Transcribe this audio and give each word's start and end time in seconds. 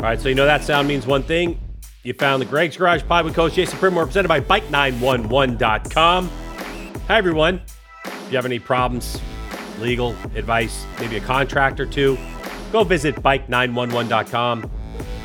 All 0.00 0.06
right, 0.06 0.18
so 0.18 0.30
you 0.30 0.34
know 0.34 0.46
that 0.46 0.64
sound 0.64 0.88
means 0.88 1.06
one 1.06 1.22
thing. 1.22 1.60
You 2.04 2.14
found 2.14 2.40
the 2.40 2.46
Greg's 2.46 2.74
Garage 2.74 3.02
Pod 3.02 3.26
with 3.26 3.34
Coach 3.34 3.52
Jason 3.52 3.78
Pridmore, 3.78 4.06
presented 4.06 4.28
by 4.28 4.40
Bike911.com. 4.40 6.30
Hi, 7.06 7.18
everyone. 7.18 7.60
If 8.06 8.28
you 8.30 8.36
have 8.36 8.46
any 8.46 8.58
problems, 8.58 9.20
legal 9.78 10.16
advice, 10.34 10.86
maybe 10.98 11.18
a 11.18 11.20
contract 11.20 11.80
or 11.80 11.84
two, 11.84 12.16
go 12.72 12.82
visit 12.82 13.16
Bike911.com. 13.16 14.70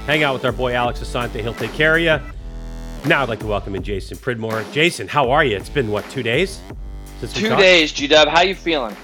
Hang 0.08 0.24
out 0.24 0.34
with 0.34 0.44
our 0.44 0.52
boy 0.52 0.74
Alex 0.74 1.00
Asante. 1.00 1.40
He'll 1.40 1.54
take 1.54 1.72
care 1.72 1.96
of 1.96 2.02
you. 2.02 2.20
Now 3.08 3.24
I'd 3.24 3.30
like 3.30 3.40
to 3.40 3.48
welcome 3.48 3.76
in 3.76 3.82
Jason 3.82 4.18
Pridmore. 4.18 4.66
Jason, 4.74 5.08
how 5.08 5.32
are 5.32 5.46
you? 5.46 5.56
It's 5.56 5.70
been, 5.70 5.90
what, 5.90 6.04
two 6.10 6.22
days? 6.22 6.60
Since 7.22 7.32
Two 7.32 7.56
days, 7.56 7.94
G-Dub. 7.94 8.28
How 8.28 8.42
you 8.42 8.56
feeling? 8.56 8.98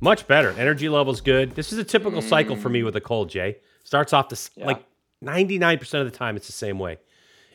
Much 0.00 0.26
better. 0.26 0.52
Energy 0.52 0.88
level's 0.88 1.20
good. 1.20 1.54
This 1.54 1.70
is 1.70 1.78
a 1.78 1.84
typical 1.84 2.22
mm. 2.22 2.28
cycle 2.30 2.56
for 2.56 2.70
me 2.70 2.82
with 2.82 2.96
a 2.96 3.00
cold, 3.02 3.28
Jay. 3.28 3.58
Starts 3.90 4.12
off 4.12 4.28
this 4.28 4.50
yeah. 4.54 4.66
like 4.66 4.84
99% 5.24 5.94
of 5.94 6.04
the 6.04 6.16
time 6.16 6.36
it's 6.36 6.46
the 6.46 6.52
same 6.52 6.78
way. 6.78 6.98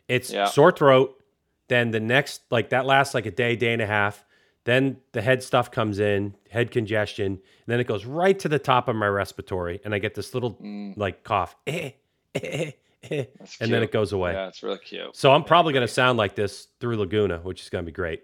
It's 0.09 0.29
yeah. 0.29 0.47
sore 0.47 0.73
throat, 0.73 1.17
then 1.69 1.91
the 1.91 2.01
next 2.01 2.41
like 2.51 2.71
that 2.71 2.85
lasts 2.85 3.13
like 3.13 3.25
a 3.25 3.31
day, 3.31 3.55
day 3.55 3.71
and 3.71 3.81
a 3.81 3.85
half. 3.85 4.25
Then 4.65 4.97
the 5.13 5.21
head 5.21 5.43
stuff 5.43 5.71
comes 5.71 5.97
in, 5.97 6.35
head 6.49 6.71
congestion, 6.71 7.25
and 7.27 7.39
then 7.67 7.79
it 7.79 7.87
goes 7.87 8.03
right 8.03 8.37
to 8.39 8.49
the 8.49 8.59
top 8.59 8.89
of 8.89 8.97
my 8.97 9.07
respiratory 9.07 9.79
and 9.85 9.95
I 9.95 9.99
get 9.99 10.13
this 10.13 10.33
little 10.33 10.55
mm. 10.55 10.97
like 10.97 11.23
cough. 11.23 11.55
Eh, 11.67 11.91
eh, 12.35 12.71
eh, 13.09 13.25
and 13.61 13.71
then 13.71 13.81
it 13.81 13.93
goes 13.93 14.11
away. 14.11 14.33
Yeah, 14.33 14.49
it's 14.49 14.61
really 14.61 14.79
cute. 14.79 15.15
So 15.15 15.31
I'm 15.31 15.45
probably 15.45 15.71
going 15.71 15.87
to 15.87 15.93
sound 15.93 16.17
like 16.17 16.35
this 16.35 16.67
through 16.81 16.97
Laguna, 16.97 17.37
which 17.37 17.61
is 17.61 17.69
going 17.69 17.85
to 17.85 17.89
be 17.89 17.95
great. 17.95 18.23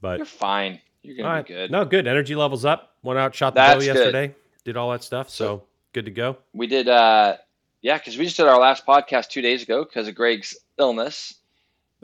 But 0.00 0.16
you're 0.16 0.24
fine. 0.24 0.80
You're 1.02 1.16
going 1.16 1.28
right. 1.28 1.46
to 1.46 1.52
be 1.52 1.58
good. 1.58 1.70
No, 1.70 1.84
good. 1.84 2.06
Energy 2.06 2.34
levels 2.34 2.64
up. 2.64 2.94
Went 3.02 3.18
out, 3.18 3.34
shot 3.34 3.52
the 3.54 3.60
That's 3.60 3.84
bow 3.84 3.84
yesterday. 3.84 4.28
Good. 4.28 4.36
Did 4.64 4.76
all 4.78 4.92
that 4.92 5.04
stuff. 5.04 5.28
So, 5.28 5.44
so 5.44 5.64
good 5.92 6.06
to 6.06 6.10
go. 6.10 6.38
We 6.54 6.66
did 6.66 6.88
uh 6.88 7.36
yeah, 7.82 7.98
because 7.98 8.18
we 8.18 8.24
just 8.24 8.36
did 8.36 8.46
our 8.46 8.58
last 8.58 8.86
podcast 8.86 9.28
two 9.28 9.42
days 9.42 9.62
ago 9.62 9.84
because 9.84 10.08
of 10.08 10.14
Greg's 10.14 10.56
illness. 10.78 11.34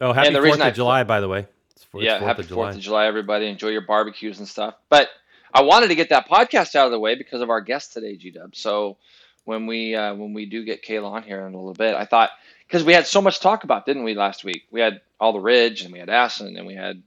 Oh, 0.01 0.13
happy 0.13 0.35
Fourth 0.35 0.55
of 0.55 0.61
I, 0.61 0.71
July, 0.71 1.05
by 1.05 1.21
the 1.21 1.29
way. 1.29 1.47
Fourth, 1.91 2.05
yeah, 2.05 2.19
happy 2.19 2.43
Fourth 2.43 2.77
of 2.77 2.81
July, 2.81 3.07
everybody. 3.07 3.47
Enjoy 3.47 3.69
your 3.69 3.83
barbecues 3.83 4.39
and 4.39 4.49
stuff. 4.49 4.75
But 4.89 5.09
I 5.53 5.63
wanted 5.63 5.89
to 5.89 5.95
get 5.95 6.11
that 6.11 6.29
podcast 6.29 6.75
out 6.75 6.87
of 6.87 6.93
the 6.93 6.99
way 6.99 7.15
because 7.15 7.41
of 7.41 7.51
our 7.51 7.61
guest 7.61 7.93
today, 7.93 8.17
G 8.17 8.31
Dub. 8.31 8.55
So 8.55 8.97
when 9.45 9.67
we 9.67 9.95
uh, 9.95 10.15
when 10.15 10.35
we 10.35 10.47
do 10.47 10.65
get 10.65 10.85
Kayla 10.85 11.11
on 11.11 11.23
here 11.23 11.47
in 11.47 11.55
a 11.55 11.57
little 11.57 11.73
bit, 11.73 11.95
I 11.95 12.05
thought 12.05 12.31
because 12.67 12.85
we 12.85 12.93
had 12.93 13.07
so 13.07 13.23
much 13.23 13.37
to 13.37 13.43
talk 13.43 13.65
about, 13.65 13.87
didn't 13.87 14.05
we, 14.05 14.15
last 14.15 14.45
week? 14.45 14.65
We 14.71 14.81
had 14.81 15.01
all 15.21 15.33
the 15.33 15.41
Ridge 15.41 15.83
and 15.83 15.93
we 15.93 15.99
had 15.99 16.11
Assen 16.11 16.57
and 16.57 16.67
we 16.67 16.75
had 16.75 17.03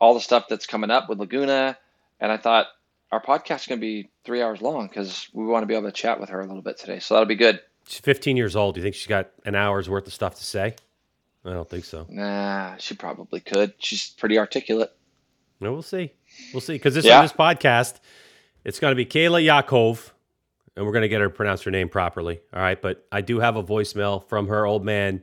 all 0.00 0.14
the 0.14 0.20
stuff 0.20 0.46
that's 0.48 0.66
coming 0.66 0.90
up 0.90 1.08
with 1.08 1.18
Laguna, 1.18 1.76
and 2.20 2.32
I 2.32 2.36
thought 2.36 2.66
our 3.12 3.22
podcast 3.22 3.60
is 3.60 3.66
going 3.66 3.80
to 3.80 3.86
be 3.86 4.08
three 4.24 4.42
hours 4.42 4.60
long 4.60 4.88
because 4.88 5.28
we 5.32 5.44
want 5.44 5.62
to 5.62 5.66
be 5.66 5.74
able 5.74 5.88
to 5.88 5.92
chat 5.92 6.20
with 6.20 6.30
her 6.30 6.40
a 6.40 6.46
little 6.46 6.62
bit 6.62 6.78
today. 6.78 6.98
So 6.98 7.14
that'll 7.14 7.28
be 7.28 7.36
good. 7.36 7.60
She's 7.86 8.00
15 8.00 8.36
years 8.36 8.56
old. 8.56 8.74
Do 8.74 8.80
you 8.80 8.82
think 8.82 8.94
she's 8.94 9.06
got 9.06 9.30
an 9.44 9.54
hour's 9.54 9.88
worth 9.88 10.06
of 10.06 10.12
stuff 10.12 10.36
to 10.36 10.44
say? 10.44 10.76
I 11.44 11.50
don't 11.50 11.68
think 11.68 11.84
so. 11.84 12.06
Nah, 12.08 12.76
she 12.78 12.94
probably 12.94 13.40
could. 13.40 13.74
She's 13.78 14.10
pretty 14.10 14.38
articulate. 14.38 14.92
No, 15.60 15.72
we'll 15.72 15.82
see. 15.82 16.12
We'll 16.52 16.62
see. 16.62 16.74
Because 16.74 16.94
this 16.94 17.04
yeah. 17.04 17.20
this 17.20 17.32
podcast, 17.32 17.96
it's 18.64 18.80
going 18.80 18.92
to 18.92 18.96
be 18.96 19.04
Kayla 19.04 19.44
Yaakov, 19.44 20.10
and 20.76 20.86
we're 20.86 20.92
going 20.92 21.02
to 21.02 21.08
get 21.08 21.20
her 21.20 21.28
to 21.28 21.34
pronounce 21.34 21.62
her 21.62 21.70
name 21.70 21.88
properly. 21.88 22.40
All 22.52 22.62
right. 22.62 22.80
But 22.80 23.06
I 23.12 23.20
do 23.20 23.40
have 23.40 23.56
a 23.56 23.62
voicemail 23.62 24.26
from 24.28 24.48
her 24.48 24.64
old 24.66 24.84
man 24.84 25.22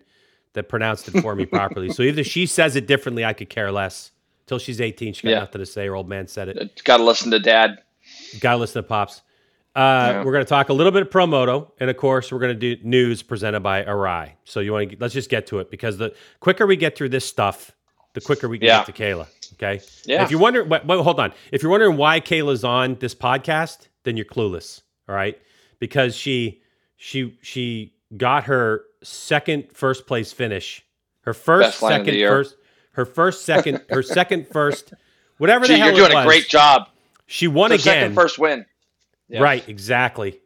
that 0.54 0.70
pronounced 0.70 1.08
it 1.08 1.22
for 1.22 1.36
me 1.36 1.46
properly. 1.48 1.90
So 1.90 2.04
even 2.04 2.20
if 2.20 2.28
she 2.28 2.46
says 2.46 2.76
it 2.76 2.86
differently, 2.86 3.26
I 3.26 3.34
could 3.34 3.50
care 3.50 3.72
less. 3.72 4.12
Till 4.48 4.60
she's 4.60 4.82
18, 4.82 5.14
she 5.14 5.28
got 5.28 5.30
yeah. 5.30 5.40
nothing 5.40 5.60
to 5.60 5.66
say. 5.66 5.86
Her 5.86 5.96
old 5.96 6.10
man 6.10 6.28
said 6.28 6.50
it. 6.50 6.84
Got 6.84 6.98
to 6.98 7.04
listen 7.04 7.32
to 7.32 7.40
dad. 7.40 7.80
Got 8.42 8.54
to 8.54 8.58
listen 8.58 8.82
to 8.82 8.88
pops. 8.88 9.22
Uh, 9.74 9.80
yeah. 9.80 10.24
We're 10.24 10.34
going 10.34 10.44
to 10.44 10.50
talk 10.50 10.68
a 10.68 10.74
little 10.74 10.92
bit 10.92 11.02
of 11.02 11.10
promoto, 11.10 11.72
and 11.80 11.90
of 11.90 11.96
course, 11.96 12.32
we're 12.32 12.40
going 12.40 12.60
to 12.60 12.76
do 12.76 12.84
news 12.84 13.24
presented 13.24 13.62
by 13.62 13.84
Arai. 13.84 14.32
So 14.44 14.60
you 14.60 14.74
want 14.74 14.92
to 14.92 14.98
let's 15.00 15.14
just 15.14 15.30
get 15.30 15.48
to 15.48 15.60
it 15.60 15.72
because 15.72 15.98
the 15.98 16.14
quicker 16.42 16.68
we 16.68 16.76
get 16.76 16.98
through 16.98 17.10
this 17.10 17.26
stuff, 17.26 17.72
the 18.14 18.20
quicker 18.20 18.50
we 18.50 18.60
can 18.60 18.68
yeah. 18.68 18.84
get 18.86 18.94
to 18.94 19.04
Kayla. 19.04 19.28
Okay. 19.54 19.82
Yeah. 20.06 20.24
If 20.24 20.32
you're 20.32 20.42
wondering, 20.42 20.68
wait, 20.68 20.86
wait, 20.86 21.02
hold 21.02 21.20
on. 21.22 21.32
If 21.54 21.64
you're 21.64 21.72
wondering 21.72 21.96
why 21.96 22.20
Kayla's 22.20 22.66
on 22.66 22.96
this 22.96 23.16
podcast, 23.16 23.88
then 24.04 24.18
you're 24.18 24.26
clueless. 24.26 24.82
All 25.08 25.16
right, 25.16 25.40
because 25.80 26.16
she 26.16 26.62
she 26.98 27.38
she 27.42 27.94
got 28.18 28.44
her 28.46 28.84
second 29.04 29.72
first 29.74 30.06
place 30.06 30.34
finish, 30.34 30.86
her 31.22 31.34
first 31.34 31.80
second 31.80 32.14
first, 32.20 32.56
her 32.94 33.06
first 33.06 33.46
second, 33.46 33.82
her 33.90 34.04
second 34.04 34.48
first, 34.48 34.94
whatever 35.38 35.66
Gee, 35.68 35.74
the 35.74 35.80
hell. 35.80 35.88
You're 35.96 36.10
doing 36.10 36.18
a 36.18 36.26
great 36.26 36.50
job. 36.50 36.90
She 37.26 37.48
won 37.48 37.72
again. 37.72 37.80
Second 37.80 38.16
first 38.16 38.38
win. 38.38 38.66
Yeah. 39.32 39.42
Right, 39.42 39.68
exactly. 39.68 40.42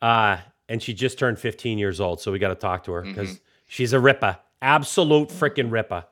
Uh, 0.00 0.38
and 0.68 0.82
she 0.82 0.94
just 0.94 1.18
turned 1.18 1.38
15 1.38 1.76
years 1.78 2.00
old, 2.00 2.20
so 2.20 2.30
we 2.30 2.38
got 2.38 2.48
to 2.48 2.54
talk 2.54 2.84
to 2.84 2.92
her 2.92 3.02
because 3.02 3.30
mm-hmm. 3.30 3.42
she's 3.66 3.92
a 3.92 4.00
ripper, 4.00 4.38
absolute 4.62 5.30
freaking 5.30 5.72
ripper. 5.72 6.04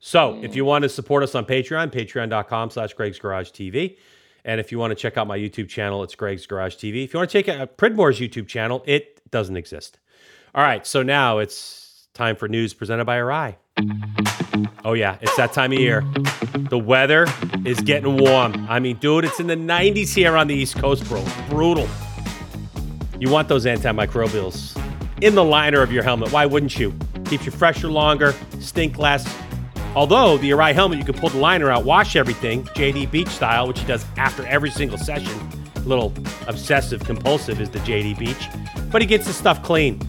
So 0.00 0.34
mm. 0.34 0.44
if 0.44 0.56
you 0.56 0.64
want 0.64 0.82
to 0.82 0.88
support 0.88 1.22
us 1.22 1.34
on 1.34 1.44
Patreon, 1.44 1.92
patreon.com 1.92 2.70
slash 2.70 2.94
Greg's 2.94 3.18
Garage 3.18 3.50
TV. 3.50 3.96
And 4.44 4.60
if 4.60 4.72
you 4.72 4.78
want 4.78 4.90
to 4.92 4.94
check 4.94 5.16
out 5.16 5.26
my 5.26 5.38
YouTube 5.38 5.68
channel, 5.68 6.02
it's 6.02 6.14
Greg's 6.14 6.46
Garage 6.46 6.76
TV. 6.76 7.04
If 7.04 7.12
you 7.12 7.18
want 7.18 7.30
to 7.30 7.42
check 7.42 7.48
out 7.54 7.76
Pridmore's 7.76 8.18
YouTube 8.18 8.48
channel, 8.48 8.82
it 8.86 9.20
doesn't 9.30 9.56
exist. 9.56 9.98
All 10.54 10.62
right, 10.62 10.86
so 10.86 11.02
now 11.02 11.38
it's 11.38 12.08
time 12.14 12.34
for 12.34 12.48
news 12.48 12.74
presented 12.74 13.04
by 13.04 13.18
Arai. 13.18 13.56
Oh, 14.84 14.94
yeah, 14.94 15.18
it's 15.20 15.36
that 15.36 15.52
time 15.52 15.72
of 15.72 15.78
year. 15.78 16.04
The 16.70 16.78
weather 16.78 17.26
is 17.64 17.80
getting 17.80 18.16
warm. 18.16 18.66
I 18.68 18.80
mean, 18.80 18.96
dude, 18.96 19.24
it's 19.24 19.40
in 19.40 19.46
the 19.46 19.56
90s 19.56 20.14
here 20.14 20.36
on 20.36 20.46
the 20.46 20.54
East 20.54 20.76
Coast, 20.76 21.04
bro. 21.08 21.24
Brutal. 21.48 21.88
You 23.20 23.30
want 23.30 23.48
those 23.48 23.66
antimicrobials 23.66 24.80
in 25.20 25.34
the 25.34 25.44
liner 25.44 25.82
of 25.82 25.92
your 25.92 26.02
helmet. 26.02 26.32
Why 26.32 26.46
wouldn't 26.46 26.78
you? 26.78 26.94
Keeps 27.24 27.46
you 27.46 27.52
fresher 27.52 27.88
longer, 27.88 28.34
stink 28.60 28.98
less. 28.98 29.28
Although 29.94 30.38
the 30.38 30.50
Arai 30.50 30.72
helmet, 30.72 30.98
you 30.98 31.04
can 31.04 31.14
pull 31.14 31.30
the 31.30 31.38
liner 31.38 31.70
out, 31.70 31.84
wash 31.84 32.14
everything, 32.16 32.64
JD 32.64 33.10
Beach 33.10 33.28
style, 33.28 33.66
which 33.66 33.80
he 33.80 33.86
does 33.86 34.04
after 34.16 34.46
every 34.46 34.70
single 34.70 34.98
session. 34.98 35.36
A 35.76 35.80
little 35.80 36.12
obsessive 36.46 37.04
compulsive 37.04 37.60
is 37.60 37.70
the 37.70 37.80
JD 37.80 38.18
Beach, 38.18 38.48
but 38.90 39.02
he 39.02 39.06
gets 39.06 39.26
the 39.26 39.32
stuff 39.32 39.62
clean. 39.62 40.00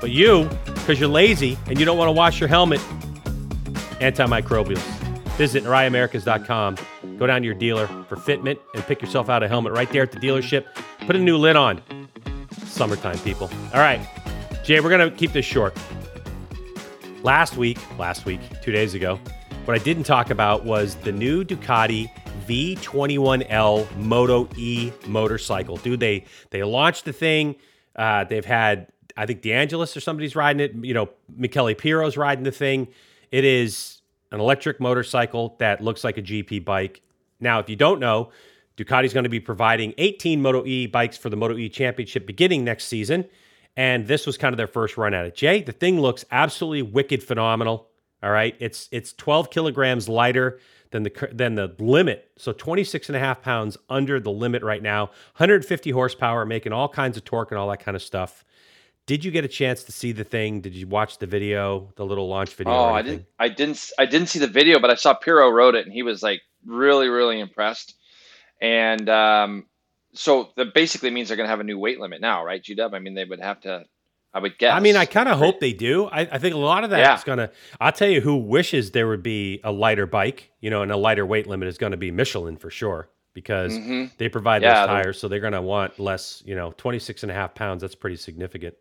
But 0.00 0.10
you, 0.10 0.48
because 0.66 1.00
you're 1.00 1.08
lazy 1.08 1.58
and 1.66 1.78
you 1.78 1.84
don't 1.84 1.98
want 1.98 2.08
to 2.08 2.12
wash 2.12 2.40
your 2.40 2.48
helmet, 2.48 2.80
antimicrobials. 4.00 4.82
Visit 5.36 5.64
AraiAmericas.com. 5.64 6.76
Go 7.18 7.26
down 7.26 7.42
to 7.42 7.46
your 7.46 7.54
dealer 7.54 7.86
for 8.08 8.16
fitment 8.16 8.58
and 8.74 8.82
pick 8.84 9.00
yourself 9.00 9.28
out 9.28 9.42
a 9.42 9.48
helmet 9.48 9.72
right 9.72 9.90
there 9.92 10.02
at 10.02 10.10
the 10.12 10.18
dealership. 10.18 10.66
Put 11.06 11.14
a 11.14 11.18
new 11.18 11.36
lid 11.36 11.56
on. 11.56 11.80
Summertime, 12.64 13.18
people. 13.20 13.50
All 13.72 13.80
right, 13.80 14.00
Jay, 14.64 14.80
we're 14.80 14.90
going 14.90 15.10
to 15.10 15.16
keep 15.16 15.32
this 15.32 15.44
short. 15.44 15.76
Last 17.22 17.56
week, 17.56 17.78
last 17.98 18.24
week, 18.24 18.40
two 18.62 18.72
days 18.72 18.94
ago, 18.94 19.18
what 19.64 19.78
I 19.78 19.82
didn't 19.82 20.04
talk 20.04 20.30
about 20.30 20.64
was 20.64 20.94
the 20.96 21.12
new 21.12 21.44
Ducati 21.44 22.10
V21L 22.46 23.96
Moto 23.96 24.48
E 24.56 24.92
motorcycle. 25.06 25.76
Dude, 25.76 26.00
they 26.00 26.24
they 26.50 26.62
launched 26.62 27.04
the 27.04 27.12
thing. 27.12 27.56
Uh, 27.94 28.24
they've 28.24 28.44
had, 28.44 28.88
I 29.16 29.26
think, 29.26 29.42
DeAngelis 29.42 29.96
or 29.96 30.00
somebody's 30.00 30.34
riding 30.34 30.60
it. 30.60 30.72
You 30.84 30.94
know, 30.94 31.10
Michele 31.36 31.74
Pirro's 31.74 32.16
riding 32.16 32.44
the 32.44 32.52
thing. 32.52 32.88
It 33.30 33.44
is 33.44 34.02
an 34.30 34.40
electric 34.40 34.80
motorcycle 34.80 35.56
that 35.58 35.82
looks 35.82 36.04
like 36.04 36.18
a 36.18 36.22
GP 36.22 36.64
bike. 36.64 37.02
Now, 37.40 37.58
if 37.60 37.68
you 37.68 37.76
don't 37.76 38.00
know, 38.00 38.30
Ducati's 38.76 39.12
going 39.12 39.24
to 39.24 39.30
be 39.30 39.40
providing 39.40 39.94
18 39.98 40.40
Moto 40.40 40.64
E 40.64 40.86
bikes 40.86 41.16
for 41.16 41.30
the 41.30 41.36
Moto 41.36 41.56
E 41.56 41.68
Championship 41.68 42.26
beginning 42.26 42.64
next 42.64 42.84
season. 42.84 43.24
And 43.76 44.06
this 44.06 44.26
was 44.26 44.36
kind 44.36 44.52
of 44.52 44.56
their 44.56 44.66
first 44.66 44.96
run 44.96 45.14
at 45.14 45.24
it. 45.26 45.34
Jay, 45.34 45.62
the 45.62 45.72
thing 45.72 46.00
looks 46.00 46.24
absolutely 46.30 46.82
wicked 46.82 47.22
phenomenal. 47.22 47.88
All 48.22 48.30
right. 48.30 48.56
It's 48.58 48.88
it's 48.90 49.12
12 49.12 49.50
kilograms 49.50 50.08
lighter 50.08 50.58
than 50.90 51.04
the 51.04 51.28
than 51.32 51.54
the 51.54 51.74
limit. 51.78 52.30
So 52.36 52.52
26 52.52 53.08
and 53.08 53.16
a 53.16 53.20
half 53.20 53.42
pounds 53.42 53.76
under 53.88 54.18
the 54.18 54.30
limit 54.32 54.62
right 54.62 54.82
now. 54.82 55.06
150 55.36 55.90
horsepower, 55.90 56.44
making 56.44 56.72
all 56.72 56.88
kinds 56.88 57.16
of 57.16 57.24
torque 57.24 57.50
and 57.50 57.58
all 57.58 57.68
that 57.68 57.80
kind 57.80 57.94
of 57.96 58.02
stuff. 58.02 58.44
Did 59.08 59.24
you 59.24 59.30
get 59.30 59.42
a 59.42 59.48
chance 59.48 59.84
to 59.84 59.92
see 59.92 60.12
the 60.12 60.22
thing? 60.22 60.60
Did 60.60 60.74
you 60.74 60.86
watch 60.86 61.16
the 61.16 61.26
video, 61.26 61.90
the 61.96 62.04
little 62.04 62.28
launch 62.28 62.54
video? 62.54 62.74
Oh, 62.74 62.92
I 62.92 63.00
didn't. 63.00 63.24
I 63.38 63.48
didn't. 63.48 63.90
I 63.98 64.04
didn't 64.04 64.28
see 64.28 64.38
the 64.38 64.46
video, 64.46 64.78
but 64.80 64.90
I 64.90 64.96
saw 64.96 65.14
Pirro 65.14 65.48
wrote 65.48 65.74
it, 65.74 65.86
and 65.86 65.94
he 65.94 66.02
was 66.02 66.22
like 66.22 66.42
really, 66.66 67.08
really 67.08 67.40
impressed. 67.40 67.94
And 68.60 69.08
um, 69.08 69.64
so 70.12 70.50
that 70.56 70.74
basically 70.74 71.10
means 71.10 71.28
they're 71.28 71.38
going 71.38 71.46
to 71.46 71.50
have 71.50 71.60
a 71.60 71.64
new 71.64 71.78
weight 71.78 71.98
limit 71.98 72.20
now, 72.20 72.44
right, 72.44 72.62
GW? 72.62 72.92
I 72.92 72.98
mean, 72.98 73.14
they 73.14 73.24
would 73.24 73.40
have 73.40 73.60
to. 73.62 73.86
I 74.34 74.40
would 74.40 74.58
guess. 74.58 74.74
I 74.74 74.80
mean, 74.80 74.94
I 74.94 75.06
kind 75.06 75.30
of 75.30 75.38
hope 75.38 75.58
they 75.58 75.72
do. 75.72 76.04
I, 76.04 76.20
I, 76.20 76.38
think 76.38 76.54
a 76.54 76.58
lot 76.58 76.84
of 76.84 76.90
that 76.90 76.98
yeah. 76.98 77.16
is 77.16 77.24
going 77.24 77.38
to. 77.38 77.50
I'll 77.80 77.92
tell 77.92 78.10
you 78.10 78.20
who 78.20 78.36
wishes 78.36 78.90
there 78.90 79.08
would 79.08 79.22
be 79.22 79.58
a 79.64 79.72
lighter 79.72 80.06
bike, 80.06 80.52
you 80.60 80.68
know, 80.68 80.82
and 80.82 80.92
a 80.92 80.98
lighter 80.98 81.24
weight 81.24 81.46
limit 81.46 81.66
is 81.66 81.78
going 81.78 81.92
to 81.92 81.96
be 81.96 82.10
Michelin 82.10 82.58
for 82.58 82.68
sure 82.68 83.08
because 83.32 83.72
mm-hmm. 83.72 84.04
they 84.18 84.28
provide 84.28 84.60
yeah, 84.60 84.80
those 84.80 84.86
tires, 84.86 85.18
so 85.18 85.28
they're 85.28 85.40
going 85.40 85.54
to 85.54 85.62
want 85.62 85.98
less, 85.98 86.42
you 86.44 86.54
know, 86.54 86.74
26 86.76 87.22
and 87.22 87.32
a 87.32 87.34
half 87.34 87.54
pounds. 87.54 87.80
That's 87.80 87.94
pretty 87.94 88.16
significant. 88.16 88.74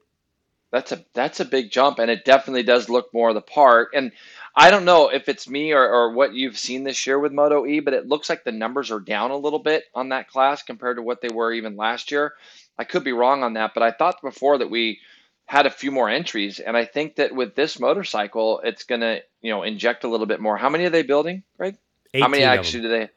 That's 0.78 0.92
a 0.92 1.04
that's 1.16 1.40
a 1.40 1.46
big 1.46 1.72
jump, 1.72 1.98
and 1.98 2.12
it 2.12 2.24
definitely 2.24 2.62
does 2.62 2.88
look 2.88 3.12
more 3.12 3.34
the 3.34 3.42
part. 3.42 3.90
And 3.96 4.12
I 4.56 4.70
don't 4.70 4.86
know 4.86 5.10
if 5.10 5.28
it's 5.28 5.50
me 5.50 5.72
or, 5.72 5.84
or 5.84 6.12
what 6.12 6.36
you've 6.36 6.60
seen 6.60 6.84
this 6.84 7.08
year 7.08 7.18
with 7.18 7.32
Moto 7.32 7.66
E, 7.66 7.80
but 7.80 7.96
it 7.96 8.08
looks 8.08 8.30
like 8.30 8.44
the 8.44 8.52
numbers 8.52 8.92
are 8.92 9.00
down 9.00 9.32
a 9.32 9.38
little 9.38 9.58
bit 9.58 9.86
on 9.96 10.10
that 10.10 10.30
class 10.30 10.62
compared 10.62 10.98
to 10.98 11.02
what 11.02 11.20
they 11.20 11.30
were 11.30 11.52
even 11.52 11.78
last 11.78 12.12
year. 12.12 12.36
I 12.78 12.84
could 12.84 13.04
be 13.04 13.12
wrong 13.12 13.42
on 13.42 13.54
that, 13.54 13.74
but 13.74 13.82
I 13.82 13.90
thought 13.90 14.22
before 14.22 14.60
that 14.60 14.70
we 14.70 15.00
had 15.48 15.66
a 15.66 15.72
few 15.72 15.90
more 15.90 16.12
entries, 16.12 16.60
and 16.60 16.78
I 16.78 16.86
think 16.86 17.16
that 17.16 17.34
with 17.34 17.56
this 17.56 17.80
motorcycle, 17.80 18.62
it's 18.64 18.84
gonna 18.84 19.22
you 19.42 19.50
know 19.50 19.64
inject 19.64 20.04
a 20.04 20.10
little 20.10 20.28
bit 20.28 20.40
more. 20.40 20.58
How 20.58 20.70
many 20.70 20.86
are 20.86 20.92
they 20.92 21.02
building, 21.02 21.42
Greg? 21.58 21.76
How 22.14 22.28
many 22.28 22.44
actually 22.44 22.84
do 22.84 22.90
they? 22.90 23.10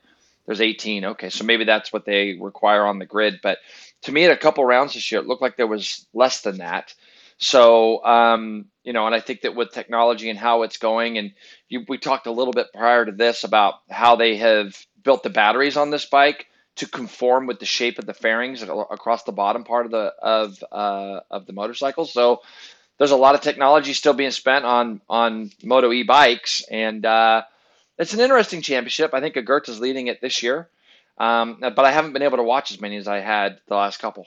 There's 0.46 0.62
18. 0.62 1.04
Okay, 1.04 1.28
so 1.28 1.44
maybe 1.44 1.64
that's 1.64 1.92
what 1.92 2.06
they 2.06 2.38
require 2.40 2.86
on 2.86 2.98
the 2.98 3.04
grid. 3.04 3.40
But 3.42 3.58
to 4.02 4.12
me, 4.12 4.24
at 4.24 4.30
a 4.30 4.36
couple 4.38 4.64
rounds 4.64 4.94
this 4.94 5.12
year, 5.12 5.20
it 5.20 5.26
looked 5.26 5.42
like 5.42 5.58
there 5.58 5.66
was 5.66 6.06
less 6.14 6.40
than 6.40 6.58
that. 6.58 6.94
So, 7.40 8.04
um, 8.04 8.66
you 8.84 8.92
know, 8.92 9.06
and 9.06 9.14
I 9.14 9.20
think 9.20 9.40
that 9.42 9.56
with 9.56 9.72
technology 9.72 10.28
and 10.28 10.38
how 10.38 10.62
it's 10.62 10.76
going, 10.76 11.16
and 11.16 11.32
you, 11.68 11.84
we 11.88 11.96
talked 11.96 12.26
a 12.26 12.32
little 12.32 12.52
bit 12.52 12.66
prior 12.74 13.04
to 13.06 13.12
this 13.12 13.44
about 13.44 13.76
how 13.90 14.16
they 14.16 14.36
have 14.36 14.76
built 15.02 15.22
the 15.22 15.30
batteries 15.30 15.78
on 15.78 15.90
this 15.90 16.04
bike 16.04 16.46
to 16.76 16.86
conform 16.86 17.46
with 17.46 17.58
the 17.58 17.66
shape 17.66 17.98
of 17.98 18.04
the 18.04 18.12
fairings 18.12 18.62
across 18.62 19.24
the 19.24 19.32
bottom 19.32 19.64
part 19.64 19.86
of 19.86 19.90
the 19.90 20.12
of 20.22 20.62
uh, 20.70 21.20
of 21.30 21.46
the 21.46 21.54
motorcycle. 21.54 22.04
So 22.04 22.42
there's 22.98 23.10
a 23.10 23.16
lot 23.16 23.34
of 23.34 23.40
technology 23.40 23.94
still 23.94 24.12
being 24.12 24.30
spent 24.30 24.66
on 24.66 25.00
on 25.08 25.50
Moto 25.64 25.92
E 25.92 26.02
bikes, 26.02 26.62
and 26.70 27.06
uh, 27.06 27.42
it's 27.98 28.12
an 28.12 28.20
interesting 28.20 28.60
championship. 28.60 29.14
I 29.14 29.20
think 29.20 29.36
Aguirre 29.36 29.62
is 29.66 29.80
leading 29.80 30.08
it 30.08 30.20
this 30.20 30.42
year, 30.42 30.68
um, 31.16 31.58
but 31.60 31.80
I 31.80 31.90
haven't 31.90 32.12
been 32.12 32.22
able 32.22 32.36
to 32.36 32.44
watch 32.44 32.70
as 32.70 32.80
many 32.82 32.98
as 32.98 33.08
I 33.08 33.20
had 33.20 33.60
the 33.66 33.76
last 33.76 33.98
couple. 33.98 34.26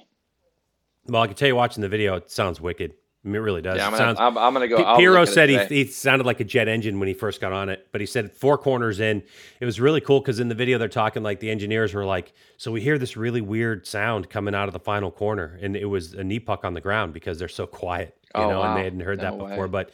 Well, 1.05 1.21
I 1.21 1.27
can 1.27 1.35
tell 1.35 1.47
you, 1.47 1.55
watching 1.55 1.81
the 1.81 1.89
video, 1.89 2.15
it 2.15 2.31
sounds 2.31 2.59
wicked. 2.59 2.93
It 3.25 3.29
really 3.29 3.61
does. 3.61 3.77
Yeah, 3.77 3.85
I'm 3.85 3.91
gonna, 3.93 4.03
sounds, 4.03 4.19
I'm, 4.19 4.37
I'm 4.37 4.53
gonna 4.53 4.67
go. 4.67 4.97
Pirro 4.97 5.23
said 5.23 5.47
he, 5.47 5.57
he 5.65 5.85
sounded 5.85 6.25
like 6.25 6.41
a 6.41 6.43
jet 6.43 6.67
engine 6.67 6.99
when 6.99 7.07
he 7.07 7.13
first 7.13 7.39
got 7.39 7.53
on 7.53 7.69
it, 7.69 7.87
but 7.93 8.01
he 8.01 8.07
said 8.07 8.33
four 8.33 8.57
corners 8.57 8.99
in, 8.99 9.23
it 9.61 9.65
was 9.65 9.79
really 9.79 10.01
cool 10.01 10.19
because 10.19 10.41
in 10.41 10.49
the 10.49 10.55
video 10.55 10.77
they're 10.77 10.89
talking 10.89 11.23
like 11.23 11.39
the 11.39 11.49
engineers 11.49 11.93
were 11.93 12.03
like, 12.03 12.33
so 12.57 12.69
we 12.69 12.81
hear 12.81 12.97
this 12.97 13.15
really 13.15 13.39
weird 13.39 13.87
sound 13.87 14.29
coming 14.29 14.53
out 14.53 14.67
of 14.67 14.73
the 14.73 14.79
final 14.79 15.09
corner, 15.09 15.57
and 15.61 15.77
it 15.77 15.85
was 15.85 16.13
a 16.13 16.23
knee 16.23 16.39
puck 16.39 16.65
on 16.65 16.73
the 16.73 16.81
ground 16.81 17.13
because 17.13 17.39
they're 17.39 17.47
so 17.47 17.65
quiet, 17.65 18.13
you 18.35 18.41
oh, 18.41 18.49
know, 18.49 18.59
wow. 18.59 18.71
and 18.71 18.77
they 18.77 18.83
hadn't 18.83 18.99
heard 18.99 19.19
no 19.19 19.23
that 19.23 19.37
before. 19.37 19.67
Way. 19.67 19.71
But 19.71 19.91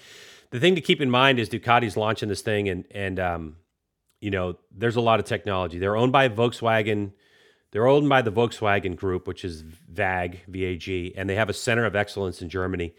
the 0.50 0.60
thing 0.60 0.74
to 0.74 0.82
keep 0.82 1.00
in 1.00 1.12
mind 1.12 1.38
is 1.38 1.50
Ducati's 1.50 1.96
launching 1.96 2.30
this 2.30 2.42
thing, 2.42 2.68
and 2.68 2.86
and 2.90 3.20
um, 3.20 3.58
you 4.22 4.32
know, 4.32 4.58
there's 4.76 4.96
a 4.96 5.02
lot 5.02 5.20
of 5.20 5.28
technology. 5.28 5.78
They're 5.78 5.96
owned 5.96 6.12
by 6.12 6.30
Volkswagen. 6.30 7.12
They're 7.72 7.88
owned 7.88 8.10
by 8.10 8.24
the 8.24 8.32
Volkswagen 8.32 8.96
Group, 8.96 9.28
which 9.28 9.46
is 9.46 9.62
VAG, 9.62 10.40
VAG, 10.48 11.14
and 11.16 11.30
they 11.30 11.36
have 11.36 11.50
a 11.50 11.54
center 11.54 11.86
of 11.86 11.96
excellence 11.96 12.42
in 12.42 12.50
Germany 12.50 12.96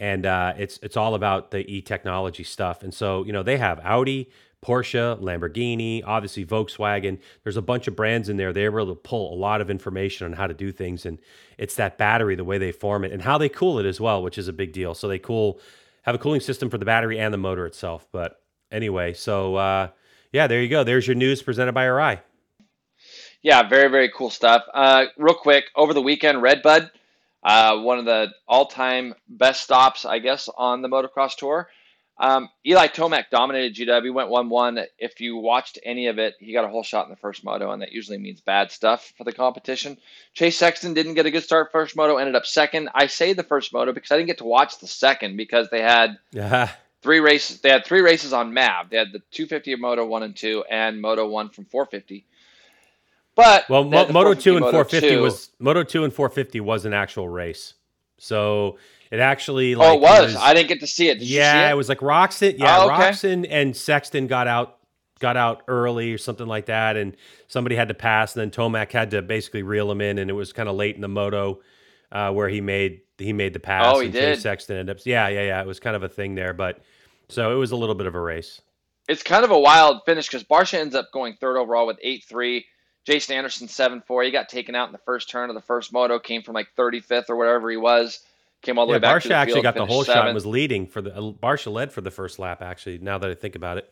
and 0.00 0.24
uh, 0.24 0.54
it's 0.56 0.80
it's 0.82 0.96
all 0.96 1.14
about 1.14 1.52
the 1.52 1.58
e 1.70 1.82
technology 1.82 2.42
stuff. 2.42 2.82
And 2.82 2.92
so 2.92 3.24
you 3.24 3.32
know 3.32 3.44
they 3.44 3.58
have 3.58 3.78
Audi, 3.84 4.30
Porsche, 4.64 5.20
Lamborghini, 5.20 6.02
obviously 6.04 6.44
Volkswagen. 6.44 7.20
There's 7.44 7.58
a 7.58 7.62
bunch 7.62 7.86
of 7.86 7.94
brands 7.94 8.30
in 8.30 8.38
there. 8.38 8.52
They're 8.52 8.80
able 8.80 8.94
to 8.94 9.00
pull 9.00 9.32
a 9.32 9.36
lot 9.36 9.60
of 9.60 9.70
information 9.70 10.24
on 10.24 10.32
how 10.32 10.46
to 10.46 10.54
do 10.54 10.72
things, 10.72 11.04
and 11.04 11.18
it's 11.58 11.76
that 11.76 11.98
battery, 11.98 12.34
the 12.34 12.44
way 12.44 12.56
they 12.56 12.72
form 12.72 13.04
it, 13.04 13.12
and 13.12 13.22
how 13.22 13.38
they 13.38 13.50
cool 13.50 13.78
it 13.78 13.86
as 13.86 14.00
well, 14.00 14.22
which 14.22 14.38
is 14.38 14.48
a 14.48 14.52
big 14.54 14.72
deal. 14.72 14.94
So 14.94 15.06
they 15.06 15.18
cool 15.18 15.60
have 16.02 16.14
a 16.14 16.18
cooling 16.18 16.40
system 16.40 16.70
for 16.70 16.78
the 16.78 16.86
battery 16.86 17.20
and 17.20 17.32
the 17.32 17.38
motor 17.38 17.66
itself. 17.66 18.08
But 18.10 18.40
anyway, 18.72 19.12
so 19.12 19.56
uh, 19.56 19.88
yeah, 20.32 20.46
there 20.46 20.62
you 20.62 20.68
go. 20.68 20.82
There's 20.82 21.06
your 21.06 21.14
news 21.16 21.42
presented 21.42 21.72
by 21.72 21.84
Arai. 21.84 22.20
Yeah, 23.42 23.68
very 23.68 23.90
very 23.90 24.10
cool 24.16 24.30
stuff. 24.30 24.62
Uh, 24.72 25.04
real 25.18 25.34
quick, 25.34 25.64
over 25.76 25.92
the 25.92 26.02
weekend, 26.02 26.40
Redbud 26.40 26.90
uh, 27.42 27.78
one 27.78 27.98
of 27.98 28.04
the 28.04 28.28
all-time 28.46 29.14
best 29.28 29.62
stops, 29.62 30.04
I 30.04 30.18
guess, 30.18 30.48
on 30.56 30.82
the 30.82 30.88
motocross 30.88 31.36
tour. 31.36 31.68
Um, 32.20 32.50
Eli 32.66 32.88
Tomac 32.88 33.30
dominated 33.30 33.74
GW, 33.74 34.12
went 34.12 34.28
1-1. 34.28 34.84
If 34.98 35.22
you 35.22 35.38
watched 35.38 35.78
any 35.82 36.08
of 36.08 36.18
it, 36.18 36.34
he 36.38 36.52
got 36.52 36.66
a 36.66 36.68
whole 36.68 36.82
shot 36.82 37.06
in 37.06 37.10
the 37.10 37.16
first 37.16 37.42
moto, 37.44 37.70
and 37.70 37.80
that 37.80 37.92
usually 37.92 38.18
means 38.18 38.42
bad 38.42 38.70
stuff 38.70 39.14
for 39.16 39.24
the 39.24 39.32
competition. 39.32 39.96
Chase 40.34 40.58
Sexton 40.58 40.92
didn't 40.92 41.14
get 41.14 41.24
a 41.24 41.30
good 41.30 41.44
start 41.44 41.72
first 41.72 41.96
moto, 41.96 42.18
ended 42.18 42.34
up 42.34 42.44
second. 42.44 42.90
I 42.94 43.06
say 43.06 43.32
the 43.32 43.42
first 43.42 43.72
moto 43.72 43.94
because 43.94 44.10
I 44.10 44.16
didn't 44.18 44.26
get 44.26 44.38
to 44.38 44.44
watch 44.44 44.78
the 44.80 44.86
second 44.86 45.38
because 45.38 45.70
they 45.70 45.80
had 45.80 46.18
uh-huh. 46.38 46.66
three 47.00 47.20
races. 47.20 47.62
They 47.62 47.70
had 47.70 47.86
three 47.86 48.02
races 48.02 48.34
on 48.34 48.52
MAV. 48.52 48.90
They 48.90 48.98
had 48.98 49.12
the 49.12 49.22
250 49.30 49.72
of 49.72 49.80
Moto 49.80 50.04
1 50.04 50.22
and 50.22 50.36
2 50.36 50.64
and 50.70 51.00
Moto 51.00 51.26
1 51.26 51.48
from 51.48 51.64
450. 51.64 52.26
But 53.40 53.68
well, 53.68 53.84
Mo- 53.84 54.08
Moto 54.08 54.34
two 54.34 54.56
and 54.56 54.66
four 54.66 54.84
fifty 54.84 55.16
was 55.16 55.50
Moto 55.58 55.82
two 55.82 56.04
and 56.04 56.12
four 56.12 56.28
fifty 56.28 56.60
was 56.60 56.84
an 56.84 56.92
actual 56.92 57.28
race, 57.28 57.74
so 58.18 58.78
it 59.10 59.20
actually 59.20 59.74
like 59.74 59.88
oh 59.88 59.94
it 59.94 60.00
was. 60.00 60.34
was 60.34 60.36
I 60.36 60.54
didn't 60.54 60.68
get 60.68 60.80
to 60.80 60.86
see 60.86 61.08
it. 61.08 61.18
Did 61.18 61.28
yeah, 61.28 61.68
it? 61.68 61.72
it? 61.72 61.74
was 61.74 61.88
like 61.88 61.98
Roczen. 61.98 62.58
Yeah, 62.58 62.78
oh, 62.80 62.90
okay. 62.90 63.10
Roczen 63.10 63.46
and 63.48 63.76
Sexton 63.76 64.26
got 64.26 64.46
out 64.46 64.78
got 65.20 65.36
out 65.36 65.62
early 65.68 66.12
or 66.12 66.18
something 66.18 66.46
like 66.46 66.66
that, 66.66 66.96
and 66.96 67.16
somebody 67.48 67.76
had 67.76 67.88
to 67.88 67.94
pass, 67.94 68.36
and 68.36 68.40
then 68.40 68.50
Tomac 68.50 68.92
had 68.92 69.10
to 69.12 69.22
basically 69.22 69.62
reel 69.62 69.90
him 69.90 70.00
in, 70.00 70.18
and 70.18 70.30
it 70.30 70.34
was 70.34 70.52
kind 70.52 70.68
of 70.68 70.76
late 70.76 70.94
in 70.94 71.00
the 71.00 71.08
moto 71.08 71.60
uh, 72.12 72.32
where 72.32 72.48
he 72.48 72.60
made 72.60 73.02
he 73.18 73.32
made 73.32 73.52
the 73.52 73.60
pass. 73.60 73.84
Oh, 73.86 74.00
he 74.00 74.08
did. 74.08 74.40
Sexton 74.40 74.76
ended 74.76 74.96
up. 74.96 75.02
Yeah, 75.06 75.28
yeah, 75.28 75.42
yeah. 75.42 75.60
It 75.60 75.66
was 75.66 75.80
kind 75.80 75.96
of 75.96 76.02
a 76.02 76.08
thing 76.08 76.34
there, 76.34 76.52
but 76.52 76.80
so 77.28 77.52
it 77.52 77.56
was 77.56 77.70
a 77.70 77.76
little 77.76 77.94
bit 77.94 78.06
of 78.06 78.14
a 78.14 78.20
race. 78.20 78.60
It's 79.08 79.22
kind 79.22 79.44
of 79.44 79.50
a 79.50 79.58
wild 79.58 80.02
finish 80.06 80.28
because 80.28 80.44
Barcia 80.44 80.78
ends 80.78 80.94
up 80.94 81.10
going 81.12 81.34
third 81.40 81.56
overall 81.56 81.86
with 81.86 81.98
eight 82.02 82.24
three. 82.28 82.66
Jason 83.04 83.36
Anderson 83.36 83.68
seven 83.68 84.02
four. 84.02 84.22
He 84.22 84.30
got 84.30 84.48
taken 84.48 84.74
out 84.74 84.88
in 84.88 84.92
the 84.92 84.98
first 84.98 85.30
turn 85.30 85.50
of 85.50 85.54
the 85.54 85.62
first 85.62 85.92
moto. 85.92 86.18
Came 86.18 86.42
from 86.42 86.54
like 86.54 86.68
35th 86.76 87.30
or 87.30 87.36
whatever 87.36 87.70
he 87.70 87.76
was. 87.76 88.20
Came 88.62 88.78
all 88.78 88.86
the 88.86 88.90
yeah, 88.90 88.96
way 88.96 89.00
back. 89.00 89.22
Barcia 89.22 89.30
actually 89.30 89.54
field, 89.54 89.62
got 89.62 89.74
the 89.74 89.86
whole 89.86 90.04
seventh. 90.04 90.26
shot. 90.28 90.34
Was 90.34 90.46
leading 90.46 90.86
for 90.86 91.00
the 91.00 91.10
Barcia 91.10 91.72
led 91.72 91.92
for 91.92 92.02
the 92.02 92.10
first 92.10 92.38
lap. 92.38 92.60
Actually, 92.60 92.98
now 92.98 93.16
that 93.18 93.30
I 93.30 93.34
think 93.34 93.56
about 93.56 93.78
it, 93.78 93.90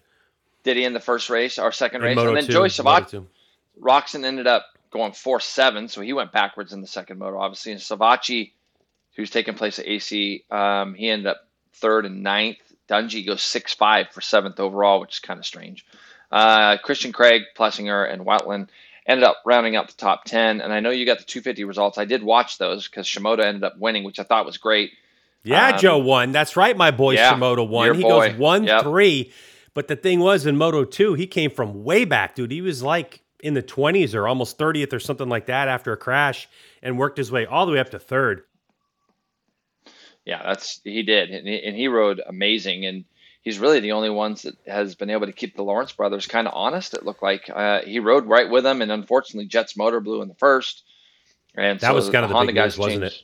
did 0.62 0.76
he 0.76 0.84
in 0.84 0.92
the 0.92 1.00
first 1.00 1.30
race 1.30 1.58
or 1.58 1.72
second 1.72 2.02
in 2.02 2.08
race? 2.08 2.16
Moto 2.16 2.28
and 2.28 2.36
then 2.36 2.46
two, 2.46 2.52
Joey 2.52 2.68
Savatgy, 2.68 3.24
Roczen 3.80 4.24
ended 4.24 4.46
up 4.46 4.66
going 4.90 5.12
four 5.12 5.40
seven, 5.40 5.88
so 5.88 6.02
he 6.02 6.12
went 6.12 6.32
backwards 6.32 6.74
in 6.74 6.82
the 6.82 6.86
second 6.86 7.18
moto, 7.18 7.38
obviously. 7.38 7.72
And 7.72 7.80
Savatgy, 7.80 8.52
who's 9.16 9.30
taking 9.30 9.54
place 9.54 9.78
at 9.78 9.86
AC, 9.86 10.44
um, 10.50 10.94
he 10.94 11.08
ended 11.08 11.28
up 11.28 11.48
third 11.74 12.04
and 12.04 12.22
ninth. 12.22 12.58
Dungey 12.88 13.26
goes 13.26 13.42
six 13.42 13.72
five 13.72 14.10
for 14.10 14.20
seventh 14.20 14.60
overall, 14.60 15.00
which 15.00 15.14
is 15.14 15.20
kind 15.20 15.38
of 15.38 15.46
strange. 15.46 15.86
Uh, 16.30 16.76
Christian 16.78 17.12
Craig, 17.12 17.42
Plessinger, 17.56 18.12
and 18.12 18.26
Wetland 18.26 18.68
ended 19.08 19.24
up 19.24 19.38
rounding 19.44 19.74
out 19.74 19.88
the 19.88 19.94
top 19.94 20.24
10. 20.24 20.60
And 20.60 20.72
I 20.72 20.80
know 20.80 20.90
you 20.90 21.06
got 21.06 21.18
the 21.18 21.24
250 21.24 21.64
results. 21.64 21.98
I 21.98 22.04
did 22.04 22.22
watch 22.22 22.58
those 22.58 22.86
because 22.86 23.06
Shimoda 23.06 23.44
ended 23.44 23.64
up 23.64 23.78
winning, 23.78 24.04
which 24.04 24.20
I 24.20 24.22
thought 24.22 24.44
was 24.44 24.58
great. 24.58 24.92
Yeah, 25.42 25.70
um, 25.70 25.78
Joe 25.78 25.98
won. 25.98 26.32
That's 26.32 26.56
right. 26.56 26.76
My 26.76 26.90
boy 26.90 27.14
yeah, 27.14 27.32
Shimoda 27.32 27.66
won. 27.66 27.94
He 27.94 28.02
boy. 28.02 28.28
goes 28.30 28.38
1 28.38 28.64
yep. 28.64 28.82
3. 28.82 29.32
But 29.72 29.88
the 29.88 29.96
thing 29.96 30.20
was, 30.20 30.44
in 30.44 30.56
Moto 30.56 30.84
2, 30.84 31.14
he 31.14 31.26
came 31.26 31.50
from 31.50 31.84
way 31.84 32.04
back, 32.04 32.34
dude. 32.34 32.50
He 32.50 32.60
was 32.60 32.82
like 32.82 33.22
in 33.40 33.54
the 33.54 33.62
20s 33.62 34.14
or 34.14 34.28
almost 34.28 34.58
30th 34.58 34.92
or 34.92 35.00
something 35.00 35.28
like 35.28 35.46
that 35.46 35.68
after 35.68 35.92
a 35.92 35.96
crash 35.96 36.48
and 36.82 36.98
worked 36.98 37.16
his 37.16 37.30
way 37.30 37.46
all 37.46 37.64
the 37.64 37.72
way 37.72 37.78
up 37.78 37.90
to 37.90 37.98
third. 37.98 38.42
Yeah, 40.24 40.42
that's 40.42 40.80
he 40.84 41.02
did. 41.04 41.30
And 41.30 41.48
he, 41.48 41.62
and 41.64 41.76
he 41.76 41.88
rode 41.88 42.20
amazing. 42.26 42.84
And 42.84 43.04
he's 43.42 43.58
really 43.58 43.80
the 43.80 43.92
only 43.92 44.10
ones 44.10 44.42
that 44.42 44.56
has 44.66 44.94
been 44.94 45.10
able 45.10 45.26
to 45.26 45.32
keep 45.32 45.56
the 45.56 45.62
Lawrence 45.62 45.92
brothers 45.92 46.26
kind 46.26 46.46
of 46.46 46.54
honest. 46.54 46.94
It 46.94 47.04
looked 47.04 47.22
like 47.22 47.50
uh, 47.52 47.80
he 47.82 48.00
rode 48.00 48.26
right 48.26 48.48
with 48.48 48.64
them, 48.64 48.82
and 48.82 48.90
unfortunately, 48.92 49.46
Jett's 49.46 49.76
motor 49.76 50.00
blew 50.00 50.22
in 50.22 50.28
the 50.28 50.34
first. 50.34 50.84
And 51.54 51.80
that 51.80 51.88
so 51.88 51.94
was 51.94 52.10
kind 52.10 52.24
of 52.24 52.30
the 52.30 52.36
Honda 52.36 52.52
big 52.52 52.62
news, 52.62 52.78
wasn't 52.78 53.04
it? 53.04 53.22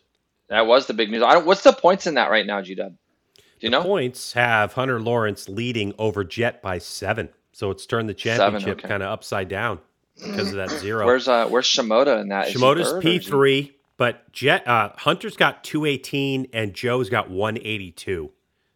That 0.48 0.66
was 0.66 0.86
the 0.86 0.94
big 0.94 1.10
news. 1.10 1.22
I 1.22 1.34
don't, 1.34 1.46
what's 1.46 1.62
the 1.62 1.72
points 1.72 2.06
in 2.06 2.14
that 2.14 2.30
right 2.30 2.46
now, 2.46 2.60
G 2.62 2.74
Dub? 2.74 2.94
Do 3.36 3.42
you 3.60 3.70
the 3.70 3.78
know? 3.78 3.82
Points 3.82 4.32
have 4.32 4.72
Hunter 4.72 5.00
Lawrence 5.00 5.48
leading 5.48 5.94
over 5.98 6.24
Jett 6.24 6.62
by 6.62 6.78
seven, 6.78 7.28
so 7.52 7.70
it's 7.70 7.86
turned 7.86 8.08
the 8.08 8.14
championship 8.14 8.78
okay. 8.78 8.88
kind 8.88 9.02
of 9.02 9.10
upside 9.10 9.48
down 9.48 9.78
because 10.16 10.48
of 10.48 10.56
that 10.56 10.70
zero. 10.80 11.06
Where's 11.06 11.28
uh 11.28 11.48
Where's 11.48 11.66
Shimoda 11.66 12.20
in 12.20 12.28
that? 12.28 12.48
Shimoda's 12.48 13.02
P 13.02 13.18
three, 13.18 13.76
but 13.96 14.30
Jet 14.32 14.66
uh, 14.66 14.90
Hunter's 14.96 15.36
got 15.36 15.64
two 15.64 15.86
eighteen 15.86 16.48
and 16.52 16.74
Joe's 16.74 17.08
got 17.08 17.30
one 17.30 17.56
eighty 17.58 17.90
two. 17.90 18.30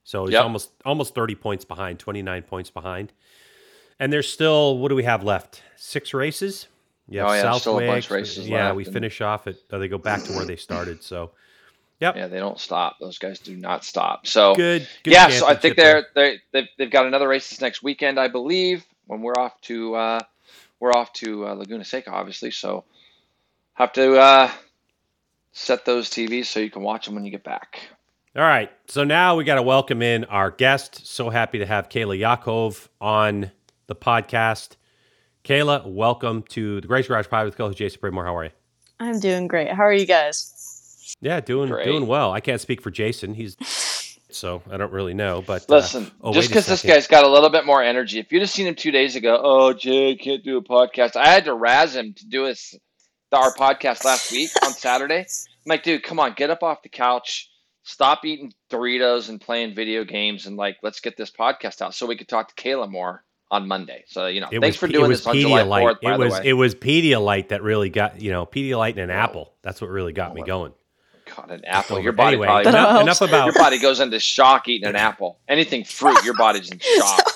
So 0.09 0.25
he's 0.25 0.33
yep. 0.33 0.45
almost 0.45 0.71
almost 0.87 1.15
30 1.15 1.35
points 1.35 1.67
behind, 1.67 1.99
29 1.99 2.43
points 2.45 2.71
behind. 2.71 3.12
And 4.00 4.11
there's 4.11 4.27
still 4.27 4.79
what 4.79 4.88
do 4.88 4.95
we 4.95 5.05
have 5.05 5.23
left? 5.23 5.62
Six 5.77 6.15
races. 6.15 6.67
Yeah, 7.07 7.27
oh, 7.27 7.33
yeah, 7.35 7.43
Southwick, 7.43 7.61
still 7.61 7.79
a 7.79 7.87
bunch 7.87 8.11
races 8.11 8.49
Yeah, 8.49 8.73
we 8.73 8.85
finish 8.85 9.21
off 9.21 9.47
at 9.47 9.57
uh, 9.71 9.77
they 9.77 9.87
go 9.87 9.99
back 9.99 10.23
to 10.23 10.33
where 10.33 10.47
they 10.47 10.57
started. 10.57 11.03
So 11.03 11.33
Yep. 12.00 12.17
Yeah, 12.17 12.27
they 12.29 12.38
don't 12.38 12.59
stop. 12.59 12.99
Those 13.00 13.19
guys 13.19 13.38
do 13.38 13.55
not 13.55 13.85
stop. 13.85 14.27
So 14.27 14.55
good. 14.55 14.88
good 15.03 15.12
yeah, 15.12 15.29
so 15.29 15.47
I 15.47 15.55
think 15.55 15.77
they're 15.77 16.07
they 16.15 16.41
they've, 16.53 16.69
they've 16.79 16.91
got 16.91 17.05
another 17.05 17.29
race 17.29 17.50
this 17.50 17.61
next 17.61 17.83
weekend, 17.83 18.19
I 18.19 18.29
believe. 18.29 18.87
When 19.09 19.21
we're 19.21 19.37
off 19.37 19.61
to 19.62 19.95
uh, 19.95 20.21
we're 20.81 20.93
off 20.93 21.12
to 21.15 21.49
uh, 21.49 21.53
Laguna 21.53 21.85
Seca, 21.85 22.11
obviously. 22.11 22.50
So 22.50 22.85
have 23.75 23.93
to 23.93 24.19
uh, 24.19 24.50
set 25.53 25.85
those 25.85 26.09
TVs 26.09 26.47
so 26.47 26.61
you 26.61 26.71
can 26.71 26.81
watch 26.81 27.05
them 27.05 27.15
when 27.15 27.27
you 27.27 27.31
get 27.31 27.45
back. 27.45 27.91
All 28.38 28.45
right. 28.45 28.71
So 28.87 29.02
now 29.02 29.35
we 29.35 29.42
got 29.42 29.57
to 29.57 29.64
welcome 29.64 30.00
in 30.00 30.23
our 30.26 30.52
guest. 30.52 31.04
So 31.09 31.28
happy 31.28 31.59
to 31.59 31.66
have 31.66 31.88
Kayla 31.88 32.21
Yaakov 32.21 32.87
on 33.00 33.50
the 33.88 33.97
podcast. 33.97 34.76
Kayla, 35.42 35.85
welcome 35.85 36.45
to 36.50 36.80
the 36.80 36.87
Greg's 36.87 37.09
Garage 37.09 37.26
Pod 37.26 37.47
with 37.47 37.57
co 37.57 37.73
Jason 37.73 37.99
Pridmore. 38.00 38.25
How 38.25 38.37
are 38.37 38.45
you? 38.45 38.50
I'm 39.00 39.18
doing 39.18 39.49
great. 39.49 39.73
How 39.73 39.83
are 39.83 39.92
you 39.92 40.07
guys? 40.07 41.16
Yeah, 41.21 41.40
doing 41.40 41.68
great. 41.68 41.87
doing 41.87 42.07
well. 42.07 42.30
I 42.30 42.38
can't 42.38 42.61
speak 42.61 42.80
for 42.80 42.92
Jason. 42.92 43.35
He's 43.35 43.57
so 44.30 44.62
I 44.71 44.76
don't 44.76 44.92
really 44.92 45.14
know. 45.14 45.42
But 45.45 45.62
uh, 45.68 45.75
listen, 45.75 46.04
uh, 46.04 46.28
oh, 46.28 46.33
just 46.33 46.49
because 46.49 46.66
this 46.66 46.85
guy's 46.85 47.09
got 47.09 47.25
a 47.25 47.28
little 47.28 47.50
bit 47.50 47.66
more 47.66 47.83
energy. 47.83 48.21
If 48.21 48.30
you'd 48.30 48.42
have 48.42 48.50
seen 48.50 48.68
him 48.68 48.76
two 48.76 48.92
days 48.92 49.16
ago, 49.16 49.40
oh 49.42 49.73
Jay, 49.73 50.14
can't 50.14 50.45
do 50.45 50.59
a 50.59 50.62
podcast. 50.62 51.16
I 51.16 51.26
had 51.26 51.47
to 51.47 51.54
razz 51.54 51.97
him 51.97 52.14
to 52.14 52.26
do 52.28 52.45
his 52.45 52.78
our 53.33 53.52
podcast 53.52 54.04
last 54.04 54.30
week 54.30 54.50
on 54.64 54.71
Saturday. 54.75 55.23
I'm 55.23 55.26
like, 55.66 55.83
dude, 55.83 56.04
come 56.04 56.21
on, 56.21 56.35
get 56.35 56.50
up 56.50 56.62
off 56.62 56.85
the 56.85 56.88
couch 56.88 57.48
stop 57.88 58.25
eating 58.25 58.52
Doritos 58.71 59.30
and 59.30 59.40
playing 59.40 59.75
video 59.75 60.04
games 60.04 60.47
and 60.47 60.57
like 60.57 60.76
let's 60.83 61.00
get 61.00 61.16
this 61.16 61.30
podcast 61.30 61.80
out 61.80 61.95
so 61.95 62.07
we 62.07 62.16
could 62.16 62.28
talk 62.28 62.54
to 62.54 62.62
Kayla 62.62 62.90
more 62.90 63.25
on 63.50 63.66
Monday. 63.66 64.04
So 64.07 64.26
you 64.26 64.40
know, 64.40 64.49
it 64.52 64.61
thanks 64.61 64.75
was, 64.75 64.76
for 64.76 64.88
doing 64.88 65.09
this 65.09 65.26
on 65.26 65.35
July 65.35 65.64
Fourth. 65.64 65.99
It 66.02 66.18
was 66.18 66.38
it 66.45 66.52
was 66.52 66.75
Pedialyte 66.75 67.49
that 67.49 67.62
really 67.62 67.88
got 67.88 68.21
you 68.21 68.30
know 68.30 68.45
Pedialyte 68.45 68.90
and 68.90 68.99
an 68.99 69.11
oh. 69.11 69.14
apple. 69.14 69.54
That's 69.62 69.80
what 69.80 69.88
really 69.90 70.12
got 70.12 70.33
oh, 70.33 70.35
me 70.35 70.42
going. 70.42 70.73
God, 71.35 71.50
an 71.50 71.64
apple. 71.64 72.00
Your 72.00 72.12
body 72.12 72.37
anyway, 72.37 72.47
probably 72.47 72.68
enough, 72.71 73.02
enough, 73.02 73.21
about 73.21 73.45
your 73.47 73.54
body 73.54 73.78
goes 73.78 74.00
into 74.00 74.18
shock 74.21 74.68
eating 74.68 74.88
an 74.88 74.97
apple. 74.97 75.38
Anything 75.49 75.85
fruit, 75.85 76.23
your 76.25 76.35
body's 76.35 76.71
in 76.71 76.78
shock. 76.99 77.33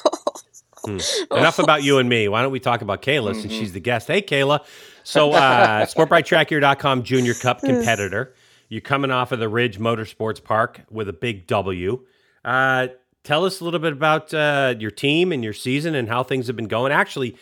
Hmm. 0.85 0.99
Enough 1.30 1.61
about 1.61 1.85
you 1.85 1.99
and 1.99 2.09
me. 2.09 2.26
Why 2.26 2.42
don't 2.42 2.50
we 2.50 2.59
talk 2.59 2.82
about 2.82 3.02
Kayla 3.02 3.30
mm-hmm. 3.30 3.40
since 3.40 3.52
she's 3.52 3.73
the 3.73 3.78
guest? 3.78 4.09
Hey, 4.09 4.21
Kayla. 4.21 4.64
So, 5.04 5.30
uh, 5.30 5.87
SportBikeTrackGear.com 5.87 7.04
Junior 7.04 7.35
Cup 7.35 7.61
competitor. 7.61 8.35
You're 8.73 8.81
coming 8.81 9.11
off 9.11 9.33
of 9.33 9.38
the 9.38 9.50
Ridge 9.50 9.79
Motorsports 9.79 10.43
Park 10.43 10.81
with 10.91 11.07
a 11.07 11.12
big 11.12 11.47
W. 11.47 12.07
Uh, 12.43 12.87
tell 13.23 13.45
us 13.45 13.61
a 13.61 13.64
little 13.64 13.79
bit 13.79 13.93
about 13.93 14.33
uh, 14.33 14.75
your 14.79 14.91
team 14.91 15.31
and 15.31 15.45
your 15.45 15.52
season 15.52 15.95
and 15.95 16.09
how 16.09 16.23
things 16.23 16.47
have 16.47 16.57
been 16.57 16.69
going. 16.69 16.91
Actually, 16.91 17.37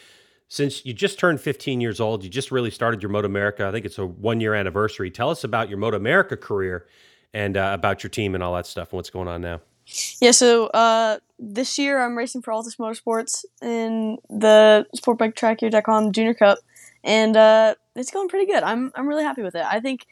since 0.49 0.85
you 0.85 0.93
just 0.93 1.21
turned 1.21 1.41
15 1.41 1.81
years 1.81 2.01
old, 2.01 2.25
you 2.25 2.31
just 2.31 2.51
really 2.51 2.73
started 2.73 3.01
your 3.01 3.11
Moto 3.11 3.27
America. 3.27 3.65
I 3.65 3.71
think 3.71 3.87
it's 3.87 3.97
a 3.97 4.07
one 4.07 4.41
year 4.41 4.55
anniversary. 4.55 5.09
Tell 5.09 5.31
us 5.31 5.45
about 5.45 5.69
your 5.69 5.79
Moto 5.79 5.97
America 5.97 6.37
career 6.37 6.89
and 7.33 7.57
uh, 7.57 7.71
about 7.75 8.03
your 8.03 8.11
team 8.11 8.35
and 8.35 8.43
all 8.43 8.57
that 8.57 8.67
stuff 8.67 8.91
and 8.91 8.97
what's 8.97 9.11
going 9.11 9.29
on 9.29 9.41
now. 9.41 9.61
Yeah, 10.21 10.33
so 10.33 10.67
uh, 10.67 11.21
this 11.39 11.79
year 11.79 12.05
I'm 12.05 12.19
racing 12.19 12.43
for 12.43 12.53
Altus 12.53 12.77
Motorsports 12.77 13.45
in 13.63 14.19
the 14.29 14.85
SportBikeTrackGear.com 14.97 16.11
Junior 16.11 16.35
Cup, 16.35 16.59
and 17.05 17.37
uh, 17.37 17.77
it's 17.95 18.11
going 18.11 18.27
pretty 18.27 18.47
good. 18.51 18.65
I'm 18.65 18.91
I'm 18.97 19.07
really 19.07 19.23
happy 19.23 19.43
with 19.43 19.55
it. 19.55 19.65
I 19.65 19.79
think 19.79 20.09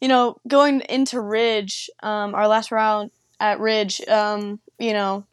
you 0.00 0.08
know, 0.08 0.36
going 0.46 0.80
into 0.88 1.20
Ridge, 1.20 1.90
um, 2.02 2.34
our 2.34 2.48
last 2.48 2.70
round 2.70 3.10
at 3.40 3.60
Ridge, 3.60 4.00
um, 4.08 4.60
you 4.78 4.92
know, 4.92 5.24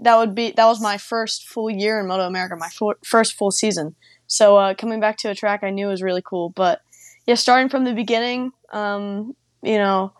that 0.00 0.16
would 0.16 0.34
be 0.34 0.52
that 0.52 0.66
was 0.66 0.80
my 0.80 0.98
first 0.98 1.48
full 1.48 1.70
year 1.70 2.00
in 2.00 2.06
Moto 2.06 2.26
America, 2.26 2.56
my 2.56 2.70
first 3.04 3.34
full 3.34 3.50
season. 3.50 3.94
So 4.26 4.56
uh, 4.56 4.74
coming 4.74 5.00
back 5.00 5.16
to 5.18 5.30
a 5.30 5.34
track 5.34 5.62
I 5.62 5.70
knew 5.70 5.88
was 5.88 6.02
really 6.02 6.22
cool. 6.24 6.50
But 6.50 6.80
yeah, 7.26 7.34
starting 7.34 7.68
from 7.68 7.84
the 7.84 7.92
beginning, 7.92 8.52
um, 8.72 9.34
you 9.62 9.78
know, 9.78 10.12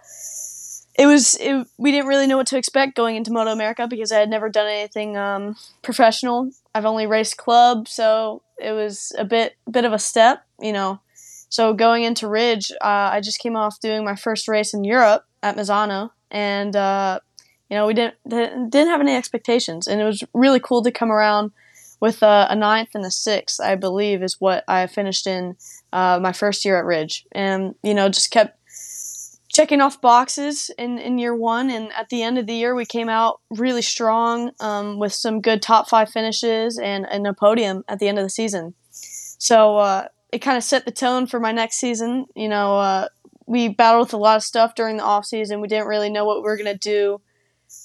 it 0.96 1.06
was 1.06 1.36
it, 1.40 1.66
we 1.78 1.90
didn't 1.90 2.06
really 2.06 2.26
know 2.26 2.36
what 2.36 2.46
to 2.48 2.58
expect 2.58 2.96
going 2.96 3.16
into 3.16 3.32
Moto 3.32 3.50
America 3.50 3.86
because 3.88 4.12
I 4.12 4.20
had 4.20 4.30
never 4.30 4.48
done 4.48 4.66
anything 4.66 5.16
um, 5.16 5.56
professional. 5.82 6.50
I've 6.74 6.84
only 6.84 7.06
raced 7.06 7.36
club, 7.36 7.88
so 7.88 8.42
it 8.58 8.72
was 8.72 9.12
a 9.18 9.24
bit 9.24 9.56
bit 9.70 9.84
of 9.84 9.92
a 9.92 9.98
step, 9.98 10.44
you 10.60 10.72
know. 10.72 11.00
So 11.54 11.72
going 11.72 12.02
into 12.02 12.26
Ridge, 12.26 12.72
uh, 12.80 13.10
I 13.12 13.20
just 13.20 13.38
came 13.38 13.54
off 13.54 13.78
doing 13.78 14.04
my 14.04 14.16
first 14.16 14.48
race 14.48 14.74
in 14.74 14.82
Europe 14.82 15.24
at 15.40 15.56
Misano, 15.56 16.10
and 16.28 16.74
uh, 16.74 17.20
you 17.70 17.76
know 17.76 17.86
we 17.86 17.94
didn't 17.94 18.16
didn't 18.28 18.88
have 18.88 19.00
any 19.00 19.14
expectations, 19.14 19.86
and 19.86 20.00
it 20.00 20.04
was 20.04 20.24
really 20.34 20.58
cool 20.58 20.82
to 20.82 20.90
come 20.90 21.12
around 21.12 21.52
with 22.00 22.24
a, 22.24 22.48
a 22.50 22.56
ninth 22.56 22.88
and 22.96 23.04
a 23.04 23.10
sixth, 23.12 23.60
I 23.60 23.76
believe, 23.76 24.20
is 24.20 24.40
what 24.40 24.64
I 24.66 24.88
finished 24.88 25.28
in 25.28 25.54
uh, 25.92 26.18
my 26.20 26.32
first 26.32 26.64
year 26.64 26.76
at 26.76 26.86
Ridge, 26.86 27.24
and 27.30 27.76
you 27.84 27.94
know 27.94 28.08
just 28.08 28.32
kept 28.32 28.58
checking 29.48 29.80
off 29.80 30.00
boxes 30.00 30.72
in, 30.76 30.98
in 30.98 31.18
year 31.18 31.36
one. 31.36 31.70
And 31.70 31.92
at 31.92 32.08
the 32.08 32.24
end 32.24 32.36
of 32.36 32.48
the 32.48 32.54
year, 32.54 32.74
we 32.74 32.84
came 32.84 33.08
out 33.08 33.40
really 33.50 33.82
strong 33.82 34.50
um, 34.58 34.98
with 34.98 35.12
some 35.12 35.40
good 35.40 35.62
top 35.62 35.88
five 35.88 36.10
finishes 36.10 36.80
and, 36.80 37.06
and 37.08 37.28
a 37.28 37.32
podium 37.32 37.84
at 37.86 38.00
the 38.00 38.08
end 38.08 38.18
of 38.18 38.24
the 38.24 38.30
season. 38.30 38.74
So, 38.90 39.76
uh, 39.76 40.08
it 40.34 40.42
kind 40.42 40.56
of 40.56 40.64
set 40.64 40.84
the 40.84 40.90
tone 40.90 41.28
for 41.28 41.38
my 41.38 41.52
next 41.52 41.76
season. 41.76 42.26
You 42.34 42.48
know, 42.48 42.76
uh, 42.76 43.08
we 43.46 43.68
battled 43.68 44.08
with 44.08 44.14
a 44.14 44.16
lot 44.16 44.36
of 44.36 44.42
stuff 44.42 44.74
during 44.74 44.96
the 44.96 45.04
off 45.04 45.26
season. 45.26 45.60
We 45.60 45.68
didn't 45.68 45.86
really 45.86 46.10
know 46.10 46.24
what 46.24 46.38
we 46.38 46.42
were 46.42 46.56
gonna 46.56 46.76
do, 46.76 47.20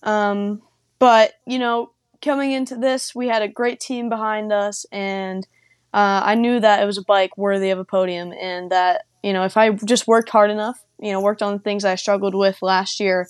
um, 0.01 0.63
but 0.97 1.33
you 1.45 1.59
know, 1.59 1.91
coming 2.23 2.51
into 2.51 2.75
this, 2.75 3.13
we 3.13 3.27
had 3.27 3.43
a 3.43 3.47
great 3.47 3.79
team 3.79 4.09
behind 4.09 4.51
us, 4.51 4.87
and 4.91 5.45
uh, 5.93 6.21
I 6.25 6.33
knew 6.33 6.59
that 6.59 6.81
it 6.81 6.87
was 6.87 6.97
a 6.97 7.03
bike 7.03 7.37
worthy 7.37 7.69
of 7.69 7.77
a 7.77 7.85
podium, 7.85 8.33
and 8.33 8.71
that 8.71 9.05
you 9.21 9.31
know, 9.31 9.43
if 9.43 9.55
I 9.55 9.69
just 9.69 10.07
worked 10.07 10.29
hard 10.29 10.49
enough, 10.49 10.83
you 10.99 11.11
know, 11.11 11.21
worked 11.21 11.43
on 11.43 11.53
the 11.53 11.59
things 11.59 11.85
I 11.85 11.93
struggled 11.95 12.33
with 12.33 12.63
last 12.63 12.99
year, 12.99 13.27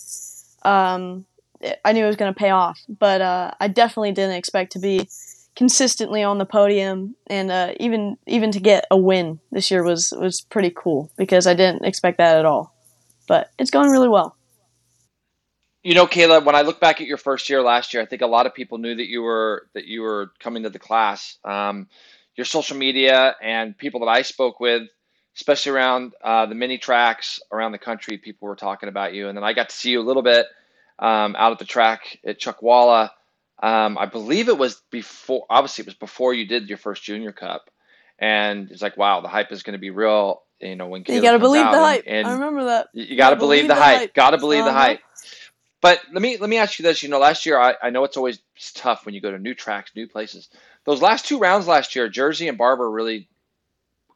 um, 0.64 1.26
I 1.84 1.92
knew 1.92 2.06
it 2.06 2.08
was 2.08 2.16
going 2.16 2.34
to 2.34 2.40
pay 2.40 2.52
off. 2.52 2.80
But 2.88 3.20
uh, 3.20 3.52
I 3.60 3.68
definitely 3.68 4.14
didn't 4.14 4.36
expect 4.38 4.72
to 4.74 4.80
be 4.80 5.10
consistently 5.60 6.24
on 6.24 6.38
the 6.38 6.46
podium, 6.46 7.18
and 7.28 7.52
uh, 7.52 7.74
even 7.82 8.18
even 8.26 8.50
to 8.50 8.62
get 8.62 8.86
a 8.90 8.98
win 8.98 9.42
this 9.52 9.70
year 9.70 9.84
was 9.84 10.14
was 10.18 10.40
pretty 10.40 10.72
cool 10.74 11.12
because 11.18 11.46
I 11.46 11.54
didn't 11.54 11.84
expect 11.84 12.18
that 12.20 12.38
at 12.38 12.46
all. 12.46 12.74
But 13.28 13.52
it's 13.60 13.70
going 13.70 13.92
really 13.92 14.08
well. 14.08 14.38
You 15.84 15.96
know, 15.96 16.08
Kayla, 16.08 16.46
when 16.46 16.56
I 16.56 16.62
look 16.62 16.80
back 16.80 17.02
at 17.02 17.08
your 17.08 17.18
first 17.18 17.50
year 17.50 17.62
last 17.62 17.94
year, 17.94 18.02
I 18.02 18.06
think 18.06 18.22
a 18.22 18.28
lot 18.28 18.46
of 18.46 18.54
people 18.54 18.78
knew 18.78 18.96
that 18.96 19.08
you 19.08 19.22
were 19.22 19.68
that 19.74 19.84
you 19.84 20.02
were 20.02 20.32
coming 20.40 20.64
to 20.64 20.70
the 20.70 20.80
class. 20.80 21.38
Um, 21.44 21.90
your 22.38 22.46
social 22.46 22.78
media 22.78 23.36
and 23.42 23.78
people 23.78 24.00
that 24.00 24.10
I 24.10 24.22
spoke 24.22 24.62
with, 24.62 24.84
especially 25.36 25.74
around 25.74 26.14
uh, 26.24 26.46
the 26.46 26.56
mini 26.56 26.78
tracks 26.78 27.42
around 27.52 27.74
the 27.74 27.80
country, 27.80 28.18
people 28.18 28.48
were 28.48 28.56
talking 28.56 28.88
about 28.88 29.14
you. 29.14 29.28
And 29.28 29.36
then 29.36 29.44
I 29.44 29.52
got 29.52 29.68
to 29.70 29.76
see 29.76 29.92
you 29.92 30.00
a 30.00 30.08
little 30.08 30.24
bit 30.24 30.46
um, 31.00 31.36
out 31.38 31.52
at 31.52 31.60
the 31.60 31.66
track 31.66 32.18
at 32.26 32.40
Chuckwalla. 32.40 33.10
Um, 33.62 33.98
I 33.98 34.06
believe 34.06 34.48
it 34.48 34.58
was 34.58 34.82
before. 34.90 35.46
Obviously, 35.50 35.84
it 35.84 35.88
was 35.88 35.96
before 35.96 36.34
you 36.34 36.48
did 36.48 36.70
your 36.70 36.78
first 36.78 37.04
Junior 37.04 37.34
Cup, 37.34 37.70
and 38.18 38.72
it's 38.72 38.82
like, 38.82 38.98
wow, 38.98 39.22
the 39.22 39.28
hype 39.28 39.52
is 39.52 39.64
going 39.64 39.74
to 39.74 39.80
be 39.80 39.90
real. 39.90 40.44
You 40.62 40.76
know, 40.76 40.88
when 40.88 41.04
you 41.08 41.22
got 41.22 41.34
to 41.34 41.40
believe 41.40 41.66
the 41.66 41.80
hype. 41.80 42.04
And, 42.06 42.18
and 42.18 42.28
I 42.28 42.34
remember 42.34 42.66
that. 42.66 42.88
You, 42.94 43.16
got 43.18 43.32
to 43.32 43.36
believe, 43.38 43.64
believe, 43.64 43.68
the 43.70 43.76
hype. 43.76 43.98
hype. 43.98 44.14
Got 44.14 44.32
to 44.32 44.38
believe 44.38 44.62
uh-huh. 44.62 44.70
the 44.70 44.78
hype. 44.78 45.00
But 45.82 46.02
let 46.12 46.22
me 46.22 46.38
let 46.38 46.50
me 46.50 46.58
ask 46.58 46.80
you 46.80 46.84
this. 46.84 47.04
You 47.04 47.10
know, 47.10 47.20
last 47.20 47.46
year 47.46 47.60
I, 47.60 47.76
I 47.82 47.90
know 47.90 48.04
it's 48.04 48.18
always 48.18 48.40
tough 48.74 49.06
when 49.06 49.16
you 49.16 49.22
go 49.22 49.32
to 49.32 49.40
new 49.40 49.54
tracks, 49.54 49.92
new 49.96 50.08
places. 50.08 50.50
Those 50.86 51.02
last 51.02 51.26
two 51.26 51.40
rounds 51.40 51.68
last 51.68 51.96
year, 51.96 52.10
Jersey 52.10 52.48
and 52.48 52.58
Barber 52.58 52.90
really 52.90 53.30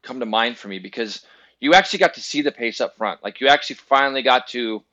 come 0.01 0.19
to 0.19 0.25
mind 0.25 0.57
for 0.57 0.67
me 0.67 0.79
because 0.79 1.25
you 1.59 1.73
actually 1.73 1.99
got 1.99 2.15
to 2.15 2.21
see 2.21 2.41
the 2.41 2.51
pace 2.51 2.81
up 2.81 2.97
front. 2.97 3.23
Like 3.23 3.39
you 3.39 3.47
actually 3.47 3.77
finally 3.77 4.21
got 4.21 4.47
to 4.49 4.83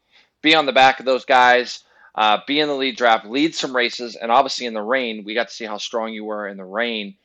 be 0.42 0.54
on 0.54 0.66
the 0.66 0.72
back 0.72 1.00
of 1.00 1.06
those 1.06 1.24
guys 1.24 1.82
uh, 2.14 2.38
be 2.46 2.60
in 2.60 2.68
the 2.68 2.74
lead 2.74 2.96
draft, 2.96 3.26
lead 3.26 3.54
some 3.54 3.74
races, 3.74 4.16
and 4.16 4.30
obviously 4.30 4.66
in 4.66 4.74
the 4.74 4.82
rain, 4.82 5.24
we 5.24 5.34
got 5.34 5.48
to 5.48 5.54
see 5.54 5.64
how 5.64 5.78
strong 5.78 6.12
you 6.12 6.24
were 6.24 6.46
in 6.48 6.56
the 6.56 6.64
rain. 6.64 7.16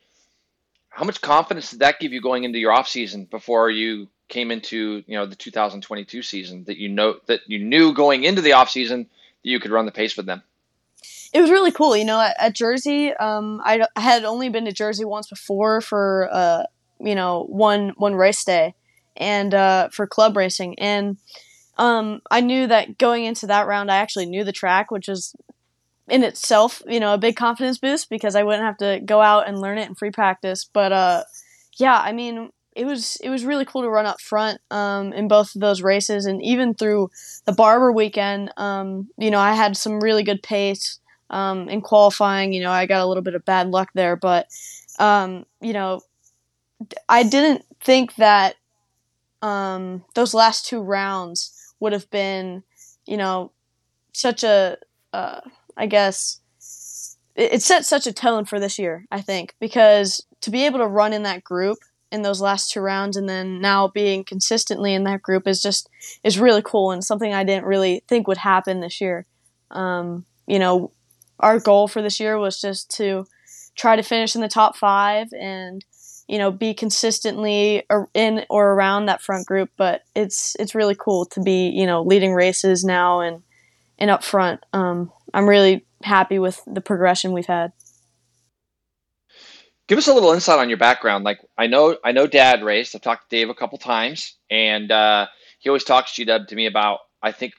How 0.90 1.04
much 1.04 1.22
confidence 1.22 1.72
did 1.72 1.80
that 1.80 2.00
give 2.00 2.14
you 2.14 2.22
going 2.22 2.44
into 2.44 2.60
your 2.60 2.72
off 2.72 2.88
season 2.88 3.26
before 3.26 3.70
you 3.70 4.08
came 4.28 4.50
into 4.50 5.04
you 5.06 5.16
know 5.16 5.28
the 5.28 5.36
2022 5.36 6.24
season 6.24 6.64
that 6.64 6.78
you 6.78 6.90
know 6.90 7.16
that 7.28 7.42
you 7.46 7.60
knew 7.60 7.94
going 7.94 8.24
into 8.24 8.42
the 8.42 8.54
off 8.54 8.70
season 8.70 9.04
that 9.04 9.50
you 9.50 9.60
could 9.60 9.72
run 9.72 9.86
the 9.86 9.92
pace 9.92 10.16
with 10.16 10.26
them? 10.26 10.42
It 11.34 11.42
was 11.42 11.52
really 11.52 11.72
cool. 11.72 11.98
You 11.98 12.06
know, 12.06 12.22
at, 12.22 12.36
at 12.40 12.56
Jersey, 12.56 13.14
um, 13.14 13.62
I, 13.64 13.86
I, 13.96 14.00
had 14.00 14.24
only 14.24 14.48
been 14.48 14.66
to 14.66 14.72
Jersey 14.72 15.04
once 15.04 15.28
before 15.28 15.82
for 15.82 16.30
uh, 16.32 16.64
you 17.00 17.16
know 17.16 17.44
one 17.50 17.94
one 17.98 18.16
race 18.16 18.44
day 18.46 18.74
and 19.18 19.54
uh, 19.54 19.90
for 19.90 20.08
club 20.08 20.38
racing 20.38 20.80
and 20.80 21.18
um, 21.78 22.22
I 22.32 22.42
knew 22.42 22.68
that 22.68 22.98
going 22.98 23.26
into 23.26 23.48
that 23.48 23.68
round, 23.68 23.92
I 23.92 23.98
actually 23.98 24.26
knew 24.26 24.44
the 24.44 24.52
track, 24.52 24.92
which 24.92 25.10
is 25.10 25.36
in 26.08 26.24
itself, 26.24 26.82
you 26.88 27.00
know, 27.00 27.14
a 27.14 27.18
big 27.18 27.36
confidence 27.36 27.78
boost 27.78 28.10
because 28.10 28.36
I 28.36 28.44
wouldn't 28.44 28.64
have 28.64 28.78
to 28.78 29.02
go 29.04 29.22
out 29.22 29.48
and 29.48 29.60
learn 29.60 29.78
it 29.78 29.88
in 29.88 29.96
free 29.96 30.12
practice. 30.12 30.70
But 30.72 30.92
uh, 30.92 31.24
yeah, 31.78 32.00
I 32.00 32.12
mean, 32.12 32.52
it 32.76 32.86
was 32.86 33.18
it 33.24 33.30
was 33.30 33.46
really 33.46 33.66
cool 33.66 33.82
to 33.82 33.90
run 33.90 34.06
up 34.06 34.22
front 34.22 34.60
um, 34.70 35.14
in 35.14 35.28
both 35.28 35.56
of 35.56 35.62
those 35.62 35.82
races, 35.82 36.26
and 36.26 36.42
even 36.44 36.74
through 36.74 37.10
the 37.46 37.54
Barber 37.54 37.92
weekend, 37.92 38.52
um, 38.58 39.10
you 39.18 39.32
know, 39.32 39.40
I 39.40 39.54
had 39.54 39.78
some 39.78 40.00
really 40.00 40.24
good 40.24 40.44
pace 40.44 41.00
um, 41.30 41.70
in 41.70 41.82
qualifying. 41.82 42.54
You 42.54 42.62
know, 42.62 42.72
I 42.72 42.86
got 42.86 43.02
a 43.02 43.06
little 43.06 43.24
bit 43.24 43.36
of 43.36 43.46
bad 43.46 43.70
luck 43.70 43.90
there, 43.94 44.16
but 44.16 44.48
um, 45.00 45.46
you 45.62 45.74
know, 45.74 46.02
I 47.10 47.24
didn't 47.24 47.64
think 47.82 48.16
that 48.16 48.56
um, 49.42 50.04
those 50.14 50.34
last 50.34 50.66
two 50.66 50.82
rounds 50.82 51.65
would 51.80 51.94
have 51.94 52.10
been, 52.10 52.64
you 53.06 53.18
know, 53.18 53.52
such 54.14 54.44
a, 54.44 54.78
uh, 55.14 55.42
I 55.78 55.88
guess, 55.88 56.40
it, 57.36 57.54
it 57.54 57.62
set 57.62 57.86
such 57.86 58.08
a 58.08 58.14
tone 58.14 58.46
for 58.46 58.60
this 58.60 58.80
year, 58.80 59.06
I 59.12 59.22
think, 59.22 59.56
because 59.60 60.26
to 60.42 60.52
be 60.52 60.66
able 60.66 60.80
to 60.80 60.88
run 60.88 61.14
in 61.14 61.24
that 61.24 61.44
group 61.44 61.78
in 62.12 62.22
those 62.22 62.42
last 62.42 62.72
two 62.72 62.80
rounds 62.80 63.18
and 63.18 63.28
then 63.28 63.60
now 63.60 63.88
being 63.88 64.24
consistently 64.24 64.94
in 64.94 65.04
that 65.04 65.22
group 65.22 65.48
is 65.48 65.62
just 65.62 65.90
is 66.24 66.40
really 66.40 66.62
cool 66.64 66.92
and 66.92 67.04
something 67.04 67.34
I 67.34 67.44
didn't 67.44 67.66
really 67.66 68.04
think 68.08 68.28
would 68.28 68.38
happen 68.38 68.80
this 68.80 69.02
year. 69.02 69.26
Um, 69.72 70.26
you 70.48 70.60
know, 70.60 70.92
our 71.40 71.60
goal 71.60 71.88
for 71.88 72.02
this 72.02 72.20
year 72.20 72.38
was 72.38 72.62
just 72.62 72.90
to 72.98 73.26
try 73.76 73.96
to 73.96 74.04
finish 74.04 74.36
in 74.36 74.42
the 74.42 74.48
top 74.48 74.78
five 74.78 75.28
and 75.34 75.84
you 76.28 76.38
know 76.38 76.52
be 76.52 76.74
consistently 76.74 77.84
in 78.14 78.46
or 78.50 78.74
around 78.74 79.06
that 79.06 79.22
front 79.22 79.46
group 79.46 79.70
but 79.78 80.04
it's 80.16 80.56
it's 80.60 80.76
really 80.76 80.96
cool 80.96 81.26
to 81.26 81.42
be 81.42 81.70
you 81.70 81.86
know 81.86 82.02
leading 82.02 82.34
races 82.34 82.84
now 82.84 83.20
and 83.20 83.44
and 83.98 84.10
up 84.10 84.24
front. 84.24 84.62
Um, 84.74 85.12
i'm 85.34 85.48
really 85.48 85.86
happy 86.04 86.40
with 86.40 86.62
the 86.68 86.82
progression 86.82 87.32
we've 87.32 87.46
had. 87.46 87.72
Give 89.88 89.98
us 89.98 90.08
a 90.08 90.14
little 90.14 90.34
insight 90.34 90.60
on 90.60 90.70
your 90.70 90.78
background. 90.78 91.24
Like 91.24 91.40
i 91.58 91.68
know 91.68 91.98
i 92.04 92.12
know 92.12 92.28
dad 92.28 92.64
raced. 92.64 92.96
I've 92.96 93.02
talked 93.02 93.30
to 93.30 93.36
dave 93.36 93.50
a 93.50 93.56
couple 93.56 93.78
times 93.78 94.36
and 94.50 94.92
uh, 94.92 95.28
he 95.60 95.70
always 95.70 95.84
talks 95.84 96.14
g-dub 96.14 96.48
to 96.48 96.56
me 96.56 96.66
about 96.68 97.00
i 97.24 97.32
think 97.32 97.54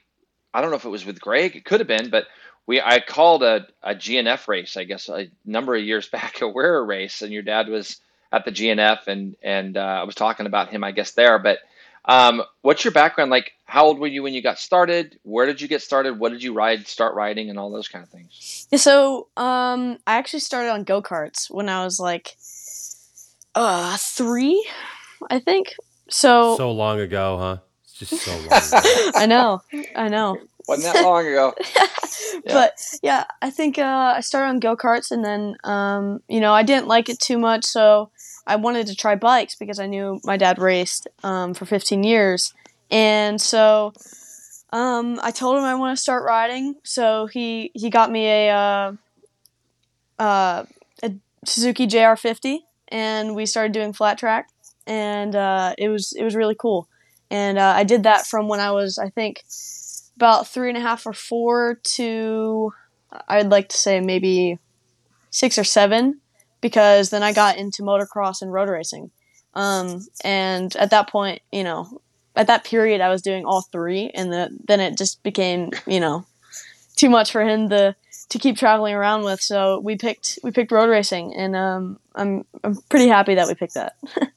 I 0.53 0.61
don't 0.61 0.71
know 0.71 0.77
if 0.77 0.85
it 0.85 0.89
was 0.89 1.05
with 1.05 1.21
Greg. 1.21 1.55
It 1.55 1.65
could 1.65 1.81
have 1.81 1.87
been, 1.87 2.09
but 2.09 2.25
we 2.65 2.81
I 2.81 2.99
called 2.99 3.43
a, 3.43 3.67
a 3.83 3.93
GNF 3.93 4.47
race, 4.47 4.75
I 4.75 4.85
guess, 4.85 5.07
a 5.07 5.27
number 5.45 5.75
of 5.75 5.83
years 5.83 6.09
back, 6.11 6.41
a 6.41 6.49
WERA 6.49 6.83
race, 6.83 7.21
and 7.21 7.31
your 7.31 7.43
dad 7.43 7.69
was 7.69 7.97
at 8.31 8.45
the 8.45 8.51
GNF, 8.51 9.07
and 9.07 9.35
and 9.41 9.77
uh, 9.77 9.81
I 9.81 10.03
was 10.03 10.15
talking 10.15 10.45
about 10.45 10.69
him, 10.69 10.83
I 10.83 10.91
guess, 10.91 11.11
there. 11.11 11.39
But 11.39 11.59
um, 12.05 12.43
what's 12.61 12.83
your 12.83 12.93
background? 12.93 13.31
Like, 13.31 13.53
how 13.65 13.85
old 13.85 13.99
were 13.99 14.07
you 14.07 14.23
when 14.23 14.33
you 14.33 14.41
got 14.41 14.59
started? 14.59 15.19
Where 15.23 15.45
did 15.45 15.61
you 15.61 15.67
get 15.67 15.81
started? 15.81 16.19
What 16.19 16.31
did 16.31 16.41
you 16.41 16.53
ride, 16.53 16.87
start 16.87 17.15
riding, 17.15 17.49
and 17.49 17.59
all 17.59 17.71
those 17.71 17.87
kind 17.87 18.03
of 18.03 18.09
things? 18.09 18.67
Yeah, 18.71 18.79
so 18.79 19.27
um, 19.37 19.97
I 20.07 20.17
actually 20.17 20.39
started 20.39 20.71
on 20.71 20.83
go 20.83 21.01
karts 21.01 21.49
when 21.49 21.69
I 21.69 21.83
was 21.83 21.99
like 21.99 22.37
uh 23.55 23.97
three, 23.97 24.67
I 25.29 25.39
think. 25.39 25.75
So 26.09 26.55
so 26.55 26.71
long 26.71 26.99
ago, 26.99 27.37
huh? 27.37 27.57
It's 27.83 27.93
just 27.93 28.23
so 28.23 28.31
long. 28.37 28.45
Ago. 28.47 29.11
I 29.15 29.25
know, 29.25 29.61
I 29.95 30.07
know. 30.09 30.37
Wasn't 30.67 30.93
that 30.93 31.03
long 31.03 31.25
ago? 31.25 31.53
yeah. 32.45 32.53
But 32.53 32.77
yeah, 33.01 33.23
I 33.41 33.49
think 33.49 33.79
uh, 33.79 34.13
I 34.17 34.19
started 34.19 34.49
on 34.49 34.59
go 34.59 34.75
karts, 34.75 35.11
and 35.11 35.23
then 35.23 35.55
um, 35.63 36.21
you 36.27 36.39
know 36.39 36.53
I 36.53 36.63
didn't 36.63 36.87
like 36.87 37.09
it 37.09 37.19
too 37.19 37.37
much, 37.37 37.65
so 37.65 38.11
I 38.45 38.57
wanted 38.57 38.87
to 38.87 38.95
try 38.95 39.15
bikes 39.15 39.55
because 39.55 39.79
I 39.79 39.85
knew 39.85 40.19
my 40.23 40.35
dad 40.35 40.59
raced 40.59 41.07
um, 41.23 41.53
for 41.53 41.65
15 41.65 42.03
years, 42.03 42.53
and 42.91 43.39
so 43.39 43.93
um, 44.73 45.19
I 45.23 45.31
told 45.31 45.57
him 45.57 45.63
I 45.63 45.75
want 45.75 45.97
to 45.97 46.01
start 46.01 46.23
riding. 46.23 46.75
So 46.83 47.27
he 47.27 47.71
he 47.73 47.89
got 47.89 48.11
me 48.11 48.27
a 48.27 48.49
uh, 48.49 48.91
uh, 50.19 50.65
a 51.01 51.11
Suzuki 51.45 51.87
JR50, 51.87 52.59
and 52.89 53.35
we 53.35 53.45
started 53.45 53.71
doing 53.71 53.93
flat 53.93 54.17
track, 54.17 54.49
and 54.85 55.33
uh, 55.33 55.75
it 55.77 55.87
was 55.87 56.13
it 56.13 56.23
was 56.23 56.35
really 56.35 56.55
cool. 56.55 56.89
And 57.29 57.57
uh, 57.57 57.73
I 57.75 57.83
did 57.83 58.03
that 58.03 58.25
from 58.25 58.47
when 58.47 58.59
I 58.59 58.71
was 58.71 58.97
I 58.97 59.09
think 59.09 59.43
about 60.17 60.47
three 60.47 60.67
and 60.67 60.77
a 60.77 60.81
half 60.81 61.05
or 61.05 61.13
four 61.13 61.79
to 61.83 62.73
I'd 63.27 63.49
like 63.49 63.69
to 63.69 63.77
say 63.77 64.01
maybe 64.01 64.59
six 65.29 65.57
or 65.57 65.63
seven 65.63 66.19
because 66.59 67.11
then 67.11 67.23
I 67.23 67.31
got 67.31 67.57
into 67.57 67.83
motocross 67.83 68.41
and 68.41 68.51
road 68.51 68.69
racing. 68.69 69.11
Um, 69.53 70.05
and 70.23 70.75
at 70.75 70.89
that 70.89 71.09
point, 71.09 71.41
you 71.51 71.63
know, 71.63 72.01
at 72.35 72.47
that 72.47 72.63
period, 72.63 73.01
I 73.01 73.09
was 73.09 73.21
doing 73.21 73.45
all 73.45 73.61
three, 73.61 74.11
and 74.13 74.31
the, 74.31 74.49
then 74.67 74.79
it 74.79 74.97
just 74.97 75.23
became, 75.23 75.71
you 75.87 75.99
know, 75.99 76.25
too 76.95 77.09
much 77.09 77.31
for 77.31 77.41
him 77.41 77.69
to 77.69 77.95
to 78.29 78.39
keep 78.39 78.57
traveling 78.57 78.93
around 78.93 79.23
with. 79.23 79.41
So 79.41 79.79
we 79.79 79.95
picked 79.97 80.37
we 80.43 80.51
picked 80.51 80.71
road 80.71 80.89
racing, 80.89 81.33
and 81.35 81.55
um, 81.55 81.99
I'm 82.13 82.45
I'm 82.63 82.75
pretty 82.89 83.07
happy 83.07 83.35
that 83.35 83.47
we 83.47 83.55
picked 83.55 83.75
that. 83.75 83.95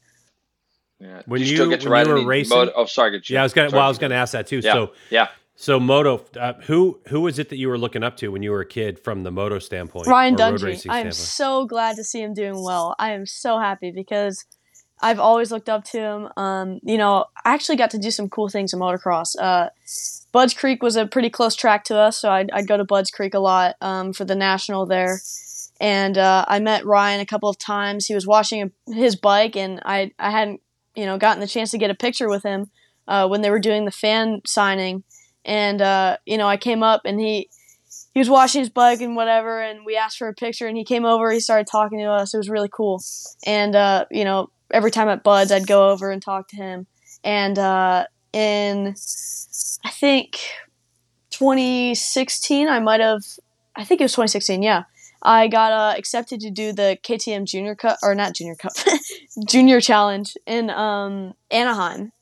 yeah. 1.01 1.23
When 1.27 1.41
you, 1.41 1.49
you, 1.49 1.57
still 1.57 1.69
get 1.69 1.83
to 1.83 1.91
ride 1.91 2.07
you 2.07 2.15
were 2.15 2.25
racing, 2.25 2.57
moto- 2.57 2.73
oh 2.75 2.87
sorry, 2.87 3.21
yeah, 3.29 3.41
I 3.41 3.43
was 3.43 3.53
gonna 3.53 3.69
sorry, 3.69 3.79
well, 3.79 3.87
I 3.87 3.89
was 3.89 3.99
gonna 3.99 4.15
ask 4.15 4.33
that 4.33 4.47
too. 4.47 4.61
Yeah. 4.63 4.73
So 4.73 4.93
yeah, 5.11 5.29
so 5.61 5.79
moto, 5.79 6.25
uh, 6.41 6.55
who 6.63 7.01
who 7.09 7.21
was 7.21 7.39
it 7.39 7.51
that 7.51 7.59
you 7.59 7.69
were 7.69 7.77
looking 7.77 8.03
up 8.03 8.17
to 8.17 8.29
when 8.29 8.43
you 8.43 8.51
were 8.51 8.63
a 8.63 8.67
kid 8.67 8.99
from 8.99 9.25
the 9.25 9.31
moto 9.31 9.59
standpoint? 9.59 10.07
Ryan 10.07 10.35
Dungey. 10.35 10.89
I 10.89 11.01
am 11.01 11.13
so 11.13 11.67
glad 11.67 11.97
to 11.97 12.03
see 12.03 12.23
him 12.23 12.33
doing 12.33 12.65
well. 12.65 12.97
I 12.99 13.13
am 13.13 13.27
so 13.27 13.59
happy 13.59 13.91
because 13.91 14.47
I've 15.03 15.21
always 15.21 15.53
looked 15.53 15.69
up 15.69 15.85
to 15.85 16.01
him. 16.01 16.29
Um, 16.39 16.81
you 16.83 16.97
know, 16.97 17.27
I 17.45 17.53
actually 17.53 17.77
got 17.77 17.91
to 17.91 17.99
do 17.99 18.11
some 18.11 18.31
cool 18.31 18.49
things 18.49 18.73
in 18.73 18.81
motocross. 18.81 19.39
Uh, 19.39 19.69
Budds 20.33 20.55
Creek 20.55 20.83
was 20.83 20.97
a 20.97 21.05
pretty 21.05 21.29
close 21.29 21.55
track 21.55 21.85
to 21.85 21.97
us, 21.99 22.17
so 22.17 22.31
I'd, 22.31 22.51
I'd 22.53 22.67
go 22.67 22.79
to 22.79 22.85
Budds 22.85 23.11
Creek 23.11 23.35
a 23.35 23.39
lot 23.39 23.77
um, 23.83 24.15
for 24.15 24.25
the 24.25 24.35
national 24.35 24.87
there. 24.87 25.21
And 25.79 26.17
uh, 26.17 26.47
I 26.49 26.59
met 26.61 26.87
Ryan 26.87 27.21
a 27.21 27.27
couple 27.27 27.51
of 27.51 27.59
times. 27.59 28.07
He 28.07 28.15
was 28.15 28.27
washing 28.27 28.73
his 28.87 29.15
bike, 29.15 29.57
and 29.57 29.83
I 29.85 30.13
I 30.19 30.31
hadn't 30.31 30.63
you 30.95 31.05
know 31.05 31.19
gotten 31.19 31.41
the 31.41 31.47
chance 31.47 31.71
to 31.73 31.79
get 31.79 31.91
a 31.91 31.95
picture 31.95 32.31
with 32.31 32.45
him 32.45 32.71
uh, 33.07 33.29
when 33.29 33.43
they 33.43 33.51
were 33.51 33.61
doing 33.61 33.85
the 33.85 33.91
fan 33.91 34.41
signing 34.47 35.05
and 35.45 35.81
uh, 35.81 36.17
you 36.27 36.39
know 36.39 36.49
I 36.49 36.57
came 36.57 36.83
up 36.83 37.03
and 37.05 37.21
he 37.21 37.49
he 38.13 38.19
was 38.21 38.31
washing 38.31 38.61
his 38.61 38.71
bike 38.71 39.01
and 39.01 39.17
whatever, 39.17 39.61
and 39.61 39.85
we 39.85 39.97
asked 39.97 40.19
for 40.19 40.29
a 40.29 40.35
picture, 40.35 40.67
and 40.67 40.77
he 40.77 40.85
came 40.85 41.05
over, 41.05 41.31
he 41.31 41.41
started 41.41 41.67
talking 41.67 41.99
to 41.99 42.07
us. 42.07 42.35
It 42.35 42.39
was 42.39 42.49
really 42.49 42.71
cool, 42.73 43.03
and 43.47 43.75
uh, 43.75 44.07
you 44.11 44.25
know 44.25 44.51
every 44.73 44.91
time 44.91 45.09
at 45.09 45.23
Budds, 45.23 45.53
I'd 45.53 45.67
go 45.67 45.91
over 45.91 46.11
and 46.11 46.23
talk 46.23 46.49
to 46.49 46.57
him, 46.57 46.87
and 47.25 47.59
uh, 47.59 48.07
in 48.33 48.95
I 49.85 49.91
think 49.91 50.39
2016, 51.31 52.69
I 52.69 52.81
might 52.81 53.01
have 53.01 53.23
I 53.77 53.85
think 53.85 54.01
it 54.01 54.05
was 54.05 54.13
2016, 54.13 54.63
yeah. 54.63 54.85
I 55.23 55.49
got 55.49 55.73
uh, 55.73 55.99
accepted 55.99 56.41
to 56.41 56.51
do 56.51 56.73
the 56.73 56.99
KTM 57.03 57.45
Junior 57.45 57.75
Cup, 57.75 57.99
or 58.03 58.15
not 58.15 58.35
Junior 58.35 58.55
Cup, 58.55 58.73
Junior 59.47 59.81
Challenge 59.81 60.35
in 60.47 60.71
um, 60.71 61.35
Anaheim, 61.51 62.13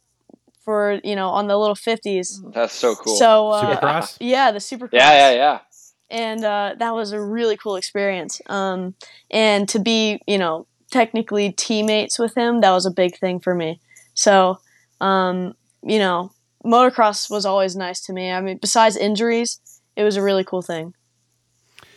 for 0.69 1.01
you 1.03 1.17
know 1.17 1.31
on 1.31 1.47
the 1.47 1.57
little 1.57 1.75
50s. 1.75 2.53
That's 2.53 2.75
so 2.75 2.95
cool. 2.95 3.17
So 3.17 3.49
uh, 3.49 3.75
Supercross. 3.75 4.19
Yeah, 4.21 4.51
the 4.51 4.59
Supercross. 4.59 4.93
Yeah, 4.93 5.31
yeah, 5.31 5.35
yeah. 5.35 5.59
And 6.11 6.45
uh, 6.45 6.75
that 6.79 6.95
was 6.95 7.13
a 7.13 7.21
really 7.23 7.57
cool 7.57 7.77
experience. 7.77 8.43
Um, 8.51 8.95
and 9.31 9.67
to 9.71 9.79
be 9.79 10.21
you 10.27 10.37
know 10.37 10.67
technically 10.91 11.53
teammates 11.53 12.19
with 12.19 12.37
him, 12.37 12.61
that 12.61 12.73
was 12.73 12.85
a 12.85 12.91
big 12.91 13.17
thing 13.17 13.41
for 13.41 13.55
me. 13.55 13.81
So 14.13 14.59
um, 15.01 15.55
you 15.83 15.99
know, 15.99 16.33
motocross 16.67 17.31
was 17.31 17.47
always 17.47 17.75
nice 17.75 18.03
to 18.03 18.13
me. 18.13 18.31
I 18.31 18.43
mean, 18.43 18.59
besides 18.59 18.95
injuries, 18.95 19.61
it 19.97 20.03
was 20.03 20.17
a 20.17 20.23
really 20.23 20.45
cool 20.45 20.61
thing. 20.61 20.93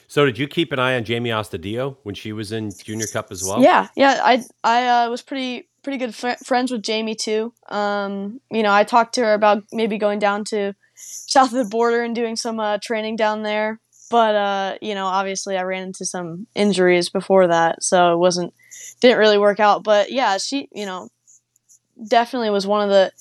So 0.08 0.26
did 0.26 0.38
you 0.38 0.48
keep 0.48 0.72
an 0.72 0.80
eye 0.80 0.96
on 0.96 1.04
Jamie 1.04 1.32
Astudillo 1.32 1.98
when 2.04 2.16
she 2.16 2.32
was 2.32 2.54
in 2.54 2.72
Junior 2.72 3.08
Cup 3.08 3.32
as 3.32 3.44
well? 3.44 3.62
Yeah, 3.62 3.90
yeah. 3.98 4.22
I 4.24 4.44
I 4.64 4.88
uh, 4.88 5.10
was 5.10 5.22
pretty 5.22 5.68
pretty 5.84 5.98
good 5.98 6.16
fr- 6.16 6.44
friends 6.44 6.72
with 6.72 6.84
Jamie 6.84 7.16
too. 7.16 7.54
Um, 7.70 8.42
you 8.50 8.64
know, 8.64 8.74
I 8.74 8.84
talked 8.84 9.16
to 9.16 9.22
her 9.22 9.34
about 9.34 9.64
maybe 9.72 9.98
going 9.98 10.20
down 10.20 10.44
to 10.46 10.74
south 10.96 11.52
of 11.52 11.58
the 11.58 11.66
border 11.66 12.04
and 12.04 12.16
doing 12.16 12.36
some 12.36 12.60
uh, 12.60 12.78
training 12.82 13.16
down 13.16 13.44
there. 13.44 13.80
But 14.10 14.36
uh, 14.36 14.78
you 14.82 14.94
know, 14.94 15.06
obviously, 15.06 15.58
I 15.58 15.64
ran 15.64 15.84
into 15.84 16.06
some 16.06 16.48
injuries 16.54 17.10
before 17.10 17.48
that, 17.48 17.82
so 17.82 18.14
it 18.14 18.18
wasn't 18.18 18.54
didn't 19.00 19.20
really 19.20 19.38
work 19.38 19.60
out. 19.60 19.84
But 19.84 20.12
yeah, 20.12 20.38
she, 20.38 20.68
you 20.74 20.86
know, 20.86 21.10
definitely 22.08 22.50
was 22.50 22.68
one 22.68 22.82
of 22.84 22.90
the 22.90 23.12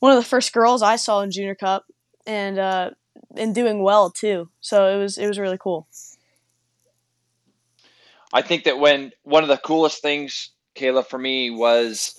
one 0.00 0.12
of 0.12 0.18
the 0.22 0.28
first 0.28 0.52
girls 0.52 0.82
I 0.82 0.96
saw 0.96 1.20
in 1.20 1.30
Junior 1.30 1.54
Cup, 1.54 1.86
and 2.26 2.58
uh, 2.58 2.90
and 3.36 3.54
doing 3.54 3.82
well 3.82 4.10
too. 4.10 4.50
So 4.60 4.88
it 4.88 4.98
was 4.98 5.16
it 5.16 5.28
was 5.28 5.38
really 5.38 5.58
cool. 5.58 5.86
I 8.32 8.42
think 8.42 8.64
that 8.64 8.78
when 8.78 9.12
one 9.24 9.42
of 9.42 9.48
the 9.48 9.58
coolest 9.58 10.00
things 10.00 10.51
Kayla, 10.74 11.06
for 11.06 11.18
me 11.18 11.50
was 11.50 12.18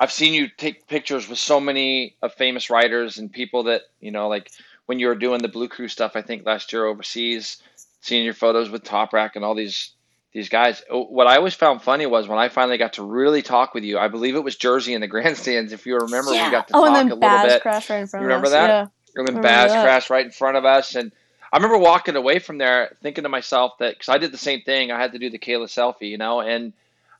I've 0.00 0.12
seen 0.12 0.34
you 0.34 0.48
take 0.48 0.86
pictures 0.88 1.28
with 1.28 1.38
so 1.38 1.60
many 1.60 2.16
of 2.20 2.34
famous 2.34 2.70
writers 2.70 3.18
and 3.18 3.32
people 3.32 3.64
that, 3.64 3.82
you 4.00 4.10
know, 4.10 4.28
like 4.28 4.50
when 4.86 4.98
you 4.98 5.06
were 5.06 5.14
doing 5.14 5.40
the 5.40 5.48
Blue 5.48 5.68
Crew 5.68 5.88
stuff, 5.88 6.12
I 6.14 6.22
think 6.22 6.44
last 6.44 6.72
year 6.72 6.84
overseas, 6.84 7.62
seeing 8.00 8.24
your 8.24 8.34
photos 8.34 8.68
with 8.68 8.84
Toprak 8.84 9.30
and 9.34 9.44
all 9.44 9.54
these 9.54 9.92
these 10.32 10.48
guys. 10.48 10.82
Oh, 10.90 11.04
what 11.04 11.28
I 11.28 11.36
always 11.36 11.54
found 11.54 11.80
funny 11.80 12.06
was 12.06 12.26
when 12.26 12.40
I 12.40 12.48
finally 12.48 12.76
got 12.76 12.94
to 12.94 13.04
really 13.04 13.40
talk 13.40 13.72
with 13.72 13.84
you. 13.84 13.98
I 13.98 14.08
believe 14.08 14.34
it 14.34 14.42
was 14.42 14.56
Jersey 14.56 14.92
in 14.92 15.00
the 15.00 15.06
grandstands. 15.14 15.72
If 15.72 15.86
you 15.86 15.96
remember, 15.96 16.32
yeah. 16.32 16.46
we 16.46 16.50
got 16.50 16.68
to 16.68 16.76
oh, 16.76 16.80
talk 16.80 16.88
and 16.88 16.96
then 16.96 17.06
a 17.06 17.14
little 17.14 17.20
Baz 17.20 17.52
bit. 17.52 17.62
Crashed 17.62 17.90
right 17.90 18.00
in 18.00 18.06
front 18.08 18.22
you 18.22 18.28
remember 18.28 18.46
of 18.46 18.52
that? 18.52 18.68
Yeah. 18.68 18.86
And 19.16 19.28
then 19.28 19.40
Baz 19.40 19.70
that. 19.70 19.84
crashed 19.84 20.10
right 20.10 20.24
in 20.24 20.32
front 20.32 20.56
of 20.56 20.64
us, 20.64 20.96
and 20.96 21.12
I 21.52 21.56
remember 21.56 21.78
walking 21.78 22.16
away 22.16 22.40
from 22.40 22.58
there 22.58 22.96
thinking 23.00 23.22
to 23.22 23.28
myself 23.28 23.78
that 23.78 23.94
because 23.94 24.08
I 24.08 24.18
did 24.18 24.32
the 24.32 24.38
same 24.38 24.62
thing. 24.62 24.90
I 24.90 25.00
had 25.00 25.12
to 25.12 25.20
do 25.20 25.30
the 25.30 25.38
Kayla 25.38 25.66
selfie, 25.66 26.10
you 26.10 26.18
know, 26.18 26.40
and 26.40 26.72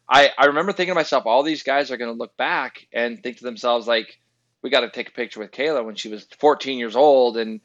I, 0.08 0.30
I 0.36 0.46
remember 0.46 0.72
thinking 0.72 0.92
to 0.92 0.96
myself, 0.96 1.26
all 1.26 1.42
these 1.42 1.62
guys 1.62 1.90
are 1.90 1.96
going 1.96 2.12
to 2.12 2.18
look 2.18 2.36
back 2.36 2.86
and 2.92 3.22
think 3.22 3.38
to 3.38 3.44
themselves, 3.44 3.86
like, 3.86 4.18
we 4.62 4.70
got 4.70 4.80
to 4.80 4.90
take 4.90 5.08
a 5.08 5.12
picture 5.12 5.40
with 5.40 5.50
Kayla 5.50 5.84
when 5.84 5.94
she 5.94 6.08
was 6.08 6.26
14 6.38 6.78
years 6.78 6.96
old. 6.96 7.36
And, 7.36 7.60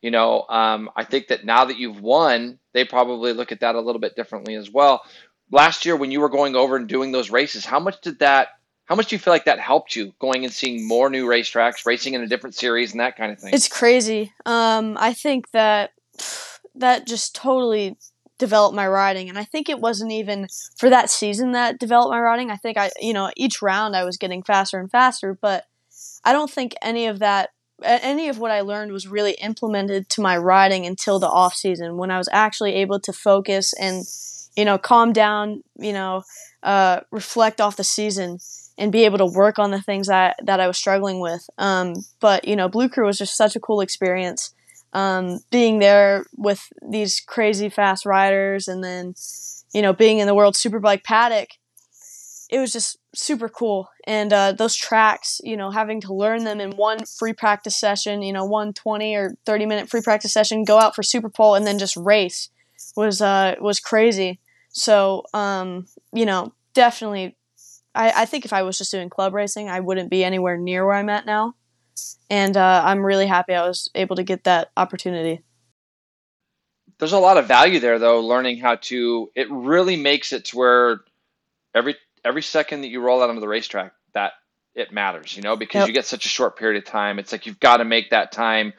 you 0.00 0.10
know, 0.10 0.44
um, 0.48 0.90
I 0.96 1.04
think 1.04 1.28
that 1.28 1.44
now 1.44 1.64
that 1.64 1.78
you've 1.78 2.00
won, 2.00 2.58
they 2.72 2.84
probably 2.84 3.32
look 3.32 3.52
at 3.52 3.60
that 3.60 3.74
a 3.74 3.80
little 3.80 4.00
bit 4.00 4.16
differently 4.16 4.54
as 4.54 4.70
well. 4.70 5.02
Last 5.50 5.84
year, 5.84 5.96
when 5.96 6.10
you 6.10 6.20
were 6.20 6.28
going 6.28 6.56
over 6.56 6.76
and 6.76 6.88
doing 6.88 7.12
those 7.12 7.30
races, 7.30 7.64
how 7.64 7.80
much 7.80 8.00
did 8.00 8.20
that, 8.20 8.48
how 8.86 8.94
much 8.94 9.08
do 9.08 9.16
you 9.16 9.20
feel 9.20 9.32
like 9.32 9.44
that 9.44 9.60
helped 9.60 9.94
you 9.94 10.14
going 10.18 10.44
and 10.44 10.52
seeing 10.52 10.86
more 10.86 11.10
new 11.10 11.26
racetracks, 11.26 11.86
racing 11.86 12.14
in 12.14 12.22
a 12.22 12.26
different 12.26 12.54
series, 12.54 12.92
and 12.92 13.00
that 13.00 13.16
kind 13.16 13.32
of 13.32 13.38
thing? 13.38 13.52
It's 13.52 13.68
crazy. 13.68 14.32
Um, 14.46 14.96
I 14.98 15.12
think 15.12 15.50
that 15.52 15.90
that 16.74 17.06
just 17.06 17.34
totally 17.34 17.96
develop 18.38 18.74
my 18.74 18.86
riding 18.86 19.28
and 19.28 19.38
i 19.38 19.44
think 19.44 19.68
it 19.68 19.80
wasn't 19.80 20.10
even 20.10 20.46
for 20.76 20.90
that 20.90 21.10
season 21.10 21.52
that 21.52 21.78
developed 21.78 22.10
my 22.10 22.20
riding 22.20 22.50
i 22.50 22.56
think 22.56 22.76
i 22.76 22.90
you 23.00 23.12
know 23.12 23.30
each 23.36 23.62
round 23.62 23.94
i 23.94 24.04
was 24.04 24.16
getting 24.16 24.42
faster 24.42 24.78
and 24.78 24.90
faster 24.90 25.38
but 25.40 25.64
i 26.24 26.32
don't 26.32 26.50
think 26.50 26.74
any 26.82 27.06
of 27.06 27.20
that 27.20 27.50
any 27.82 28.28
of 28.28 28.38
what 28.38 28.50
i 28.50 28.60
learned 28.60 28.92
was 28.92 29.06
really 29.06 29.32
implemented 29.34 30.08
to 30.08 30.20
my 30.20 30.36
riding 30.36 30.84
until 30.84 31.18
the 31.18 31.28
off 31.28 31.54
season 31.54 31.96
when 31.96 32.10
i 32.10 32.18
was 32.18 32.28
actually 32.32 32.74
able 32.74 32.98
to 32.98 33.12
focus 33.12 33.72
and 33.74 34.04
you 34.56 34.64
know 34.64 34.78
calm 34.78 35.12
down 35.12 35.62
you 35.78 35.92
know 35.92 36.22
uh, 36.62 37.00
reflect 37.10 37.60
off 37.60 37.76
the 37.76 37.84
season 37.84 38.38
and 38.78 38.90
be 38.90 39.04
able 39.04 39.18
to 39.18 39.26
work 39.26 39.58
on 39.58 39.70
the 39.70 39.82
things 39.82 40.08
that 40.08 40.36
that 40.42 40.60
i 40.60 40.66
was 40.66 40.78
struggling 40.78 41.20
with. 41.20 41.48
Um, 41.58 41.94
but 42.20 42.46
you 42.48 42.56
know 42.56 42.68
blue 42.68 42.88
crew 42.88 43.06
was 43.06 43.18
just 43.18 43.36
such 43.36 43.54
a 43.54 43.60
cool 43.60 43.80
experience 43.80 44.53
um, 44.94 45.40
being 45.50 45.80
there 45.80 46.26
with 46.36 46.68
these 46.88 47.20
crazy 47.20 47.68
fast 47.68 48.06
riders 48.06 48.68
and 48.68 48.82
then 48.82 49.14
you 49.74 49.82
know 49.82 49.92
being 49.92 50.18
in 50.18 50.26
the 50.26 50.34
world 50.34 50.54
superbike 50.54 51.04
paddock 51.04 51.48
it 52.54 52.60
was 52.60 52.72
just 52.72 52.98
super 53.14 53.48
cool. 53.48 53.88
And 54.06 54.32
uh, 54.32 54.52
those 54.52 54.76
tracks, 54.76 55.40
you 55.42 55.56
know, 55.56 55.70
having 55.70 56.00
to 56.02 56.14
learn 56.14 56.44
them 56.44 56.60
in 56.60 56.72
one 56.72 57.04
free 57.04 57.32
practice 57.32 57.76
session, 57.76 58.22
you 58.22 58.32
know, 58.32 58.44
one 58.44 58.72
20 58.72 59.14
or 59.16 59.34
30 59.46 59.66
minute 59.66 59.88
free 59.88 60.02
practice 60.02 60.32
session, 60.32 60.64
go 60.64 60.78
out 60.78 60.94
for 60.94 61.02
Super 61.02 61.28
Pole 61.28 61.54
and 61.54 61.66
then 61.66 61.78
just 61.78 61.96
race 61.96 62.50
was 62.96 63.20
uh, 63.20 63.56
was 63.60 63.80
crazy. 63.80 64.40
So, 64.70 65.24
um, 65.32 65.86
you 66.12 66.26
know, 66.26 66.52
definitely, 66.74 67.36
I, 67.94 68.22
I 68.22 68.24
think 68.24 68.44
if 68.44 68.52
I 68.52 68.62
was 68.62 68.78
just 68.78 68.90
doing 68.90 69.08
club 69.08 69.34
racing, 69.34 69.68
I 69.68 69.80
wouldn't 69.80 70.10
be 70.10 70.24
anywhere 70.24 70.56
near 70.56 70.84
where 70.86 70.96
I'm 70.96 71.08
at 71.08 71.26
now. 71.26 71.54
And 72.30 72.56
uh, 72.56 72.82
I'm 72.84 73.04
really 73.04 73.26
happy 73.26 73.54
I 73.54 73.66
was 73.66 73.90
able 73.94 74.16
to 74.16 74.22
get 74.22 74.44
that 74.44 74.70
opportunity. 74.76 75.42
There's 76.98 77.12
a 77.12 77.18
lot 77.18 77.36
of 77.36 77.46
value 77.46 77.80
there, 77.80 77.98
though, 77.98 78.20
learning 78.20 78.58
how 78.58 78.76
to, 78.76 79.30
it 79.34 79.50
really 79.50 79.96
makes 79.96 80.32
it 80.32 80.46
to 80.46 80.56
where 80.56 81.00
every 81.74 81.96
every 82.24 82.42
second 82.42 82.80
that 82.80 82.88
you 82.88 83.00
roll 83.00 83.22
out 83.22 83.28
onto 83.28 83.40
the 83.40 83.48
racetrack, 83.48 83.92
that 84.14 84.32
it 84.74 84.92
matters, 84.92 85.36
you 85.36 85.42
know, 85.42 85.56
because 85.56 85.80
yep. 85.80 85.88
you 85.88 85.94
get 85.94 86.06
such 86.06 86.24
a 86.24 86.28
short 86.28 86.56
period 86.56 86.82
of 86.82 86.90
time. 86.90 87.18
It's 87.18 87.32
like 87.32 87.46
you've 87.46 87.60
got 87.60 87.78
to 87.78 87.84
make 87.84 88.10
that 88.10 88.32
time 88.32 88.72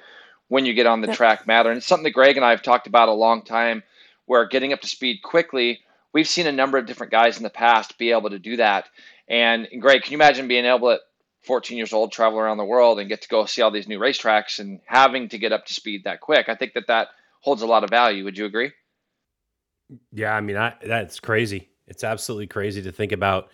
when 0.48 0.66
you 0.66 0.74
get 0.74 0.88
on 0.88 1.02
the 1.02 1.08
yep. 1.08 1.16
track 1.16 1.48
matter. 1.48 1.70
And 1.70 1.78
it's 1.78 1.86
something 1.86 2.06
that 2.06 2.12
Greg 2.12 2.38
and 2.38 2.46
I 2.46 2.50
have 2.52 2.64
talked 2.64 2.88
about 2.88 3.10
a 3.10 3.14
long 3.14 3.44
time 3.44 3.84
where 4.26 4.48
getting 4.48 4.74
up 4.74 4.82
to 4.82 4.88
speed 4.88 5.22
quickly, 5.24 5.82
we've 6.14 6.28
seen 6.28 6.48
a 6.48 6.52
number 6.52 6.78
of 6.78 6.86
different 6.86 7.12
guys 7.12 7.38
in 7.38 7.44
the 7.44 7.50
past 7.50 7.98
be 7.98 8.12
able 8.12 8.32
to 8.32 8.40
do 8.40 8.58
that. 8.58 8.90
And, 9.28 9.68
Greg, 9.80 10.02
can 10.02 10.12
you 10.12 10.18
imagine 10.18 10.48
being 10.48 10.66
able 10.66 10.90
at 10.92 11.02
14 11.46 11.78
years 11.78 11.94
old, 11.94 12.12
travel 12.12 12.40
around 12.40 12.58
the 12.58 12.66
world 12.66 13.00
and 13.00 13.10
get 13.10 13.22
to 13.22 13.30
go 13.30 13.46
see 13.46 13.62
all 13.62 13.72
these 13.72 13.88
new 13.88 14.00
racetracks 14.00 14.60
and 14.60 14.80
having 14.86 15.30
to 15.30 15.38
get 15.38 15.52
up 15.52 15.66
to 15.66 15.74
speed 15.74 16.04
that 16.06 16.22
quick? 16.22 16.50
I 16.50 16.56
think 16.56 16.74
that 16.74 16.88
that 16.88 17.10
holds 17.42 17.62
a 17.62 17.68
lot 17.68 17.84
of 17.84 17.90
value. 17.90 18.24
Would 18.24 18.38
you 18.38 18.46
agree? 18.46 18.72
Yeah, 20.12 20.36
I 20.36 20.42
mean, 20.42 20.58
I, 20.58 20.74
that's 20.84 21.20
crazy. 21.20 21.70
It's 21.88 22.04
absolutely 22.04 22.48
crazy 22.48 22.82
to 22.82 22.92
think 22.92 23.12
about 23.12 23.50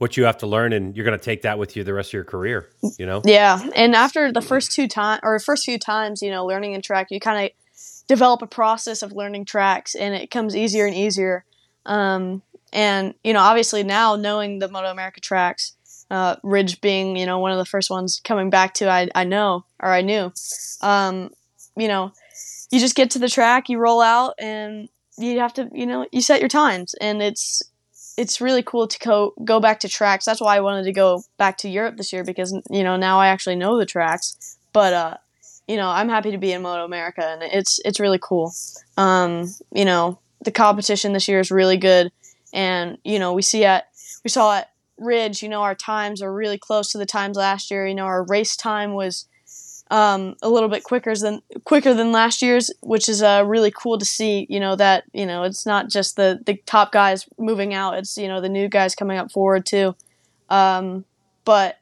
what 0.00 0.16
you 0.16 0.24
have 0.24 0.38
to 0.38 0.46
learn 0.46 0.72
and 0.72 0.96
you're 0.96 1.04
going 1.04 1.18
to 1.18 1.22
take 1.22 1.42
that 1.42 1.58
with 1.58 1.76
you 1.76 1.84
the 1.84 1.92
rest 1.92 2.08
of 2.08 2.14
your 2.14 2.24
career 2.24 2.70
you 2.98 3.04
know 3.04 3.20
yeah 3.26 3.60
and 3.76 3.94
after 3.94 4.32
the 4.32 4.40
first 4.40 4.72
two 4.72 4.88
time 4.88 5.20
or 5.22 5.38
first 5.38 5.66
few 5.66 5.78
times 5.78 6.22
you 6.22 6.30
know 6.30 6.46
learning 6.46 6.74
a 6.74 6.80
track 6.80 7.08
you 7.10 7.20
kind 7.20 7.44
of 7.44 8.06
develop 8.08 8.40
a 8.40 8.46
process 8.46 9.02
of 9.02 9.12
learning 9.12 9.44
tracks 9.44 9.94
and 9.94 10.14
it 10.14 10.30
comes 10.30 10.56
easier 10.56 10.86
and 10.86 10.96
easier 10.96 11.44
um, 11.84 12.40
and 12.72 13.14
you 13.22 13.34
know 13.34 13.40
obviously 13.40 13.82
now 13.82 14.16
knowing 14.16 14.58
the 14.58 14.68
moto 14.68 14.90
america 14.90 15.20
tracks 15.20 15.76
uh, 16.10 16.36
ridge 16.42 16.80
being 16.80 17.16
you 17.16 17.26
know 17.26 17.38
one 17.38 17.52
of 17.52 17.58
the 17.58 17.64
first 17.64 17.90
ones 17.90 18.20
coming 18.24 18.50
back 18.50 18.74
to 18.74 18.88
i, 18.88 19.08
I 19.14 19.24
know 19.24 19.64
or 19.78 19.90
i 19.90 20.02
knew 20.02 20.32
um, 20.80 21.30
you 21.76 21.88
know 21.88 22.12
you 22.70 22.80
just 22.80 22.96
get 22.96 23.10
to 23.12 23.18
the 23.18 23.28
track 23.28 23.68
you 23.68 23.78
roll 23.78 24.00
out 24.00 24.34
and 24.38 24.88
you 25.18 25.38
have 25.38 25.54
to 25.54 25.68
you 25.72 25.86
know 25.86 26.06
you 26.12 26.20
set 26.20 26.40
your 26.40 26.48
times 26.48 26.94
and 27.00 27.22
it's 27.22 27.62
it's 28.16 28.40
really 28.40 28.62
cool 28.62 28.86
to 28.86 28.98
go 28.98 29.32
go 29.44 29.60
back 29.60 29.80
to 29.80 29.88
tracks. 29.88 30.26
That's 30.26 30.40
why 30.40 30.56
I 30.56 30.60
wanted 30.60 30.84
to 30.84 30.92
go 30.92 31.22
back 31.38 31.56
to 31.58 31.68
Europe 31.68 31.96
this 31.96 32.12
year 32.12 32.22
because 32.22 32.52
you 32.70 32.84
know 32.84 32.96
now 32.96 33.18
I 33.18 33.28
actually 33.28 33.56
know 33.56 33.78
the 33.78 33.86
tracks. 33.86 34.58
But 34.72 34.92
uh, 34.92 35.16
you 35.66 35.76
know 35.76 35.88
I'm 35.88 36.08
happy 36.08 36.30
to 36.30 36.38
be 36.38 36.52
in 36.52 36.62
Moto 36.62 36.84
America 36.84 37.24
and 37.24 37.42
it's 37.42 37.80
it's 37.84 37.98
really 37.98 38.18
cool. 38.20 38.52
Um, 38.96 39.54
you 39.72 39.84
know 39.84 40.18
the 40.44 40.50
competition 40.50 41.12
this 41.12 41.28
year 41.28 41.40
is 41.40 41.50
really 41.50 41.78
good, 41.78 42.12
and 42.52 42.98
you 43.04 43.18
know 43.18 43.32
we 43.32 43.42
see 43.42 43.64
at 43.64 43.88
we 44.22 44.28
saw 44.28 44.58
at 44.58 44.69
Ridge. 45.00 45.42
You 45.42 45.48
know 45.48 45.62
our 45.62 45.74
times 45.74 46.22
are 46.22 46.32
really 46.32 46.58
close 46.58 46.92
to 46.92 46.98
the 46.98 47.06
times 47.06 47.36
last 47.36 47.70
year. 47.70 47.86
You 47.86 47.94
know 47.94 48.04
our 48.04 48.24
race 48.24 48.56
time 48.56 48.94
was 48.94 49.26
um, 49.90 50.36
a 50.40 50.48
little 50.48 50.68
bit 50.68 50.84
quicker 50.84 51.14
than 51.16 51.42
quicker 51.64 51.92
than 51.92 52.12
last 52.12 52.42
year's, 52.42 52.70
which 52.80 53.08
is 53.08 53.22
uh, 53.22 53.42
really 53.46 53.72
cool 53.72 53.98
to 53.98 54.04
see. 54.04 54.46
You 54.48 54.60
know 54.60 54.76
that 54.76 55.04
you 55.12 55.26
know 55.26 55.42
it's 55.42 55.66
not 55.66 55.88
just 55.88 56.16
the 56.16 56.40
the 56.46 56.56
top 56.66 56.92
guys 56.92 57.28
moving 57.38 57.74
out; 57.74 57.98
it's 57.98 58.16
you 58.16 58.28
know 58.28 58.40
the 58.40 58.48
new 58.48 58.68
guys 58.68 58.94
coming 58.94 59.18
up 59.18 59.32
forward 59.32 59.66
too. 59.66 59.96
Um, 60.48 61.04
but 61.44 61.78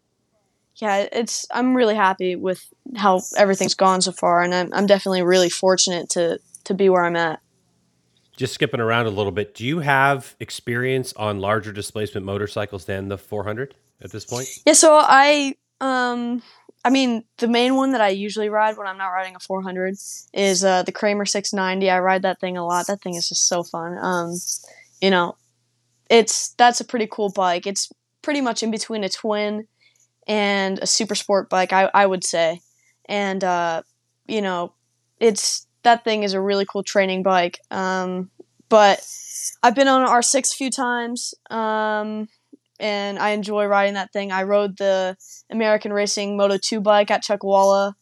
yeah, 0.77 1.07
it's 1.13 1.47
I'm 1.51 1.77
really 1.77 1.95
happy 1.95 2.37
with 2.37 2.65
how 2.97 3.21
everything's 3.37 3.75
gone 3.75 4.01
so 4.01 4.13
far, 4.13 4.43
and 4.43 4.55
I'm 4.55 4.73
I'm 4.73 4.87
definitely 4.87 5.23
really 5.23 5.51
fortunate 5.51 6.09
to 6.11 6.39
to 6.65 6.75
be 6.75 6.89
where 6.89 7.05
I'm 7.05 7.17
at. 7.17 7.41
Just 8.39 8.55
skipping 8.55 8.79
around 8.79 9.07
a 9.07 9.11
little 9.11 9.33
bit, 9.33 9.53
do 9.53 9.67
you 9.67 9.81
have 9.81 10.37
experience 10.39 11.13
on 11.15 11.41
larger 11.41 11.73
displacement 11.73 12.25
motorcycles 12.25 12.85
than 12.85 13.09
the 13.09 13.19
400 13.19 13.75
at 14.01 14.13
this 14.13 14.25
point? 14.25 14.47
Yeah, 14.65 14.75
so 14.75 14.95
I 14.95 15.57
um 15.81 16.41
I 16.85 16.91
mean, 16.91 17.25
the 17.39 17.49
main 17.49 17.75
one 17.75 17.93
that 17.93 18.01
I 18.01 18.11
usually 18.11 18.49
ride 18.49 18.77
when 18.77 18.87
I'm 18.87 18.97
not 18.97 19.09
riding 19.09 19.35
a 19.35 19.41
400 19.41 19.97
is 20.33 20.65
uh, 20.65 20.85
the 20.85 20.93
Kramer 20.93 21.27
690. 21.27 21.91
I 21.91 21.99
ride 21.99 22.23
that 22.23 22.41
thing 22.41 22.57
a 22.57 22.65
lot. 22.65 22.87
That 22.87 23.03
thing 23.03 23.17
is 23.17 23.29
just 23.29 23.49
so 23.49 23.65
fun. 23.65 23.99
Um, 24.01 24.35
you 25.01 25.11
know, 25.11 25.37
it's 26.09 26.51
that's 26.55 26.81
a 26.81 26.85
pretty 26.85 27.09
cool 27.11 27.31
bike. 27.31 27.67
It's 27.67 27.91
pretty 28.23 28.41
much 28.41 28.63
in 28.63 28.71
between 28.71 29.03
a 29.03 29.09
twin 29.09 29.67
and 30.29 30.79
a 30.79 30.87
super 30.87 31.17
sport 31.17 31.51
bike, 31.51 31.73
I, 31.73 31.91
I 31.93 32.07
would 32.07 32.23
say. 32.23 32.61
And 33.07 33.43
uh, 33.43 33.83
you 34.29 34.41
know, 34.41 34.73
it's 35.19 35.67
that 35.83 36.05
thing 36.05 36.23
is 36.23 36.35
a 36.35 36.41
really 36.41 36.67
cool 36.67 36.83
training 36.83 37.23
bike. 37.23 37.61
Um, 37.71 38.31
but 38.69 39.07
I've 39.63 39.75
been 39.75 39.89
on 39.89 40.03
an 40.03 40.09
R6 40.09 40.53
a 40.53 40.57
few 40.57 40.71
times. 40.71 41.35
Um, 41.51 42.29
and 42.81 43.19
I 43.19 43.31
enjoy 43.31 43.67
riding 43.67 43.95
that 43.95 44.13
thing. 44.13 44.33
I 44.33 44.45
rode 44.45 44.77
the 44.77 45.17
American 45.51 45.93
Racing 45.93 46.37
Moto 46.37 46.59
2 46.59 46.81
bike 46.81 47.11
at 47.11 47.23
Chuckwalla, 47.23 47.95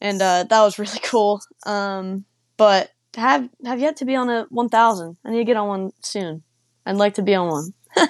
and 0.00 0.20
uh, 0.20 0.44
that 0.44 0.62
was 0.62 0.78
really 0.78 0.98
cool. 1.02 1.40
Um, 1.66 2.24
but 2.56 2.90
have 3.16 3.48
have 3.64 3.80
yet 3.80 3.96
to 3.96 4.04
be 4.04 4.14
on 4.14 4.30
a 4.30 4.46
1000. 4.50 5.16
I 5.24 5.30
need 5.30 5.38
to 5.38 5.44
get 5.44 5.56
on 5.56 5.68
one 5.68 5.92
soon. 6.02 6.42
I'd 6.86 6.96
like 6.96 7.14
to 7.14 7.22
be 7.22 7.34
on 7.34 7.48
one. 7.48 7.74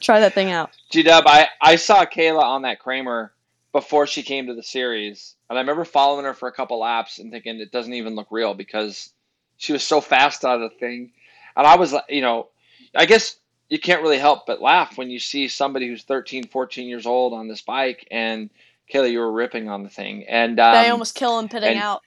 Try 0.00 0.20
that 0.20 0.34
thing 0.34 0.50
out. 0.50 0.70
G 0.90 1.02
Dub, 1.02 1.24
I, 1.26 1.48
I 1.60 1.76
saw 1.76 2.04
Kayla 2.04 2.42
on 2.42 2.62
that 2.62 2.78
Kramer 2.78 3.32
before 3.72 4.06
she 4.06 4.22
came 4.22 4.46
to 4.46 4.54
the 4.54 4.62
series, 4.62 5.34
and 5.48 5.58
I 5.58 5.60
remember 5.60 5.84
following 5.84 6.24
her 6.24 6.34
for 6.34 6.48
a 6.48 6.52
couple 6.52 6.80
laps 6.80 7.18
and 7.18 7.30
thinking 7.30 7.60
it 7.60 7.72
doesn't 7.72 7.94
even 7.94 8.14
look 8.14 8.28
real 8.30 8.54
because 8.54 9.12
she 9.56 9.72
was 9.72 9.82
so 9.82 10.00
fast 10.00 10.44
out 10.44 10.60
of 10.60 10.70
the 10.70 10.78
thing. 10.78 11.12
And 11.56 11.66
I 11.66 11.76
was, 11.76 11.92
like, 11.92 12.04
you 12.08 12.20
know, 12.20 12.48
I 12.94 13.06
guess 13.06 13.36
you 13.68 13.78
can't 13.78 14.02
really 14.02 14.18
help 14.18 14.46
but 14.46 14.62
laugh 14.62 14.96
when 14.96 15.10
you 15.10 15.18
see 15.18 15.48
somebody 15.48 15.88
who's 15.88 16.04
13, 16.04 16.48
14 16.48 16.88
years 16.88 17.06
old 17.06 17.34
on 17.34 17.48
this 17.48 17.60
bike 17.60 18.06
and 18.10 18.50
Kayla, 18.92 19.10
you 19.10 19.18
were 19.18 19.30
ripping 19.30 19.68
on 19.68 19.82
the 19.82 19.90
thing. 19.90 20.24
And 20.26 20.58
um, 20.58 20.74
I 20.74 20.88
almost 20.88 21.14
kill 21.14 21.38
him 21.38 21.48
pitting 21.48 21.76
out. 21.76 22.02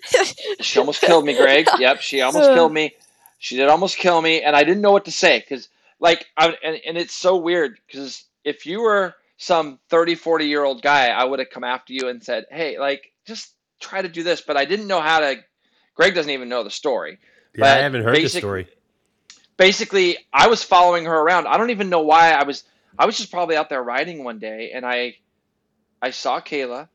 she 0.60 0.78
almost 0.80 1.00
killed 1.00 1.24
me, 1.24 1.36
Greg. 1.36 1.68
Yep, 1.78 2.00
she 2.00 2.20
almost 2.20 2.50
killed 2.50 2.72
me. 2.72 2.94
She 3.38 3.56
did 3.56 3.68
almost 3.68 3.98
kill 3.98 4.20
me, 4.20 4.42
and 4.42 4.56
I 4.56 4.64
didn't 4.64 4.82
know 4.82 4.90
what 4.90 5.04
to 5.04 5.12
say 5.12 5.38
because, 5.38 5.68
like, 6.00 6.26
I, 6.36 6.56
and, 6.64 6.80
and 6.84 6.98
it's 6.98 7.14
so 7.14 7.36
weird 7.36 7.78
because 7.86 8.24
if 8.42 8.66
you 8.66 8.80
were 8.80 9.14
some 9.38 9.78
30, 9.88 10.16
40 10.16 10.46
year 10.46 10.62
old 10.62 10.82
guy, 10.82 11.08
I 11.08 11.24
would 11.24 11.38
have 11.38 11.50
come 11.50 11.64
after 11.64 11.94
you 11.94 12.08
and 12.08 12.22
said, 12.22 12.44
hey, 12.50 12.78
like, 12.78 13.12
just 13.24 13.54
try 13.80 14.02
to 14.02 14.08
do 14.08 14.22
this. 14.22 14.42
But 14.42 14.56
I 14.56 14.66
didn't 14.66 14.86
know 14.86 15.00
how 15.00 15.20
to. 15.20 15.36
Greg 15.94 16.14
doesn't 16.14 16.30
even 16.30 16.48
know 16.48 16.62
the 16.62 16.70
story. 16.70 17.18
Yeah, 17.54 17.60
but 17.60 17.78
I 17.78 17.82
haven't 17.82 18.04
heard 18.04 18.16
the 18.16 18.28
story 18.28 18.68
basically 19.58 20.16
I 20.32 20.46
was 20.48 20.62
following 20.62 21.04
her 21.04 21.14
around. 21.14 21.46
I 21.46 21.58
don't 21.58 21.70
even 21.70 21.90
know 21.90 22.00
why 22.00 22.30
I 22.30 22.44
was 22.44 22.64
I 22.98 23.04
was 23.04 23.18
just 23.18 23.30
probably 23.30 23.56
out 23.56 23.68
there 23.68 23.82
riding 23.82 24.24
one 24.24 24.38
day 24.38 24.70
and 24.74 24.86
I 24.86 25.16
I 26.00 26.10
saw 26.10 26.40
Kayla 26.40 26.88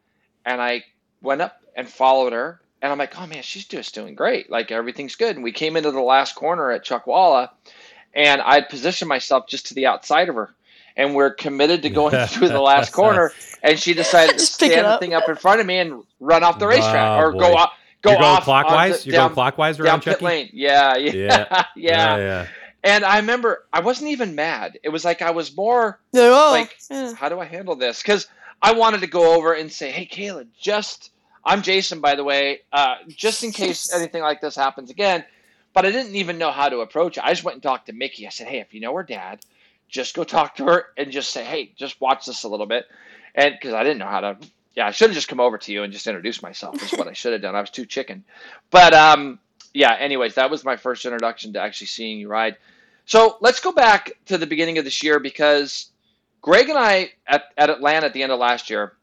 and 0.44 0.60
I 0.60 0.84
went 1.22 1.42
up 1.42 1.62
and 1.76 1.88
followed 1.88 2.34
her 2.34 2.60
and 2.82 2.92
I'm 2.92 2.98
like, 2.98 3.20
oh 3.20 3.28
man, 3.28 3.44
she's 3.44 3.66
just 3.66 3.94
doing 3.94 4.16
great. 4.16 4.50
Like 4.50 4.72
everything's 4.72 5.16
good. 5.16 5.36
And 5.36 5.44
we 5.44 5.52
came 5.52 5.78
into 5.78 5.92
the 5.92 6.02
last 6.02 6.34
corner 6.34 6.72
at 6.72 6.84
Chuckwalla 6.84 7.50
and 8.16 8.42
I 8.42 8.62
positioned 8.62 9.10
myself 9.10 9.48
just 9.48 9.68
to 9.68 9.76
the 9.76 9.86
outside 9.86 10.30
of 10.30 10.36
her. 10.36 10.56
And 10.96 11.16
we're 11.16 11.34
committed 11.34 11.82
to 11.84 11.90
going 11.90 12.28
through 12.28 12.50
the 12.50 12.62
last 12.62 12.92
corner. 12.94 13.32
And 13.62 13.80
she 13.80 13.94
decided 13.94 14.38
to 14.38 14.46
stand 14.46 14.86
the 14.86 14.98
thing 15.00 15.14
up 15.14 15.28
in 15.28 15.36
front 15.36 15.62
of 15.62 15.66
me 15.66 15.80
and 15.80 16.04
run 16.20 16.44
off 16.44 16.60
the 16.60 16.68
racetrack 16.68 17.20
or 17.20 17.32
boy. 17.32 17.40
go 17.40 17.56
off 17.56 17.72
go 18.02 18.12
You're 18.12 18.20
going 18.20 18.32
off 18.32 18.44
clockwise. 18.44 19.04
The, 19.04 19.10
You're 19.10 19.18
down, 19.18 19.28
going 19.30 19.34
clockwise 19.36 19.80
around 19.80 20.02
down 20.02 20.14
Chucky? 20.14 20.26
lane. 20.26 20.50
Yeah, 20.54 20.98
yeah, 20.98 21.12
yeah, 21.14 21.66
yeah. 21.76 22.18
yeah. 22.18 22.48
And 22.84 23.06
I 23.06 23.18
remember 23.18 23.66
I 23.72 23.80
wasn't 23.80 24.12
even 24.12 24.36
mad. 24.36 24.78
It 24.84 24.90
was 24.90 25.06
like 25.06 25.22
I 25.22 25.32
was 25.32 25.56
more 25.56 26.00
oh, 26.14 26.50
like, 26.52 26.76
yeah. 26.92 27.14
how 27.16 27.30
do 27.30 27.40
I 27.40 27.46
handle 27.46 27.76
this? 27.76 28.02
Because 28.02 28.28
I 28.62 28.74
wanted 28.74 29.02
to 29.02 29.08
go 29.08 29.36
over 29.36 29.54
and 29.54 29.72
say, 29.72 29.90
hey, 29.90 30.06
Kayla, 30.06 30.48
just 30.60 31.12
I'm 31.46 31.62
Jason, 31.62 32.02
by 32.02 32.16
the 32.16 32.24
way, 32.24 32.62
uh, 32.72 32.96
just 33.08 33.44
in 33.44 33.52
case 33.52 33.94
anything 33.94 34.22
like 34.22 34.42
this 34.42 34.56
happens 34.56 34.90
again. 34.90 35.24
But 35.74 35.86
I 35.86 35.92
didn't 35.92 36.16
even 36.16 36.38
know 36.38 36.52
how 36.52 36.70
to 36.70 36.80
approach 36.80 37.18
it. 37.18 37.24
I 37.24 37.32
just 37.32 37.44
went 37.44 37.56
and 37.56 37.64
talked 37.64 37.88
to 37.88 37.94
Mickey. 37.94 38.28
I 38.28 38.30
said, 38.30 38.48
hey, 38.48 38.60
if 38.60 38.74
you 38.74 38.80
know 38.80 38.96
her 38.96 39.04
dad, 39.04 39.40
just 39.94 40.16
go 40.16 40.24
talk 40.24 40.56
to 40.56 40.66
her 40.66 40.88
and 40.98 41.12
just 41.12 41.30
say, 41.30 41.46
hey, 41.46 41.72
just 41.78 42.02
watch 42.02 42.26
this 42.26 42.44
a 42.44 42.50
little 42.50 42.66
bit. 42.66 42.86
And 43.36 43.54
because 43.54 43.74
I 43.74 43.84
didn't 43.84 44.00
know 44.00 44.08
how 44.08 44.22
to 44.22 44.38
yeah, 44.76 44.88
I 44.88 44.92
should 44.92 45.10
have 45.10 45.16
just 45.16 45.28
come 45.28 45.40
over 45.40 45.58
to 45.60 45.72
you 45.72 45.84
and 45.84 45.94
just 45.94 46.08
introduced 46.08 46.42
myself. 46.42 46.82
Is 46.82 46.98
what 46.98 47.08
I 47.08 47.14
should 47.14 47.34
have 47.34 47.44
done. 47.44 47.56
I 47.56 47.62
was 47.62 47.70
too 47.70 47.86
chicken. 47.86 48.24
But 48.72 48.94
um, 48.94 49.40
yeah. 49.74 49.96
Anyways, 50.00 50.36
that 50.36 50.50
was 50.50 50.66
my 50.66 50.76
first 50.76 51.06
introduction 51.06 51.54
to 51.54 51.62
actually 51.62 51.88
seeing 51.88 52.20
you 52.20 52.28
ride. 52.28 52.58
So 53.06 53.38
let's 53.40 53.60
go 53.60 53.72
back 53.72 54.14
to 54.26 54.38
the 54.38 54.48
beginning 54.48 54.80
of 54.80 54.86
this 54.86 55.04
year 55.04 55.20
because 55.20 55.92
Greg 56.42 56.70
and 56.70 56.78
I 56.78 57.12
at, 57.28 57.44
at 57.56 57.70
Atlanta 57.70 58.08
at 58.08 58.14
the 58.14 58.24
end 58.24 58.32
of 58.32 58.40
last 58.40 58.72
year, 58.72 58.94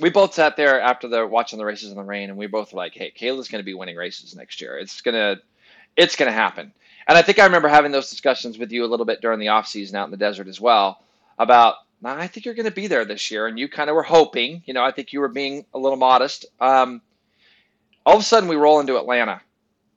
we 0.00 0.10
both 0.10 0.34
sat 0.34 0.56
there 0.56 0.80
after 0.80 1.06
the 1.06 1.26
watching 1.26 1.58
the 1.60 1.64
races 1.64 1.90
in 1.90 1.96
the 1.96 2.02
rain, 2.02 2.30
and 2.30 2.38
we 2.38 2.48
both 2.48 2.72
were 2.72 2.78
like, 2.78 2.94
"Hey, 2.94 3.12
Kayla's 3.16 3.48
going 3.48 3.60
to 3.60 3.64
be 3.66 3.74
winning 3.74 3.96
races 3.96 4.34
next 4.34 4.60
year. 4.60 4.78
It's 4.78 5.00
gonna, 5.00 5.36
it's 5.96 6.16
gonna 6.16 6.32
happen." 6.32 6.72
And 7.08 7.18
I 7.18 7.22
think 7.22 7.38
I 7.38 7.44
remember 7.44 7.68
having 7.68 7.92
those 7.92 8.10
discussions 8.10 8.58
with 8.58 8.72
you 8.72 8.84
a 8.84 8.86
little 8.86 9.06
bit 9.06 9.20
during 9.20 9.40
the 9.40 9.48
off 9.48 9.66
season 9.66 9.96
out 9.96 10.04
in 10.04 10.10
the 10.10 10.16
desert 10.16 10.48
as 10.48 10.60
well. 10.60 11.02
about 11.38 11.76
I 12.04 12.26
think 12.26 12.46
you're 12.46 12.54
going 12.54 12.66
to 12.66 12.72
be 12.72 12.88
there 12.88 13.04
this 13.04 13.30
year, 13.30 13.46
and 13.46 13.58
you 13.58 13.68
kind 13.68 13.88
of 13.88 13.94
were 13.94 14.02
hoping. 14.02 14.62
You 14.66 14.74
know, 14.74 14.82
I 14.82 14.90
think 14.90 15.12
you 15.12 15.20
were 15.20 15.28
being 15.28 15.64
a 15.72 15.78
little 15.78 15.96
modest. 15.96 16.46
Um, 16.60 17.00
all 18.04 18.14
of 18.16 18.20
a 18.20 18.24
sudden, 18.24 18.48
we 18.48 18.56
roll 18.56 18.80
into 18.80 18.98
Atlanta. 18.98 19.40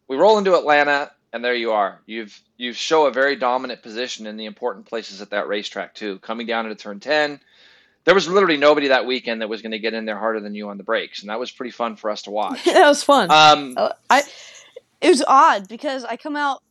We 0.08 0.18
roll 0.18 0.38
into 0.38 0.56
Atlanta, 0.56 1.12
and 1.34 1.44
there 1.44 1.56
you 1.56 1.72
are. 1.72 2.00
You've 2.06 2.40
you 2.58 2.74
show 2.74 3.08
a 3.08 3.12
very 3.12 3.36
dominant 3.36 3.82
position 3.82 4.28
in 4.28 4.38
the 4.38 4.46
important 4.46 4.86
places 4.86 5.22
at 5.22 5.32
that 5.32 5.48
racetrack 5.48 5.96
too. 5.96 6.20
Coming 6.20 6.46
down 6.46 6.66
into 6.66 6.76
turn 6.76 7.00
ten, 7.00 7.40
there 8.04 8.14
was 8.14 8.28
literally 8.28 8.58
nobody 8.58 8.90
that 8.90 9.08
weekend 9.08 9.42
that 9.42 9.50
was 9.50 9.64
going 9.64 9.72
to 9.72 9.80
get 9.80 9.96
in 9.96 10.06
there 10.06 10.18
harder 10.18 10.40
than 10.40 10.54
you 10.54 10.70
on 10.70 10.78
the 10.78 10.84
brakes, 10.84 11.22
and 11.22 11.30
that 11.30 11.40
was 11.40 11.52
pretty 11.52 11.72
fun 11.72 11.96
for 11.96 12.12
us 12.12 12.22
to 12.24 12.32
watch. 12.32 12.64
that 12.66 12.88
was 12.88 13.04
fun. 13.04 13.32
Um, 13.32 13.74
Uh, 13.76 13.90
I 14.10 14.22
it 15.02 15.10
was 15.10 15.24
odd 15.28 15.68
because 15.68 16.06
I 16.06 16.18
come 16.18 16.36
out. 16.36 16.62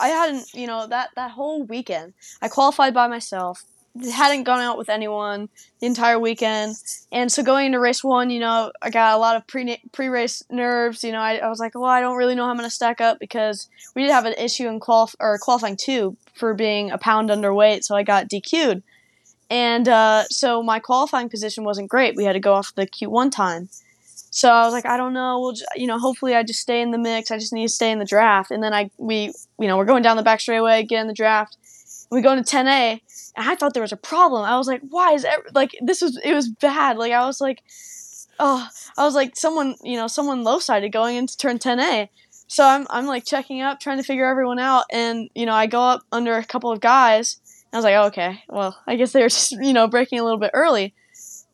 I 0.00 0.08
hadn't, 0.08 0.52
you 0.54 0.66
know, 0.66 0.86
that 0.86 1.10
that 1.16 1.32
whole 1.32 1.62
weekend. 1.62 2.14
I 2.40 2.48
qualified 2.48 2.94
by 2.94 3.08
myself. 3.08 3.64
Hadn't 4.12 4.44
gone 4.44 4.60
out 4.60 4.76
with 4.76 4.90
anyone 4.90 5.48
the 5.80 5.86
entire 5.86 6.18
weekend, 6.18 6.76
and 7.10 7.32
so 7.32 7.42
going 7.42 7.66
into 7.66 7.80
race 7.80 8.04
one, 8.04 8.28
you 8.28 8.40
know, 8.40 8.70
I 8.82 8.90
got 8.90 9.14
a 9.14 9.18
lot 9.18 9.36
of 9.36 9.46
pre 9.46 9.80
pre 9.92 10.08
race 10.08 10.42
nerves. 10.50 11.02
You 11.02 11.12
know, 11.12 11.20
I, 11.20 11.36
I 11.36 11.48
was 11.48 11.58
like, 11.58 11.74
well, 11.74 11.84
I 11.84 12.02
don't 12.02 12.16
really 12.16 12.34
know 12.34 12.44
how 12.44 12.50
I'm 12.50 12.58
going 12.58 12.68
to 12.68 12.74
stack 12.74 13.00
up 13.00 13.18
because 13.18 13.70
we 13.94 14.02
did 14.02 14.10
have 14.10 14.26
an 14.26 14.34
issue 14.34 14.68
in 14.68 14.80
qualif- 14.80 15.16
or 15.18 15.38
qualifying 15.38 15.78
two 15.78 16.16
for 16.34 16.52
being 16.52 16.90
a 16.90 16.98
pound 16.98 17.30
underweight, 17.30 17.84
so 17.84 17.96
I 17.96 18.02
got 18.02 18.28
DQ'd, 18.28 18.82
and 19.48 19.88
uh, 19.88 20.24
so 20.24 20.62
my 20.62 20.78
qualifying 20.78 21.30
position 21.30 21.64
wasn't 21.64 21.88
great. 21.88 22.16
We 22.16 22.24
had 22.24 22.34
to 22.34 22.40
go 22.40 22.52
off 22.52 22.74
the 22.74 22.86
Q1 22.86 23.30
time. 23.32 23.70
So 24.36 24.50
I 24.50 24.64
was 24.64 24.74
like, 24.74 24.84
I 24.84 24.98
don't 24.98 25.14
know. 25.14 25.40
We'll, 25.40 25.52
just, 25.52 25.64
you 25.76 25.86
know, 25.86 25.98
hopefully 25.98 26.34
I 26.34 26.42
just 26.42 26.60
stay 26.60 26.82
in 26.82 26.90
the 26.90 26.98
mix. 26.98 27.30
I 27.30 27.38
just 27.38 27.54
need 27.54 27.68
to 27.68 27.72
stay 27.72 27.90
in 27.90 27.98
the 27.98 28.04
draft. 28.04 28.50
And 28.50 28.62
then 28.62 28.74
I, 28.74 28.90
we, 28.98 29.32
you 29.58 29.66
know, 29.66 29.78
we're 29.78 29.86
going 29.86 30.02
down 30.02 30.18
the 30.18 30.22
back 30.22 30.40
straightaway, 30.40 30.82
get 30.82 31.00
in 31.00 31.06
the 31.06 31.14
draft. 31.14 31.56
We 32.10 32.20
go 32.20 32.34
into 32.34 32.44
10A, 32.44 32.66
and 32.66 33.00
I 33.48 33.54
thought 33.54 33.72
there 33.72 33.82
was 33.82 33.94
a 33.94 33.96
problem. 33.96 34.44
I 34.44 34.58
was 34.58 34.66
like, 34.66 34.82
why 34.90 35.14
is 35.14 35.24
it 35.24 35.30
like 35.54 35.74
this 35.80 36.02
was 36.02 36.20
it 36.22 36.34
was 36.34 36.48
bad. 36.48 36.98
Like 36.98 37.12
I 37.12 37.24
was 37.24 37.40
like, 37.40 37.62
oh, 38.38 38.68
I 38.98 39.04
was 39.04 39.14
like 39.14 39.36
someone, 39.36 39.74
you 39.82 39.96
know, 39.96 40.06
someone 40.06 40.44
low 40.44 40.58
sided 40.58 40.92
going 40.92 41.16
into 41.16 41.34
turn 41.38 41.58
10A. 41.58 42.10
So 42.46 42.62
I'm 42.62 42.86
I'm 42.90 43.06
like 43.06 43.24
checking 43.24 43.62
up, 43.62 43.80
trying 43.80 43.96
to 43.96 44.04
figure 44.04 44.26
everyone 44.26 44.58
out, 44.58 44.84
and 44.92 45.30
you 45.34 45.46
know, 45.46 45.54
I 45.54 45.66
go 45.66 45.80
up 45.80 46.02
under 46.12 46.36
a 46.36 46.44
couple 46.44 46.70
of 46.70 46.80
guys. 46.80 47.40
I 47.72 47.78
was 47.78 47.84
like, 47.84 47.94
oh, 47.94 48.08
okay, 48.08 48.42
well, 48.50 48.78
I 48.86 48.96
guess 48.96 49.12
they 49.12 49.22
were 49.22 49.30
just 49.30 49.52
you 49.52 49.72
know 49.72 49.88
breaking 49.88 50.20
a 50.20 50.24
little 50.24 50.38
bit 50.38 50.50
early, 50.52 50.94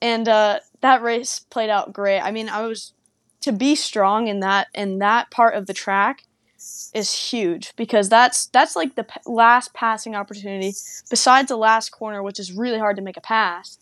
and 0.02 0.28
uh, 0.28 0.58
that 0.80 1.00
race 1.00 1.38
played 1.38 1.70
out 1.70 1.92
great. 1.92 2.20
I 2.20 2.32
mean, 2.32 2.48
I 2.48 2.66
was 2.66 2.92
to 3.40 3.52
be 3.52 3.74
strong 3.74 4.26
in 4.26 4.40
that 4.40 4.66
in 4.74 4.98
that 4.98 5.30
part 5.30 5.54
of 5.54 5.66
the 5.66 5.72
track 5.72 6.24
is 6.92 7.12
huge 7.30 7.74
because 7.76 8.08
that's 8.08 8.46
that's 8.46 8.76
like 8.76 8.96
the 8.96 9.04
p- 9.04 9.20
last 9.26 9.72
passing 9.72 10.14
opportunity 10.14 10.74
besides 11.08 11.48
the 11.48 11.56
last 11.56 11.90
corner, 11.90 12.22
which 12.22 12.38
is 12.38 12.52
really 12.52 12.78
hard 12.78 12.96
to 12.96 13.02
make 13.02 13.16
a 13.16 13.20
pass. 13.20 13.78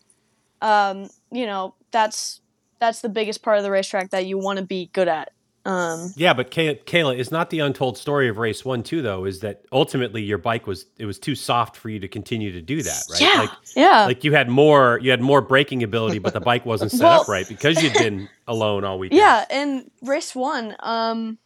Um, 0.61 1.09
you 1.31 1.47
know, 1.47 1.73
that's 1.89 2.39
that's 2.79 3.01
the 3.01 3.09
biggest 3.09 3.41
part 3.41 3.57
of 3.57 3.63
the 3.63 3.71
racetrack 3.71 4.11
that 4.11 4.25
you 4.25 4.37
want 4.37 4.59
to 4.59 4.65
be 4.65 4.89
good 4.93 5.07
at. 5.07 5.31
Um, 5.63 6.11
Yeah, 6.15 6.33
but 6.33 6.49
Kay- 6.49 6.75
Kayla 6.85 7.15
is 7.17 7.31
not 7.31 7.49
the 7.51 7.59
untold 7.59 7.97
story 7.97 8.27
of 8.29 8.37
race 8.37 8.65
one 8.65 8.81
too, 8.81 9.01
though. 9.01 9.25
Is 9.25 9.41
that 9.41 9.61
ultimately 9.71 10.23
your 10.23 10.37
bike 10.39 10.65
was 10.65 10.85
it 10.97 11.05
was 11.05 11.19
too 11.19 11.35
soft 11.35 11.75
for 11.77 11.89
you 11.89 11.99
to 11.99 12.07
continue 12.07 12.51
to 12.51 12.61
do 12.61 12.81
that, 12.81 13.03
right? 13.11 13.21
yeah, 13.21 13.39
Like, 13.41 13.49
yeah. 13.75 14.05
like 14.05 14.23
you 14.23 14.33
had 14.33 14.49
more 14.49 14.99
you 15.03 15.11
had 15.11 15.21
more 15.21 15.41
braking 15.41 15.83
ability, 15.83 16.17
but 16.19 16.33
the 16.33 16.39
bike 16.41 16.65
wasn't 16.65 16.91
set 16.91 17.01
Well- 17.03 17.21
up 17.21 17.27
right 17.27 17.47
because 17.47 17.81
you'd 17.83 17.93
been 17.93 18.27
alone 18.47 18.83
all 18.83 18.97
weekend. 18.97 19.19
Yeah, 19.19 19.45
and 19.51 19.89
race 20.01 20.33
one, 20.33 20.75
um, 20.79 21.37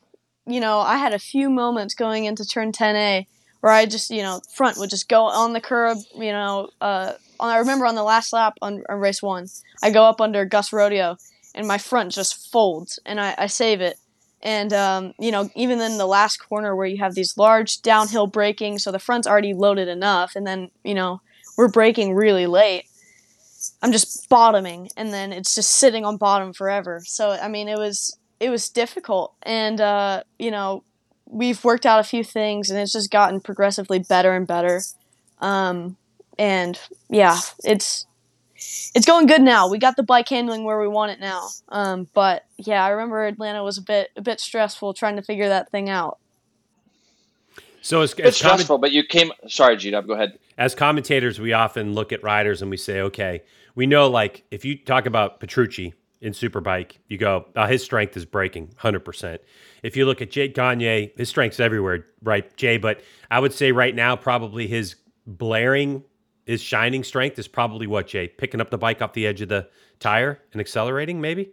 you 0.48 0.60
know, 0.62 0.80
I 0.80 0.98
had 0.98 1.14
a 1.14 1.20
few 1.20 1.50
moments 1.50 1.94
going 1.94 2.24
into 2.26 2.46
turn 2.46 2.72
10A 2.72 3.26
where 3.62 3.74
I 3.74 3.86
just, 3.86 4.12
you 4.12 4.22
know, 4.22 4.40
front 4.54 4.78
would 4.78 4.92
just 4.92 5.10
go 5.10 5.24
on 5.26 5.54
the 5.54 5.60
curb, 5.62 5.98
you 6.16 6.32
know. 6.32 6.70
Uh, 6.80 7.14
on, 7.40 7.50
I 7.50 7.58
remember 7.58 7.86
on 7.88 7.96
the 7.96 8.04
last 8.04 8.32
lap 8.32 8.54
on, 8.62 8.84
on 8.88 9.00
race 9.00 9.22
one, 9.24 9.48
I 9.84 9.90
go 9.90 10.04
up 10.06 10.22
under 10.22 10.46
Gus 10.46 10.70
Rodio 10.70 11.18
and 11.56 11.68
my 11.68 11.78
front 11.80 12.12
just 12.12 12.52
folds 12.52 13.00
and 13.06 13.20
I, 13.20 13.34
I 13.38 13.48
save 13.48 13.82
it. 13.82 13.98
And, 14.46 14.72
um, 14.74 15.14
you 15.20 15.32
know, 15.32 15.50
even 15.56 15.82
in 15.82 15.98
the 15.98 16.06
last 16.06 16.38
corner 16.38 16.76
where 16.76 16.86
you 16.86 17.00
have 17.00 17.16
these 17.16 17.36
large 17.36 17.82
downhill 17.82 18.28
braking, 18.28 18.78
so 18.78 18.92
the 18.92 19.00
front's 19.00 19.28
already 19.28 19.56
loaded 19.56 19.88
enough, 19.88 20.36
and 20.36 20.46
then, 20.46 20.70
you 20.84 20.94
know, 20.94 21.20
we're 21.58 21.68
braking 21.68 22.14
really 22.14 22.46
late. 22.46 22.86
I'm 23.82 23.92
just 23.92 24.30
bottoming, 24.30 24.90
and 24.96 25.12
then 25.12 25.34
it's 25.34 25.56
just 25.56 25.72
sitting 25.72 26.06
on 26.06 26.18
bottom 26.18 26.54
forever. 26.54 27.02
So 27.06 27.32
I 27.32 27.48
mean, 27.48 27.68
it 27.68 27.80
was 27.80 28.18
it 28.40 28.52
was 28.52 28.70
difficult, 28.70 29.34
and 29.42 29.82
uh, 29.82 30.22
you 30.38 30.52
know, 30.52 30.84
we've 31.26 31.64
worked 31.64 31.88
out 31.88 32.00
a 32.00 32.04
few 32.04 32.24
things, 32.24 32.70
and 32.70 32.80
it's 32.80 32.94
just 32.94 33.10
gotten 33.10 33.42
progressively 33.42 33.98
better 33.98 34.36
and 34.36 34.46
better. 34.46 34.82
Um, 35.40 35.98
and 36.38 36.80
yeah, 37.10 37.40
it's 37.64 38.06
it's 38.94 39.06
going 39.06 39.28
good 39.28 39.42
now. 39.42 39.68
We 39.70 39.78
got 39.78 39.96
the 39.96 40.04
bike 40.04 40.30
handling 40.30 40.64
where 40.64 40.80
we 40.80 40.88
want 40.88 41.12
it 41.12 41.20
now. 41.20 41.50
Um, 41.70 42.08
but 42.14 42.46
yeah, 42.58 42.84
I 42.84 42.90
remember 42.90 43.26
Atlanta 43.26 43.64
was 43.64 43.78
a 43.78 43.82
bit 43.82 44.10
a 44.16 44.22
bit 44.22 44.40
stressful 44.40 44.94
trying 44.94 45.16
to 45.18 45.22
figure 45.22 45.50
that 45.50 45.70
thing 45.72 45.90
out. 45.90 46.20
So 47.82 48.02
as, 48.02 48.12
it's 48.12 48.16
comment- 48.16 48.36
stressful, 48.36 48.80
but 48.80 48.92
you 48.92 49.04
came. 49.04 49.32
Sorry, 49.48 49.78
G 49.78 49.92
Dub, 49.92 50.08
go 50.08 50.14
ahead. 50.14 50.40
as 50.58 50.74
commentators, 50.74 51.40
we 51.40 51.54
often 51.54 51.94
look 51.94 52.12
at 52.12 52.24
riders 52.24 52.62
and 52.62 52.72
we 52.72 52.78
say, 52.78 53.02
okay, 53.02 53.44
we 53.76 53.86
know 53.86 54.10
like 54.10 54.44
if 54.50 54.66
you 54.66 54.78
talk 54.78 55.06
about 55.06 55.40
Petrucci 55.40 55.94
in 56.22 56.34
Superbike, 56.34 56.94
you 57.08 57.18
go, 57.18 57.46
oh, 57.56 57.66
his 57.68 57.84
strength 57.84 58.18
is 58.18 58.26
breaking, 58.26 58.70
100%. 58.80 59.38
If 59.84 59.96
you 59.96 60.08
look 60.08 60.22
at 60.22 60.32
Jake 60.32 60.56
Gagne, 60.56 61.12
his 61.16 61.30
strength's 61.30 61.60
everywhere, 61.60 62.08
right, 62.24 62.56
Jay? 62.58 62.78
But 62.78 63.02
I 63.30 63.40
would 63.40 63.54
say 63.54 63.72
right 63.72 63.94
now, 63.94 64.16
probably 64.16 64.66
his 64.66 64.96
blaring, 65.28 66.04
his 66.46 66.62
shining 66.62 67.04
strength 67.04 67.38
is 67.40 67.48
probably 67.48 67.88
what, 67.88 68.08
Jay? 68.08 68.28
Picking 68.28 68.62
up 68.62 68.70
the 68.70 68.78
bike 68.78 69.02
off 69.02 69.14
the 69.14 69.28
edge 69.28 69.42
of 69.42 69.50
the 69.50 69.68
tire 70.00 70.40
and 70.52 70.62
accelerating, 70.62 71.20
maybe? 71.22 71.52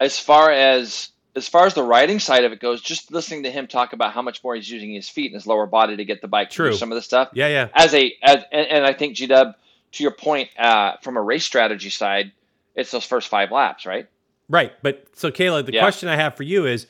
As 0.00 0.18
far 0.18 0.50
as 0.50 1.10
as 1.36 1.46
far 1.48 1.66
as 1.66 1.74
the 1.74 1.82
riding 1.82 2.18
side 2.18 2.44
of 2.44 2.52
it 2.52 2.60
goes, 2.60 2.80
just 2.80 3.12
listening 3.12 3.42
to 3.42 3.50
him 3.50 3.66
talk 3.66 3.92
about 3.92 4.12
how 4.12 4.22
much 4.22 4.42
more 4.42 4.54
he's 4.54 4.70
using 4.70 4.94
his 4.94 5.08
feet 5.08 5.26
and 5.26 5.34
his 5.34 5.46
lower 5.46 5.66
body 5.66 5.94
to 5.96 6.04
get 6.04 6.22
the 6.22 6.28
bike 6.28 6.48
True. 6.50 6.70
through 6.70 6.78
some 6.78 6.90
of 6.90 6.96
the 6.96 7.02
stuff. 7.02 7.28
Yeah, 7.34 7.48
yeah. 7.48 7.68
As 7.74 7.94
a 7.94 8.14
as 8.22 8.42
and, 8.50 8.66
and 8.66 8.86
I 8.86 8.92
think 8.92 9.16
G 9.16 9.26
Dub, 9.26 9.54
to 9.92 10.02
your 10.02 10.12
point, 10.12 10.48
uh, 10.58 10.96
from 11.02 11.16
a 11.16 11.22
race 11.22 11.44
strategy 11.44 11.90
side, 11.90 12.32
it's 12.74 12.90
those 12.90 13.04
first 13.04 13.28
five 13.28 13.50
laps, 13.50 13.86
right? 13.86 14.08
Right. 14.48 14.72
But 14.82 15.06
so 15.14 15.30
Kayla, 15.30 15.64
the 15.64 15.72
Yeah. 15.72 15.82
question 15.82 16.08
I 16.08 16.16
have 16.16 16.36
for 16.36 16.42
you 16.42 16.66
is 16.66 16.86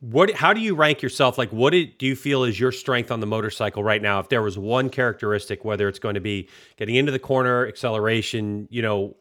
what 0.00 0.30
how 0.32 0.52
do 0.52 0.60
you 0.60 0.74
rank 0.74 1.02
yourself? 1.02 1.38
Like 1.38 1.50
what 1.50 1.70
do 1.70 1.86
do 1.86 2.06
you 2.06 2.16
feel 2.16 2.44
is 2.44 2.58
your 2.58 2.72
strength 2.72 3.10
on 3.10 3.20
the 3.20 3.26
motorcycle 3.26 3.82
right 3.84 4.02
now? 4.02 4.18
If 4.20 4.28
there 4.28 4.42
was 4.42 4.58
one 4.58 4.90
characteristic, 4.90 5.64
whether 5.64 5.88
it's 5.88 5.98
going 5.98 6.14
to 6.14 6.20
be 6.20 6.48
getting 6.76 6.94
into 6.96 7.12
the 7.12 7.18
corner, 7.18 7.66
acceleration, 7.66 8.68
you 8.70 8.82
know, 8.82 9.16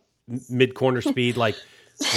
mid 0.50 0.74
corner 0.74 1.02
speed, 1.14 1.38
like 1.38 1.56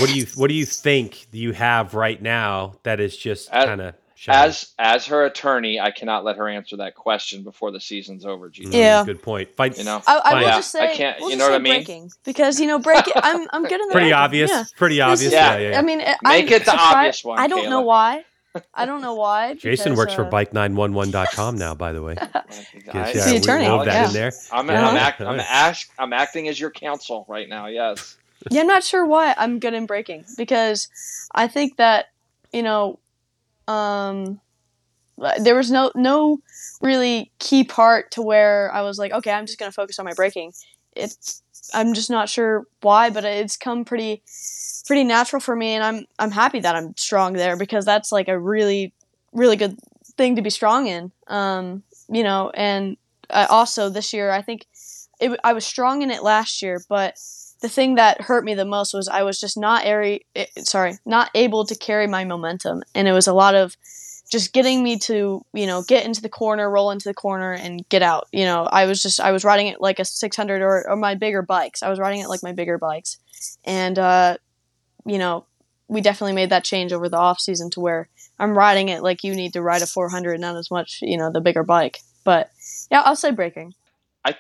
what 0.00 0.08
do 0.08 0.14
you 0.18 0.26
what 0.34 0.48
do 0.48 0.54
you 0.54 0.66
think 0.66 1.26
you 1.32 1.52
have 1.52 1.94
right 1.94 2.20
now 2.20 2.74
that 2.84 3.00
is 3.00 3.16
just 3.16 3.50
kind 3.50 3.80
of 3.80 3.94
As 4.26 4.72
as 4.78 5.06
her 5.06 5.24
attorney, 5.26 5.78
I 5.78 5.90
cannot 5.92 6.24
let 6.24 6.37
her 6.37 6.48
answer 6.48 6.76
that 6.78 6.94
question 6.96 7.44
before 7.44 7.70
the 7.70 7.80
season's 7.80 8.24
over, 8.26 8.48
G 8.48 8.66
Dub. 8.66 8.72
Mm, 8.72 8.76
yeah. 8.76 9.04
good 9.04 9.22
point. 9.22 9.54
Fight 9.56 9.78
You 9.78 9.84
know, 9.84 10.02
I, 10.06 10.18
I 10.24 10.34
will 10.34 10.40
Yeah, 10.42 10.56
just 10.56 10.74
I 10.74 10.88
say, 10.88 10.96
can't- 10.96 11.20
we'll 11.20 11.30
you 11.30 11.37
know 11.37 11.44
what 11.44 11.54
I 11.54 11.58
mean? 11.58 11.74
braking 11.74 12.11
because 12.24 12.58
you 12.58 12.66
know 12.66 12.78
breaking. 12.80 13.12
I'm 13.16 13.46
I'm 13.52 13.62
good 13.62 13.80
in 13.80 13.87
the 13.88 13.92
pretty 13.92 14.06
braking. 14.06 14.12
obvious. 14.14 14.50
Yeah. 14.50 14.64
Pretty 14.76 15.00
obvious. 15.00 15.32
Yeah. 15.32 15.52
Yeah, 15.52 15.58
yeah. 15.58 15.70
yeah. 15.70 15.78
I 15.78 15.82
mean, 15.82 15.98
Make 15.98 16.18
I'm 16.24 16.48
it 16.48 16.64
the 16.64 16.74
obvious 16.76 17.22
one, 17.24 17.38
I 17.38 17.46
don't 17.46 17.70
know 17.70 17.82
why. 17.82 18.24
I 18.74 18.86
don't 18.86 19.02
know 19.02 19.14
why. 19.14 19.54
Jason 19.54 19.92
because, 19.92 19.98
works 19.98 20.14
for 20.14 20.24
uh, 20.24 20.30
bike911.com 20.30 21.56
now, 21.56 21.74
by 21.74 21.92
the 21.92 22.02
way. 22.02 22.16
I, 22.34 22.42
Yes, 22.94 23.14
He's 23.14 23.24
the 23.24 23.30
we 23.32 23.36
attorney, 23.38 23.68
wove 23.68 23.84
that 23.86 23.94
yeah. 23.94 24.06
in 24.06 24.12
there. 24.12 24.32
I'm, 24.52 24.68
Yeah. 24.68 24.88
I'm, 24.88 24.96
act, 24.96 25.20
I'm, 25.20 25.36
Yeah. 25.38 25.46
ask, 25.48 25.90
I'm 25.98 26.12
acting 26.12 26.48
as 26.48 26.58
your 26.58 26.70
counsel 26.70 27.24
right 27.28 27.48
now. 27.48 27.66
Yes. 27.66 28.16
Yeah, 28.50 28.60
I'm 28.60 28.66
not 28.66 28.84
sure 28.84 29.04
why 29.04 29.34
I'm 29.36 29.58
good 29.58 29.74
in 29.74 29.86
braking 29.86 30.24
because 30.36 30.88
I 31.34 31.48
think 31.48 31.76
that 31.76 32.06
you 32.52 32.62
know, 32.62 32.98
um, 33.66 34.40
there 35.40 35.56
was 35.56 35.70
no 35.70 35.90
no 35.94 36.38
really 36.80 37.30
key 37.38 37.64
part 37.64 38.10
to 38.12 38.22
where 38.22 38.72
I 38.72 38.82
was 38.82 38.98
like, 38.98 39.12
okay, 39.12 39.32
I'm 39.32 39.46
just 39.46 39.58
gonna 39.58 39.72
focus 39.72 39.98
on 39.98 40.04
my 40.04 40.14
braking. 40.14 40.52
It's 40.94 41.42
I'm 41.74 41.94
just 41.94 42.11
not 42.11 42.28
sure 42.28 42.66
why, 42.81 43.11
but 43.11 43.24
it's 43.24 43.57
come 43.57 43.85
pretty 43.85 44.22
pretty 44.87 45.04
natural 45.04 45.40
for 45.40 45.54
me, 45.54 45.74
and 45.74 45.85
I'm 45.85 46.07
I'm 46.18 46.31
happy 46.31 46.61
that 46.61 46.76
I'm 46.76 46.96
strong 46.96 47.35
there 47.35 47.57
because 47.57 47.85
that's 47.85 48.12
like 48.12 48.28
a 48.28 48.38
really 48.38 48.92
really 49.33 49.57
good 49.57 49.78
thing 50.16 50.37
to 50.37 50.42
be 50.42 50.50
strong 50.50 50.87
in. 50.87 51.12
Um, 51.26 51.83
you 52.09 52.22
know, 52.22 52.50
and 52.54 52.96
I 53.31 53.46
also 53.46 53.88
this 53.88 54.12
year 54.12 54.31
I 54.31 54.42
think 54.42 54.66
it, 55.20 55.38
I 55.44 55.52
was 55.52 55.66
strong 55.66 56.02
in 56.02 56.11
it 56.11 56.22
last 56.22 56.62
year, 56.62 56.83
but 56.88 57.18
the 57.61 57.68
thing 57.68 57.96
that 57.96 58.20
hurt 58.22 58.44
me 58.44 58.54
the 58.54 58.64
most 58.64 58.94
was 58.94 59.09
I 59.09 59.22
was 59.22 59.40
just 59.40 59.57
not 59.57 59.85
airy, 59.85 60.24
eh, 60.37 60.46
sorry, 60.59 60.98
not 61.04 61.31
able 61.35 61.64
to 61.66 61.74
carry 61.74 62.07
my 62.07 62.24
momentum, 62.24 62.83
and 62.94 63.09
it 63.09 63.12
was 63.12 63.26
a 63.26 63.33
lot 63.33 63.54
of 63.54 63.76
just 64.30 64.52
getting 64.52 64.82
me 64.82 64.98
to 64.98 65.44
you 65.52 65.66
know 65.66 65.82
get 65.82 66.04
into 66.04 66.20
the 66.20 66.28
corner, 66.28 66.70
roll 66.70 66.90
into 66.90 67.08
the 67.08 67.14
corner, 67.14 67.52
and 67.52 67.88
get 67.88 68.02
out. 68.02 68.28
You 68.32 68.44
know, 68.44 68.64
I 68.64 68.86
was 68.86 69.02
just 69.02 69.20
I 69.20 69.32
was 69.32 69.44
riding 69.44 69.68
it 69.68 69.80
like 69.80 69.98
a 69.98 70.04
600 70.04 70.62
or, 70.62 70.88
or 70.88 70.96
my 70.96 71.14
bigger 71.14 71.42
bikes. 71.42 71.82
I 71.82 71.88
was 71.88 71.98
riding 71.98 72.20
it 72.20 72.28
like 72.28 72.42
my 72.42 72.52
bigger 72.52 72.78
bikes, 72.78 73.18
and 73.64 73.98
uh, 73.98 74.36
you 75.06 75.18
know 75.18 75.46
we 75.88 76.00
definitely 76.02 76.34
made 76.34 76.50
that 76.50 76.64
change 76.64 76.92
over 76.92 77.08
the 77.08 77.16
off 77.16 77.40
season 77.40 77.70
to 77.70 77.80
where 77.80 78.08
I'm 78.38 78.56
riding 78.56 78.90
it 78.90 79.02
like 79.02 79.24
you 79.24 79.34
need 79.34 79.54
to 79.54 79.62
ride 79.62 79.82
a 79.82 79.86
400, 79.86 80.38
not 80.38 80.56
as 80.56 80.70
much 80.70 80.98
you 81.02 81.16
know 81.16 81.32
the 81.32 81.40
bigger 81.40 81.64
bike. 81.64 82.00
But 82.24 82.50
yeah, 82.90 83.02
I'll 83.04 83.16
say 83.16 83.30
braking. 83.30 83.74
I 84.24 84.36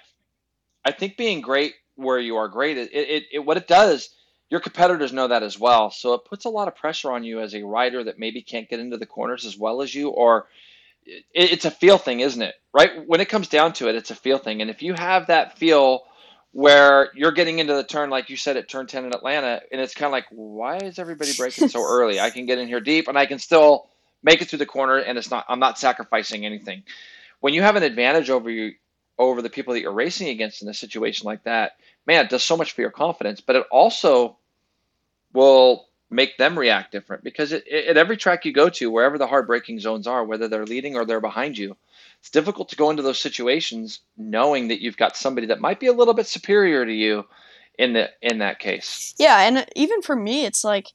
I 0.84 0.92
think 0.92 1.16
being 1.16 1.40
great 1.40 1.74
where 1.96 2.18
you 2.18 2.36
are 2.36 2.48
great, 2.48 2.78
it, 2.78 2.92
it, 2.92 3.24
it 3.32 3.38
what 3.40 3.56
it 3.56 3.66
does, 3.66 4.10
your 4.50 4.60
competitors 4.60 5.12
know 5.12 5.28
that 5.28 5.42
as 5.42 5.58
well. 5.58 5.90
So 5.90 6.14
it 6.14 6.24
puts 6.24 6.44
a 6.44 6.50
lot 6.50 6.68
of 6.68 6.76
pressure 6.76 7.12
on 7.12 7.24
you 7.24 7.40
as 7.40 7.54
a 7.54 7.62
rider 7.62 8.04
that 8.04 8.18
maybe 8.18 8.42
can't 8.42 8.68
get 8.68 8.80
into 8.80 8.96
the 8.96 9.06
corners 9.06 9.44
as 9.44 9.56
well 9.58 9.82
as 9.82 9.94
you, 9.94 10.08
or 10.08 10.46
it, 11.04 11.24
it's 11.52 11.64
a 11.64 11.70
feel 11.70 11.98
thing, 11.98 12.20
isn't 12.20 12.40
it? 12.40 12.54
Right? 12.72 13.06
When 13.06 13.20
it 13.20 13.28
comes 13.28 13.48
down 13.48 13.74
to 13.74 13.88
it, 13.88 13.94
it's 13.94 14.10
a 14.10 14.14
feel 14.14 14.38
thing. 14.38 14.62
And 14.62 14.70
if 14.70 14.82
you 14.82 14.94
have 14.94 15.26
that 15.26 15.58
feel 15.58 16.04
where 16.52 17.10
you're 17.14 17.32
getting 17.32 17.58
into 17.58 17.74
the 17.74 17.84
turn, 17.84 18.08
like 18.08 18.30
you 18.30 18.36
said 18.36 18.56
at 18.56 18.68
turn 18.68 18.86
10 18.86 19.04
in 19.04 19.14
Atlanta, 19.14 19.60
and 19.70 19.80
it's 19.80 19.94
kind 19.94 20.06
of 20.06 20.12
like, 20.12 20.26
why 20.30 20.78
is 20.78 20.98
everybody 20.98 21.32
breaking 21.36 21.68
so 21.68 21.82
early? 21.86 22.18
I 22.18 22.30
can 22.30 22.46
get 22.46 22.58
in 22.58 22.68
here 22.68 22.80
deep 22.80 23.08
and 23.08 23.18
I 23.18 23.26
can 23.26 23.38
still 23.38 23.90
make 24.22 24.40
it 24.40 24.48
through 24.48 24.60
the 24.60 24.66
corner 24.66 24.96
and 24.96 25.18
it's 25.18 25.30
not, 25.30 25.44
I'm 25.48 25.60
not 25.60 25.78
sacrificing 25.78 26.46
anything. 26.46 26.84
When 27.40 27.52
you 27.52 27.62
have 27.62 27.76
an 27.76 27.82
advantage 27.82 28.30
over 28.30 28.50
you, 28.50 28.72
over 29.18 29.42
the 29.42 29.50
people 29.50 29.74
that 29.74 29.80
you're 29.80 29.92
racing 29.92 30.28
against 30.28 30.62
in 30.62 30.68
a 30.68 30.74
situation 30.74 31.26
like 31.26 31.44
that, 31.44 31.72
man, 32.06 32.24
it 32.24 32.30
does 32.30 32.42
so 32.42 32.56
much 32.56 32.72
for 32.72 32.80
your 32.80 32.90
confidence, 32.90 33.40
but 33.40 33.56
it 33.56 33.66
also 33.70 34.37
will 35.32 35.88
make 36.10 36.38
them 36.38 36.58
react 36.58 36.90
different 36.90 37.22
because 37.22 37.52
it, 37.52 37.64
it, 37.66 37.86
at 37.86 37.96
every 37.96 38.16
track 38.16 38.44
you 38.44 38.52
go 38.52 38.68
to, 38.70 38.90
wherever 38.90 39.18
the 39.18 39.26
hard 39.26 39.46
braking 39.46 39.78
zones 39.78 40.06
are, 40.06 40.24
whether 40.24 40.48
they're 40.48 40.64
leading 40.64 40.96
or 40.96 41.04
they're 41.04 41.20
behind 41.20 41.58
you, 41.58 41.76
it's 42.20 42.30
difficult 42.30 42.68
to 42.70 42.76
go 42.76 42.90
into 42.90 43.02
those 43.02 43.20
situations 43.20 44.00
knowing 44.16 44.68
that 44.68 44.80
you've 44.80 44.96
got 44.96 45.16
somebody 45.16 45.46
that 45.46 45.60
might 45.60 45.80
be 45.80 45.86
a 45.86 45.92
little 45.92 46.14
bit 46.14 46.26
superior 46.26 46.84
to 46.84 46.92
you 46.92 47.24
in 47.78 47.92
the 47.92 48.10
in 48.22 48.38
that 48.38 48.58
case. 48.58 49.14
Yeah, 49.18 49.40
and 49.42 49.66
even 49.76 50.02
for 50.02 50.16
me, 50.16 50.44
it's 50.44 50.64
like 50.64 50.86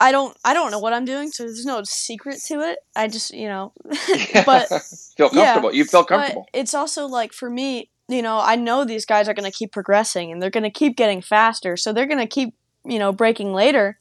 I 0.00 0.12
don't 0.12 0.36
I 0.44 0.54
don't 0.54 0.70
know 0.70 0.78
what 0.78 0.92
I'm 0.92 1.04
doing, 1.04 1.30
so 1.30 1.44
there's 1.44 1.66
no 1.66 1.82
secret 1.84 2.40
to 2.46 2.60
it. 2.60 2.78
I 2.96 3.08
just 3.08 3.32
you 3.34 3.48
know, 3.48 3.72
but 4.46 4.68
feel 5.16 5.30
comfortable. 5.30 5.72
Yeah, 5.72 5.76
you 5.76 5.84
feel 5.84 6.04
comfortable. 6.04 6.46
it's 6.52 6.74
also 6.74 7.06
like 7.06 7.32
for 7.32 7.50
me, 7.50 7.90
you 8.08 8.22
know, 8.22 8.40
I 8.40 8.56
know 8.56 8.84
these 8.84 9.04
guys 9.06 9.28
are 9.28 9.34
going 9.34 9.50
to 9.50 9.56
keep 9.56 9.72
progressing 9.72 10.32
and 10.32 10.40
they're 10.40 10.50
going 10.50 10.64
to 10.64 10.70
keep 10.70 10.96
getting 10.96 11.20
faster, 11.20 11.76
so 11.76 11.92
they're 11.92 12.06
going 12.06 12.18
to 12.18 12.26
keep 12.26 12.54
you 12.84 12.98
know 12.98 13.12
breaking 13.12 13.52
later 13.52 13.98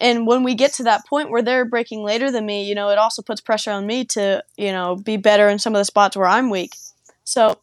and 0.00 0.26
when 0.26 0.42
we 0.42 0.54
get 0.54 0.72
to 0.74 0.84
that 0.84 1.06
point 1.06 1.30
where 1.30 1.42
they're 1.42 1.64
breaking 1.64 2.02
later 2.02 2.30
than 2.30 2.44
me, 2.44 2.68
you 2.68 2.74
know, 2.74 2.90
it 2.90 2.98
also 2.98 3.22
puts 3.22 3.40
pressure 3.40 3.70
on 3.70 3.86
me 3.86 4.04
to, 4.06 4.44
you 4.56 4.72
know, 4.72 4.96
be 4.96 5.16
better 5.16 5.48
in 5.48 5.58
some 5.58 5.74
of 5.74 5.78
the 5.78 5.84
spots 5.84 6.16
where 6.16 6.26
I'm 6.26 6.50
weak. 6.50 6.74
So 7.24 7.58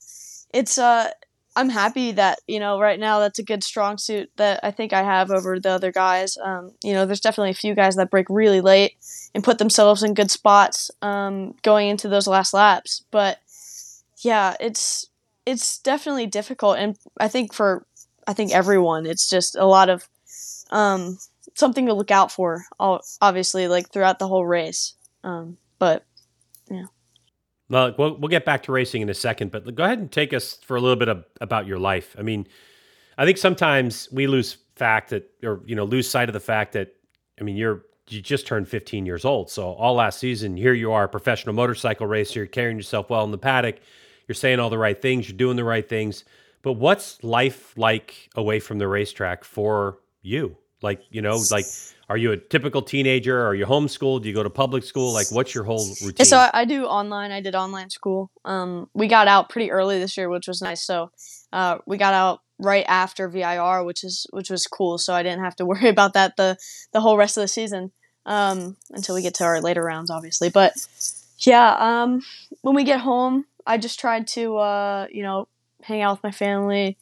it's 0.54 0.78
uh 0.78 1.12
I'm 1.56 1.70
happy 1.70 2.12
that, 2.14 2.40
you 2.48 2.60
know, 2.60 2.80
right 2.80 3.00
now 3.00 3.20
that's 3.20 3.38
a 3.38 3.44
good 3.44 3.64
strong 3.64 4.00
suit 4.00 4.32
that 4.38 4.60
I 4.64 4.72
think 4.72 4.92
I 4.92 5.04
have 5.04 5.30
over 5.30 5.60
the 5.60 5.70
other 5.70 5.92
guys. 5.92 6.36
Um, 6.44 6.72
you 6.84 6.94
know, 6.94 7.06
there's 7.06 7.20
definitely 7.20 7.52
a 7.52 7.56
few 7.56 7.76
guys 7.76 7.96
that 7.98 8.10
break 8.10 8.26
really 8.28 8.60
late 8.60 8.94
and 9.36 9.44
put 9.44 9.60
themselves 9.60 10.02
in 10.02 10.16
good 10.16 10.32
spots 10.32 10.90
um, 11.04 11.54
going 11.62 11.90
into 11.90 12.08
those 12.10 12.26
last 12.26 12.56
laps. 12.56 13.04
But 13.12 13.38
yeah, 14.22 14.56
it's 14.60 15.08
it's 15.46 15.78
definitely 15.78 16.26
difficult 16.26 16.78
and 16.78 16.98
I 17.20 17.28
think 17.28 17.54
for 17.54 17.86
I 18.26 18.34
think 18.34 18.52
everyone, 18.52 19.06
it's 19.06 19.30
just 19.30 19.56
a 19.56 19.66
lot 19.66 19.90
of 19.90 20.08
um, 20.74 21.18
something 21.54 21.86
to 21.86 21.94
look 21.94 22.12
out 22.12 22.32
for. 22.32 22.66
Obviously, 22.80 23.68
like 23.68 23.92
throughout 23.92 24.20
the 24.20 24.28
whole 24.28 24.46
race. 24.46 24.96
Um, 25.24 25.58
but 25.80 26.06
yeah. 26.70 26.86
Well, 27.70 27.96
well, 27.98 28.18
we'll 28.18 28.30
get 28.30 28.44
back 28.44 28.64
to 28.64 28.72
racing 28.72 29.02
in 29.02 29.10
a 29.10 29.14
second, 29.14 29.52
but 29.52 29.74
go 29.74 29.84
ahead 29.84 30.00
and 30.00 30.12
take 30.12 30.34
us 30.34 30.60
for 30.66 30.76
a 30.76 30.82
little 30.82 30.98
bit 30.98 31.08
of, 31.08 31.26
about 31.40 31.66
your 31.66 31.80
life. 31.80 32.16
I 32.20 32.22
mean, 32.22 32.48
I 33.18 33.26
think 33.26 33.38
sometimes 33.38 34.10
we 34.12 34.28
lose 34.28 34.58
fact 34.76 35.12
that, 35.12 35.30
or 35.44 35.62
you 35.66 35.76
know, 35.76 35.86
lose 35.86 36.10
sight 36.10 36.28
of 36.30 36.34
the 36.34 36.40
fact 36.40 36.74
that, 36.74 36.94
I 37.40 37.44
mean, 37.44 37.56
you're 37.56 37.84
you 38.10 38.22
just 38.22 38.46
turned 38.46 38.68
15 38.68 39.06
years 39.06 39.24
old, 39.24 39.50
so 39.50 39.72
all 39.74 39.94
last 39.94 40.20
season, 40.20 40.58
here 40.58 40.74
you 40.74 40.92
are, 40.92 41.06
a 41.06 41.10
professional 41.10 41.56
motorcycle 41.56 42.06
racer, 42.06 42.42
you're 42.42 42.48
carrying 42.48 42.76
yourself 42.76 43.10
well 43.10 43.24
in 43.24 43.32
the 43.32 43.38
paddock, 43.38 43.80
you're 44.28 44.36
saying 44.36 44.60
all 44.60 44.70
the 44.70 44.78
right 44.78 45.02
things, 45.02 45.30
you're 45.30 45.38
doing 45.38 45.56
the 45.56 45.64
right 45.64 45.88
things. 45.88 46.26
But 46.64 46.74
what's 46.74 47.24
life 47.24 47.78
like 47.78 48.30
away 48.36 48.60
from 48.60 48.78
the 48.78 48.90
racetrack 48.90 49.46
for 49.46 50.00
you? 50.22 50.58
Like, 50.84 51.02
you 51.10 51.22
know, 51.22 51.42
like, 51.50 51.66
are 52.10 52.18
you 52.18 52.34
a 52.34 52.38
typical 52.38 52.82
teenager? 52.82 53.48
Are 53.48 53.56
you 53.56 53.66
homeschooled? 53.66 54.22
Do 54.22 54.28
you 54.28 54.36
go 54.36 54.44
to 54.44 54.50
public 54.50 54.84
school? 54.84 55.14
Like, 55.14 55.32
what's 55.32 55.56
your 55.56 55.64
whole 55.64 55.88
routine? 56.04 56.26
So 56.26 56.48
I 56.54 56.66
do 56.66 56.86
online. 56.86 57.32
I 57.32 57.42
did 57.42 57.56
online 57.56 57.90
school. 57.90 58.30
Um, 58.46 58.90
we 58.94 59.08
got 59.08 59.28
out 59.28 59.50
pretty 59.50 59.72
early 59.72 59.98
this 59.98 60.18
year, 60.18 60.30
which 60.30 60.48
was 60.48 60.62
nice. 60.62 60.86
So 60.86 61.12
uh, 61.52 61.78
we 61.88 61.98
got 61.98 62.14
out 62.14 62.42
right 62.60 62.86
after 62.88 63.30
VIR, 63.30 63.84
which 63.84 64.04
is 64.04 64.28
which 64.32 64.50
was 64.50 64.68
cool. 64.68 64.98
So 64.98 65.14
I 65.14 65.24
didn't 65.24 65.44
have 65.44 65.56
to 65.56 65.66
worry 65.72 65.90
about 65.90 66.14
that 66.14 66.36
the 66.38 66.58
the 66.92 67.02
whole 67.02 67.18
rest 67.18 67.38
of 67.38 67.42
the 67.42 67.48
season 67.48 67.92
um, 68.26 68.76
until 68.92 69.16
we 69.16 69.22
get 69.22 69.36
to 69.36 69.46
our 69.46 69.62
later 69.62 69.84
rounds, 69.84 70.10
obviously. 70.12 70.50
But 70.50 70.74
yeah, 71.40 71.76
um, 71.80 72.22
when 72.62 72.76
we 72.76 72.84
get 72.84 73.00
home, 73.00 73.46
I 73.66 73.78
just 73.78 74.00
tried 74.00 74.28
to 74.30 74.58
uh, 74.58 75.08
you 75.12 75.24
know 75.24 75.48
hang 75.82 76.02
out 76.02 76.18
with 76.18 76.24
my 76.24 76.32
family, 76.32 76.98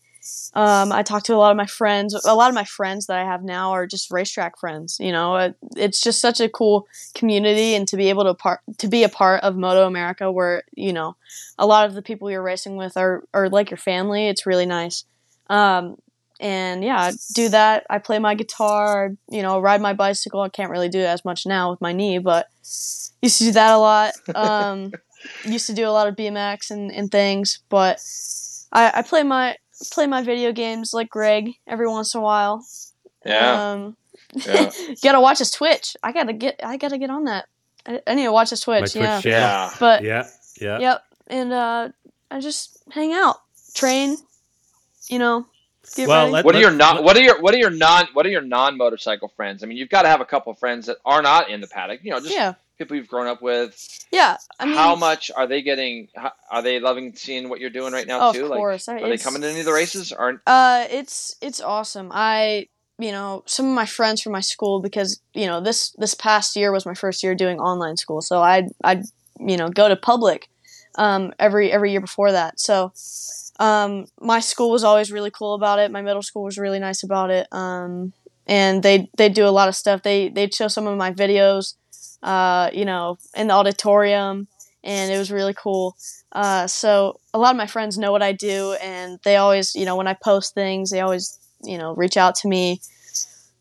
um, 0.54 0.92
I 0.92 1.04
talk 1.04 1.24
to 1.24 1.36
a 1.36 1.38
lot 1.38 1.52
of 1.52 1.58
my 1.58 1.66
friends. 1.66 2.14
A 2.26 2.36
lot 2.36 2.50
of 2.50 2.56
my 2.56 2.66
friends 2.66 3.08
that 3.08 3.18
I 3.18 3.24
have 3.24 3.44
now 3.44 3.72
are 3.72 3.88
just 3.88 4.12
racetrack 4.12 4.60
friends. 4.60 4.98
You 5.00 5.12
know, 5.12 5.36
it, 5.38 5.56
it's 5.76 6.02
just 6.02 6.20
such 6.20 6.40
a 6.40 6.50
cool 6.50 6.88
community, 7.16 7.74
and 7.76 7.88
to 7.88 7.98
be 7.98 8.10
able 8.10 8.26
to 8.26 8.34
part 8.34 8.60
to 8.78 8.88
be 8.88 9.04
a 9.04 9.10
part 9.10 9.44
of 9.44 9.56
Moto 9.56 9.88
America, 9.88 10.32
where 10.32 10.64
you 10.76 10.94
know 10.94 11.16
a 11.58 11.66
lot 11.66 11.88
of 11.88 11.96
the 11.96 12.02
people 12.02 12.30
you're 12.30 12.44
racing 12.44 12.76
with 12.76 12.98
are 12.98 13.24
are 13.34 13.50
like 13.50 13.72
your 13.72 13.78
family. 13.78 14.28
It's 14.28 14.46
really 14.46 14.66
nice. 14.66 15.06
Um, 15.50 15.96
and 16.40 16.84
yeah, 16.84 17.00
I 17.00 17.12
do 17.34 17.50
that. 17.50 17.86
I 17.90 18.00
play 18.00 18.20
my 18.20 18.36
guitar. 18.36 19.12
You 19.30 19.42
know, 19.42 19.60
ride 19.60 19.82
my 19.82 19.94
bicycle. 19.94 20.42
I 20.42 20.50
can't 20.50 20.72
really 20.72 20.90
do 20.90 21.00
it 21.00 21.06
as 21.06 21.24
much 21.24 21.46
now 21.46 21.72
with 21.72 21.82
my 21.82 21.94
knee, 21.94 22.20
but 22.20 22.48
used 23.22 23.38
to 23.38 23.46
do 23.46 23.52
that 23.54 23.74
a 23.74 23.78
lot. 23.78 24.14
Um, 24.36 24.92
used 25.46 25.68
to 25.68 25.74
do 25.74 25.88
a 25.88 25.92
lot 25.92 26.08
of 26.08 26.16
BMX 26.16 26.72
and, 26.72 26.92
and 26.92 27.12
things, 27.12 27.60
but 27.70 28.02
I, 28.72 28.92
I 28.96 29.02
play 29.02 29.24
my 29.24 29.56
play 29.92 30.08
my 30.08 30.24
video 30.24 30.52
games 30.52 30.94
like 30.94 31.10
Greg 31.10 31.52
every 31.68 31.88
once 31.88 32.14
in 32.14 32.20
a 32.20 32.24
while. 32.24 32.66
Yeah. 33.26 33.72
Um, 33.72 33.98
yeah. 34.34 34.72
gotta 35.04 35.22
watch 35.22 35.40
his 35.40 35.52
Twitch. 35.52 35.96
I 36.04 36.12
gotta 36.12 36.34
get. 36.34 36.60
I 36.64 36.78
gotta 36.78 36.98
get 36.98 37.10
on 37.10 37.26
that. 37.26 37.48
I, 37.86 38.02
I 38.06 38.16
need 38.16 38.24
to 38.24 38.32
watch 38.32 38.50
his 38.52 38.62
Twitch. 38.62 38.96
My 38.96 39.02
yeah. 39.02 39.22
Twitch, 39.22 39.32
yeah. 39.32 39.74
But 39.80 40.04
yeah, 40.04 40.28
yeah. 40.60 40.80
Yep. 40.80 41.04
And 41.28 41.54
uh, 41.54 41.90
I 42.30 42.40
just 42.40 42.84
hang 42.92 43.14
out, 43.14 43.38
train. 43.74 44.18
You 45.10 45.20
know. 45.20 45.46
Get 45.96 46.08
well, 46.08 46.30
let, 46.30 46.46
what 46.46 46.56
are 46.56 46.60
your 46.60 46.72
non? 46.72 47.04
What 47.04 47.18
are 47.18 47.22
your 47.22 47.42
what 47.42 47.54
are 47.54 47.58
your 47.58 47.70
non? 47.70 48.08
What 48.14 48.26
are 48.26 48.30
your 48.30 48.42
non 48.42 48.78
motorcycle 48.78 49.28
friends? 49.28 49.62
I 49.62 49.68
mean, 49.68 49.78
you've 49.78 49.90
got 49.90 50.04
to 50.04 50.08
have 50.08 50.22
a 50.22 50.26
couple 50.26 50.54
of 50.54 50.60
friends 50.60 50.86
that 50.86 50.98
are 51.04 51.22
not 51.22 51.50
in 51.50 51.60
the 51.60 51.68
paddock. 51.68 52.00
You 52.04 52.12
know, 52.12 52.20
just 52.20 52.34
yeah 52.34 52.54
people 52.78 52.96
you've 52.98 53.08
grown 53.08 53.28
up 53.28 53.42
with. 53.42 53.76
Yeah, 54.12 54.38
I 54.60 54.66
mean, 54.66 54.76
how 54.76 54.96
much 54.96 55.32
are 55.36 55.48
they 55.48 55.62
getting? 55.62 56.08
Are 56.50 56.62
they 56.62 56.80
loving 56.80 57.16
seeing 57.16 57.50
what 57.50 57.60
you're 57.60 57.70
doing 57.70 57.94
right 57.94 58.08
now 58.08 58.30
oh, 58.30 58.34
too? 58.34 58.46
Of 58.46 58.52
course, 58.52 58.88
like, 58.88 59.02
are 59.02 59.10
they 59.10 59.18
coming 59.18 59.42
to 59.42 59.50
any 59.50 59.60
of 59.60 59.66
the 59.66 59.74
races? 59.74 60.12
Aren't 60.12 60.42
uh, 60.48 60.88
it's 60.90 61.36
it's 61.42 61.62
awesome. 61.62 62.10
I 62.14 62.68
you 63.00 63.12
know 63.12 63.44
some 63.46 63.68
of 63.68 63.74
my 63.74 63.86
friends 63.86 64.22
from 64.22 64.34
my 64.34 64.42
school 64.42 64.82
because 64.82 65.22
you 65.34 65.48
know 65.48 65.62
this 65.62 65.92
this 65.98 66.14
past 66.14 66.56
year 66.56 66.72
was 66.72 66.86
my 66.86 66.94
first 66.94 67.24
year 67.24 67.36
doing 67.36 67.60
online 67.60 67.98
school, 67.98 68.22
so 68.22 68.42
I 68.42 68.68
I 68.84 69.04
you 69.40 69.58
know 69.58 69.70
go 69.70 69.88
to 69.88 69.96
public 69.96 70.50
um, 70.96 71.34
every 71.40 71.72
every 71.72 71.92
year 71.92 72.02
before 72.02 72.32
that. 72.32 72.60
So 72.60 72.92
um, 73.60 74.06
my 74.20 74.40
school 74.40 74.72
was 74.72 74.84
always 74.84 75.12
really 75.12 75.32
cool 75.32 75.54
about 75.54 75.80
it. 75.80 75.92
My 75.92 76.02
middle 76.02 76.24
school 76.24 76.44
was 76.44 76.58
really 76.58 76.80
nice 76.80 77.04
about 77.04 77.30
it. 77.30 77.48
Um, 77.52 78.14
and 78.48 78.84
they 78.84 79.10
they 79.18 79.30
do 79.30 79.46
a 79.46 79.50
lot 79.50 79.70
of 79.70 79.76
stuff. 79.76 80.04
They 80.04 80.30
they'd 80.30 80.54
show 80.54 80.68
some 80.68 80.88
of 80.88 80.98
my 80.98 81.12
videos 81.12 81.76
uh, 82.24 82.70
you 82.74 82.86
know, 82.86 83.18
in 83.36 83.48
the 83.48 83.54
auditorium, 83.54 84.48
and 84.84 85.12
it 85.12 85.18
was 85.18 85.32
really 85.32 85.54
cool. 85.54 85.96
Uh, 86.32 86.68
so 86.68 87.20
a 87.34 87.40
lot 87.40 87.52
of 87.52 87.58
my 87.58 87.68
friends 87.68 87.98
know 87.98 88.12
what 88.12 88.24
I 88.24 88.32
do, 88.32 88.76
and 88.82 89.20
they 89.24 89.38
always, 89.38 89.76
you 89.76 89.86
know, 89.86 89.96
when 89.96 90.08
I 90.08 90.14
post 90.14 90.54
things, 90.54 90.92
they 90.92 91.02
always, 91.02 91.38
you 91.64 91.78
know, 91.78 91.94
reach 91.96 92.18
out 92.18 92.36
to 92.36 92.48
me, 92.48 92.82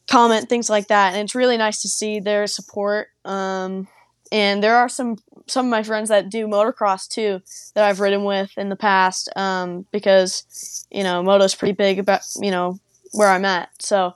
comment 0.09 0.49
things 0.49 0.71
like 0.71 0.89
that, 0.89 1.15
and 1.15 1.23
it's 1.23 1.35
really 1.35 1.57
nice 1.57 1.83
to 1.83 1.89
see 1.89 2.21
their 2.21 2.47
support. 2.47 3.09
Um, 3.25 3.89
and 4.33 4.63
there 4.63 4.77
are 4.77 4.89
some 4.89 5.17
some 5.47 5.67
of 5.67 5.71
my 5.71 5.83
friends 5.83 6.09
that 6.09 6.31
do 6.31 6.47
motocross 6.47 7.09
too 7.09 7.41
that 7.75 7.85
I've 7.85 8.01
ridden 8.01 8.25
with 8.25 8.53
in 8.57 8.69
the 8.69 8.77
past 8.77 9.29
um, 9.37 9.87
because 9.91 10.87
you 10.91 11.03
know 11.03 11.23
moto's 11.23 11.55
pretty 11.55 11.73
big 11.73 11.99
about 11.99 12.21
you 12.41 12.51
know 12.51 12.79
where 13.13 13.29
I'm 13.29 13.45
at, 13.45 13.71
so 13.81 14.13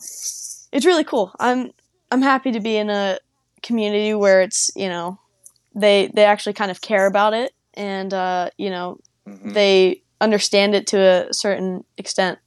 it's 0.72 0.84
really 0.84 1.04
cool. 1.04 1.32
I'm 1.40 1.72
I'm 2.10 2.22
happy 2.22 2.52
to 2.52 2.60
be 2.60 2.76
in 2.76 2.90
a 2.90 3.18
community 3.64 4.14
where 4.14 4.42
it's 4.42 4.70
you 4.76 4.88
know 4.88 5.18
they 5.74 6.10
they 6.14 6.24
actually 6.24 6.52
kind 6.52 6.70
of 6.70 6.80
care 6.80 7.06
about 7.06 7.34
it 7.34 7.52
and 7.74 8.14
uh, 8.14 8.50
you 8.56 8.70
know 8.70 8.98
mm-hmm. 9.26 9.52
they 9.52 10.02
understand 10.20 10.74
it 10.74 10.86
to 10.88 10.98
a 10.98 11.34
certain 11.34 11.84
extent. 11.98 12.38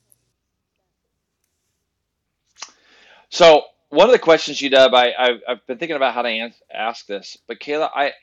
So 3.29 3.63
one 3.89 4.07
of 4.07 4.13
the 4.13 4.19
questions, 4.19 4.61
you 4.61 4.69
dub, 4.69 4.93
I, 4.93 5.11
I've, 5.17 5.41
I've 5.47 5.67
been 5.67 5.77
thinking 5.77 5.97
about 5.97 6.13
how 6.13 6.21
to 6.21 6.49
ask 6.73 7.05
this, 7.07 7.37
but 7.45 7.59
Kayla, 7.59 7.89
I 7.93 8.13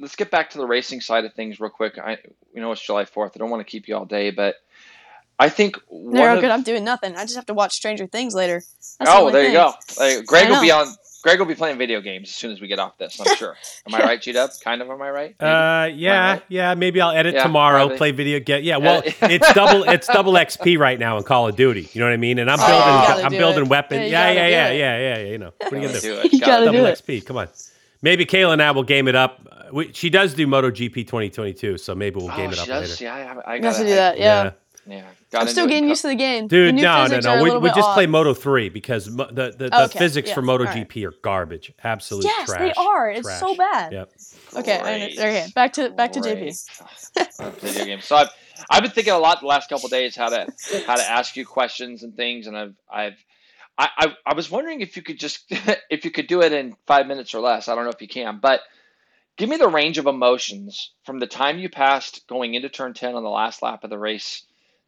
let's 0.00 0.16
get 0.16 0.30
back 0.30 0.50
to 0.50 0.58
the 0.58 0.66
racing 0.66 1.00
side 1.00 1.24
of 1.24 1.34
things 1.34 1.60
real 1.60 1.70
quick. 1.70 1.98
I 1.98 2.18
you 2.54 2.60
know 2.60 2.70
it's 2.72 2.84
July 2.84 3.04
Fourth. 3.04 3.32
I 3.34 3.38
don't 3.38 3.50
want 3.50 3.66
to 3.66 3.70
keep 3.70 3.88
you 3.88 3.96
all 3.96 4.04
day, 4.04 4.30
but 4.30 4.56
I 5.38 5.48
think 5.48 5.78
no, 5.90 6.34
of, 6.34 6.40
good. 6.40 6.50
I'm 6.50 6.62
doing 6.62 6.84
nothing. 6.84 7.16
I 7.16 7.22
just 7.22 7.36
have 7.36 7.46
to 7.46 7.54
watch 7.54 7.74
Stranger 7.74 8.06
Things 8.06 8.34
later. 8.34 8.62
That's 8.98 9.10
oh, 9.10 9.26
the 9.26 9.32
there 9.32 9.42
thing. 9.44 9.52
you 9.52 9.58
go. 9.58 9.72
Like, 9.98 10.26
Greg 10.26 10.48
will 10.48 10.62
be 10.62 10.70
on 10.70 10.86
Greg 11.26 11.40
will 11.40 11.46
be 11.46 11.56
playing 11.56 11.76
video 11.76 12.00
games 12.00 12.28
as 12.28 12.36
soon 12.36 12.52
as 12.52 12.60
we 12.60 12.68
get 12.68 12.78
off 12.78 12.98
this. 12.98 13.20
I'm 13.20 13.34
sure. 13.34 13.56
Am 13.88 13.96
I 13.96 13.98
right, 13.98 14.22
G 14.22 14.30
Dub? 14.30 14.48
Kind 14.62 14.80
of. 14.80 14.88
Am 14.88 15.02
I 15.02 15.10
right? 15.10 15.34
Maybe? 15.40 15.50
Uh, 15.50 15.86
yeah, 15.86 16.32
right? 16.34 16.42
yeah. 16.48 16.74
Maybe 16.76 17.00
I'll 17.00 17.10
edit 17.10 17.34
yeah, 17.34 17.42
tomorrow. 17.42 17.78
Probably. 17.78 17.96
Play 17.96 18.10
video 18.12 18.38
game. 18.38 18.62
Yeah. 18.62 18.76
Well, 18.76 19.02
it's 19.04 19.52
double. 19.54 19.82
It's 19.82 20.06
double 20.06 20.34
XP 20.34 20.78
right 20.78 21.00
now 21.00 21.18
in 21.18 21.24
Call 21.24 21.48
of 21.48 21.56
Duty. 21.56 21.88
You 21.92 22.00
know 22.00 22.06
what 22.06 22.12
I 22.12 22.16
mean? 22.16 22.38
And 22.38 22.48
I'm 22.48 22.58
building. 22.58 23.24
I'm 23.24 23.32
building 23.32 23.68
weapons. 23.68 24.08
Yeah, 24.08 24.30
yeah, 24.30 24.46
yeah, 24.46 24.70
yeah, 24.70 24.72
yeah, 24.72 25.18
yeah. 25.18 25.24
You 25.24 25.38
know. 25.38 25.52
What 25.58 25.72
are 25.72 25.76
you 25.78 25.88
gonna 25.88 26.00
do? 26.00 26.28
You 26.30 26.38
gotta 26.38 26.66
double 26.66 26.78
do 26.78 26.84
XP. 26.84 27.26
Come 27.26 27.38
on. 27.38 27.48
Maybe 28.02 28.24
Kayla 28.24 28.52
and 28.52 28.62
I 28.62 28.70
will 28.70 28.84
game 28.84 29.08
it 29.08 29.16
up. 29.16 29.40
We, 29.72 29.92
she 29.92 30.10
does 30.10 30.32
do 30.32 30.46
MotoGP 30.46 30.94
2022, 30.94 31.78
so 31.78 31.96
maybe 31.96 32.20
we'll 32.20 32.28
game 32.36 32.50
oh, 32.50 32.52
it 32.52 32.58
up 32.60 32.66
does? 32.68 33.00
later. 33.00 33.04
Yeah, 33.04 33.40
I, 33.44 33.54
I 33.54 33.58
gotta 33.58 33.82
do 33.82 33.94
that. 33.96 34.16
Yeah. 34.16 34.44
yeah. 34.44 34.50
Yeah, 34.88 35.04
I'm 35.34 35.48
still 35.48 35.66
getting 35.66 35.88
used 35.88 36.02
to 36.02 36.08
the 36.08 36.14
game. 36.14 36.46
Dude, 36.46 36.76
the 36.76 36.82
no, 36.82 37.06
no, 37.06 37.18
no. 37.18 37.42
We, 37.42 37.58
we 37.58 37.68
just 37.70 37.80
odd. 37.80 37.94
play 37.94 38.06
Moto 38.06 38.34
3 38.34 38.68
because 38.68 39.10
mo- 39.10 39.26
the, 39.30 39.50
the, 39.50 39.68
the 39.70 39.84
Okay, 39.86 39.98
physics 39.98 40.28
yeah, 40.28 40.34
for 40.34 40.40
all 40.48 40.58
MotoGP 40.58 41.04
are 41.08 41.14
garbage. 41.22 41.72
Absolute 41.82 42.24
Yes, 42.24 42.46
trash. 42.48 42.60
they 42.60 42.72
are. 42.80 43.10
It's 43.10 43.22
Trash. 43.26 43.40
so 43.40 43.56
bad. 43.56 43.92
Yep. 43.92 44.12
Okay, 44.56 44.78
I 44.78 44.82
Great. 44.82 45.16
know- 45.16 45.22
okay. 45.24 45.46
Back 45.54 45.72
to 45.74 45.90
back 45.90 46.12
to 46.12 46.20
Great. 46.20 46.38
JP. 46.38 47.60
Video 47.60 47.84
games. 47.84 48.04
So 48.04 48.16
I've 48.16 48.28
I've 48.70 48.82
been 48.82 48.92
thinking 48.92 49.12
a 49.12 49.18
lot 49.18 49.40
the 49.40 49.46
last 49.46 49.68
couple 49.68 49.86
of 49.86 49.90
days 49.90 50.14
how 50.16 50.28
to 50.28 50.46
how 50.86 50.96
to 50.96 51.10
ask 51.10 51.36
you 51.36 51.44
questions 51.44 52.02
and 52.02 52.14
things, 52.14 52.46
and 52.46 52.56
I've 52.56 52.74
I've 52.90 53.24
I, 53.76 53.88
I 53.98 54.06
I 54.26 54.34
was 54.34 54.50
wondering 54.50 54.80
if 54.80 54.96
you 54.96 55.02
could 55.02 55.18
just 55.18 55.44
if 55.90 56.04
you 56.04 56.10
could 56.10 56.28
do 56.28 56.42
it 56.42 56.52
in 56.52 56.76
five 56.86 57.06
minutes 57.06 57.34
or 57.34 57.40
less. 57.40 57.68
I 57.68 57.74
don't 57.74 57.84
know 57.84 57.90
if 57.90 58.00
you 58.00 58.08
can, 58.08 58.38
but 58.40 58.60
give 59.36 59.48
me 59.50 59.56
the 59.56 59.68
range 59.68 59.98
of 59.98 60.06
emotions 60.06 60.92
from 61.04 61.18
the 61.18 61.26
time 61.26 61.58
you 61.58 61.68
passed 61.68 62.26
going 62.28 62.54
into 62.54 62.68
turn 62.68 62.94
ten 62.94 63.14
on 63.14 63.22
the 63.22 63.28
last 63.28 63.62
lap 63.62 63.84
of 63.84 63.90
the 63.90 63.98
race 63.98 64.42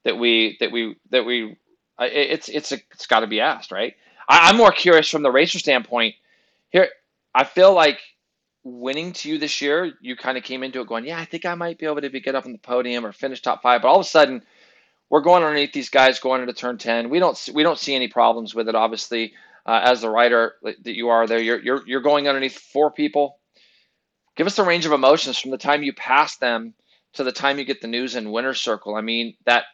that 0.04 0.18
we 0.18 0.56
that 0.60 0.72
we 0.72 0.96
that 1.10 1.24
we 1.24 1.56
it- 2.00 2.30
it's 2.30 2.48
it's 2.48 2.72
a, 2.72 2.76
it's 2.92 3.06
got 3.06 3.20
to 3.20 3.26
be 3.26 3.40
asked, 3.40 3.72
right? 3.72 3.94
I, 4.28 4.48
I'm 4.50 4.56
more 4.56 4.72
curious 4.72 5.08
from 5.08 5.22
the 5.22 5.30
racer 5.30 5.58
standpoint. 5.58 6.14
Here, 6.70 6.88
I 7.34 7.44
feel 7.44 7.74
like 7.74 8.00
winning 8.64 9.12
to 9.14 9.28
you 9.30 9.38
this 9.38 9.60
year, 9.60 9.92
you 10.00 10.16
kind 10.16 10.38
of 10.38 10.44
came 10.44 10.62
into 10.62 10.80
it 10.80 10.88
going, 10.88 11.06
yeah, 11.06 11.18
I 11.18 11.24
think 11.24 11.46
I 11.46 11.54
might 11.54 11.78
be 11.78 11.86
able 11.86 12.00
to 12.02 12.10
be 12.10 12.20
get 12.20 12.34
up 12.34 12.46
on 12.46 12.52
the 12.52 12.58
podium 12.58 13.06
or 13.06 13.12
finish 13.12 13.40
top 13.42 13.62
five. 13.62 13.82
But 13.82 13.88
all 13.88 14.00
of 14.00 14.06
a 14.06 14.08
sudden, 14.08 14.42
we're 15.10 15.22
going 15.22 15.42
underneath 15.44 15.72
these 15.72 15.90
guys 15.90 16.18
going 16.20 16.40
into 16.40 16.52
turn 16.52 16.78
ten. 16.78 17.10
We 17.10 17.18
don't 17.18 17.36
see, 17.36 17.52
we 17.52 17.62
don't 17.62 17.78
see 17.78 17.94
any 17.94 18.08
problems 18.08 18.54
with 18.54 18.68
it. 18.68 18.74
Obviously, 18.74 19.34
uh, 19.66 19.80
as 19.84 20.00
the 20.02 20.10
rider 20.10 20.54
that 20.62 20.96
you 20.96 21.08
are 21.10 21.26
there, 21.26 21.40
you're 21.40 21.60
you're 21.60 21.82
you're 21.86 22.00
going 22.02 22.28
underneath 22.28 22.58
four 22.58 22.90
people. 22.90 23.38
Give 24.36 24.46
us 24.46 24.56
the 24.56 24.64
range 24.64 24.86
of 24.86 24.92
emotions 24.92 25.38
from 25.38 25.50
the 25.50 25.58
time 25.58 25.82
you 25.82 25.92
pass 25.92 26.36
them 26.38 26.74
to 27.14 27.24
the 27.24 27.32
time 27.32 27.58
you 27.58 27.64
get 27.64 27.80
the 27.80 27.88
news 27.88 28.16
in 28.16 28.30
winner's 28.32 28.60
circle. 28.60 28.94
I 28.94 29.00
mean 29.00 29.34
that 29.46 29.64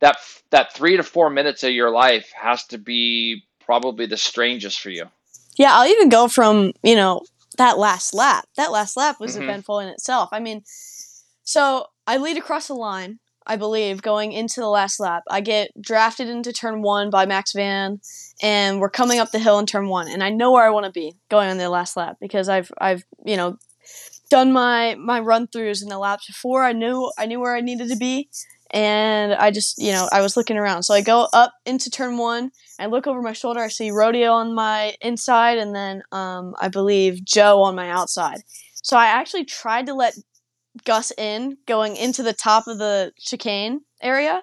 that 0.00 0.18
that 0.50 0.74
three 0.74 0.96
to 0.96 1.02
four 1.02 1.30
minutes 1.30 1.62
of 1.62 1.72
your 1.72 1.90
life 1.90 2.30
has 2.34 2.64
to 2.66 2.78
be 2.78 3.44
probably 3.64 4.06
the 4.06 4.16
strangest 4.16 4.80
for 4.80 4.90
you. 4.90 5.06
Yeah, 5.56 5.72
I'll 5.72 5.86
even 5.86 6.08
go 6.08 6.26
from, 6.26 6.72
you 6.82 6.96
know, 6.96 7.22
that 7.58 7.78
last 7.78 8.14
lap. 8.14 8.46
That 8.56 8.72
last 8.72 8.96
lap 8.96 9.20
was 9.20 9.36
Mhm. 9.36 9.42
eventful 9.42 9.78
in 9.80 9.88
itself. 9.88 10.30
I 10.32 10.40
mean, 10.40 10.62
so 11.44 11.86
I 12.06 12.16
lead 12.16 12.38
across 12.38 12.68
the 12.68 12.74
line, 12.74 13.18
I 13.46 13.56
believe, 13.56 14.02
going 14.02 14.32
into 14.32 14.60
the 14.60 14.68
last 14.68 14.98
lap. 14.98 15.22
I 15.30 15.40
get 15.40 15.70
drafted 15.80 16.28
into 16.28 16.52
turn 16.52 16.82
one 16.82 17.10
by 17.10 17.26
Max 17.26 17.52
Van, 17.52 18.00
and 18.42 18.80
we're 18.80 18.90
coming 18.90 19.18
up 19.18 19.30
the 19.30 19.38
hill 19.38 19.58
in 19.58 19.66
turn 19.66 19.88
one, 19.88 20.08
and 20.08 20.24
I 20.24 20.30
know 20.30 20.52
where 20.52 20.64
I 20.64 20.70
want 20.70 20.86
to 20.86 20.92
be 20.92 21.14
going 21.28 21.50
on 21.50 21.58
the 21.58 21.68
last 21.68 21.96
lap 21.96 22.16
because 22.20 22.48
I've 22.48 22.70
I've 22.80 23.04
you 23.24 23.36
know 23.36 23.58
done 24.30 24.52
my 24.52 24.94
my 24.94 25.20
run 25.20 25.46
throughs 25.46 25.82
in 25.82 25.88
the 25.88 25.98
laps 25.98 26.26
before. 26.26 26.64
I 26.64 26.72
knew 26.72 27.12
I 27.18 27.26
knew 27.26 27.40
where 27.40 27.54
I 27.54 27.60
needed 27.60 27.88
to 27.90 27.96
be, 27.96 28.30
and 28.72 29.34
I 29.34 29.50
just 29.50 29.78
you 29.78 29.92
know 29.92 30.08
I 30.12 30.20
was 30.20 30.36
looking 30.36 30.56
around. 30.56 30.84
So 30.84 30.94
I 30.94 31.00
go 31.00 31.28
up 31.32 31.52
into 31.66 31.90
turn 31.90 32.18
one. 32.18 32.50
I 32.78 32.86
look 32.86 33.06
over 33.06 33.20
my 33.20 33.32
shoulder. 33.32 33.60
I 33.60 33.68
see 33.68 33.90
Rodio 33.90 34.32
on 34.32 34.54
my 34.54 34.94
inside, 35.00 35.58
and 35.58 35.74
then 35.74 36.02
um, 36.12 36.54
I 36.60 36.68
believe 36.68 37.24
Joe 37.24 37.62
on 37.62 37.74
my 37.74 37.90
outside. 37.90 38.42
So 38.82 38.96
I 38.96 39.06
actually 39.06 39.44
tried 39.44 39.86
to 39.86 39.94
let 39.94 40.14
Gus 40.84 41.12
in 41.18 41.58
going 41.66 41.96
into 41.96 42.22
the 42.22 42.32
top 42.32 42.66
of 42.68 42.78
the 42.78 43.12
chicane 43.18 43.80
area, 44.00 44.42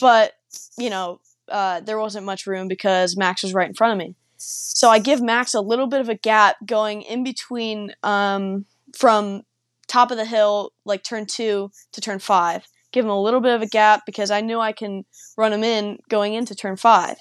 but 0.00 0.32
you 0.76 0.90
know 0.90 1.20
uh, 1.48 1.80
there 1.80 1.98
wasn't 1.98 2.26
much 2.26 2.46
room 2.46 2.68
because 2.68 3.16
Max 3.16 3.42
was 3.42 3.54
right 3.54 3.68
in 3.68 3.74
front 3.74 3.92
of 3.92 3.98
me. 3.98 4.14
So 4.36 4.88
I 4.88 4.98
give 4.98 5.22
Max 5.22 5.54
a 5.54 5.60
little 5.60 5.86
bit 5.86 6.00
of 6.00 6.08
a 6.08 6.16
gap 6.16 6.56
going 6.66 7.02
in 7.02 7.22
between 7.22 7.92
um, 8.02 8.64
from 8.96 9.42
top 9.86 10.10
of 10.10 10.16
the 10.16 10.24
hill, 10.24 10.72
like 10.84 11.04
turn 11.04 11.26
two 11.26 11.70
to 11.92 12.00
turn 12.00 12.18
five. 12.18 12.66
Give 12.92 13.04
him 13.04 13.10
a 13.10 13.20
little 13.20 13.40
bit 13.40 13.54
of 13.54 13.62
a 13.62 13.66
gap 13.66 14.04
because 14.06 14.30
I 14.30 14.40
knew 14.40 14.60
I 14.60 14.72
can 14.72 15.04
run 15.36 15.52
him 15.52 15.64
in 15.64 15.98
going 16.08 16.34
into 16.34 16.54
turn 16.54 16.76
five. 16.76 17.16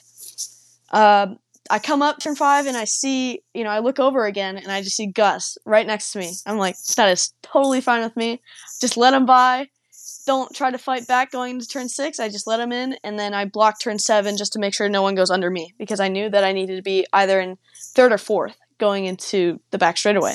Um, 0.91 1.39
I 1.69 1.79
come 1.79 2.01
up 2.01 2.19
turn 2.19 2.35
five 2.35 2.65
and 2.65 2.75
I 2.75 2.83
see, 2.83 3.41
you 3.53 3.63
know, 3.63 3.69
I 3.69 3.79
look 3.79 3.99
over 3.99 4.25
again 4.25 4.57
and 4.57 4.71
I 4.71 4.81
just 4.81 4.97
see 4.97 5.07
Gus 5.07 5.57
right 5.65 5.87
next 5.87 6.11
to 6.11 6.19
me. 6.19 6.33
I'm 6.45 6.57
like, 6.57 6.75
that 6.97 7.09
is 7.09 7.33
totally 7.43 7.79
fine 7.79 8.03
with 8.03 8.17
me. 8.17 8.41
Just 8.81 8.97
let 8.97 9.13
him 9.13 9.25
by. 9.25 9.69
Don't 10.27 10.53
try 10.53 10.69
to 10.69 10.77
fight 10.77 11.07
back 11.07 11.31
going 11.31 11.51
into 11.55 11.67
turn 11.67 11.87
six. 11.87 12.19
I 12.19 12.27
just 12.27 12.45
let 12.45 12.59
him 12.59 12.71
in 12.71 12.97
and 13.03 13.17
then 13.17 13.33
I 13.33 13.45
block 13.45 13.79
turn 13.79 13.99
seven 13.99 14.37
just 14.37 14.53
to 14.53 14.59
make 14.59 14.73
sure 14.73 14.89
no 14.89 15.01
one 15.01 15.15
goes 15.15 15.31
under 15.31 15.49
me 15.49 15.73
because 15.77 15.99
I 15.99 16.09
knew 16.09 16.29
that 16.29 16.43
I 16.43 16.51
needed 16.51 16.75
to 16.75 16.81
be 16.81 17.05
either 17.13 17.39
in 17.39 17.57
third 17.95 18.11
or 18.11 18.17
fourth 18.17 18.57
going 18.77 19.05
into 19.05 19.59
the 19.71 19.77
back 19.77 19.97
straightaway. 19.97 20.33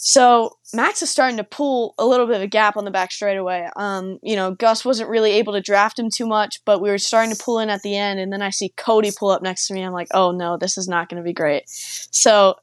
So 0.00 0.56
Max 0.72 1.02
is 1.02 1.10
starting 1.10 1.38
to 1.38 1.44
pull 1.44 1.94
a 1.98 2.06
little 2.06 2.26
bit 2.26 2.36
of 2.36 2.42
a 2.42 2.46
gap 2.46 2.76
on 2.76 2.84
the 2.84 2.90
back 2.92 3.10
straightaway. 3.10 3.68
Um, 3.74 4.20
you 4.22 4.36
know, 4.36 4.52
Gus 4.52 4.84
wasn't 4.84 5.10
really 5.10 5.32
able 5.32 5.54
to 5.54 5.60
draft 5.60 5.98
him 5.98 6.08
too 6.08 6.26
much, 6.26 6.64
but 6.64 6.80
we 6.80 6.88
were 6.88 6.98
starting 6.98 7.34
to 7.34 7.42
pull 7.42 7.58
in 7.58 7.68
at 7.68 7.82
the 7.82 7.96
end, 7.96 8.20
and 8.20 8.32
then 8.32 8.40
I 8.40 8.50
see 8.50 8.68
Cody 8.76 9.10
pull 9.10 9.30
up 9.30 9.42
next 9.42 9.66
to 9.66 9.74
me. 9.74 9.82
I'm 9.82 9.92
like, 9.92 10.06
oh 10.14 10.30
no, 10.30 10.56
this 10.56 10.78
is 10.78 10.86
not 10.86 11.08
going 11.08 11.20
to 11.20 11.26
be 11.26 11.32
great. 11.32 11.64
So 11.66 12.54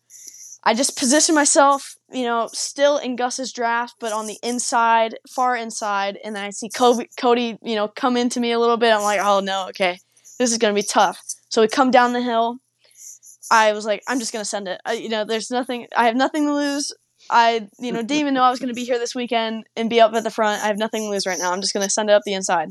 I 0.64 0.74
just 0.74 0.98
position 0.98 1.36
myself, 1.36 1.98
you 2.10 2.24
know, 2.24 2.48
still 2.54 2.98
in 2.98 3.18
Gus's 3.18 3.52
draft, 3.52 3.96
but 4.00 4.14
on 4.14 4.28
the 4.28 4.38
inside, 4.42 5.20
far 5.30 5.58
inside, 5.58 6.18
and 6.24 6.38
then 6.38 6.46
I 6.46 6.52
see 6.52 6.70
Cody, 6.70 7.10
Cody, 7.20 7.60
you 7.62 7.76
know, 7.76 7.90
come 7.90 8.16
into 8.16 8.40
me 8.40 8.54
a 8.54 8.60
little 8.60 8.78
bit. 8.78 8.94
I'm 8.94 9.04
like, 9.04 9.20
oh 9.22 9.42
no, 9.42 9.68
okay, 9.70 10.00
this 10.40 10.54
is 10.54 10.58
going 10.58 10.74
to 10.74 10.82
be 10.82 10.88
tough. 10.88 11.22
So 11.50 11.62
we 11.62 11.68
come 11.68 11.92
down 11.92 12.14
the 12.14 12.22
hill. 12.22 12.60
I 13.52 13.74
was 13.74 13.86
like, 13.86 14.02
I'm 14.08 14.20
just 14.20 14.34
gonna 14.34 14.44
send 14.44 14.68
it. 14.68 14.82
I, 14.86 14.94
you 14.94 15.10
know, 15.10 15.24
there's 15.24 15.52
nothing. 15.52 15.88
I 15.96 16.08
have 16.08 16.16
nothing 16.16 16.48
to 16.48 16.56
lose. 16.56 16.92
I, 17.30 17.68
you 17.80 17.92
know, 17.92 18.02
didn't 18.02 18.20
even 18.20 18.34
know 18.34 18.44
I 18.44 18.50
was 18.50 18.60
going 18.60 18.70
to 18.70 18.76
be 18.76 18.86
here 18.86 19.00
this 19.00 19.16
weekend 19.16 19.66
and 19.76 19.90
be 19.90 20.02
up 20.02 20.14
at 20.14 20.24
the 20.24 20.30
front. 20.30 20.64
I 20.64 20.68
have 20.68 20.78
nothing 20.78 21.04
to 21.04 21.10
lose 21.10 21.26
right 21.26 21.40
now. 21.40 21.52
I'm 21.52 21.62
just 21.62 21.74
going 21.74 21.86
to 21.86 21.90
send 21.90 22.10
it 22.10 22.14
up 22.14 22.24
the 22.26 22.34
inside. 22.34 22.70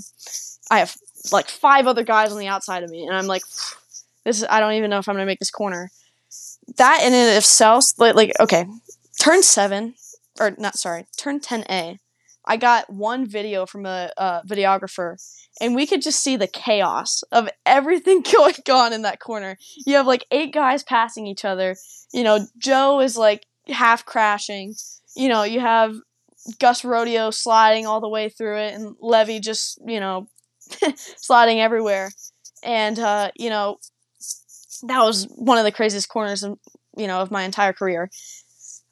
I 0.71 0.79
have 0.79 0.97
like 1.33 1.49
five 1.49 1.87
other 1.87 2.05
guys 2.05 2.33
on 2.33 2.39
the 2.39 2.47
outside 2.47 2.83
of 2.83 2.91
me, 2.91 3.05
and 3.05 3.17
I'm 3.17 3.27
like, 3.27 3.43
this 4.25 4.39
is, 4.39 4.47
I 4.49 4.61
don't 4.61 4.75
even 4.75 4.91
know 4.91 4.99
if 4.99 5.09
I'm 5.09 5.15
going 5.15 5.25
to 5.25 5.31
make 5.31 5.41
this 5.41 5.51
corner. 5.51 5.91
That 6.77 7.01
in 7.03 7.13
and 7.13 7.31
of 7.31 7.37
itself, 7.37 7.87
like, 7.99 8.15
like, 8.15 8.33
okay, 8.41 8.67
turn 9.21 9.43
seven, 9.43 9.95
or 10.41 10.55
not, 10.59 10.77
sorry, 10.77 11.07
turn 11.17 11.41
10A. 11.41 11.99
I 12.47 12.57
got 12.57 12.91
one 12.91 13.27
video 13.27 13.65
from 13.65 13.87
a 13.87 14.11
uh, 14.19 14.43
videographer, 14.43 15.17
and 15.61 15.75
we 15.75 15.87
could 15.87 16.03
just 16.03 16.23
see 16.23 16.37
the 16.37 16.47
chaos 16.47 17.23
of 17.33 17.49
everything 17.65 18.23
going 18.33 18.55
on 18.71 18.93
in 18.93 19.03
that 19.03 19.21
corner. 19.21 19.57
You 19.87 19.97
have 19.97 20.07
like 20.07 20.27
eight 20.31 20.53
guys 20.53 20.83
passing 20.83 21.27
each 21.27 21.45
other. 21.45 21.77
You 22.13 22.23
know, 22.23 22.47
Joe 22.59 23.01
is 23.01 23.17
like 23.17 23.47
half 23.69 24.05
crashing. 24.05 24.75
You 25.17 25.29
know, 25.29 25.43
you 25.43 25.61
have 25.61 25.95
Gus 26.59 26.83
Rodio 26.83 27.33
sliding 27.33 27.87
all 27.87 28.01
the 28.01 28.09
way 28.09 28.29
through 28.29 28.59
it, 28.59 28.75
and 28.75 28.95
Levy 29.01 29.41
just, 29.41 29.79
you 29.87 30.01
know, 30.01 30.29
sliding 30.97 31.61
everywhere. 31.61 32.11
And, 32.63 32.99
uh, 32.99 33.31
you 33.37 33.51
know, 33.51 33.79
that 34.85 35.03
was 35.03 35.27
one 35.37 35.59
of 35.59 35.65
the 35.65 35.73
craziest 35.73 36.09
corners, 36.09 36.43
of, 36.43 36.59
you 36.97 37.07
know, 37.07 37.21
of 37.21 37.31
my 37.31 37.43
entire 37.43 37.73
career. 37.73 38.11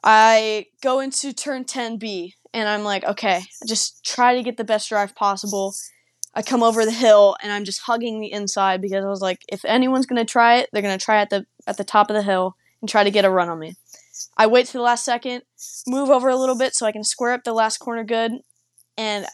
I 0.04 0.66
go 0.82 1.00
into 1.00 1.32
turn 1.32 1.64
10B, 1.64 2.32
and 2.54 2.68
I'm 2.68 2.84
like, 2.84 3.04
okay, 3.04 3.42
just 3.66 4.04
try 4.04 4.34
to 4.34 4.42
get 4.42 4.56
the 4.56 4.64
best 4.64 4.88
drive 4.88 5.14
possible. 5.14 5.74
I 6.34 6.42
come 6.42 6.62
over 6.62 6.84
the 6.84 6.90
hill, 6.90 7.36
and 7.42 7.52
I'm 7.52 7.64
just 7.64 7.82
hugging 7.82 8.20
the 8.20 8.32
inside 8.32 8.80
because 8.80 9.04
I 9.04 9.08
was 9.08 9.20
like, 9.20 9.40
if 9.48 9.64
anyone's 9.64 10.06
gonna 10.06 10.24
try 10.24 10.56
it, 10.56 10.70
they're 10.72 10.82
gonna 10.82 10.98
try 10.98 11.20
at 11.20 11.30
the 11.30 11.46
at 11.66 11.76
the 11.76 11.84
top 11.84 12.10
of 12.10 12.16
the 12.16 12.22
hill 12.22 12.56
and 12.80 12.88
try 12.88 13.04
to 13.04 13.10
get 13.10 13.24
a 13.24 13.30
run 13.30 13.48
on 13.48 13.58
me. 13.58 13.74
I 14.36 14.46
wait 14.46 14.66
to 14.66 14.72
the 14.72 14.82
last 14.82 15.04
second, 15.04 15.42
move 15.86 16.10
over 16.10 16.28
a 16.28 16.36
little 16.36 16.56
bit 16.56 16.74
so 16.74 16.86
I 16.86 16.92
can 16.92 17.04
square 17.04 17.32
up 17.32 17.44
the 17.44 17.52
last 17.52 17.78
corner 17.78 18.04
good, 18.04 18.32
and 18.96 19.26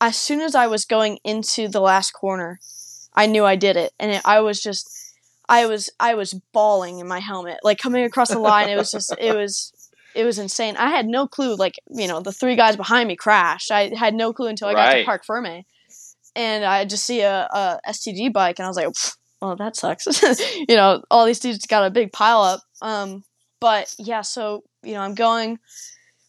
as 0.00 0.16
soon 0.16 0.40
as 0.40 0.54
I 0.54 0.66
was 0.66 0.84
going 0.84 1.18
into 1.24 1.68
the 1.68 1.80
last 1.80 2.12
corner, 2.12 2.58
I 3.14 3.26
knew 3.26 3.44
I 3.44 3.56
did 3.56 3.76
it, 3.76 3.92
and 3.98 4.12
it, 4.12 4.22
I 4.24 4.40
was 4.40 4.62
just, 4.62 4.88
I 5.48 5.66
was, 5.66 5.90
I 5.98 6.14
was 6.14 6.34
bawling 6.52 6.98
in 6.98 7.08
my 7.08 7.18
helmet, 7.18 7.58
like 7.62 7.78
coming 7.78 8.04
across 8.04 8.28
the 8.28 8.38
line. 8.38 8.68
It 8.68 8.76
was 8.76 8.90
just, 8.90 9.14
it 9.18 9.36
was, 9.36 9.72
it 10.14 10.24
was 10.24 10.38
insane. 10.38 10.76
I 10.76 10.90
had 10.90 11.06
no 11.06 11.26
clue, 11.26 11.54
like 11.56 11.74
you 11.90 12.08
know, 12.08 12.20
the 12.20 12.32
three 12.32 12.56
guys 12.56 12.76
behind 12.76 13.08
me 13.08 13.16
crashed. 13.16 13.70
I 13.70 13.92
had 13.96 14.14
no 14.14 14.32
clue 14.32 14.48
until 14.48 14.68
I 14.68 14.74
got 14.74 14.90
to 14.90 14.96
Right. 14.96 15.06
Parc 15.06 15.26
Fermé, 15.26 15.64
and 16.34 16.64
I 16.64 16.84
just 16.84 17.04
see 17.04 17.20
a, 17.20 17.48
a 17.52 17.80
STG 17.88 18.32
bike, 18.32 18.58
and 18.58 18.66
I 18.66 18.68
was 18.68 18.76
like, 18.76 18.88
well, 19.40 19.56
that 19.56 19.76
sucks. 19.76 20.06
you 20.68 20.76
know, 20.76 21.02
all 21.10 21.26
these 21.26 21.40
dudes 21.40 21.66
got 21.66 21.86
a 21.86 21.90
big 21.90 22.12
pile 22.12 22.42
up. 22.42 22.60
Um, 22.82 23.24
but 23.60 23.94
yeah, 23.98 24.22
so 24.22 24.64
you 24.82 24.94
know, 24.94 25.00
I'm 25.00 25.14
going 25.14 25.58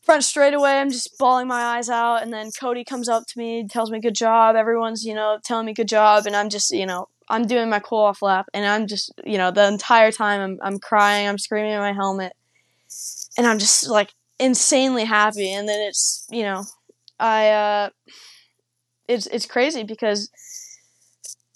front 0.04 0.24
straightaway. 0.24 0.72
I'm 0.72 0.92
just 0.92 1.18
bawling 1.18 1.48
my 1.48 1.62
eyes 1.62 1.90
out, 1.90 2.24
and 2.24 2.34
then 2.34 2.52
Cody 2.60 2.84
comes 2.84 3.08
up 3.10 3.24
to 3.28 3.40
me, 3.40 3.68
tells 3.68 3.92
me 3.92 4.00
good 4.00 4.16
job. 4.16 4.56
Everyone's 4.56 5.06
you 5.06 5.14
know 5.14 5.40
telling 5.44 5.66
me 5.66 5.74
good 5.74 5.88
job, 5.88 6.26
and 6.26 6.36
I'm 6.36 6.50
just 6.50 6.72
you 6.72 6.86
know 6.86 7.08
I'm 7.32 7.48
doing 7.48 7.70
my 7.70 7.80
cool 7.80 8.00
off 8.00 8.22
lap, 8.22 8.48
and 8.54 8.66
I'm 8.66 8.88
just, 8.88 9.14
you 9.26 9.38
know, 9.38 9.52
the 9.52 9.66
entire 9.66 10.12
time 10.12 10.42
I'm, 10.42 10.60
I'm 10.62 10.80
crying, 10.80 11.28
I'm 11.28 11.38
screaming 11.38 11.72
in 11.72 11.80
my 11.80 11.94
helmet, 11.94 12.34
and 13.38 13.48
I'm 13.48 13.58
just 13.58 13.88
like 13.88 14.14
insanely 14.38 15.06
happy. 15.06 15.50
And 15.54 15.68
then 15.68 15.80
it's, 15.80 16.28
you 16.30 16.44
know, 16.44 16.66
I, 17.20 17.50
uh, 17.50 17.90
it's 19.08 19.28
it's 19.28 19.46
crazy 19.46 19.84
because 19.84 20.30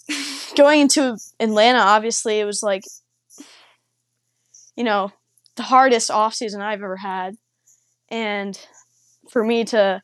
going 0.56 0.80
into 0.80 1.18
Atlanta, 1.38 1.80
obviously, 1.80 2.40
it 2.40 2.46
was 2.46 2.62
like, 2.62 2.84
you 4.76 4.84
know, 4.84 5.12
the 5.56 5.62
hardest 5.62 6.10
off 6.10 6.34
season 6.34 6.60
I've 6.60 6.82
ever 6.82 6.96
had, 6.96 7.36
and 8.10 8.58
for 9.30 9.42
me 9.44 9.64
to 9.64 10.02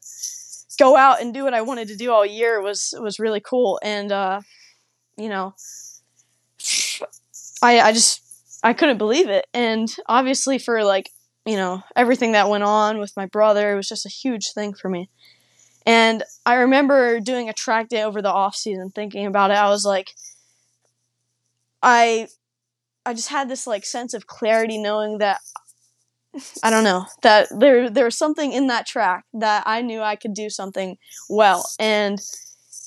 go 0.79 0.97
out 0.97 1.21
and 1.21 1.35
do 1.35 1.45
what 1.45 1.55
I 1.55 1.63
wanted 1.63 1.89
to 1.89 1.97
do 1.97 2.11
all 2.11 2.27
year 2.27 2.61
was 2.61 2.95
was 2.99 3.19
really 3.19 3.41
cool. 3.41 3.79
And 3.83 4.11
uh, 4.11 4.41
you 5.17 5.29
know, 5.29 5.55
I 7.63 7.81
I 7.81 7.93
just 7.93 8.23
I 8.63 8.73
couldn't 8.73 8.99
believe 8.99 9.29
it. 9.29 9.47
And 9.55 9.95
obviously, 10.07 10.59
for 10.59 10.85
like 10.85 11.11
you 11.45 11.57
know 11.57 11.83
everything 11.97 12.33
that 12.33 12.49
went 12.49 12.65
on 12.65 12.99
with 12.99 13.17
my 13.17 13.27
brother, 13.27 13.73
it 13.73 13.77
was 13.77 13.89
just 13.89 14.07
a 14.07 14.11
huge 14.11 14.53
thing 14.53 14.75
for 14.75 14.89
me. 14.89 15.09
And 15.85 16.23
I 16.47 16.55
remember 16.55 17.19
doing 17.21 17.49
a 17.49 17.53
track 17.53 17.89
day 17.89 18.03
over 18.03 18.23
the 18.23 18.31
off 18.31 18.55
season, 18.55 18.91
thinking 18.91 19.27
about 19.27 19.51
it. 19.51 19.57
I 19.57 19.69
was 19.69 19.85
like, 19.85 20.15
I 21.83 22.29
I 23.05 23.15
just 23.15 23.29
had 23.29 23.49
this 23.49 23.67
like 23.67 23.85
sense 23.85 24.15
of 24.15 24.27
clarity 24.27 24.79
knowing 24.79 25.19
that 25.19 25.41
I 26.63 26.71
don't 26.71 26.85
know 26.85 27.07
that 27.23 27.49
there 27.51 27.91
there 27.91 28.07
was 28.07 28.17
something 28.17 28.53
in 28.53 28.69
that 28.69 28.87
track 28.87 29.25
that 29.35 29.65
I 29.67 29.83
knew 29.83 30.01
I 30.01 30.17
could 30.17 30.35
do 30.35 30.49
something 30.49 30.97
well, 31.29 31.69
and 31.79 32.19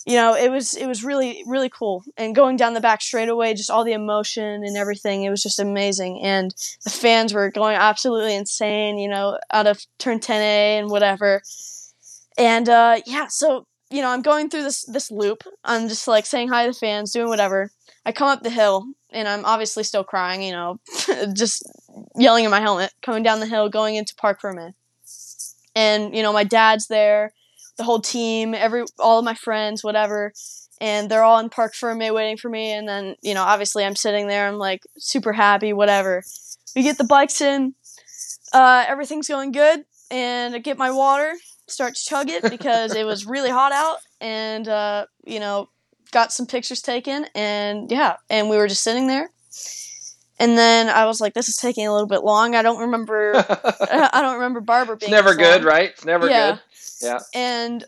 you 0.05 0.15
know 0.15 0.35
it 0.35 0.49
was 0.49 0.73
it 0.75 0.87
was 0.87 1.03
really 1.03 1.43
really 1.45 1.69
cool. 1.69 2.03
And 2.17 2.33
going 2.33 2.57
down 2.57 2.73
the 2.73 2.81
back 2.81 3.01
straightaway, 3.01 3.53
just 3.53 3.69
all 3.69 3.83
the 3.83 3.93
emotion 3.93 4.63
and 4.63 4.75
everything, 4.75 5.23
it 5.23 5.29
was 5.29 5.43
just 5.43 5.59
amazing. 5.59 6.21
And 6.23 6.55
the 6.83 6.89
fans 6.89 7.33
were 7.33 7.51
going 7.51 7.75
absolutely 7.75 8.35
insane, 8.35 8.97
you 8.97 9.07
know, 9.07 9.37
out 9.51 9.67
of 9.67 9.85
turn 9.99 10.19
10A 10.19 10.79
and 10.79 10.89
whatever. 10.89 11.43
And 12.37 12.67
uh, 12.67 13.01
yeah, 13.05 13.27
so 13.27 13.67
you 13.91 14.01
know 14.01 14.09
I'm 14.09 14.23
going 14.23 14.49
through 14.49 14.63
this 14.63 14.85
this 14.85 15.11
loop. 15.11 15.43
I'm 15.63 15.87
just 15.87 16.07
like 16.07 16.25
saying 16.25 16.47
hi 16.47 16.65
to 16.65 16.71
the 16.71 16.79
fans, 16.79 17.11
doing 17.11 17.29
whatever. 17.29 17.69
I 18.07 18.11
come 18.11 18.27
up 18.27 18.41
the 18.41 18.49
hill 18.49 18.87
and 19.15 19.27
I'm 19.27 19.45
obviously 19.45 19.83
still 19.83 20.03
crying, 20.03 20.43
you 20.43 20.51
know, 20.51 20.79
just 21.33 21.63
yelling 22.15 22.43
in 22.43 22.51
my 22.51 22.59
helmet, 22.59 22.91
coming 23.01 23.23
down 23.23 23.39
the 23.39 23.47
hill, 23.47 23.69
going 23.69 23.95
into 23.95 24.13
Parc 24.15 24.41
Fermé. 24.41 24.73
And, 25.73 26.15
you 26.15 26.21
know, 26.21 26.33
my 26.33 26.43
dad's 26.43 26.87
there, 26.87 27.33
the 27.77 27.83
whole 27.83 28.01
team, 28.01 28.53
every 28.53 28.83
all 28.99 29.19
of 29.19 29.25
my 29.25 29.33
friends, 29.33 29.83
whatever. 29.83 30.33
And 30.81 31.09
they're 31.09 31.23
all 31.23 31.39
in 31.39 31.49
Parc 31.49 31.73
Fermé 31.73 32.13
waiting 32.13 32.37
for 32.37 32.49
me. 32.49 32.71
And 32.71 32.87
then, 32.87 33.15
you 33.21 33.33
know, 33.33 33.43
obviously 33.43 33.85
I'm 33.85 33.95
sitting 33.95 34.27
there, 34.27 34.47
I'm 34.47 34.57
like 34.57 34.83
super 34.97 35.31
happy, 35.31 35.71
whatever. 35.71 36.23
We 36.75 36.83
get 36.83 36.97
the 36.97 37.05
bikes 37.05 37.39
in, 37.39 37.73
uh, 38.53 38.83
everything's 38.87 39.29
going 39.29 39.53
good, 39.53 39.85
and 40.11 40.55
I 40.55 40.59
get 40.59 40.77
my 40.77 40.91
water, 40.91 41.33
start 41.67 41.95
to 41.95 42.05
chug 42.05 42.29
it 42.29 42.49
because 42.49 42.93
it 42.93 43.05
was 43.05 43.25
really 43.25 43.49
hot 43.49 43.71
out, 43.71 43.97
and 44.19 44.67
uh, 44.67 45.05
you 45.25 45.39
know, 45.39 45.69
got 46.11 46.31
some 46.31 46.45
pictures 46.45 46.81
taken, 46.81 47.27
and 47.35 47.91
yeah, 47.91 48.17
and 48.29 48.49
we 48.49 48.57
were 48.57 48.67
just 48.67 48.83
sitting 48.83 49.07
there. 49.07 49.29
And 50.37 50.57
then 50.57 50.89
I 50.89 51.05
was 51.05 51.21
like, 51.21 51.33
"This 51.33 51.47
is 51.47 51.55
taking 51.55 51.87
a 51.87 51.93
little 51.93 52.07
bit 52.07 52.23
long." 52.23 52.55
I 52.55 52.61
don't 52.61 52.79
remember. 52.79 53.43
Uh, 53.85 54.09
I 54.13 54.21
don't 54.21 54.35
remember 54.35 54.61
Barber 54.61 54.95
being. 54.95 55.11
It's 55.11 55.11
never 55.11 55.35
good, 55.35 55.61
long. 55.61 55.73
right? 55.73 55.89
It's 55.91 56.05
never 56.05 56.27
yeah. 56.29 56.51
good. 56.51 56.61
Yeah. 57.01 57.19
And 57.33 57.83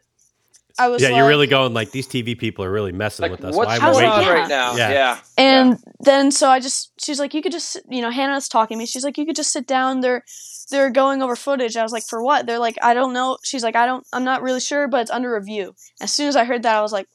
I 0.78 0.90
was. 0.90 1.02
Yeah, 1.02 1.10
like, 1.10 1.18
you're 1.18 1.28
really 1.28 1.48
going 1.48 1.74
like 1.74 1.92
these 1.92 2.08
TV 2.08 2.38
people 2.38 2.64
are 2.64 2.72
really 2.72 2.92
messing 2.92 3.24
like, 3.24 3.32
with 3.32 3.44
us. 3.44 3.56
What's 3.56 3.80
going 3.80 4.06
on 4.06 4.22
yeah. 4.22 4.32
right 4.32 4.48
now? 4.48 4.76
Yeah. 4.76 4.92
yeah. 4.92 5.20
And 5.38 5.72
yeah. 5.72 5.92
then 6.02 6.32
so 6.32 6.50
I 6.50 6.60
just 6.60 6.92
she's 7.04 7.20
like, 7.20 7.34
you 7.34 7.42
could 7.42 7.52
just 7.52 7.80
you 7.90 8.02
know 8.02 8.12
Hannah's 8.12 8.48
talking 8.48 8.78
to 8.78 8.80
me. 8.80 8.86
She's 8.86 9.04
like, 9.04 9.18
you 9.18 9.26
could 9.26 9.36
just 9.36 9.52
sit 9.52 9.66
down. 9.66 10.02
They're 10.02 10.24
they're 10.70 10.90
going 10.90 11.22
over 11.22 11.36
footage. 11.36 11.78
I 11.78 11.84
was 11.84 11.92
like, 11.92 12.04
for 12.04 12.22
what? 12.22 12.46
They're 12.46 12.60
like, 12.60 12.78
I 12.82 12.94
don't 12.94 13.14
know. 13.14 13.38
She's 13.44 13.64
like, 13.64 13.76
I 13.76 13.86
don't. 13.86 14.06
I'm 14.14 14.24
not 14.24 14.42
really 14.42 14.60
sure, 14.60 14.88
but 14.88 15.02
it's 15.02 15.12
under 15.12 15.34
review. 15.34 15.74
As 16.02 16.12
soon 16.12 16.28
as 16.28 16.36
I 16.36 16.44
heard 16.44 16.64
that, 16.64 16.76
I 16.76 16.82
was 16.82 16.92
like, 16.92 17.08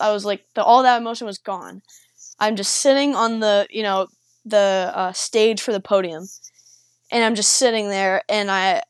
I 0.00 0.12
was 0.12 0.24
like, 0.24 0.44
the, 0.54 0.62
all 0.62 0.82
that 0.82 1.00
emotion 1.00 1.26
was 1.26 1.38
gone. 1.38 1.82
I'm 2.38 2.56
just 2.56 2.76
sitting 2.76 3.14
on 3.14 3.40
the, 3.40 3.66
you 3.70 3.82
know, 3.82 4.08
the 4.44 4.90
uh, 4.94 5.12
stage 5.12 5.60
for 5.60 5.72
the 5.72 5.80
podium, 5.80 6.26
and 7.10 7.24
I'm 7.24 7.34
just 7.34 7.52
sitting 7.52 7.88
there, 7.88 8.22
and 8.28 8.50
I, 8.50 8.82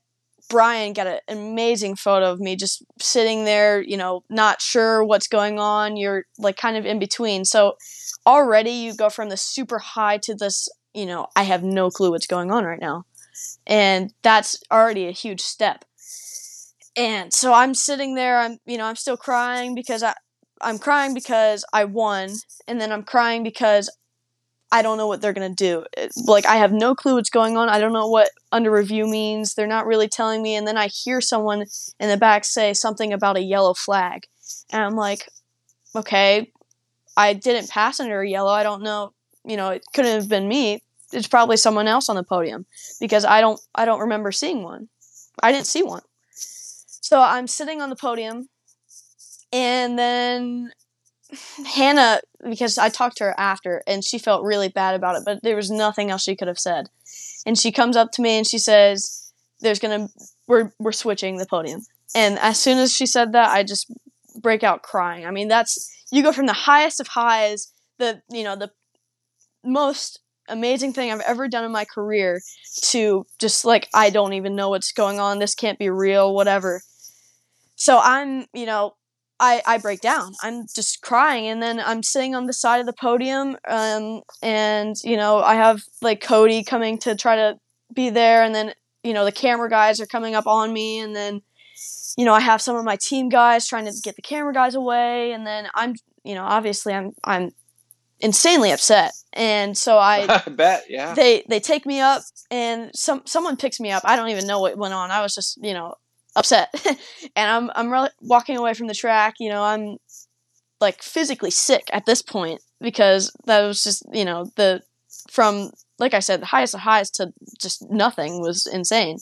Brian 0.48 0.92
got 0.92 1.06
an 1.06 1.20
amazing 1.28 1.96
photo 1.96 2.30
of 2.30 2.38
me 2.38 2.56
just 2.56 2.84
sitting 3.00 3.44
there, 3.44 3.80
you 3.80 3.96
know, 3.96 4.22
not 4.28 4.60
sure 4.60 5.02
what's 5.02 5.26
going 5.26 5.58
on. 5.58 5.96
You're 5.96 6.26
like 6.38 6.58
kind 6.58 6.76
of 6.76 6.84
in 6.84 6.98
between. 6.98 7.46
So 7.46 7.76
already 8.26 8.70
you 8.70 8.94
go 8.94 9.08
from 9.08 9.30
the 9.30 9.38
super 9.38 9.78
high 9.78 10.18
to 10.18 10.34
this, 10.34 10.68
you 10.92 11.06
know, 11.06 11.28
I 11.34 11.44
have 11.44 11.62
no 11.62 11.90
clue 11.90 12.10
what's 12.10 12.26
going 12.26 12.50
on 12.50 12.64
right 12.64 12.80
now. 12.80 13.06
And 13.66 14.12
that's 14.22 14.62
already 14.70 15.08
a 15.08 15.12
huge 15.12 15.40
step. 15.40 15.86
And 16.96 17.32
so 17.32 17.54
I'm 17.54 17.72
sitting 17.74 18.14
there, 18.14 18.38
I'm, 18.38 18.58
you 18.66 18.76
know, 18.76 18.84
I'm 18.84 18.96
still 18.96 19.16
crying 19.16 19.74
because 19.74 20.02
I, 20.02 20.14
I'm 20.62 20.78
crying 20.78 21.14
because 21.14 21.64
I 21.72 21.84
won, 21.84 22.30
and 22.66 22.80
then 22.80 22.92
I'm 22.92 23.02
crying 23.02 23.42
because 23.42 23.90
I 24.70 24.80
don't 24.80 24.96
know 24.96 25.06
what 25.06 25.20
they're 25.20 25.34
gonna 25.34 25.50
do. 25.50 25.84
It, 25.96 26.12
like 26.24 26.46
I 26.46 26.56
have 26.56 26.72
no 26.72 26.94
clue 26.94 27.14
what's 27.14 27.30
going 27.30 27.56
on. 27.56 27.68
I 27.68 27.78
don't 27.78 27.92
know 27.92 28.08
what 28.08 28.30
under 28.52 28.70
review 28.70 29.06
means. 29.06 29.54
They're 29.54 29.66
not 29.66 29.86
really 29.86 30.08
telling 30.08 30.42
me. 30.42 30.54
And 30.54 30.66
then 30.66 30.78
I 30.78 30.86
hear 30.86 31.20
someone 31.20 31.66
in 32.00 32.08
the 32.08 32.16
back 32.16 32.44
say 32.44 32.72
something 32.72 33.12
about 33.12 33.36
a 33.36 33.42
yellow 33.42 33.74
flag, 33.74 34.26
and 34.70 34.82
I'm 34.82 34.96
like, 34.96 35.28
okay, 35.94 36.50
I 37.16 37.34
didn't 37.34 37.70
pass 37.70 38.00
under 38.00 38.22
a 38.22 38.28
yellow. 38.28 38.50
I 38.50 38.62
don't 38.62 38.82
know. 38.82 39.12
You 39.44 39.56
know, 39.56 39.70
it 39.70 39.84
couldn't 39.92 40.14
have 40.14 40.28
been 40.28 40.48
me. 40.48 40.82
It's 41.12 41.28
probably 41.28 41.58
someone 41.58 41.88
else 41.88 42.08
on 42.08 42.16
the 42.16 42.22
podium 42.22 42.64
because 43.00 43.24
I 43.24 43.40
don't 43.40 43.60
I 43.74 43.84
don't 43.84 44.00
remember 44.00 44.32
seeing 44.32 44.62
one. 44.62 44.88
I 45.42 45.52
didn't 45.52 45.66
see 45.66 45.82
one. 45.82 46.02
So 46.30 47.20
I'm 47.20 47.46
sitting 47.46 47.82
on 47.82 47.90
the 47.90 47.96
podium 47.96 48.48
and 49.52 49.98
then 49.98 50.72
Hannah, 51.74 52.20
because 52.48 52.78
I 52.78 52.88
talked 52.88 53.18
to 53.18 53.24
her 53.24 53.38
after, 53.38 53.82
and 53.86 54.04
she 54.04 54.18
felt 54.18 54.44
really 54.44 54.68
bad 54.68 54.94
about 54.94 55.16
it, 55.16 55.22
but 55.24 55.42
there 55.42 55.56
was 55.56 55.70
nothing 55.70 56.10
else 56.10 56.22
she 56.22 56.36
could 56.36 56.48
have 56.48 56.58
said. 56.58 56.88
And 57.46 57.58
she 57.58 57.72
comes 57.72 57.96
up 57.96 58.12
to 58.12 58.22
me 58.22 58.36
and 58.36 58.46
she 58.46 58.58
says, 58.58 59.32
"There's 59.60 59.78
gonna 59.78 60.08
we're 60.46 60.72
we're 60.78 60.92
switching 60.92 61.38
the 61.38 61.46
podium." 61.46 61.82
And 62.14 62.38
as 62.38 62.58
soon 62.58 62.78
as 62.78 62.92
she 62.92 63.06
said 63.06 63.32
that, 63.32 63.50
I 63.50 63.62
just 63.62 63.90
break 64.40 64.62
out 64.62 64.82
crying. 64.82 65.26
I 65.26 65.30
mean, 65.30 65.48
that's 65.48 65.90
you 66.10 66.22
go 66.22 66.32
from 66.32 66.46
the 66.46 66.52
highest 66.52 67.00
of 67.00 67.08
highs, 67.08 67.72
the 67.98 68.22
you 68.30 68.44
know 68.44 68.56
the 68.56 68.70
most 69.64 70.20
amazing 70.48 70.92
thing 70.92 71.10
I've 71.10 71.20
ever 71.20 71.48
done 71.48 71.64
in 71.64 71.72
my 71.72 71.84
career, 71.84 72.40
to 72.82 73.26
just 73.38 73.64
like 73.64 73.88
I 73.94 74.10
don't 74.10 74.34
even 74.34 74.54
know 74.54 74.70
what's 74.70 74.92
going 74.92 75.18
on. 75.18 75.38
This 75.38 75.54
can't 75.54 75.78
be 75.78 75.90
real. 75.90 76.34
Whatever. 76.34 76.82
So 77.74 77.98
I'm, 77.98 78.46
you 78.52 78.66
know, 78.66 78.94
I, 79.42 79.60
I 79.66 79.78
break 79.78 80.00
down. 80.00 80.34
I'm 80.40 80.66
just 80.72 81.02
crying, 81.02 81.48
and 81.48 81.60
then 81.60 81.80
I'm 81.80 82.04
sitting 82.04 82.36
on 82.36 82.46
the 82.46 82.52
side 82.52 82.78
of 82.78 82.86
the 82.86 82.92
podium, 82.92 83.56
um, 83.66 84.22
and 84.40 84.94
you 85.02 85.16
know 85.16 85.40
I 85.40 85.56
have 85.56 85.82
like 86.00 86.22
Cody 86.22 86.62
coming 86.62 86.96
to 86.98 87.16
try 87.16 87.34
to 87.34 87.58
be 87.92 88.08
there, 88.08 88.44
and 88.44 88.54
then 88.54 88.72
you 89.02 89.12
know 89.12 89.24
the 89.24 89.32
camera 89.32 89.68
guys 89.68 90.00
are 90.00 90.06
coming 90.06 90.36
up 90.36 90.46
on 90.46 90.72
me, 90.72 91.00
and 91.00 91.14
then 91.14 91.42
you 92.16 92.24
know 92.24 92.32
I 92.32 92.38
have 92.38 92.62
some 92.62 92.76
of 92.76 92.84
my 92.84 92.94
team 92.94 93.28
guys 93.28 93.66
trying 93.66 93.86
to 93.86 93.92
get 94.04 94.14
the 94.14 94.22
camera 94.22 94.54
guys 94.54 94.76
away, 94.76 95.32
and 95.32 95.44
then 95.44 95.66
I'm 95.74 95.96
you 96.22 96.36
know 96.36 96.44
obviously 96.44 96.94
I'm 96.94 97.10
I'm 97.24 97.50
insanely 98.20 98.70
upset, 98.70 99.10
and 99.32 99.76
so 99.76 99.98
I, 99.98 100.40
I 100.46 100.50
bet 100.50 100.84
yeah 100.88 101.14
they 101.14 101.42
they 101.48 101.58
take 101.58 101.84
me 101.84 101.98
up, 101.98 102.22
and 102.52 102.92
some 102.94 103.22
someone 103.26 103.56
picks 103.56 103.80
me 103.80 103.90
up. 103.90 104.04
I 104.06 104.14
don't 104.14 104.28
even 104.28 104.46
know 104.46 104.60
what 104.60 104.78
went 104.78 104.94
on. 104.94 105.10
I 105.10 105.20
was 105.20 105.34
just 105.34 105.58
you 105.60 105.74
know 105.74 105.96
upset. 106.36 106.68
And 107.36 107.50
i'm 107.50 107.70
i'm 107.74 107.90
really 107.90 108.10
walking 108.20 108.56
away 108.56 108.74
from 108.74 108.88
the 108.88 108.94
track 108.94 109.36
you 109.40 109.48
know 109.48 109.62
i'm 109.62 109.96
like 110.82 111.02
physically 111.02 111.50
sick 111.50 111.88
at 111.92 112.04
this 112.04 112.20
point 112.20 112.60
because 112.80 113.32
that 113.46 113.62
was 113.62 113.82
just 113.82 114.04
you 114.12 114.24
know 114.24 114.50
the 114.56 114.82
from 115.30 115.70
like 115.98 116.12
i 116.12 116.18
said 116.18 116.42
the 116.42 116.46
highest 116.46 116.74
of 116.74 116.80
highs 116.80 117.10
to 117.10 117.32
just 117.58 117.88
nothing 117.90 118.42
was 118.42 118.66
insane. 118.66 119.18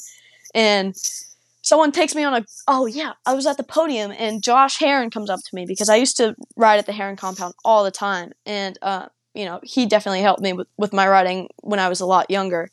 And 0.52 0.96
someone 1.62 1.92
takes 1.92 2.14
me 2.16 2.24
on 2.24 2.34
a 2.34 2.44
oh 2.66 2.86
yeah 2.86 3.12
i 3.26 3.34
was 3.34 3.46
at 3.46 3.56
the 3.58 3.62
podium 3.62 4.12
and 4.18 4.42
Josh 4.42 4.78
Herrin 4.78 5.11
comes 5.12 5.30
up 5.30 5.40
to 5.40 5.54
me 5.54 5.66
because 5.66 5.88
i 5.88 5.96
used 5.96 6.16
to 6.16 6.34
ride 6.56 6.78
at 6.78 6.86
the 6.86 6.92
Herrin 6.92 7.16
compound 7.16 7.54
all 7.64 7.84
the 7.84 7.92
time. 7.92 8.32
And 8.46 8.76
uh, 8.82 9.06
you 9.34 9.44
know 9.44 9.61
he 9.62 9.86
definitely 9.86 10.22
helped 10.22 10.42
me 10.42 10.52
with, 10.54 10.66
with 10.76 10.92
my 10.92 11.06
riding 11.06 11.48
when 11.62 11.78
i 11.78 11.88
was 11.88 12.00
a 12.00 12.06
lot 12.06 12.30
younger. 12.30 12.70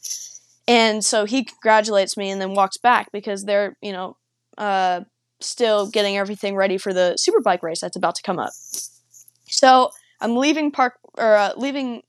And 0.70 1.04
so 1.04 1.26
he 1.26 1.44
congratulates 1.46 2.18
me 2.18 2.30
and 2.30 2.42
then 2.42 2.54
walks 2.56 2.78
back 2.78 3.12
because 3.12 3.46
they're 3.46 3.76
you 3.82 3.92
know 3.92 4.18
uh, 4.58 5.02
still 5.40 5.90
getting 5.90 6.18
everything 6.18 6.56
ready 6.56 6.78
for 6.78 6.94
the 6.94 7.18
superbike 7.20 7.62
race 7.62 7.82
that's 7.82 7.96
about 7.96 8.16
to 8.16 8.24
come 8.24 8.40
up. 8.40 8.52
So 9.48 9.92
I'm 10.22 10.36
leaving 10.36 10.72
park 10.72 10.96
or 11.18 11.36
uh, 11.36 11.54
leaving 11.58 12.04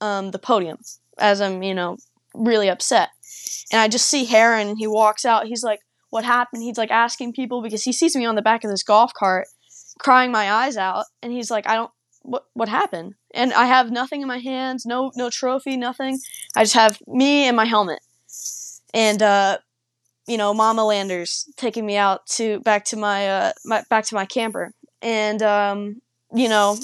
um, 0.00 0.30
the 0.30 0.38
podium 0.38 0.78
as 1.18 1.40
I'm 1.40 1.62
you 1.62 1.74
know 1.74 1.96
really 2.34 2.68
upset, 2.68 3.10
and 3.70 3.80
I 3.80 3.88
just 3.88 4.08
see 4.08 4.24
Herrin 4.24 4.68
and 4.68 4.78
he 4.78 4.86
walks 4.86 5.24
out. 5.24 5.46
He's 5.46 5.62
like, 5.62 5.80
"What 6.10 6.24
happened?" 6.24 6.62
He's 6.62 6.78
like 6.78 6.90
asking 6.90 7.32
people 7.34 7.62
because 7.62 7.84
he 7.84 7.92
sees 7.92 8.16
me 8.16 8.24
on 8.26 8.34
the 8.34 8.42
back 8.42 8.64
of 8.64 8.70
this 8.70 8.82
golf 8.82 9.12
cart, 9.14 9.46
crying 9.98 10.32
my 10.32 10.50
eyes 10.50 10.76
out, 10.76 11.04
and 11.22 11.32
he's 11.32 11.50
like, 11.50 11.68
"I 11.68 11.74
don't." 11.74 11.90
What 12.24 12.44
what 12.54 12.68
happened? 12.68 13.14
and 13.34 13.52
I 13.52 13.66
have 13.66 13.90
nothing 13.90 14.22
in 14.22 14.28
my 14.28 14.38
hands, 14.38 14.84
no 14.86 15.10
no 15.16 15.30
trophy, 15.30 15.76
nothing. 15.76 16.18
I 16.56 16.64
just 16.64 16.74
have 16.74 16.98
me 17.06 17.44
and 17.46 17.56
my 17.56 17.64
helmet, 17.64 18.00
and 18.94 19.22
uh, 19.22 19.58
you 20.26 20.36
know, 20.38 20.54
Mama 20.54 20.84
Landers 20.84 21.48
taking 21.56 21.84
me 21.86 21.96
out 21.96 22.26
to 22.28 22.60
back 22.60 22.84
to 22.86 22.96
my 22.96 23.28
uh 23.28 23.52
my 23.64 23.82
back 23.90 24.04
to 24.06 24.14
my 24.14 24.24
camper, 24.24 24.72
and 25.00 25.42
um, 25.42 26.00
you 26.34 26.48
know, 26.48 26.78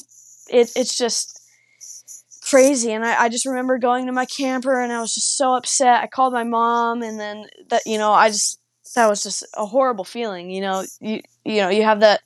it 0.50 0.70
it's 0.76 0.96
just 0.96 1.40
crazy 2.42 2.92
and 2.92 3.04
I, 3.04 3.24
I 3.24 3.28
just 3.28 3.46
remember 3.46 3.78
going 3.78 4.06
to 4.06 4.12
my 4.12 4.24
camper 4.24 4.80
and 4.80 4.92
I 4.92 5.00
was 5.00 5.14
just 5.14 5.36
so 5.36 5.54
upset. 5.54 6.02
I 6.02 6.06
called 6.06 6.32
my 6.32 6.44
mom 6.44 7.02
and 7.02 7.18
then 7.18 7.46
that 7.68 7.82
you 7.86 7.98
know, 7.98 8.12
I 8.12 8.28
just 8.28 8.60
that 8.94 9.08
was 9.08 9.22
just 9.22 9.44
a 9.54 9.66
horrible 9.66 10.04
feeling, 10.04 10.50
you 10.50 10.60
know. 10.62 10.84
You 11.00 11.20
you 11.44 11.56
know, 11.60 11.68
you 11.68 11.82
have 11.82 12.00
that 12.00 12.20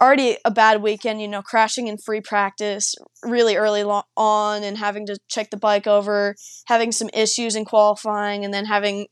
already 0.00 0.36
a 0.44 0.50
bad 0.50 0.82
weekend, 0.82 1.20
you 1.20 1.28
know, 1.28 1.42
crashing 1.42 1.86
in 1.88 1.98
free 1.98 2.20
practice 2.20 2.94
really 3.22 3.56
early 3.56 3.84
lo- 3.84 4.02
on 4.16 4.62
and 4.62 4.78
having 4.78 5.06
to 5.06 5.18
check 5.28 5.50
the 5.50 5.56
bike 5.56 5.86
over, 5.86 6.34
having 6.66 6.90
some 6.90 7.10
issues 7.12 7.54
in 7.54 7.64
qualifying 7.64 8.44
and 8.44 8.52
then 8.52 8.64
having 8.64 9.06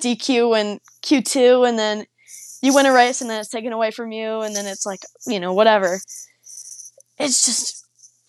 DQ 0.00 0.58
and 0.58 0.80
Q2 1.02 1.68
and 1.68 1.78
then 1.78 2.06
you 2.62 2.74
win 2.74 2.86
a 2.86 2.92
race 2.92 3.20
and 3.20 3.30
then 3.30 3.40
it's 3.40 3.48
taken 3.48 3.72
away 3.72 3.90
from 3.90 4.12
you 4.12 4.40
and 4.40 4.54
then 4.54 4.66
it's 4.66 4.84
like, 4.84 5.00
you 5.26 5.40
know, 5.40 5.52
whatever. 5.52 6.00
It's 7.18 7.46
just 7.46 7.86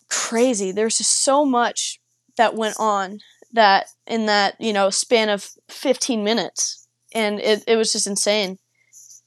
crazy. 0.10 0.72
There's 0.72 0.98
just 0.98 1.24
so 1.24 1.46
much 1.46 2.00
that 2.38 2.56
went 2.56 2.76
on 2.80 3.20
that 3.54 3.88
in 4.08 4.26
that, 4.28 4.56
you 4.60 4.74
know, 4.74 4.90
span 4.90 5.30
of 5.30 5.50
15 5.70 6.24
minutes 6.24 6.88
and 7.14 7.40
it, 7.40 7.64
it 7.68 7.76
was 7.76 7.92
just 7.92 8.08
insane. 8.08 8.58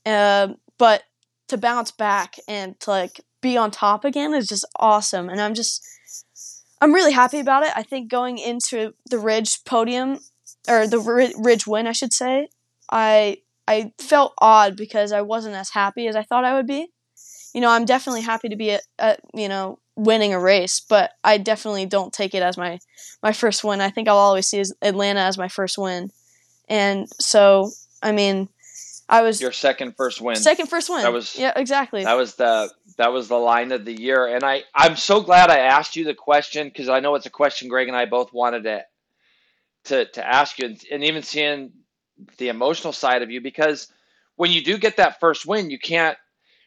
Uh, 0.07 0.49
but 0.79 1.03
to 1.49 1.59
bounce 1.59 1.91
back 1.91 2.37
and 2.49 2.79
to 2.81 2.91
like 2.91 3.21
be 3.41 3.57
on 3.57 3.71
top 3.71 4.05
again 4.05 4.35
is 4.35 4.49
just 4.49 4.67
awesome. 4.79 5.29
And 5.29 5.41
I'm 5.41 5.55
just, 5.55 5.85
I'm 6.81 6.95
really 6.95 7.13
happy 7.13 7.41
about 7.41 7.63
it. 7.63 7.73
I 7.77 7.83
think 7.83 8.11
going 8.11 8.39
into 8.39 8.95
the 9.11 9.19
Ridge 9.19 9.65
podium 9.65 10.19
or 10.69 10.87
the 10.87 11.33
Ridge 11.39 11.67
win, 11.67 11.87
I 11.87 11.93
should 11.93 12.13
say, 12.13 12.49
I 12.91 13.39
I 13.67 13.93
felt 13.99 14.35
odd 14.39 14.77
because 14.77 15.13
I 15.13 15.23
wasn't 15.23 15.55
as 15.55 15.71
happy 15.71 16.07
as 16.07 16.17
I 16.17 16.23
thought 16.23 16.45
I 16.45 16.55
would 16.55 16.67
be. 16.67 16.89
You 17.55 17.61
know, 17.61 17.71
I'm 17.71 17.85
definitely 17.85 18.23
happy 18.23 18.49
to 18.49 18.57
be 18.57 18.73
at, 18.73 18.83
at 18.99 19.21
you 19.33 19.49
know 19.49 19.79
winning 19.97 20.35
a 20.35 20.41
race, 20.41 20.81
but 20.81 21.13
I 21.23 21.39
definitely 21.39 21.87
don't 21.87 22.13
take 22.13 22.35
it 22.35 22.43
as 22.43 22.57
my 22.57 22.79
my 23.23 23.33
first 23.33 23.65
win. 23.65 23.81
I 23.81 23.91
think 23.91 24.09
I'll 24.09 24.17
always 24.17 24.49
see 24.49 24.63
Atlanta 24.83 25.21
as 25.21 25.39
my 25.39 25.49
first 25.49 25.79
win, 25.79 26.11
and 26.69 27.09
so 27.21 27.71
I 28.03 28.13
mean, 28.13 28.49
I 29.09 29.23
was 29.23 29.41
your 29.41 29.53
second 29.53 29.97
first 29.97 30.21
win. 30.21 30.37
Second 30.37 30.69
first 30.69 30.91
win. 30.91 31.03
That 31.03 31.13
was 31.13 31.37
yeah, 31.37 31.53
exactly. 31.55 32.05
That 32.05 32.17
was 32.17 32.35
the 32.35 32.71
that 32.99 33.13
was 33.13 33.29
the 33.29 33.37
line 33.39 33.73
of 33.73 33.85
the 33.85 33.99
year, 33.99 34.27
and 34.27 34.45
I 34.45 34.65
I'm 34.75 34.97
so 34.97 35.21
glad 35.21 35.51
I 35.51 35.59
asked 35.59 35.97
you 35.97 36.05
the 36.05 36.15
question 36.15 36.69
because 36.69 36.89
I 36.89 37.01
know 37.01 37.15
it's 37.15 37.27
a 37.27 37.31
question 37.31 37.69
Greg 37.69 37.89
and 37.89 37.97
I 37.97 38.07
both 38.07 38.33
wanted 38.33 38.65
to 38.65 38.85
to 39.85 40.07
to 40.07 40.27
ask 40.27 40.59
you, 40.59 40.67
and, 40.67 40.81
and 40.91 41.05
even 41.05 41.23
seeing 41.23 41.73
the 42.39 42.49
emotional 42.49 42.93
side 42.93 43.23
of 43.23 43.31
you 43.31 43.41
because 43.41 43.89
when 44.37 44.51
you 44.51 44.63
do 44.63 44.79
get 44.79 44.97
that 44.97 45.21
first 45.21 45.47
win, 45.47 45.71
you 45.71 45.79
can't 45.79 46.17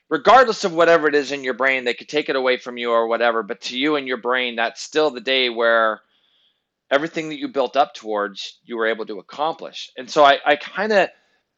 regardless 0.09 0.63
of 0.63 0.74
whatever 0.74 1.07
it 1.07 1.15
is 1.15 1.32
in 1.32 1.43
your 1.43 1.53
brain, 1.53 1.84
they 1.84 1.93
could 1.93 2.09
take 2.09 2.30
it 2.30 2.36
away 2.36 2.57
from 2.57 2.78
you 2.78 2.91
or 2.91 3.07
whatever. 3.07 3.43
But 3.43 3.61
to 3.61 3.78
you 3.78 3.95
and 3.95 4.07
your 4.07 4.18
brain, 4.18 4.55
that's 4.55 4.82
still 4.82 5.11
the 5.11 5.22
day 5.22 5.49
where 5.49 6.01
everything 6.89 7.30
that 7.30 7.39
you 7.39 7.49
built 7.49 7.76
up 7.76 7.93
towards, 7.93 8.59
you 8.63 8.78
were 8.78 8.88
able 8.88 9.05
to 9.05 9.20
accomplish. 9.20 9.91
And 9.97 10.09
so 10.09 10.24
I, 10.24 10.39
I 10.45 10.55
kind 10.55 10.93
of, 10.93 11.09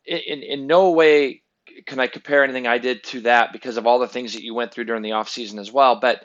in, 0.05 0.41
in 0.41 0.67
no 0.67 0.91
way 0.91 1.43
can 1.85 1.99
I 1.99 2.07
compare 2.07 2.43
anything 2.43 2.65
I 2.65 2.79
did 2.79 3.03
to 3.05 3.21
that 3.21 3.53
because 3.53 3.77
of 3.77 3.85
all 3.85 3.99
the 3.99 4.07
things 4.07 4.33
that 4.33 4.43
you 4.43 4.55
went 4.55 4.71
through 4.71 4.85
during 4.85 5.03
the 5.03 5.11
off 5.11 5.29
season 5.29 5.59
as 5.59 5.71
well. 5.71 5.99
But 5.99 6.23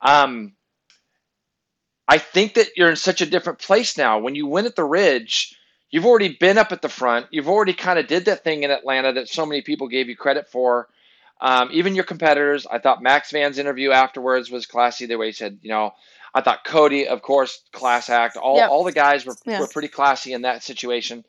um, 0.00 0.54
I 2.10 2.18
think 2.18 2.54
that 2.54 2.76
you're 2.76 2.90
in 2.90 2.96
such 2.96 3.20
a 3.20 3.26
different 3.26 3.60
place 3.60 3.96
now. 3.96 4.18
When 4.18 4.34
you 4.34 4.46
win 4.46 4.66
at 4.66 4.76
the 4.76 4.84
Ridge, 4.84 5.56
you've 5.90 6.04
already 6.04 6.36
been 6.38 6.58
up 6.58 6.72
at 6.72 6.82
the 6.82 6.88
front. 6.88 7.26
You've 7.30 7.48
already 7.48 7.72
kind 7.72 7.98
of 7.98 8.06
did 8.06 8.26
that 8.26 8.44
thing 8.44 8.64
in 8.64 8.70
Atlanta 8.70 9.12
that 9.14 9.28
so 9.28 9.46
many 9.46 9.62
people 9.62 9.88
gave 9.88 10.08
you 10.08 10.16
credit 10.16 10.48
for 10.48 10.88
um, 11.40 11.70
even 11.72 11.94
your 11.94 12.04
competitors, 12.04 12.66
I 12.70 12.78
thought 12.78 13.02
Max 13.02 13.30
Van's 13.30 13.58
interview 13.58 13.92
afterwards 13.92 14.50
was 14.50 14.66
classy. 14.66 15.06
The 15.06 15.16
way 15.16 15.26
he 15.26 15.32
said, 15.32 15.58
you 15.62 15.70
know, 15.70 15.94
I 16.34 16.42
thought 16.42 16.64
Cody, 16.64 17.08
of 17.08 17.22
course, 17.22 17.62
class 17.72 18.10
act. 18.10 18.36
All 18.36 18.56
yep. 18.56 18.70
all 18.70 18.84
the 18.84 18.92
guys 18.92 19.24
were 19.24 19.34
yeah. 19.46 19.60
were 19.60 19.66
pretty 19.66 19.88
classy 19.88 20.34
in 20.34 20.42
that 20.42 20.62
situation. 20.62 21.24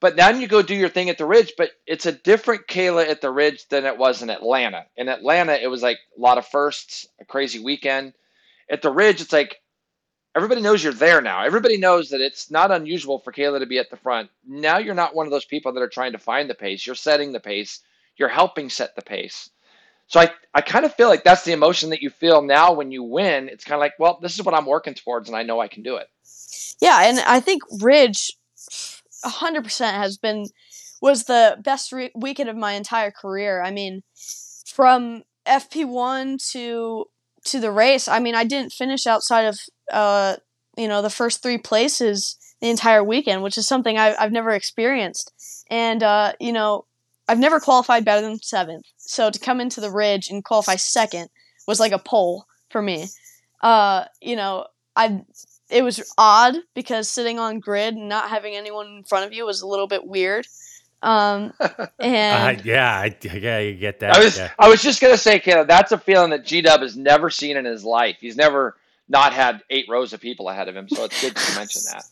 But 0.00 0.16
then 0.16 0.40
you 0.40 0.48
go 0.48 0.62
do 0.62 0.74
your 0.74 0.88
thing 0.88 1.10
at 1.10 1.18
the 1.18 1.26
Ridge, 1.26 1.52
but 1.56 1.70
it's 1.86 2.06
a 2.06 2.12
different 2.12 2.66
Kayla 2.66 3.08
at 3.08 3.20
the 3.20 3.30
Ridge 3.30 3.68
than 3.68 3.84
it 3.84 3.98
was 3.98 4.22
in 4.22 4.30
Atlanta. 4.30 4.86
In 4.96 5.08
Atlanta, 5.08 5.52
it 5.52 5.68
was 5.68 5.82
like 5.82 5.98
a 6.16 6.20
lot 6.20 6.38
of 6.38 6.46
firsts, 6.46 7.06
a 7.20 7.24
crazy 7.24 7.60
weekend. 7.60 8.14
At 8.70 8.82
the 8.82 8.90
Ridge, 8.90 9.20
it's 9.20 9.32
like 9.32 9.60
everybody 10.34 10.60
knows 10.60 10.82
you're 10.82 10.92
there 10.92 11.20
now. 11.20 11.42
Everybody 11.42 11.76
knows 11.76 12.10
that 12.10 12.20
it's 12.20 12.50
not 12.50 12.70
unusual 12.70 13.18
for 13.18 13.32
Kayla 13.32 13.60
to 13.60 13.66
be 13.66 13.78
at 13.78 13.90
the 13.90 13.96
front. 13.96 14.30
Now 14.46 14.78
you're 14.78 14.94
not 14.94 15.14
one 15.14 15.26
of 15.26 15.32
those 15.32 15.44
people 15.44 15.72
that 15.72 15.82
are 15.82 15.88
trying 15.88 16.12
to 16.12 16.18
find 16.18 16.48
the 16.48 16.54
pace. 16.54 16.86
You're 16.86 16.94
setting 16.94 17.32
the 17.32 17.40
pace 17.40 17.80
you're 18.16 18.28
helping 18.28 18.70
set 18.70 18.94
the 18.94 19.02
pace. 19.02 19.50
So 20.06 20.20
I, 20.20 20.30
I 20.54 20.60
kind 20.60 20.84
of 20.84 20.94
feel 20.94 21.08
like 21.08 21.24
that's 21.24 21.44
the 21.44 21.52
emotion 21.52 21.90
that 21.90 22.02
you 22.02 22.10
feel 22.10 22.42
now 22.42 22.72
when 22.72 22.90
you 22.90 23.02
win. 23.02 23.48
It's 23.48 23.64
kind 23.64 23.74
of 23.74 23.80
like, 23.80 23.94
well, 23.98 24.18
this 24.20 24.38
is 24.38 24.44
what 24.44 24.54
I'm 24.54 24.66
working 24.66 24.94
towards, 24.94 25.28
and 25.28 25.36
I 25.36 25.42
know 25.42 25.60
I 25.60 25.68
can 25.68 25.82
do 25.82 25.96
it. 25.96 26.08
Yeah, 26.80 27.02
and 27.04 27.20
I 27.20 27.40
think 27.40 27.62
Ridge, 27.80 28.32
100% 29.24 29.92
has 29.94 30.18
been 30.18 30.46
was 31.00 31.24
the 31.24 31.56
best 31.64 31.90
re- 31.90 32.12
weekend 32.14 32.48
of 32.48 32.56
my 32.56 32.74
entire 32.74 33.10
career. 33.10 33.60
I 33.60 33.72
mean, 33.72 34.02
from 34.66 35.24
FP1 35.46 36.52
to 36.52 37.06
to 37.44 37.60
the 37.60 37.72
race, 37.72 38.08
I 38.08 38.18
mean, 38.18 38.34
I 38.34 38.44
didn't 38.44 38.72
finish 38.72 39.06
outside 39.06 39.42
of 39.42 39.58
uh, 39.92 40.36
you 40.76 40.88
know 40.88 41.02
the 41.02 41.10
first 41.10 41.42
three 41.42 41.58
places 41.58 42.36
the 42.60 42.70
entire 42.70 43.02
weekend, 43.02 43.42
which 43.42 43.58
is 43.58 43.66
something 43.66 43.98
I, 43.98 44.14
I've 44.14 44.32
never 44.32 44.50
experienced. 44.50 45.32
And 45.70 46.02
uh, 46.02 46.32
you 46.40 46.52
know, 46.52 46.86
I've 47.28 47.38
never 47.38 47.60
qualified 47.60 48.04
better 48.04 48.22
than 48.22 48.38
seventh. 48.40 48.86
So 48.98 49.30
to 49.30 49.38
come 49.38 49.60
into 49.60 49.80
the 49.80 49.90
ridge 49.90 50.28
and 50.30 50.44
qualify 50.44 50.76
second 50.76 51.28
was 51.66 51.80
like 51.80 51.92
a 51.92 51.98
pole 51.98 52.46
for 52.70 52.82
me. 52.82 53.06
Uh, 53.60 54.04
you 54.20 54.36
know, 54.36 54.66
I 54.96 55.22
it 55.70 55.82
was 55.82 56.12
odd 56.18 56.56
because 56.74 57.08
sitting 57.08 57.38
on 57.38 57.60
grid 57.60 57.94
and 57.94 58.08
not 58.08 58.28
having 58.28 58.54
anyone 58.54 58.86
in 58.86 59.04
front 59.04 59.26
of 59.26 59.32
you 59.32 59.46
was 59.46 59.62
a 59.62 59.66
little 59.66 59.86
bit 59.86 60.06
weird. 60.06 60.46
Um, 61.02 61.52
and 61.98 62.60
uh, 62.60 62.62
yeah, 62.64 62.96
I, 62.96 63.16
yeah, 63.22 63.58
you 63.58 63.74
get 63.74 64.00
that. 64.00 64.16
I 64.16 64.22
was 64.22 64.38
yeah. 64.38 64.50
I 64.58 64.68
was 64.68 64.82
just 64.82 65.00
gonna 65.00 65.16
say, 65.16 65.40
Caleb, 65.40 65.68
that's 65.68 65.92
a 65.92 65.98
feeling 65.98 66.30
that 66.30 66.44
G 66.44 66.62
Dub 66.62 66.80
has 66.80 66.96
never 66.96 67.28
seen 67.28 67.56
in 67.56 67.64
his 67.64 67.84
life. 67.84 68.16
He's 68.20 68.36
never 68.36 68.76
not 69.08 69.32
had 69.32 69.62
eight 69.68 69.86
rows 69.88 70.12
of 70.12 70.20
people 70.20 70.48
ahead 70.48 70.68
of 70.68 70.76
him, 70.76 70.88
so 70.88 71.04
it's 71.04 71.20
good 71.20 71.34
to 71.34 71.54
mention 71.56 71.82
that. 71.90 72.04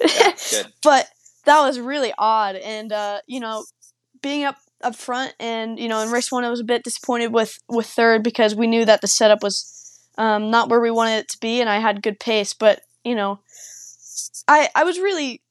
Yeah, 0.00 0.32
good. 0.62 0.72
But 0.82 1.08
that 1.44 1.60
was 1.60 1.78
really 1.78 2.12
odd, 2.16 2.56
and 2.56 2.90
uh, 2.90 3.20
you 3.26 3.40
know, 3.40 3.64
being 4.22 4.44
up 4.44 4.56
up 4.82 4.96
front, 4.96 5.34
and 5.38 5.78
you 5.78 5.88
know, 5.88 6.00
in 6.00 6.10
race 6.10 6.32
one, 6.32 6.44
I 6.44 6.50
was 6.50 6.60
a 6.60 6.64
bit 6.64 6.84
disappointed 6.84 7.32
with 7.32 7.58
with 7.68 7.86
third 7.86 8.22
because 8.22 8.54
we 8.54 8.66
knew 8.66 8.86
that 8.86 9.02
the 9.02 9.08
setup 9.08 9.42
was 9.42 10.00
um, 10.16 10.50
not 10.50 10.70
where 10.70 10.80
we 10.80 10.90
wanted 10.90 11.18
it 11.18 11.28
to 11.30 11.38
be, 11.38 11.60
and 11.60 11.68
I 11.68 11.80
had 11.80 12.02
good 12.02 12.18
pace. 12.18 12.54
But 12.54 12.80
you 13.04 13.14
know, 13.14 13.40
I 14.48 14.70
I 14.74 14.84
was 14.84 14.98
really 14.98 15.42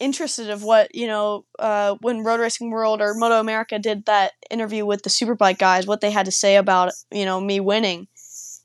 interested 0.00 0.50
of 0.50 0.62
what 0.62 0.94
you 0.94 1.06
know 1.06 1.44
uh, 1.58 1.96
when 2.00 2.24
Road 2.24 2.40
Racing 2.40 2.70
World 2.70 3.00
or 3.00 3.14
Moto 3.14 3.38
America 3.38 3.78
did 3.78 4.06
that 4.06 4.32
interview 4.50 4.84
with 4.84 5.02
the 5.02 5.10
Superbike 5.10 5.58
guys, 5.58 5.86
what 5.86 6.00
they 6.00 6.10
had 6.10 6.26
to 6.26 6.32
say 6.32 6.56
about 6.56 6.92
you 7.12 7.24
know 7.24 7.40
me 7.40 7.60
winning. 7.60 8.08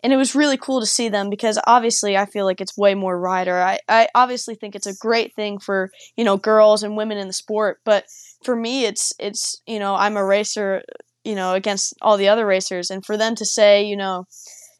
And 0.03 0.13
it 0.13 0.17
was 0.17 0.35
really 0.35 0.57
cool 0.57 0.81
to 0.81 0.85
see 0.85 1.09
them 1.09 1.31
because 1.31 1.57
obviously 1.65 2.15
I 2.15 2.27
feel 2.27 2.45
like 2.45 2.61
it's 2.61 2.77
way 2.77 2.93
more 2.93 3.19
rider. 3.19 3.59
I, 3.59 3.79
I 3.89 4.07
obviously 4.13 4.53
think 4.53 4.75
it's 4.75 4.85
a 4.85 4.95
great 4.95 5.33
thing 5.33 5.57
for, 5.57 5.89
you 6.15 6.23
know, 6.23 6.37
girls 6.37 6.83
and 6.83 6.95
women 6.95 7.17
in 7.17 7.25
the 7.25 7.33
sport, 7.33 7.79
but 7.83 8.05
for 8.45 8.55
me 8.55 8.85
it's 8.85 9.11
it's 9.19 9.61
you 9.65 9.79
know 9.79 9.95
i'm 9.95 10.15
a 10.15 10.23
racer 10.23 10.83
you 11.23 11.35
know 11.35 11.53
against 11.53 11.93
all 12.01 12.15
the 12.15 12.29
other 12.29 12.45
racers 12.45 12.89
and 12.91 13.03
for 13.05 13.17
them 13.17 13.35
to 13.35 13.43
say 13.43 13.83
you 13.83 13.97
know 13.97 14.25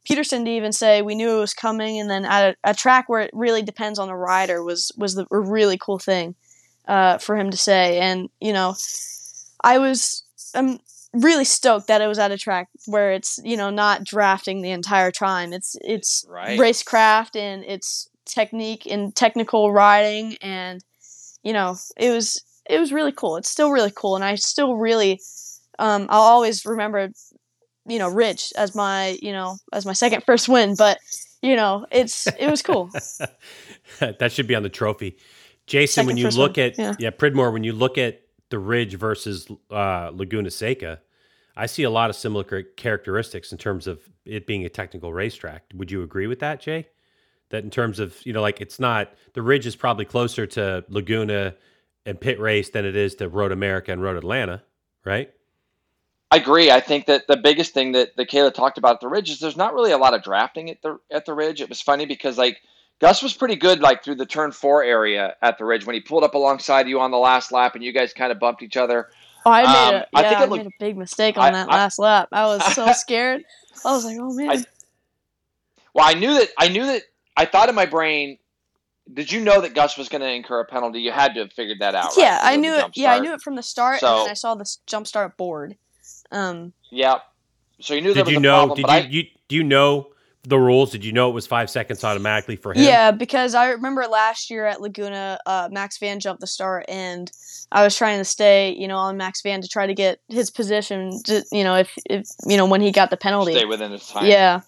Petersen 0.06 0.46
to 0.46 0.52
even 0.52 0.72
say 0.72 1.02
we 1.02 1.16
knew 1.16 1.38
it 1.38 1.40
was 1.40 1.56
coming 1.56 2.00
and 2.00 2.08
then 2.08 2.26
at 2.26 2.50
a, 2.64 2.70
a 2.70 2.74
track 2.76 3.10
where 3.10 3.22
it 3.22 3.32
really 3.34 3.64
depends 3.64 3.98
on 3.98 4.08
a 4.08 4.16
rider 4.16 4.64
was 4.64 4.92
was 4.96 5.16
the, 5.16 5.26
a 5.32 5.40
really 5.40 5.80
cool 5.80 5.98
thing 5.98 6.36
uh, 6.88 7.18
for 7.18 7.36
him 7.36 7.52
to 7.52 7.58
say 7.58 8.00
and 8.00 8.30
you 8.40 8.54
know 8.54 8.76
i 9.64 9.78
was 9.78 10.24
i'm 10.54 10.80
really 11.14 11.46
stoked 11.46 11.88
that 11.88 12.02
it 12.02 12.08
was 12.08 12.20
at 12.20 12.32
a 12.32 12.38
track 12.38 12.68
where 12.88 13.12
it's 13.14 13.40
you 13.44 13.56
know 13.56 13.70
not 13.70 14.04
drafting 14.04 14.62
the 14.62 14.72
entire 14.72 15.12
time 15.12 15.54
it's 15.54 15.76
it's 15.82 16.26
right. 16.28 16.60
racecraft 16.60 17.36
and 17.36 17.64
it's 17.64 18.10
technique 18.26 18.86
and 18.86 19.16
technical 19.16 19.72
riding 19.72 20.36
and 20.42 20.84
you 21.44 21.54
know 21.54 21.76
it 21.98 22.12
was 22.12 22.44
it 22.70 22.80
was 22.80 22.92
really 22.92 23.12
cool. 23.12 23.38
It's 23.38 23.50
still 23.50 23.72
really 23.72 23.92
cool, 23.94 24.16
and 24.16 24.24
I 24.24 24.36
still 24.36 24.76
really, 24.76 25.20
um, 25.80 26.08
I'll 26.10 26.22
always 26.22 26.66
remember, 26.66 27.10
you 27.86 28.00
know, 28.00 28.10
Rich 28.10 28.54
as 28.58 28.76
my, 28.76 29.18
you 29.22 29.32
know, 29.32 29.58
as 29.72 29.86
my 29.86 29.94
second 29.94 30.24
first 30.24 30.50
win. 30.50 30.76
But 30.76 30.98
you 31.42 31.56
know, 31.56 31.86
it's 31.92 32.28
it 32.28 32.50
was 32.50 32.62
cool. 32.62 32.90
that 34.00 34.32
should 34.32 34.48
be 34.48 34.56
on 34.56 34.64
the 34.64 34.70
trophy, 34.70 35.18
Jason. 35.68 35.94
Second 35.94 36.08
when 36.08 36.18
you 36.18 36.30
look 36.30 36.58
win. 36.58 36.68
at 36.68 36.78
yeah. 36.78 36.96
yeah, 37.00 37.10
Pridmore, 37.10 37.52
when 37.52 37.64
you 37.64 37.74
look 37.74 37.98
at 37.98 38.22
the 38.50 38.60
Ridge 38.60 38.96
versus 38.96 39.48
uh, 39.72 40.12
Laguna 40.14 40.52
Seca, 40.52 41.00
I 41.56 41.66
see 41.66 41.84
a 41.84 41.90
lot 41.90 42.10
of 42.10 42.16
similar 42.16 42.44
characteristics 42.44 43.52
in 43.52 43.58
terms 43.58 43.88
of 43.88 44.00
it 44.26 44.46
being 44.46 44.66
a 44.66 44.70
technical 44.70 45.14
racetrack. 45.14 45.64
Would 45.74 45.92
you 45.92 46.04
agree 46.04 46.28
with 46.28 46.40
that, 46.40 46.60
Jay? 46.60 46.88
That 47.50 47.64
in 47.64 47.70
terms 47.70 48.00
of 48.00 48.18
you 48.26 48.34
know, 48.34 48.42
like 48.42 48.62
it's 48.62 48.80
not 48.80 49.14
the 49.34 49.42
ridge 49.42 49.66
is 49.66 49.76
probably 49.76 50.06
closer 50.06 50.46
to 50.48 50.84
Laguna 50.90 51.56
and 52.06 52.20
Pitt 52.20 52.40
Race 52.40 52.70
than 52.70 52.86
it 52.86 52.96
is 52.96 53.16
to 53.16 53.30
Road 53.30 53.52
America 53.52 53.92
and 53.92 54.02
Road 54.02 54.18
Atlanta, 54.18 54.64
right? 55.06 55.32
I 56.32 56.38
agree. 56.38 56.72
I 56.72 56.80
think 56.80 57.06
that 57.06 57.28
the 57.28 57.38
biggest 57.38 57.74
thing 57.74 57.92
that, 57.94 58.16
that 58.18 58.30
Kayla 58.30 58.54
talked 58.54 58.78
about 58.78 58.96
at 58.96 59.02
the 59.02 59.08
ridge 59.08 59.30
is 59.30 59.40
there's 59.40 59.56
not 59.56 59.74
really 59.74 59.92
a 59.92 59.98
lot 59.98 60.14
of 60.14 60.24
drafting 60.24 60.70
at 60.70 60.82
the 60.82 61.00
at 61.12 61.26
the 61.26 61.34
ridge. 61.34 61.62
It 61.62 61.70
was 61.70 61.82
funny 61.82 62.06
because 62.06 62.38
like 62.38 62.62
Gus 63.00 63.22
was 63.22 63.34
pretty 63.34 63.56
good 63.56 63.82
like 63.82 64.04
through 64.04 64.16
the 64.16 64.26
turn 64.26 64.52
four 64.52 64.84
area 64.84 65.36
at 65.42 65.58
the 65.58 65.66
ridge 65.66 65.86
when 65.86 65.94
he 65.94 66.00
pulled 66.00 66.24
up 66.24 66.34
alongside 66.34 66.88
you 66.88 67.00
on 67.00 67.12
the 67.12 67.18
last 67.18 67.52
lap 67.52 67.76
and 67.76 67.84
you 67.84 67.92
guys 67.92 68.14
kind 68.14 68.32
of 68.32 68.40
bumped 68.40 68.64
each 68.64 68.78
other. 68.78 69.10
Oh, 69.46 69.52
I 69.52 69.62
made 69.62 69.68
um, 69.68 69.94
a 69.94 69.98
yeah, 69.98 70.06
I, 70.14 70.24
think 70.24 70.38
I 70.38 70.46
looked, 70.46 70.64
made 70.64 70.74
a 70.74 70.80
big 70.80 70.98
mistake 70.98 71.38
on 71.38 71.50
I, 71.50 71.52
that 71.52 71.70
I, 71.70 71.76
last 71.76 72.00
lap. 72.00 72.30
I 72.32 72.46
was 72.46 72.74
so 72.74 72.92
scared. 72.94 73.44
I 73.86 73.92
was 73.92 74.06
like, 74.06 74.18
oh 74.20 74.34
man. 74.34 74.66
well, 75.94 76.06
I 76.08 76.14
knew 76.14 76.34
that 76.34 76.50
I 76.58 76.70
knew 76.70 76.86
that 76.86 77.04
I 77.38 77.46
thought 77.46 77.70
in 77.70 77.76
my 77.76 77.86
brain 77.86 78.40
did 79.14 79.32
you 79.32 79.42
know 79.42 79.62
that 79.62 79.76
Gus 79.76 79.98
was 79.98 80.10
going 80.10 80.22
to 80.22 80.30
incur 80.30 80.62
a 80.62 80.66
penalty? 80.66 81.00
You 81.00 81.12
had 81.12 81.36
to 81.36 81.42
have 81.42 81.54
figured 81.54 81.80
that 81.80 81.94
out. 81.94 82.14
Yeah, 82.18 82.38
right? 82.38 82.54
I 82.54 82.56
knew 82.56 82.74
it. 82.74 82.86
Yeah, 82.96 83.14
I 83.14 83.20
knew 83.20 83.34
it 83.34 83.42
from 83.42 83.56
the 83.56 83.62
start, 83.62 84.00
so, 84.00 84.08
and 84.08 84.26
then 84.26 84.32
I 84.32 84.34
saw 84.34 84.56
the 84.56 84.78
jump 84.88 85.06
start 85.06 85.38
board. 85.38 85.76
Um, 86.32 86.74
yeah. 86.90 87.20
So 87.80 87.94
you 87.94 88.02
knew 88.02 88.14
did 88.14 88.28
you 88.28 88.40
know? 88.40 88.66
Problem, 88.66 88.76
did 88.78 88.88
you, 88.88 88.94
I, 88.94 89.00
you 89.00 89.24
do 89.48 89.56
you 89.56 89.64
know 89.64 90.08
the 90.46 90.60
rules? 90.60 90.92
Did 90.92 91.04
you 91.04 91.12
know 91.12 91.30
it 91.30 91.34
was 91.34 91.48
five 91.48 91.70
seconds 91.70 92.04
automatically 92.04 92.56
for 92.56 92.74
him? 92.74 92.84
Yeah, 92.84 93.12
because 93.12 93.56
I 93.56 93.70
remember 93.72 94.06
last 94.06 94.50
year 94.50 94.66
at 94.66 94.82
Laguna, 94.82 95.40
uh, 95.46 95.70
Max 95.72 95.98
Van 95.98 96.20
jumped 96.20 96.42
the 96.42 96.48
start, 96.48 96.86
and 96.88 97.32
I 97.72 97.84
was 97.84 97.96
trying 97.96 98.20
to 98.20 98.26
stay, 98.26 98.76
you 98.78 98.88
know, 98.88 98.98
on 98.98 99.18
Max 99.18 99.42
Van 99.42 99.62
to 99.62 99.68
try 99.68 99.88
to 99.88 99.94
get 99.94 100.20
his 100.30 100.50
position. 100.50 101.22
To, 101.26 101.44
you 101.52 101.64
know, 101.64 101.76
if 101.76 101.94
if 102.10 102.28
you 102.46 102.58
know 102.58 102.66
when 102.66 102.82
he 102.82 102.92
got 102.92 103.10
the 103.10 103.18
penalty, 103.18 103.54
stay 103.54 103.66
within 103.66 103.92
his 103.92 104.08
time. 104.08 104.26
Yeah. 104.26 104.62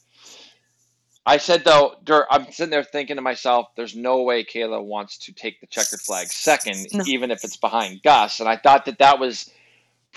I 1.26 1.36
said 1.36 1.66
though, 1.66 1.96
I'm 2.32 2.50
sitting 2.54 2.70
there 2.70 2.86
thinking 2.86 3.18
to 3.18 3.22
myself, 3.22 3.68
"There's 3.76 3.96
no 3.96 4.22
way 4.22 4.46
Kayla 4.46 4.82
wants 4.82 5.18
to 5.20 5.34
take 5.34 5.60
the 5.60 5.68
checkered 5.68 6.00
flag 6.00 6.28
second, 6.28 6.88
no. 6.94 7.04
even 7.06 7.32
if 7.32 7.44
it's 7.44 7.58
behind 7.58 8.02
Gus." 8.02 8.40
And 8.40 8.48
I 8.48 8.56
thought 8.56 8.86
that 8.86 9.00
that 9.00 9.20
was 9.20 9.52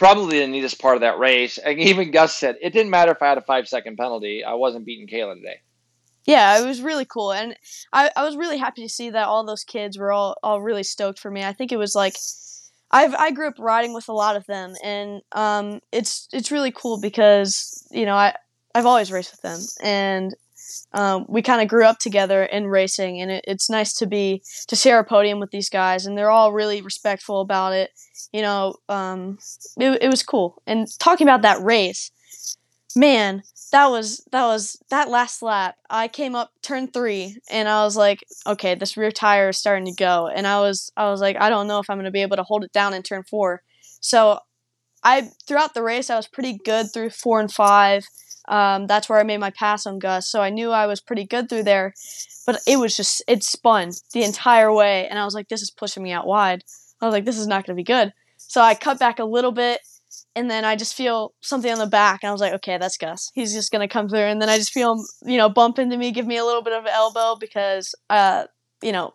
probably 0.00 0.38
the 0.38 0.46
neatest 0.46 0.80
part 0.80 0.96
of 0.96 1.02
that 1.02 1.18
race. 1.18 1.58
And 1.58 1.78
even 1.78 2.10
Gus 2.10 2.34
said 2.34 2.56
it 2.62 2.72
didn't 2.72 2.90
matter 2.90 3.12
if 3.12 3.20
I 3.20 3.28
had 3.28 3.38
a 3.38 3.42
five 3.42 3.68
second 3.68 3.96
penalty; 3.98 4.42
I 4.42 4.54
wasn't 4.54 4.86
beating 4.86 5.06
Kayla 5.06 5.36
today. 5.36 5.60
Yeah, 6.24 6.60
it 6.60 6.66
was 6.66 6.80
really 6.80 7.04
cool, 7.04 7.32
and 7.32 7.54
I, 7.92 8.10
I 8.16 8.24
was 8.24 8.36
really 8.36 8.58
happy 8.58 8.82
to 8.82 8.88
see 8.88 9.10
that 9.10 9.28
all 9.28 9.44
those 9.44 9.62
kids 9.62 9.98
were 9.98 10.10
all 10.10 10.36
all 10.42 10.60
really 10.60 10.82
stoked 10.82 11.18
for 11.20 11.30
me. 11.30 11.44
I 11.44 11.52
think 11.52 11.70
it 11.70 11.76
was 11.76 11.94
like. 11.94 12.16
I've 12.92 13.14
I 13.14 13.30
grew 13.30 13.46
up 13.46 13.54
riding 13.60 13.94
with 13.94 14.08
a 14.08 14.12
lot 14.12 14.34
of 14.34 14.46
them, 14.46 14.74
and 14.82 15.22
um, 15.30 15.80
it's 15.92 16.28
it's 16.32 16.50
really 16.50 16.72
cool 16.72 17.00
because 17.00 17.86
you 17.92 18.04
know 18.04 18.16
I 18.16 18.34
I've 18.74 18.86
always 18.86 19.12
raced 19.12 19.30
with 19.30 19.42
them, 19.42 19.60
and 19.80 20.34
um, 20.92 21.26
we 21.28 21.42
kind 21.42 21.62
of 21.62 21.68
grew 21.68 21.84
up 21.84 21.98
together 21.98 22.44
in 22.44 22.66
racing, 22.66 23.20
and 23.20 23.30
it, 23.30 23.44
it's 23.46 23.70
nice 23.70 23.92
to 23.94 24.06
be 24.06 24.42
to 24.68 24.76
share 24.76 24.98
a 24.98 25.04
podium 25.04 25.40
with 25.40 25.50
these 25.50 25.68
guys, 25.68 26.06
and 26.06 26.16
they're 26.16 26.30
all 26.30 26.52
really 26.52 26.82
respectful 26.82 27.40
about 27.40 27.72
it. 27.72 27.90
You 28.32 28.42
know, 28.42 28.76
um, 28.88 29.38
it, 29.78 30.02
it 30.02 30.08
was 30.08 30.22
cool. 30.22 30.62
And 30.66 30.86
talking 30.98 31.26
about 31.26 31.42
that 31.42 31.62
race, 31.62 32.10
man, 32.94 33.42
that 33.72 33.86
was 33.86 34.24
that 34.32 34.46
was 34.46 34.78
that 34.90 35.08
last 35.08 35.42
lap. 35.42 35.76
I 35.88 36.08
came 36.08 36.34
up 36.34 36.50
turn 36.62 36.88
three, 36.88 37.36
and 37.50 37.68
I 37.68 37.84
was 37.84 37.96
like, 37.96 38.24
okay, 38.46 38.74
this 38.74 38.96
rear 38.96 39.12
tire 39.12 39.50
is 39.50 39.58
starting 39.58 39.86
to 39.86 39.94
go, 39.94 40.28
and 40.28 40.46
I 40.46 40.60
was 40.60 40.90
I 40.96 41.10
was 41.10 41.20
like, 41.20 41.36
I 41.40 41.50
don't 41.50 41.68
know 41.68 41.78
if 41.78 41.88
I'm 41.88 41.96
going 41.96 42.04
to 42.04 42.10
be 42.10 42.22
able 42.22 42.36
to 42.36 42.42
hold 42.42 42.64
it 42.64 42.72
down 42.72 42.94
in 42.94 43.02
turn 43.02 43.22
four. 43.22 43.62
So 44.00 44.40
I 45.02 45.30
throughout 45.46 45.74
the 45.74 45.82
race, 45.82 46.10
I 46.10 46.16
was 46.16 46.28
pretty 46.28 46.58
good 46.64 46.92
through 46.92 47.10
four 47.10 47.40
and 47.40 47.52
five. 47.52 48.04
Um, 48.50 48.88
that's 48.88 49.08
where 49.08 49.20
I 49.20 49.22
made 49.22 49.38
my 49.38 49.50
pass 49.50 49.86
on 49.86 50.00
Gus. 50.00 50.28
So 50.28 50.42
I 50.42 50.50
knew 50.50 50.72
I 50.72 50.86
was 50.86 51.00
pretty 51.00 51.24
good 51.24 51.48
through 51.48 51.62
there, 51.62 51.94
but 52.46 52.60
it 52.66 52.78
was 52.78 52.96
just 52.96 53.22
it 53.28 53.44
spun 53.44 53.92
the 54.12 54.24
entire 54.24 54.72
way, 54.72 55.06
and 55.08 55.18
I 55.18 55.24
was 55.24 55.34
like, 55.34 55.48
this 55.48 55.62
is 55.62 55.70
pushing 55.70 56.02
me 56.02 56.10
out 56.10 56.26
wide. 56.26 56.64
I 57.00 57.06
was 57.06 57.12
like, 57.12 57.24
this 57.24 57.38
is 57.38 57.46
not 57.46 57.64
going 57.64 57.76
to 57.76 57.80
be 57.80 57.84
good. 57.84 58.12
So 58.36 58.60
I 58.60 58.74
cut 58.74 58.98
back 58.98 59.20
a 59.20 59.24
little 59.24 59.52
bit, 59.52 59.80
and 60.34 60.50
then 60.50 60.64
I 60.64 60.74
just 60.74 60.96
feel 60.96 61.32
something 61.40 61.70
on 61.70 61.78
the 61.78 61.86
back, 61.86 62.20
and 62.22 62.28
I 62.28 62.32
was 62.32 62.40
like, 62.40 62.52
okay, 62.54 62.76
that's 62.76 62.98
Gus. 62.98 63.30
He's 63.34 63.54
just 63.54 63.70
going 63.70 63.88
to 63.88 63.92
come 63.92 64.08
through, 64.08 64.18
and 64.18 64.42
then 64.42 64.48
I 64.48 64.58
just 64.58 64.72
feel 64.72 64.94
him, 64.94 65.04
you 65.24 65.38
know, 65.38 65.48
bump 65.48 65.78
into 65.78 65.96
me, 65.96 66.10
give 66.10 66.26
me 66.26 66.36
a 66.36 66.44
little 66.44 66.62
bit 66.62 66.72
of 66.72 66.86
elbow 66.86 67.36
because, 67.38 67.94
uh, 68.10 68.46
you 68.82 68.90
know, 68.90 69.12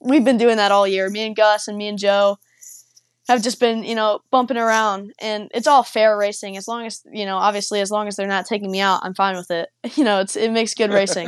we've 0.00 0.24
been 0.24 0.38
doing 0.38 0.56
that 0.56 0.72
all 0.72 0.88
year. 0.88 1.10
Me 1.10 1.26
and 1.26 1.36
Gus 1.36 1.68
and 1.68 1.76
me 1.76 1.88
and 1.88 1.98
Joe 1.98 2.38
have 3.28 3.42
just 3.42 3.60
been, 3.60 3.84
you 3.84 3.94
know, 3.94 4.20
bumping 4.30 4.56
around 4.56 5.12
and 5.20 5.50
it's 5.54 5.66
all 5.66 5.82
fair 5.82 6.16
racing 6.16 6.56
as 6.56 6.66
long 6.66 6.86
as, 6.86 7.02
you 7.12 7.26
know, 7.26 7.36
obviously 7.36 7.80
as 7.80 7.90
long 7.90 8.08
as 8.08 8.16
they're 8.16 8.26
not 8.26 8.46
taking 8.46 8.70
me 8.70 8.80
out, 8.80 9.00
I'm 9.02 9.14
fine 9.14 9.36
with 9.36 9.50
it. 9.50 9.68
You 9.96 10.04
know, 10.04 10.20
it's 10.20 10.36
it 10.36 10.52
makes 10.52 10.74
good 10.74 10.92
racing. 10.92 11.24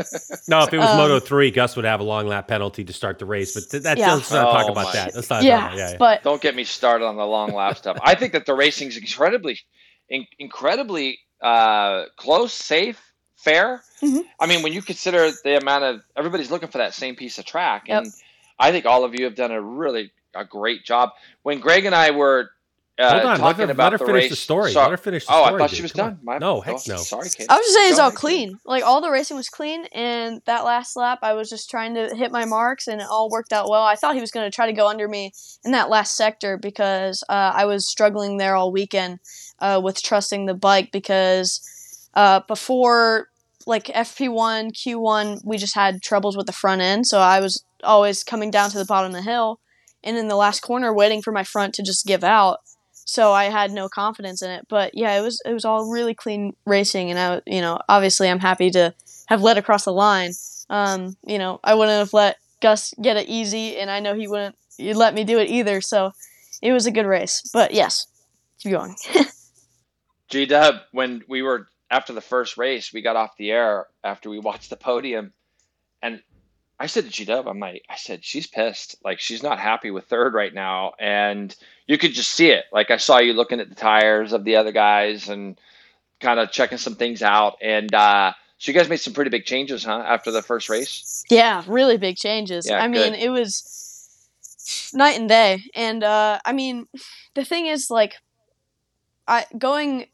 no, 0.48 0.62
if 0.62 0.72
it 0.72 0.78
was 0.78 0.88
um, 0.88 0.98
Moto 0.98 1.18
3, 1.18 1.50
Gus 1.50 1.74
would 1.76 1.84
have 1.84 1.98
a 1.98 2.04
long 2.04 2.26
lap 2.28 2.46
penalty 2.46 2.84
to 2.84 2.92
start 2.92 3.18
the 3.18 3.24
race, 3.24 3.54
but 3.54 3.68
th- 3.68 3.82
that, 3.82 3.98
yeah. 3.98 4.14
let's 4.14 4.30
not 4.30 4.46
oh 4.46 4.52
talk 4.52 4.70
about 4.70 4.92
that. 4.92 5.14
Let's 5.14 5.28
not 5.28 5.42
yeah, 5.42 5.74
yeah, 5.74 5.90
yeah, 5.90 5.96
but 5.98 6.22
don't 6.22 6.40
get 6.40 6.54
me 6.54 6.62
started 6.62 7.04
on 7.04 7.16
the 7.16 7.24
long 7.24 7.52
lap 7.52 7.78
stuff. 7.78 7.98
I 8.02 8.14
think 8.14 8.32
that 8.34 8.46
the 8.46 8.54
racing's 8.54 8.96
incredibly 8.96 9.58
in- 10.08 10.26
incredibly 10.38 11.18
uh, 11.40 12.04
close, 12.16 12.52
safe, 12.52 13.00
fair. 13.36 13.82
Mm-hmm. 14.02 14.20
I 14.38 14.46
mean, 14.46 14.62
when 14.62 14.72
you 14.72 14.82
consider 14.82 15.30
the 15.42 15.56
amount 15.56 15.84
of 15.84 16.02
everybody's 16.16 16.50
looking 16.50 16.68
for 16.68 16.78
that 16.78 16.94
same 16.94 17.16
piece 17.16 17.38
of 17.38 17.46
track 17.46 17.86
and 17.88 18.06
yep. 18.06 18.14
I 18.60 18.70
think 18.70 18.84
all 18.84 19.04
of 19.04 19.18
you 19.18 19.24
have 19.24 19.34
done 19.34 19.50
a 19.50 19.60
really 19.60 20.12
a 20.34 20.44
great 20.44 20.84
job. 20.84 21.10
When 21.42 21.60
Greg 21.60 21.84
and 21.84 21.94
I 21.94 22.10
were 22.10 22.50
uh, 23.00 23.12
Hold 23.12 23.24
on, 23.24 23.38
talking 23.38 23.58
let 23.60 23.68
her, 23.68 23.72
about 23.72 23.92
let 23.92 23.92
her 23.92 23.98
the 23.98 24.04
finish 24.04 24.22
race, 24.24 24.30
the 24.30 24.36
story. 24.36 24.72
let 24.74 24.90
her 24.90 24.96
finish 24.98 25.24
the 25.24 25.32
oh, 25.32 25.44
story. 25.44 25.54
I 25.54 25.58
thought 25.58 25.70
dude. 25.70 25.76
she 25.76 25.82
was 25.82 25.92
Come 25.92 26.08
done. 26.10 26.18
My, 26.22 26.38
no, 26.38 26.60
heck 26.60 26.86
no. 26.86 26.96
Sorry, 26.96 27.30
Kate. 27.30 27.46
I 27.48 27.56
was 27.56 27.64
just 27.64 27.74
saying 27.74 27.90
it's 27.90 27.98
all 27.98 28.10
clean. 28.10 28.58
Like 28.66 28.84
all 28.84 29.00
the 29.00 29.10
racing 29.10 29.38
was 29.38 29.48
clean, 29.48 29.86
and 29.86 30.42
that 30.44 30.64
last 30.64 30.96
lap, 30.96 31.20
I 31.22 31.32
was 31.32 31.48
just 31.48 31.70
trying 31.70 31.94
to 31.94 32.14
hit 32.14 32.30
my 32.30 32.44
marks, 32.44 32.88
and 32.88 33.00
it 33.00 33.06
all 33.10 33.30
worked 33.30 33.54
out 33.54 33.70
well. 33.70 33.82
I 33.82 33.94
thought 33.94 34.16
he 34.16 34.20
was 34.20 34.30
going 34.30 34.44
to 34.44 34.54
try 34.54 34.66
to 34.66 34.74
go 34.74 34.86
under 34.86 35.08
me 35.08 35.32
in 35.64 35.72
that 35.72 35.88
last 35.88 36.14
sector 36.14 36.58
because 36.58 37.24
uh, 37.30 37.52
I 37.54 37.64
was 37.64 37.88
struggling 37.88 38.36
there 38.36 38.54
all 38.54 38.70
weekend 38.70 39.20
uh, 39.60 39.80
with 39.82 40.02
trusting 40.02 40.44
the 40.44 40.54
bike 40.54 40.92
because 40.92 41.62
uh, 42.12 42.40
before 42.46 43.28
like 43.66 43.84
FP1, 43.84 44.72
Q1, 44.72 45.40
we 45.44 45.56
just 45.56 45.74
had 45.74 46.02
troubles 46.02 46.36
with 46.36 46.46
the 46.46 46.52
front 46.52 46.82
end, 46.82 47.06
so 47.06 47.20
I 47.20 47.40
was 47.40 47.64
always 47.82 48.24
coming 48.24 48.50
down 48.50 48.68
to 48.70 48.78
the 48.78 48.84
bottom 48.84 49.14
of 49.14 49.16
the 49.16 49.22
hill 49.22 49.58
and 50.02 50.16
in 50.16 50.28
the 50.28 50.36
last 50.36 50.60
corner 50.60 50.92
waiting 50.92 51.22
for 51.22 51.32
my 51.32 51.44
front 51.44 51.74
to 51.74 51.82
just 51.82 52.06
give 52.06 52.24
out. 52.24 52.58
So 52.92 53.32
I 53.32 53.44
had 53.44 53.72
no 53.72 53.88
confidence 53.88 54.40
in 54.42 54.50
it. 54.50 54.66
But 54.68 54.92
yeah, 54.94 55.18
it 55.18 55.22
was 55.22 55.42
it 55.44 55.52
was 55.52 55.64
all 55.64 55.90
really 55.90 56.14
clean 56.14 56.54
racing, 56.64 57.10
and 57.10 57.18
I 57.18 57.42
you 57.46 57.60
know 57.60 57.78
obviously 57.88 58.28
I'm 58.28 58.38
happy 58.38 58.70
to 58.70 58.94
have 59.26 59.42
led 59.42 59.58
across 59.58 59.84
the 59.84 59.92
line. 59.92 60.32
Um, 60.68 61.16
you 61.26 61.38
know 61.38 61.60
I 61.64 61.74
wouldn't 61.74 61.98
have 61.98 62.12
let 62.12 62.36
Gus 62.60 62.94
get 63.00 63.16
it 63.16 63.28
easy, 63.28 63.78
and 63.78 63.90
I 63.90 64.00
know 64.00 64.14
he 64.14 64.28
wouldn't 64.28 64.56
let 64.78 65.14
me 65.14 65.24
do 65.24 65.38
it 65.38 65.48
either. 65.48 65.80
So 65.80 66.12
it 66.62 66.72
was 66.72 66.86
a 66.86 66.90
good 66.90 67.06
race. 67.06 67.42
But 67.52 67.72
yes, 67.72 68.06
keep 68.60 68.72
going. 68.72 68.94
G 70.28 70.46
Dub, 70.46 70.76
when 70.92 71.22
we 71.28 71.42
were 71.42 71.66
after 71.90 72.12
the 72.12 72.20
first 72.20 72.56
race, 72.56 72.92
we 72.92 73.02
got 73.02 73.16
off 73.16 73.36
the 73.36 73.50
air 73.50 73.86
after 74.04 74.30
we 74.30 74.38
watched 74.38 74.70
the 74.70 74.76
podium, 74.76 75.32
and 76.00 76.22
I 76.80 76.86
said 76.86 77.04
to 77.04 77.10
G 77.10 77.26
Dub, 77.26 77.46
I'm 77.46 77.60
like, 77.60 77.84
I 77.90 77.96
said, 77.96 78.24
she's 78.24 78.46
pissed. 78.46 78.96
Like, 79.04 79.20
she's 79.20 79.42
not 79.42 79.58
happy 79.58 79.90
with 79.90 80.06
third 80.06 80.32
right 80.32 80.52
now. 80.52 80.94
And 80.98 81.54
you 81.86 81.98
could 81.98 82.14
just 82.14 82.30
see 82.30 82.48
it. 82.48 82.64
Like, 82.72 82.90
I 82.90 82.96
saw 82.96 83.18
you 83.18 83.34
looking 83.34 83.60
at 83.60 83.68
the 83.68 83.74
tires 83.74 84.32
of 84.32 84.44
the 84.44 84.56
other 84.56 84.72
guys 84.72 85.28
and 85.28 85.60
kind 86.20 86.40
of 86.40 86.50
checking 86.50 86.78
some 86.78 86.94
things 86.94 87.22
out. 87.22 87.58
And 87.60 87.94
uh, 87.94 88.32
so 88.56 88.72
you 88.72 88.78
guys 88.78 88.88
made 88.88 88.96
some 89.00 89.12
pretty 89.12 89.28
big 89.28 89.44
changes, 89.44 89.84
huh, 89.84 90.02
after 90.06 90.30
the 90.30 90.40
first 90.40 90.70
race? 90.70 91.22
Yeah, 91.28 91.62
really 91.66 91.98
big 91.98 92.16
changes. 92.16 92.66
Yeah, 92.66 92.82
I 92.82 92.88
good. 92.88 93.12
mean, 93.12 93.14
it 93.14 93.28
was 93.28 94.30
night 94.94 95.18
and 95.18 95.28
day. 95.28 95.62
And 95.74 96.02
uh, 96.02 96.40
I 96.46 96.54
mean, 96.54 96.86
the 97.34 97.44
thing 97.44 97.66
is, 97.66 97.90
like, 97.90 98.14
I 99.28 99.44
going 99.58 100.06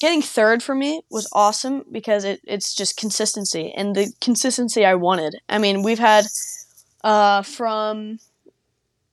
getting 0.00 0.22
third 0.22 0.62
for 0.62 0.74
me 0.74 1.02
was 1.10 1.28
awesome 1.32 1.84
because 1.90 2.24
it, 2.24 2.40
it's 2.44 2.74
just 2.74 2.96
consistency 2.96 3.72
and 3.76 3.94
the 3.94 4.12
consistency 4.20 4.84
I 4.84 4.94
wanted. 4.94 5.40
I 5.48 5.58
mean, 5.58 5.82
we've 5.82 5.98
had 5.98 6.26
uh, 7.04 7.42
from 7.42 8.18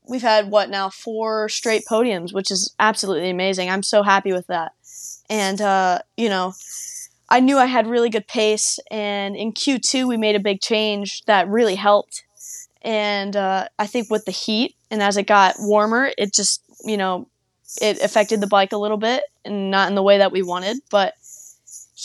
we've 0.07 0.21
had 0.21 0.51
what 0.51 0.69
now 0.69 0.89
four 0.89 1.49
straight 1.49 1.83
podiums, 1.89 2.33
which 2.33 2.51
is 2.51 2.73
absolutely 2.79 3.29
amazing. 3.29 3.69
I'm 3.69 3.83
so 3.83 4.03
happy 4.03 4.31
with 4.31 4.47
that. 4.47 4.73
And 5.29 5.59
uh, 5.61 5.99
you 6.17 6.29
know, 6.29 6.53
I 7.29 7.39
knew 7.39 7.57
I 7.57 7.65
had 7.65 7.87
really 7.87 8.09
good 8.09 8.27
pace, 8.27 8.79
and 8.91 9.35
in 9.35 9.53
Q2 9.53 10.07
we 10.07 10.17
made 10.17 10.35
a 10.35 10.39
big 10.39 10.61
change 10.61 11.23
that 11.25 11.47
really 11.47 11.75
helped. 11.75 12.23
And 12.81 13.35
uh, 13.35 13.67
I 13.79 13.87
think 13.87 14.11
with 14.11 14.25
the 14.25 14.31
heat 14.31 14.75
and 14.91 15.01
as 15.01 15.17
it 15.17 15.25
got 15.25 15.55
warmer, 15.57 16.11
it 16.17 16.33
just 16.33 16.61
you 16.83 16.97
know 16.97 17.27
it 17.81 18.01
affected 18.01 18.41
the 18.41 18.47
bike 18.47 18.71
a 18.71 18.77
little 18.77 18.97
bit 18.97 19.23
and 19.43 19.71
not 19.71 19.89
in 19.89 19.95
the 19.95 20.03
way 20.03 20.17
that 20.17 20.31
we 20.31 20.41
wanted. 20.41 20.77
But 20.89 21.13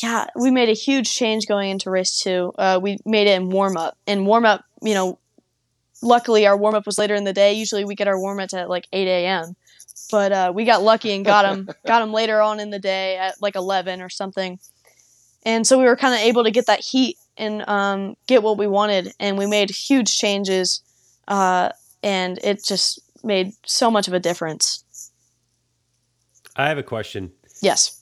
yeah, 0.02 0.26
we 0.36 0.50
made 0.50 0.68
a 0.68 0.74
huge 0.74 1.12
change 1.12 1.46
going 1.46 1.70
into 1.70 1.90
race 1.90 2.20
two. 2.20 2.52
Uh, 2.56 2.78
we 2.82 2.98
made 3.04 3.26
it 3.26 3.40
in 3.40 3.50
warm 3.50 3.76
up. 3.76 3.96
And 4.06 4.26
warm 4.26 4.44
up, 4.44 4.64
you 4.82 4.94
know, 4.94 5.18
luckily 6.02 6.46
our 6.46 6.56
warm 6.56 6.74
up 6.74 6.86
was 6.86 6.98
later 6.98 7.14
in 7.14 7.24
the 7.24 7.32
day. 7.32 7.52
Usually 7.52 7.84
we 7.84 7.94
get 7.94 8.08
our 8.08 8.18
warm 8.18 8.40
ups 8.40 8.54
at 8.54 8.68
like 8.68 8.86
8 8.92 9.06
a.m. 9.06 9.56
But 10.10 10.32
uh, 10.32 10.52
we 10.54 10.64
got 10.64 10.82
lucky 10.82 11.12
and 11.12 11.24
got 11.24 11.42
them 11.42 11.68
got 11.86 12.00
them 12.00 12.12
later 12.12 12.40
on 12.40 12.60
in 12.60 12.70
the 12.70 12.78
day 12.78 13.16
at 13.16 13.40
like 13.40 13.56
11 13.56 14.00
or 14.00 14.08
something. 14.08 14.58
And 15.44 15.66
so 15.66 15.78
we 15.78 15.84
were 15.84 15.96
kind 15.96 16.14
of 16.14 16.20
able 16.20 16.44
to 16.44 16.50
get 16.50 16.66
that 16.66 16.80
heat 16.80 17.16
and 17.36 17.66
um, 17.68 18.16
get 18.26 18.42
what 18.42 18.58
we 18.58 18.66
wanted. 18.66 19.12
And 19.18 19.38
we 19.38 19.46
made 19.46 19.70
huge 19.70 20.18
changes, 20.18 20.82
uh, 21.28 21.70
and 22.02 22.38
it 22.44 22.62
just 22.64 23.00
made 23.24 23.52
so 23.64 23.90
much 23.90 24.08
of 24.08 24.14
a 24.14 24.20
difference. 24.20 24.84
I 26.61 26.68
have 26.68 26.78
a 26.78 26.82
question. 26.82 27.32
Yes. 27.62 27.96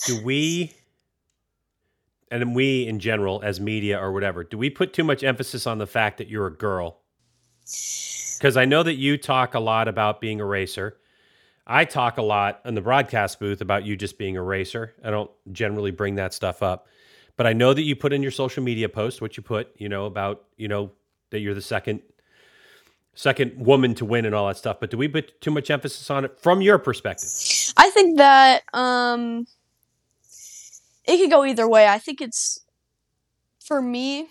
do 0.06 0.22
we, 0.22 0.72
and 2.30 2.54
we 2.54 2.86
in 2.86 2.98
general, 2.98 3.40
as 3.42 3.60
media 3.60 3.98
or 3.98 4.12
whatever, 4.12 4.44
do 4.44 4.58
we 4.58 4.70
put 4.70 4.92
too 4.92 5.04
much 5.04 5.24
emphasis 5.24 5.66
on 5.66 5.78
the 5.78 5.86
fact 5.86 6.18
that 6.18 6.28
you're 6.28 6.46
a 6.46 6.54
girl? 6.54 6.98
Because 8.38 8.56
I 8.56 8.64
know 8.64 8.82
that 8.82 8.94
you 8.94 9.16
talk 9.16 9.54
a 9.54 9.60
lot 9.60 9.88
about 9.88 10.20
being 10.20 10.40
a 10.40 10.44
racer. 10.44 10.98
I 11.66 11.84
talk 11.84 12.18
a 12.18 12.22
lot 12.22 12.60
in 12.64 12.74
the 12.74 12.80
broadcast 12.80 13.38
booth 13.38 13.60
about 13.60 13.84
you 13.84 13.96
just 13.96 14.18
being 14.18 14.36
a 14.36 14.42
racer. 14.42 14.94
I 15.02 15.10
don't 15.10 15.30
generally 15.52 15.92
bring 15.92 16.16
that 16.16 16.34
stuff 16.34 16.62
up. 16.62 16.88
But 17.36 17.46
I 17.46 17.54
know 17.54 17.72
that 17.72 17.82
you 17.82 17.96
put 17.96 18.12
in 18.12 18.20
your 18.20 18.30
social 18.30 18.62
media 18.62 18.88
post 18.88 19.22
what 19.22 19.36
you 19.36 19.42
put, 19.42 19.68
you 19.78 19.88
know, 19.88 20.04
about, 20.04 20.44
you 20.56 20.68
know, 20.68 20.90
that 21.30 21.40
you're 21.40 21.54
the 21.54 21.62
second 21.62 22.02
second 23.14 23.64
woman 23.64 23.94
to 23.94 24.04
win 24.04 24.24
and 24.24 24.34
all 24.34 24.48
that 24.48 24.56
stuff. 24.56 24.78
But 24.80 24.90
do 24.90 24.96
we 24.96 25.08
put 25.08 25.40
too 25.40 25.50
much 25.50 25.70
emphasis 25.70 26.10
on 26.10 26.24
it 26.24 26.38
from 26.38 26.62
your 26.62 26.78
perspective? 26.78 27.28
I 27.82 27.90
think 27.90 28.18
that 28.18 28.62
um 28.72 29.46
it 31.04 31.18
could 31.18 31.30
go 31.30 31.44
either 31.44 31.68
way. 31.68 31.86
I 31.86 31.98
think 31.98 32.20
it's 32.20 32.60
for 33.64 33.80
me, 33.80 34.28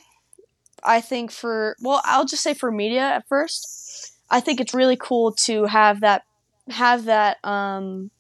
I 0.84 1.02
think 1.02 1.32
for 1.32 1.78
well, 1.82 2.02
I'll 2.06 2.26
just 2.26 2.44
say 2.44 2.54
for 2.54 2.72
media 2.72 3.02
at 3.02 3.28
first. 3.28 4.14
I 4.30 4.42
think 4.42 4.60
it's 4.62 4.74
really 4.74 4.98
cool 4.98 5.34
to 5.46 5.66
have 5.66 6.02
that 6.02 6.24
have 6.70 7.06
that 7.06 7.44
um 7.46 8.12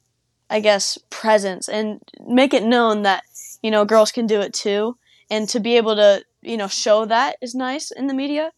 I 0.50 0.62
guess 0.62 0.98
presence 1.10 1.70
and 1.70 2.02
make 2.28 2.54
it 2.54 2.64
known 2.64 3.04
that 3.04 3.24
you 3.64 3.72
know 3.72 3.86
girls 3.86 4.12
can 4.12 4.28
do 4.28 4.42
it 4.42 4.54
too 4.54 4.98
and 5.32 5.50
to 5.50 5.60
be 5.60 5.78
able 5.78 5.96
to 5.98 6.24
you 6.42 6.58
know 6.58 6.68
show 6.70 7.06
that 7.06 7.38
is 7.42 7.56
nice 7.56 7.92
in 7.92 8.08
the 8.08 8.16
media 8.16 8.52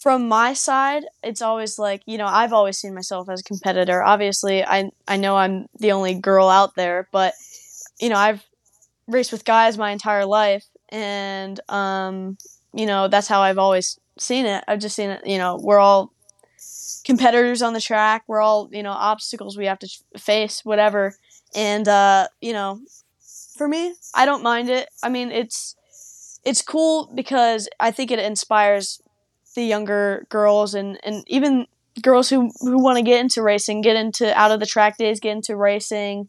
from 0.00 0.28
my 0.28 0.52
side 0.52 1.04
it's 1.22 1.42
always 1.42 1.78
like 1.78 2.02
you 2.06 2.16
know 2.18 2.26
i've 2.26 2.52
always 2.52 2.78
seen 2.78 2.94
myself 2.94 3.28
as 3.28 3.40
a 3.40 3.44
competitor 3.44 4.02
obviously 4.02 4.64
i 4.64 4.90
i 5.08 5.16
know 5.16 5.36
i'm 5.36 5.66
the 5.78 5.92
only 5.92 6.14
girl 6.14 6.48
out 6.48 6.74
there 6.74 7.08
but 7.12 7.34
you 8.00 8.08
know 8.08 8.16
i've 8.16 8.44
raced 9.06 9.32
with 9.32 9.44
guys 9.44 9.76
my 9.76 9.90
entire 9.90 10.24
life 10.26 10.64
and 10.90 11.60
um 11.68 12.36
you 12.72 12.86
know 12.86 13.08
that's 13.08 13.28
how 13.28 13.40
i've 13.40 13.58
always 13.58 13.98
seen 14.18 14.46
it 14.46 14.62
i've 14.68 14.80
just 14.80 14.96
seen 14.96 15.10
it 15.10 15.26
you 15.26 15.38
know 15.38 15.58
we're 15.62 15.78
all 15.78 16.12
competitors 17.04 17.62
on 17.62 17.72
the 17.72 17.80
track 17.80 18.22
we're 18.26 18.40
all 18.40 18.68
you 18.72 18.82
know 18.82 18.92
obstacles 18.92 19.56
we 19.56 19.66
have 19.66 19.78
to 19.78 19.88
face 20.18 20.64
whatever 20.64 21.14
and 21.54 21.88
uh 21.88 22.28
you 22.40 22.52
know 22.52 22.80
for 23.60 23.68
me. 23.68 23.94
I 24.14 24.24
don't 24.24 24.42
mind 24.42 24.70
it. 24.70 24.88
I 25.02 25.10
mean, 25.10 25.30
it's 25.30 25.76
it's 26.44 26.62
cool 26.62 27.12
because 27.14 27.68
I 27.78 27.90
think 27.90 28.10
it 28.10 28.18
inspires 28.18 29.02
the 29.54 29.64
younger 29.64 30.26
girls 30.28 30.74
and 30.74 30.98
and 31.04 31.24
even 31.26 31.66
girls 32.02 32.28
who 32.28 32.50
who 32.60 32.82
want 32.82 32.96
to 32.96 33.02
get 33.02 33.20
into 33.20 33.42
racing, 33.42 33.80
get 33.82 33.96
into 33.96 34.36
out 34.38 34.50
of 34.50 34.60
the 34.60 34.66
track 34.66 34.96
days, 34.96 35.20
get 35.20 35.32
into 35.32 35.56
racing, 35.56 36.28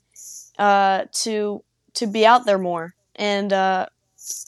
uh, 0.58 1.06
to 1.12 1.64
to 1.94 2.08
be 2.08 2.26
out 2.26 2.46
there 2.46 2.58
more. 2.58 2.96
And 3.16 3.52
uh, 3.54 3.88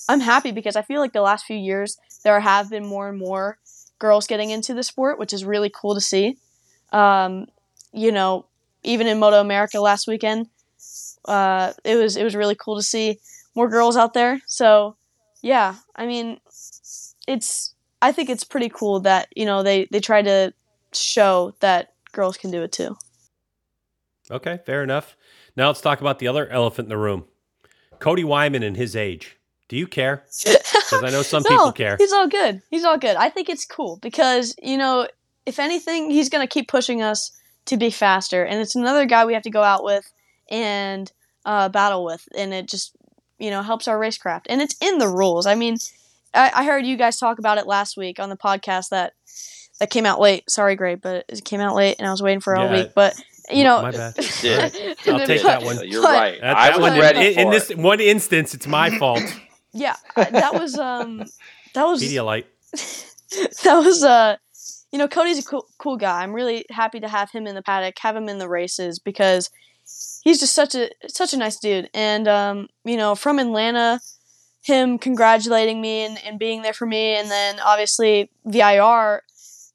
I'm 0.09 0.19
happy 0.19 0.51
because 0.51 0.75
I 0.75 0.81
feel 0.81 0.99
like 1.01 1.13
the 1.13 1.21
last 1.21 1.45
few 1.45 1.57
years 1.57 1.97
there 2.23 2.39
have 2.39 2.69
been 2.69 2.85
more 2.85 3.09
and 3.09 3.17
more 3.17 3.57
girls 3.99 4.27
getting 4.27 4.49
into 4.49 4.73
the 4.73 4.83
sport, 4.83 5.19
which 5.19 5.33
is 5.33 5.45
really 5.45 5.69
cool 5.69 5.93
to 5.95 6.01
see. 6.01 6.37
Um, 6.91 7.47
you 7.91 8.11
know, 8.11 8.45
even 8.83 9.07
in 9.07 9.19
Moto 9.19 9.39
America 9.39 9.79
last 9.79 10.07
weekend, 10.07 10.47
uh, 11.25 11.73
it 11.83 11.95
was 11.95 12.17
it 12.17 12.23
was 12.23 12.35
really 12.35 12.55
cool 12.55 12.75
to 12.77 12.83
see 12.83 13.19
more 13.55 13.69
girls 13.69 13.95
out 13.97 14.13
there. 14.13 14.41
So 14.47 14.95
yeah, 15.41 15.75
I 15.95 16.05
mean, 16.05 16.39
it's 17.27 17.72
I 18.03 18.11
think 18.11 18.29
it's 18.29 18.43
pretty 18.43 18.67
cool 18.67 18.99
that 18.99 19.29
you 19.35 19.45
know 19.45 19.63
they 19.63 19.87
they 19.89 20.01
try 20.01 20.21
to 20.21 20.53
show 20.91 21.55
that 21.61 21.93
girls 22.11 22.37
can 22.37 22.51
do 22.51 22.61
it 22.61 22.73
too. 22.73 22.97
Okay, 24.29 24.59
fair 24.65 24.83
enough. 24.83 25.15
Now 25.55 25.67
let's 25.67 25.81
talk 25.81 26.01
about 26.01 26.19
the 26.19 26.27
other 26.27 26.47
elephant 26.49 26.87
in 26.87 26.89
the 26.89 26.97
room, 26.97 27.25
Cody 27.99 28.25
Wyman 28.25 28.61
and 28.61 28.75
his 28.75 28.95
age. 28.95 29.37
Do 29.69 29.77
you 29.77 29.87
care? 29.87 30.25
Because 30.83 31.05
I 31.05 31.09
know 31.11 31.21
some 31.23 31.43
no, 31.43 31.49
people 31.49 31.71
care. 31.71 31.95
He's 31.97 32.11
all 32.11 32.27
good. 32.27 32.61
He's 32.69 32.83
all 32.83 32.97
good. 32.97 33.15
I 33.15 33.29
think 33.29 33.49
it's 33.49 33.65
cool 33.65 33.97
because 34.01 34.53
you 34.61 34.77
know, 34.77 35.07
if 35.45 35.57
anything, 35.57 36.11
he's 36.11 36.29
going 36.29 36.45
to 36.45 36.53
keep 36.53 36.67
pushing 36.67 37.01
us 37.01 37.31
to 37.65 37.77
be 37.77 37.89
faster, 37.89 38.43
and 38.43 38.61
it's 38.61 38.75
another 38.75 39.05
guy 39.05 39.25
we 39.25 39.33
have 39.33 39.43
to 39.43 39.49
go 39.49 39.63
out 39.63 39.83
with 39.83 40.11
and 40.51 41.11
uh, 41.45 41.69
battle 41.69 42.03
with, 42.03 42.27
and 42.37 42.53
it 42.53 42.67
just 42.67 42.95
you 43.39 43.49
know 43.49 43.61
helps 43.63 43.87
our 43.87 43.97
racecraft, 43.97 44.43
and 44.49 44.61
it's 44.61 44.75
in 44.81 44.99
the 44.99 45.07
rules. 45.07 45.47
I 45.47 45.55
mean, 45.55 45.77
I, 46.33 46.51
I 46.53 46.65
heard 46.65 46.85
you 46.85 46.97
guys 46.97 47.17
talk 47.17 47.39
about 47.39 47.57
it 47.57 47.67
last 47.67 47.97
week 47.97 48.19
on 48.19 48.29
the 48.29 48.37
podcast 48.37 48.89
that 48.89 49.13
that 49.79 49.89
came 49.89 50.05
out 50.05 50.19
late. 50.19 50.49
Sorry, 50.49 50.75
great, 50.75 51.01
but 51.01 51.25
it 51.27 51.43
came 51.43 51.59
out 51.59 51.75
late, 51.75 51.95
and 51.99 52.07
I 52.07 52.11
was 52.11 52.21
waiting 52.21 52.39
for 52.39 52.55
yeah, 52.55 52.63
a 52.63 52.71
week. 52.71 52.91
But 52.95 53.19
you 53.51 53.63
know, 53.63 53.81
my 53.81 53.91
bad. 53.91 54.15
yeah. 54.43 54.69
I'll 55.07 55.25
take 55.25 55.43
that 55.43 55.63
one. 55.63 55.79
You're 55.87 56.01
right. 56.01 56.39
That, 56.41 56.53
that 56.53 56.73
I 56.73 56.77
was 56.77 56.97
ready. 56.97 57.33
In, 57.33 57.39
in 57.39 57.49
this 57.49 57.69
one 57.69 57.99
instance, 57.99 58.53
it's 58.53 58.67
my 58.67 58.97
fault. 58.97 59.21
Yeah, 59.75 59.95
that 60.15 60.53
was 60.53 60.77
um, 60.77 61.25
that 61.73 61.83
was 61.83 62.03
Pedialyte. 62.03 62.45
that 63.63 63.77
was 63.83 64.03
uh, 64.03 64.37
you 64.91 64.99
know, 64.99 65.07
Cody's 65.07 65.39
a 65.39 65.43
cool, 65.43 65.65
cool 65.79 65.97
guy. 65.97 66.21
I'm 66.21 66.31
really 66.31 66.67
happy 66.69 66.99
to 66.99 67.09
have 67.09 67.31
him 67.31 67.47
in 67.47 67.55
the 67.55 67.63
paddock, 67.63 67.97
have 67.97 68.15
him 68.15 68.29
in 68.29 68.37
the 68.37 68.47
races 68.47 68.99
because 68.99 69.49
he's 70.23 70.39
just 70.39 70.53
such 70.53 70.75
a 70.75 70.91
such 71.07 71.33
a 71.33 71.37
nice 71.37 71.57
dude. 71.57 71.89
And 71.95 72.27
um, 72.27 72.67
you 72.85 72.97
know, 72.97 73.15
from 73.15 73.39
Atlanta, 73.39 73.99
him 74.63 74.97
congratulating 74.97 75.81
me 75.81 76.05
and, 76.05 76.17
and 76.25 76.39
being 76.39 76.61
there 76.61 76.73
for 76.73 76.85
me, 76.85 77.15
and 77.15 77.29
then 77.29 77.59
obviously 77.59 78.31
VIR, 78.45 79.21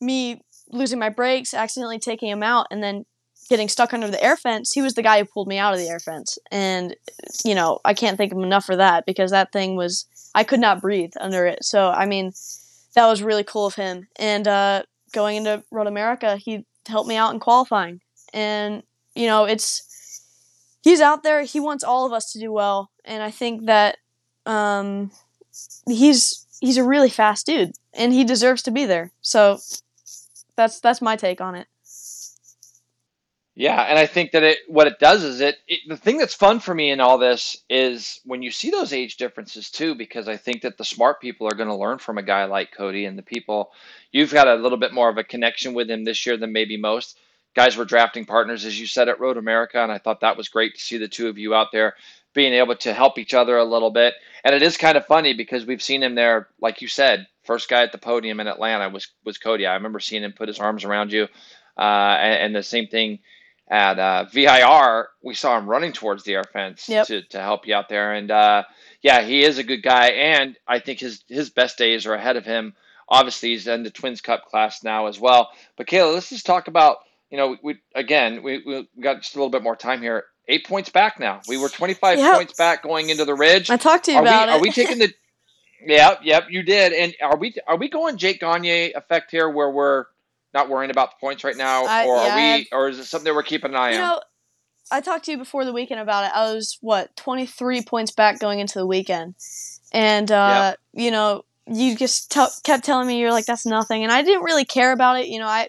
me 0.00 0.42
losing 0.70 0.98
my 0.98 1.10
brakes, 1.10 1.54
accidentally 1.54 1.98
taking 1.98 2.28
him 2.28 2.42
out, 2.42 2.66
and 2.70 2.82
then 2.82 3.04
getting 3.50 3.68
stuck 3.68 3.94
under 3.94 4.10
the 4.10 4.22
air 4.22 4.36
fence. 4.36 4.72
He 4.72 4.82
was 4.82 4.94
the 4.94 5.02
guy 5.02 5.18
who 5.18 5.26
pulled 5.26 5.48
me 5.48 5.58
out 5.58 5.74
of 5.74 5.80
the 5.80 5.88
air 5.88 6.00
fence, 6.00 6.38
and 6.50 6.96
you 7.44 7.54
know, 7.54 7.80
I 7.84 7.94
can't 7.94 8.16
thank 8.16 8.32
him 8.32 8.42
enough 8.42 8.64
for 8.64 8.76
that 8.76 9.04
because 9.06 9.30
that 9.30 9.52
thing 9.52 9.76
was 9.76 10.06
I 10.34 10.42
could 10.42 10.60
not 10.60 10.80
breathe 10.80 11.12
under 11.20 11.46
it. 11.46 11.64
So 11.64 11.90
I 11.90 12.06
mean, 12.06 12.32
that 12.94 13.06
was 13.06 13.22
really 13.22 13.44
cool 13.44 13.66
of 13.66 13.74
him. 13.74 14.08
And 14.16 14.48
uh, 14.48 14.82
going 15.12 15.36
into 15.36 15.62
Road 15.70 15.86
America, 15.86 16.36
he 16.36 16.64
helped 16.86 17.08
me 17.08 17.16
out 17.16 17.34
in 17.34 17.40
qualifying, 17.40 18.00
and 18.32 18.82
you 19.14 19.26
know, 19.26 19.44
it's 19.44 20.22
he's 20.80 21.02
out 21.02 21.22
there. 21.22 21.42
He 21.42 21.60
wants 21.60 21.84
all 21.84 22.06
of 22.06 22.12
us 22.14 22.32
to 22.32 22.38
do 22.38 22.50
well, 22.50 22.90
and 23.04 23.22
I 23.22 23.30
think 23.30 23.66
that 23.66 23.98
um, 24.48 25.10
he's 25.86 26.46
he's 26.60 26.78
a 26.78 26.84
really 26.84 27.10
fast 27.10 27.46
dude, 27.46 27.72
and 27.94 28.12
he 28.12 28.24
deserves 28.24 28.62
to 28.62 28.70
be 28.70 28.86
there. 28.86 29.12
So 29.20 29.58
that's 30.56 30.80
that's 30.80 31.02
my 31.02 31.14
take 31.14 31.40
on 31.40 31.54
it. 31.54 31.68
Yeah, 33.54 33.82
and 33.82 33.98
I 33.98 34.06
think 34.06 34.30
that 34.32 34.44
it 34.44 34.58
what 34.68 34.86
it 34.86 35.00
does 35.00 35.24
is 35.24 35.40
it, 35.40 35.56
it, 35.66 35.80
the 35.88 35.96
thing 35.96 36.16
that's 36.16 36.34
fun 36.34 36.60
for 36.60 36.74
me 36.74 36.90
in 36.90 37.00
all 37.00 37.18
this 37.18 37.56
is 37.68 38.20
when 38.24 38.40
you 38.40 38.50
see 38.52 38.70
those 38.70 38.92
age 38.92 39.16
differences 39.16 39.68
too, 39.68 39.94
because 39.96 40.28
I 40.28 40.36
think 40.36 40.62
that 40.62 40.78
the 40.78 40.84
smart 40.84 41.20
people 41.20 41.46
are 41.46 41.56
going 41.56 41.68
to 41.68 41.74
learn 41.74 41.98
from 41.98 42.18
a 42.18 42.22
guy 42.22 42.44
like 42.44 42.72
Cody 42.72 43.04
and 43.04 43.18
the 43.18 43.22
people 43.22 43.72
you've 44.12 44.32
got 44.32 44.48
a 44.48 44.54
little 44.54 44.78
bit 44.78 44.94
more 44.94 45.08
of 45.08 45.18
a 45.18 45.24
connection 45.24 45.74
with 45.74 45.90
him 45.90 46.04
this 46.04 46.24
year 46.24 46.36
than 46.36 46.52
maybe 46.52 46.76
most 46.76 47.18
guys 47.56 47.76
were 47.76 47.84
drafting 47.84 48.24
partners, 48.24 48.64
as 48.64 48.78
you 48.78 48.86
said, 48.86 49.08
at 49.08 49.18
Road 49.18 49.36
America. 49.36 49.82
And 49.82 49.90
I 49.90 49.98
thought 49.98 50.20
that 50.20 50.36
was 50.36 50.48
great 50.48 50.76
to 50.76 50.80
see 50.80 50.96
the 50.96 51.08
two 51.08 51.26
of 51.26 51.38
you 51.38 51.54
out 51.54 51.68
there 51.72 51.94
being 52.34 52.52
able 52.52 52.76
to 52.76 52.92
help 52.92 53.18
each 53.18 53.34
other 53.34 53.56
a 53.56 53.64
little 53.64 53.90
bit. 53.90 54.14
And 54.44 54.54
it 54.54 54.62
is 54.62 54.76
kind 54.76 54.96
of 54.96 55.06
funny 55.06 55.34
because 55.34 55.66
we've 55.66 55.82
seen 55.82 56.02
him 56.02 56.14
there, 56.14 56.48
like 56.60 56.82
you 56.82 56.88
said, 56.88 57.26
first 57.44 57.68
guy 57.68 57.82
at 57.82 57.92
the 57.92 57.98
podium 57.98 58.40
in 58.40 58.46
Atlanta 58.46 58.88
was, 58.88 59.08
was 59.24 59.38
Cody. 59.38 59.66
I 59.66 59.74
remember 59.74 60.00
seeing 60.00 60.22
him 60.22 60.32
put 60.32 60.48
his 60.48 60.58
arms 60.58 60.84
around 60.84 61.12
you. 61.12 61.28
Uh, 61.76 62.16
and, 62.20 62.42
and, 62.42 62.56
the 62.56 62.62
same 62.62 62.88
thing 62.88 63.20
at 63.68 64.00
uh, 64.00 64.24
VIR, 64.32 65.08
we 65.22 65.34
saw 65.34 65.56
him 65.56 65.70
running 65.70 65.92
towards 65.92 66.24
the 66.24 66.34
air 66.34 66.44
fence 66.44 66.88
yep. 66.88 67.06
to, 67.06 67.22
to 67.22 67.40
help 67.40 67.68
you 67.68 67.74
out 67.74 67.88
there. 67.88 68.14
And 68.14 68.30
uh, 68.32 68.64
yeah, 69.00 69.22
he 69.22 69.44
is 69.44 69.58
a 69.58 69.64
good 69.64 69.82
guy. 69.82 70.08
And 70.08 70.56
I 70.66 70.80
think 70.80 70.98
his, 70.98 71.22
his 71.28 71.50
best 71.50 71.78
days 71.78 72.04
are 72.04 72.14
ahead 72.14 72.36
of 72.36 72.44
him. 72.44 72.74
Obviously, 73.08 73.50
he's 73.50 73.68
in 73.68 73.84
the 73.84 73.90
Twins 73.90 74.20
Cup 74.20 74.46
class 74.46 74.82
now 74.82 75.06
as 75.06 75.20
well. 75.20 75.50
But 75.76 75.86
Kayla, 75.86 76.14
let's 76.14 76.30
just 76.30 76.46
talk 76.46 76.66
about 76.66 76.98
you 77.30 77.36
know, 77.36 77.56
we 77.62 77.78
again 77.94 78.42
we, 78.42 78.62
we 78.64 78.88
got 79.00 79.20
just 79.20 79.34
a 79.34 79.38
little 79.38 79.50
bit 79.50 79.62
more 79.62 79.76
time 79.76 80.00
here. 80.00 80.24
Eight 80.50 80.66
points 80.66 80.88
back 80.88 81.20
now. 81.20 81.40
We 81.46 81.58
were 81.58 81.68
25 81.68 82.18
yep. 82.18 82.36
points 82.36 82.54
back 82.54 82.82
going 82.82 83.10
into 83.10 83.26
the 83.26 83.34
ridge. 83.34 83.68
I 83.68 83.76
talked 83.76 84.06
to 84.06 84.12
you 84.12 84.18
are 84.18 84.22
about 84.22 84.48
we, 84.48 84.52
it. 84.52 84.56
Are 84.56 84.60
we 84.62 84.70
taking 84.70 84.98
the? 84.98 85.12
Yep, 85.86 86.20
yep, 86.24 86.46
you 86.48 86.62
did. 86.62 86.92
And 86.92 87.14
are 87.22 87.36
we 87.36 87.54
are 87.66 87.76
we 87.76 87.88
going 87.88 88.16
Jake 88.16 88.40
Gagne 88.40 88.92
effect 88.92 89.30
here, 89.30 89.48
where 89.48 89.70
we're 89.70 90.06
not 90.54 90.70
worrying 90.70 90.90
about 90.90 91.10
the 91.10 91.16
points 91.20 91.44
right 91.44 91.56
now, 91.56 91.84
I, 91.84 92.06
or 92.06 92.16
yeah, 92.16 92.32
are 92.32 92.56
we, 92.56 92.68
or 92.72 92.88
is 92.88 92.98
it 92.98 93.04
something 93.04 93.26
that 93.26 93.34
we're 93.34 93.42
keeping 93.42 93.70
an 93.72 93.76
eye 93.76 93.92
you 93.92 93.98
on? 93.98 94.02
Know, 94.02 94.20
I 94.90 95.00
talked 95.00 95.26
to 95.26 95.30
you 95.30 95.38
before 95.38 95.64
the 95.64 95.72
weekend 95.72 96.00
about 96.00 96.24
it. 96.24 96.32
I 96.34 96.52
was 96.52 96.78
what 96.80 97.14
23 97.16 97.82
points 97.82 98.10
back 98.10 98.40
going 98.40 98.58
into 98.58 98.78
the 98.78 98.86
weekend, 98.86 99.34
and 99.92 100.32
uh, 100.32 100.74
yep. 100.94 101.04
you 101.04 101.10
know, 101.10 101.44
you 101.66 101.94
just 101.94 102.32
t- 102.32 102.46
kept 102.64 102.84
telling 102.84 103.06
me 103.06 103.20
you're 103.20 103.32
like 103.32 103.44
that's 103.44 103.66
nothing, 103.66 104.02
and 104.02 104.10
I 104.10 104.22
didn't 104.22 104.44
really 104.44 104.64
care 104.64 104.92
about 104.92 105.20
it. 105.20 105.28
You 105.28 105.38
know, 105.40 105.46
I 105.46 105.68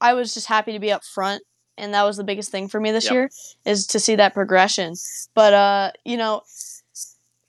I 0.00 0.14
was 0.14 0.34
just 0.34 0.48
happy 0.48 0.72
to 0.72 0.80
be 0.80 0.90
up 0.90 1.04
front 1.04 1.42
and 1.78 1.94
that 1.94 2.04
was 2.04 2.16
the 2.16 2.24
biggest 2.24 2.50
thing 2.50 2.68
for 2.68 2.80
me 2.80 2.90
this 2.90 3.04
yep. 3.04 3.12
year 3.12 3.30
is 3.64 3.86
to 3.88 4.00
see 4.00 4.16
that 4.16 4.34
progression. 4.34 4.94
But 5.34 5.52
uh, 5.52 5.90
you 6.04 6.16
know, 6.16 6.42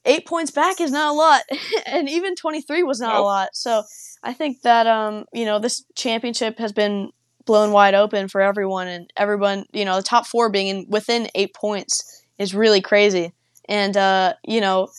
eight 0.05 0.25
points 0.25 0.51
back 0.51 0.81
is 0.81 0.91
not 0.91 1.11
a 1.11 1.13
lot, 1.13 1.43
and 1.85 2.09
even 2.09 2.35
23 2.35 2.83
was 2.83 2.99
not 2.99 3.13
nope. 3.13 3.19
a 3.19 3.23
lot. 3.23 3.49
So 3.53 3.83
I 4.23 4.33
think 4.33 4.61
that 4.61 4.87
um, 4.87 5.25
you 5.33 5.45
know 5.45 5.59
this 5.59 5.83
championship 5.95 6.57
has 6.59 6.71
been 6.71 7.11
blown 7.45 7.71
wide 7.71 7.93
open 7.93 8.27
for 8.27 8.41
everyone, 8.41 8.87
and 8.87 9.11
everyone 9.15 9.65
you 9.71 9.85
know 9.85 9.97
the 9.97 10.03
top 10.03 10.25
four 10.25 10.49
being 10.49 10.67
in 10.67 10.85
within 10.89 11.29
eight 11.35 11.53
points 11.53 12.25
is 12.37 12.55
really 12.55 12.81
crazy. 12.81 13.33
And 13.69 13.95
uh, 13.97 14.33
you 14.43 14.61
know, 14.61 14.89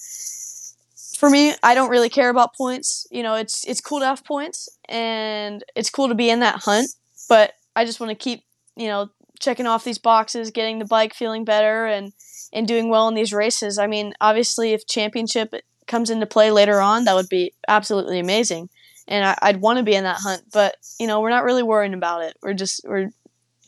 for 1.17 1.31
me, 1.31 1.55
I 1.63 1.75
don't 1.75 1.91
really 1.91 2.11
care 2.11 2.29
about 2.29 2.55
points. 2.55 3.07
You 3.11 3.23
know, 3.23 3.35
it's 3.35 3.67
it's 3.67 3.81
cool 3.81 4.01
to 4.01 4.07
have 4.07 4.25
points, 4.25 4.69
and 4.89 5.65
it's 5.75 5.91
cool 5.91 6.09
to 6.09 6.15
be 6.15 6.31
in 6.31 6.41
that 6.41 6.57
hunt. 6.57 6.91
But 7.29 7.55
I 7.75 7.85
just 7.85 8.01
want 8.01 8.11
to 8.11 8.15
keep 8.15 8.45
you 8.77 8.89
know 8.89 9.11
checking 9.39 9.67
off 9.67 9.85
these 9.85 9.99
boxes, 9.99 10.51
getting 10.51 10.79
the 10.79 10.85
bike 10.85 11.15
feeling 11.15 11.45
better, 11.45 11.87
and 11.87 12.13
and 12.53 12.67
doing 12.67 12.89
well 12.89 13.09
in 13.09 13.15
these 13.15 13.33
races. 13.33 13.79
I 13.79 13.87
mean, 13.87 14.15
obviously, 14.21 14.73
if 14.73 14.87
championship 14.87 15.55
comes 15.87 16.11
into 16.11 16.27
play 16.27 16.51
later 16.51 16.81
on, 16.81 17.05
that 17.05 17.15
would 17.15 17.29
be 17.29 17.53
absolutely 17.67 18.19
amazing, 18.19 18.69
and 19.07 19.37
I, 19.41 19.53
would 19.53 19.61
want 19.61 19.79
to 19.79 19.83
be 19.83 19.95
in 19.95 20.05
that 20.05 20.19
hunt. 20.21 20.45
But 20.53 20.77
you 20.99 21.07
know, 21.07 21.21
we're 21.21 21.31
not 21.31 21.45
really 21.45 21.63
worrying 21.63 21.95
about 21.95 22.23
it. 22.23 22.37
We're 22.43 22.55
just 22.55 22.83
we're 22.85 23.11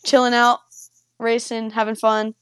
chilling 0.05 0.35
out, 0.35 0.61
racing, 1.19 1.71
having 1.71 1.95
fun, 1.95 2.35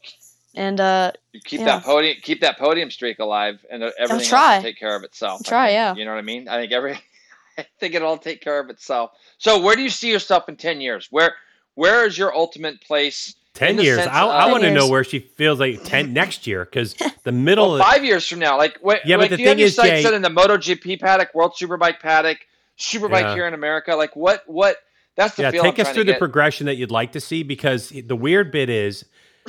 and 0.55 0.81
uh, 0.81 1.13
keep 1.45 1.61
yeah. 1.61 1.67
that 1.67 1.85
podium 1.85 2.17
keep 2.23 2.41
that 2.41 2.59
podium 2.59 2.91
streak 2.91 3.19
alive, 3.19 3.65
and 3.71 3.83
everything 3.99 4.29
try. 4.29 4.57
will 4.57 4.63
take 4.63 4.79
care 4.79 4.97
of 4.97 5.05
itself. 5.05 5.41
I'll 5.41 5.45
try, 5.45 5.71
yeah. 5.71 5.95
You 5.95 6.05
know 6.05 6.13
what 6.13 6.19
I 6.19 6.23
mean? 6.23 6.49
I 6.49 6.61
think 6.61 6.73
every 6.73 6.95
I 7.59 7.67
think 7.81 7.95
it'll 7.95 8.09
all 8.09 8.19
take 8.19 8.41
care 8.41 8.61
of 8.61 8.71
itself. 8.71 9.13
So, 9.39 9.61
where 9.61 9.77
do 9.77 9.83
you 9.83 9.91
see 9.91 10.11
yourself 10.11 10.49
in 10.49 10.57
ten 10.57 10.81
years? 10.81 11.09
Where 11.11 11.35
where 11.79 12.05
is 12.07 12.19
your 12.19 12.35
ultimate 12.35 12.81
place? 12.81 13.37
Ten 13.55 13.79
years. 13.79 14.01
I, 14.01 14.27
I 14.27 14.51
want 14.51 14.65
to 14.65 14.73
know 14.73 14.89
where 14.89 15.05
she 15.05 15.21
feels 15.21 15.61
like 15.61 15.85
ten 15.85 16.13
next 16.23 16.47
year 16.47 16.65
because 16.65 16.95
the 17.23 17.33
middle. 17.33 17.73
well, 17.75 17.83
five 17.83 18.05
years 18.05 18.27
from 18.27 18.41
now, 18.41 18.57
like 18.57 18.79
what? 18.81 19.07
Yeah, 19.07 19.17
like, 19.17 19.31
but 19.31 19.37
the 19.37 19.45
thing 19.45 19.59
is, 19.61 19.77
Jay, 19.77 20.03
set 20.03 20.15
in 20.15 20.23
the 20.23 20.29
MotoGP 20.29 21.01
paddock, 21.01 21.35
World 21.35 21.55
Superbike 21.59 22.01
paddock, 22.01 22.39
Superbike 22.79 23.23
yeah. 23.23 23.35
here 23.35 23.47
in 23.47 23.55
America. 23.55 23.95
Like 23.95 24.17
what? 24.17 24.43
What? 24.47 24.77
That's 25.17 25.37
the 25.37 25.43
yeah. 25.43 25.51
Take 25.51 25.79
us 25.79 25.91
through 25.91 26.05
the 26.05 26.15
progression 26.15 26.67
that 26.67 26.77
you'd 26.77 26.91
like 26.91 27.13
to 27.13 27.21
see 27.21 27.43
because 27.43 27.91
the 27.91 28.17
weird 28.17 28.53
bit 28.53 28.71
is, 28.71 29.05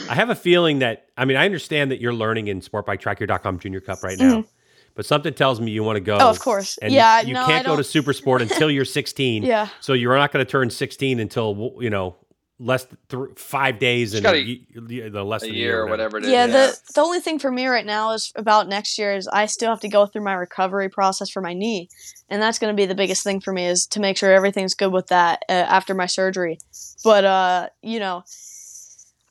I 0.09 0.15
have 0.15 0.29
a 0.29 0.35
feeling 0.35 0.79
that 0.79 1.07
I 1.17 1.25
mean 1.25 1.37
I 1.37 1.45
understand 1.45 1.91
that 1.91 1.99
you're 1.99 2.13
learning 2.13 2.47
in 2.47 2.61
SportbikeTrackGear.com 2.61 3.59
Junior 3.59 3.81
Cup 3.81 4.03
right 4.03 4.17
now. 4.17 4.41
Mm-hmm. 4.41 4.49
But 4.99 5.05
something 5.05 5.33
tells 5.33 5.61
me 5.61 5.71
you 5.71 5.81
want 5.81 5.95
to 5.95 6.01
go. 6.01 6.17
Oh, 6.19 6.29
of 6.29 6.41
course. 6.41 6.77
And 6.79 6.93
yeah, 6.93 7.21
you 7.21 7.33
no, 7.33 7.45
can't 7.47 7.65
go 7.65 7.77
to 7.77 7.85
Super 7.85 8.11
Sport 8.11 8.41
until 8.51 8.69
you're 8.69 8.83
16. 8.83 9.43
yeah. 9.43 9.69
So 9.79 9.93
you're 9.93 10.17
not 10.17 10.33
going 10.33 10.45
to 10.45 10.51
turn 10.51 10.69
16 10.69 11.21
until 11.21 11.77
you 11.79 11.89
know 11.89 12.17
less 12.59 12.85
th- 13.07 13.29
five 13.37 13.79
days 13.79 14.13
and 14.13 14.25
the 14.25 15.23
less 15.23 15.43
than 15.43 15.51
a 15.51 15.53
year, 15.53 15.67
year 15.67 15.81
or 15.83 15.87
whatever 15.87 16.17
it 16.17 16.25
is. 16.25 16.29
Yeah, 16.29 16.47
yeah, 16.47 16.51
the 16.51 16.79
the 16.95 16.99
only 16.99 17.21
thing 17.21 17.39
for 17.39 17.49
me 17.49 17.67
right 17.67 17.85
now 17.85 18.11
is 18.11 18.33
about 18.35 18.67
next 18.67 18.97
year 18.97 19.13
is 19.13 19.25
I 19.29 19.45
still 19.45 19.69
have 19.69 19.79
to 19.79 19.87
go 19.87 20.05
through 20.05 20.23
my 20.23 20.33
recovery 20.33 20.89
process 20.89 21.29
for 21.29 21.41
my 21.41 21.53
knee, 21.53 21.87
and 22.27 22.41
that's 22.41 22.59
going 22.59 22.75
to 22.75 22.75
be 22.75 22.85
the 22.85 22.93
biggest 22.93 23.23
thing 23.23 23.39
for 23.39 23.53
me 23.53 23.67
is 23.67 23.87
to 23.91 24.01
make 24.01 24.17
sure 24.17 24.33
everything's 24.33 24.73
good 24.73 24.91
with 24.91 25.07
that 25.07 25.45
uh, 25.47 25.53
after 25.53 25.93
my 25.93 26.07
surgery. 26.07 26.59
But 27.05 27.23
uh, 27.23 27.69
you 27.81 28.01
know, 28.01 28.25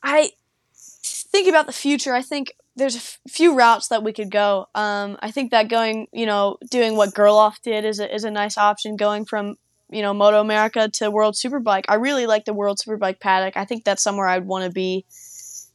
I 0.03 0.31
think 0.73 1.47
about 1.47 1.67
the 1.67 1.75
future. 1.75 2.15
I 2.15 2.23
think 2.23 2.55
there's 2.79 2.95
a 2.95 2.99
f- 2.99 3.19
few 3.29 3.55
routes 3.55 3.89
that 3.89 4.03
we 4.03 4.13
could 4.13 4.31
go. 4.31 4.67
Um, 4.75 5.19
I 5.21 5.31
think 5.31 5.51
that 5.51 5.69
going, 5.69 6.07
you 6.13 6.27
know, 6.27 6.57
doing 6.71 6.97
what 6.97 7.15
Gerloff 7.15 7.61
did 7.63 7.85
is 7.85 8.01
a, 8.01 8.15
is 8.15 8.25
a 8.25 8.31
nice 8.31 8.57
option. 8.57 8.97
Going 8.97 9.25
from 9.25 9.57
you 9.91 10.03
know, 10.03 10.13
Moto 10.13 10.41
America 10.41 10.89
to 10.95 11.11
World 11.11 11.35
Superbike. 11.35 11.85
I 11.89 11.95
really 11.95 12.27
like 12.27 12.45
the 12.45 12.53
World 12.53 12.79
Superbike 12.79 13.21
paddock. 13.21 13.57
I 13.57 13.65
think 13.65 13.85
that's 13.85 14.03
somewhere 14.03 14.29
I'd 14.29 14.47
want 14.47 14.65
to 14.65 14.71
be 14.71 15.05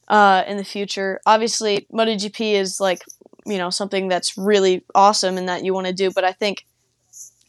uh, 0.08 0.44
in 0.46 0.56
the 0.56 0.64
future. 0.64 1.20
Obviously, 1.26 1.86
MotoGP 1.92 2.54
is 2.54 2.80
like, 2.80 3.02
you 3.44 3.58
know, 3.58 3.70
something 3.70 4.08
that's 4.08 4.38
really 4.38 4.84
awesome 4.94 5.36
and 5.36 5.48
that 5.48 5.64
you 5.64 5.74
want 5.74 5.86
to 5.88 5.92
do. 5.92 6.10
But 6.10 6.24
I 6.24 6.32
think 6.32 6.64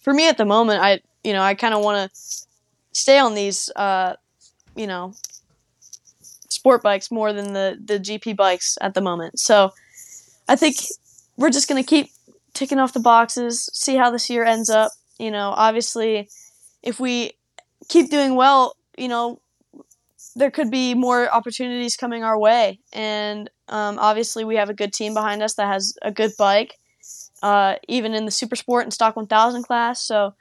for 0.01 0.13
me 0.13 0.27
at 0.27 0.37
the 0.37 0.45
moment, 0.45 0.81
I, 0.81 1.01
you 1.23 1.33
know, 1.33 1.41
I 1.41 1.53
kind 1.53 1.73
of 1.73 1.83
want 1.83 2.11
to 2.11 2.19
stay 2.93 3.19
on 3.19 3.35
these, 3.35 3.69
uh, 3.75 4.15
you 4.75 4.87
know, 4.87 5.13
sport 6.55 6.81
bikes 6.81 7.11
more 7.11 7.31
than 7.33 7.53
the, 7.53 7.77
the 7.83 7.99
GP 7.99 8.35
bikes 8.35 8.77
at 8.81 8.93
the 8.93 9.01
moment. 9.01 9.39
So 9.39 9.71
I 10.47 10.55
think 10.55 10.77
we're 11.37 11.49
just 11.49 11.67
going 11.67 11.81
to 11.81 11.87
keep 11.87 12.09
ticking 12.53 12.79
off 12.79 12.93
the 12.93 12.99
boxes, 12.99 13.69
see 13.73 13.95
how 13.95 14.09
this 14.09 14.29
year 14.29 14.43
ends 14.43 14.69
up. 14.69 14.91
You 15.19 15.31
know, 15.31 15.53
obviously, 15.55 16.29
if 16.81 16.99
we 16.99 17.33
keep 17.87 18.09
doing 18.09 18.35
well, 18.35 18.75
you 18.97 19.07
know, 19.07 19.39
there 20.35 20.51
could 20.51 20.71
be 20.71 20.93
more 20.93 21.29
opportunities 21.33 21.95
coming 21.95 22.23
our 22.23 22.37
way. 22.37 22.79
And 22.91 23.49
um, 23.69 23.97
obviously, 23.99 24.43
we 24.43 24.55
have 24.55 24.69
a 24.69 24.73
good 24.73 24.93
team 24.93 25.13
behind 25.13 25.41
us 25.41 25.53
that 25.55 25.67
has 25.67 25.95
a 26.01 26.11
good 26.11 26.31
bike, 26.37 26.75
uh, 27.41 27.75
even 27.87 28.13
in 28.13 28.25
the 28.25 28.31
super 28.31 28.55
sport 28.55 28.83
and 28.83 28.93
stock 28.93 29.15
1000 29.15 29.63
class. 29.63 30.01
So 30.01 30.33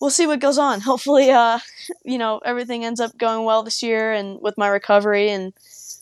we'll 0.00 0.10
see 0.10 0.26
what 0.26 0.40
goes 0.40 0.58
on. 0.58 0.80
Hopefully, 0.90 1.30
uh, 1.30 1.58
you 2.04 2.18
know, 2.18 2.38
everything 2.44 2.84
ends 2.84 3.00
up 3.00 3.16
going 3.18 3.44
well 3.44 3.62
this 3.62 3.82
year 3.82 4.12
and 4.12 4.40
with 4.40 4.56
my 4.58 4.68
recovery, 4.68 5.30
and 5.30 5.52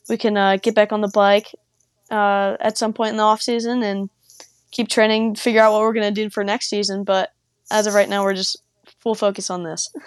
we 0.08 0.16
can 0.16 0.36
uh, 0.36 0.56
get 0.56 0.74
back 0.74 0.92
on 0.92 1.00
the 1.00 1.08
bike 1.08 1.54
uh, 2.10 2.56
at 2.60 2.78
some 2.78 2.92
point 2.92 3.10
in 3.10 3.16
the 3.16 3.22
off 3.22 3.42
season 3.42 3.82
and 3.82 4.08
keep 4.70 4.88
training, 4.88 5.34
figure 5.34 5.60
out 5.60 5.72
what 5.72 5.80
we're 5.80 5.92
going 5.92 6.14
to 6.14 6.22
do 6.22 6.30
for 6.30 6.44
next 6.44 6.68
season. 6.68 7.04
But 7.04 7.30
as 7.70 7.86
of 7.86 7.94
right 7.94 8.08
now, 8.08 8.22
we're 8.22 8.34
just 8.34 8.62
full 9.00 9.14
focus 9.14 9.50
on 9.50 9.62
this. 9.64 9.92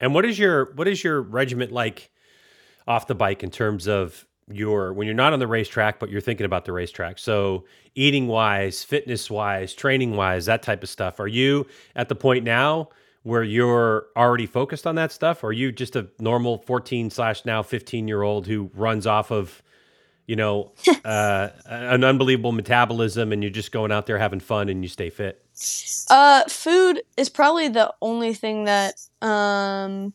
and 0.00 0.14
what 0.14 0.24
is 0.24 0.38
your 0.38 0.72
what 0.74 0.86
is 0.86 1.02
your 1.02 1.20
regiment 1.20 1.72
like 1.72 2.10
off 2.86 3.06
the 3.06 3.14
bike 3.14 3.42
in 3.42 3.50
terms 3.50 3.88
of 3.88 4.26
your 4.50 4.92
when 4.92 5.06
you're 5.06 5.14
not 5.14 5.32
on 5.32 5.38
the 5.38 5.46
racetrack 5.46 5.98
but 5.98 6.10
you're 6.10 6.20
thinking 6.20 6.46
about 6.46 6.64
the 6.64 6.72
racetrack. 6.72 7.18
So 7.18 7.64
eating 7.94 8.28
wise 8.28 8.84
fitness 8.84 9.30
wise 9.30 9.74
training 9.74 10.16
wise 10.16 10.46
that 10.46 10.62
type 10.62 10.82
of 10.82 10.88
stuff. 10.88 11.20
Are 11.20 11.28
you 11.28 11.66
at 11.96 12.08
the 12.08 12.14
point 12.14 12.44
now 12.44 12.88
where 13.22 13.42
you're 13.42 14.06
already 14.16 14.46
focused 14.46 14.86
on 14.86 14.94
that 14.94 15.12
stuff? 15.12 15.42
Or 15.44 15.48
are 15.48 15.52
you 15.52 15.72
just 15.72 15.96
a 15.96 16.08
normal 16.18 16.58
14 16.58 17.10
slash 17.10 17.44
now 17.44 17.62
15 17.62 18.08
year 18.08 18.22
old 18.22 18.46
who 18.46 18.70
runs 18.74 19.06
off 19.06 19.30
of 19.30 19.62
you 20.26 20.36
know 20.36 20.72
uh, 21.04 21.48
an 21.66 22.04
unbelievable 22.04 22.52
metabolism 22.52 23.32
and 23.32 23.42
you're 23.42 23.50
just 23.50 23.72
going 23.72 23.92
out 23.92 24.06
there 24.06 24.18
having 24.18 24.40
fun 24.40 24.68
and 24.68 24.82
you 24.82 24.88
stay 24.88 25.10
fit? 25.10 25.44
Uh, 26.08 26.44
food 26.44 27.02
is 27.16 27.28
probably 27.28 27.68
the 27.68 27.92
only 28.00 28.32
thing 28.32 28.64
that 28.64 28.94
um 29.20 30.14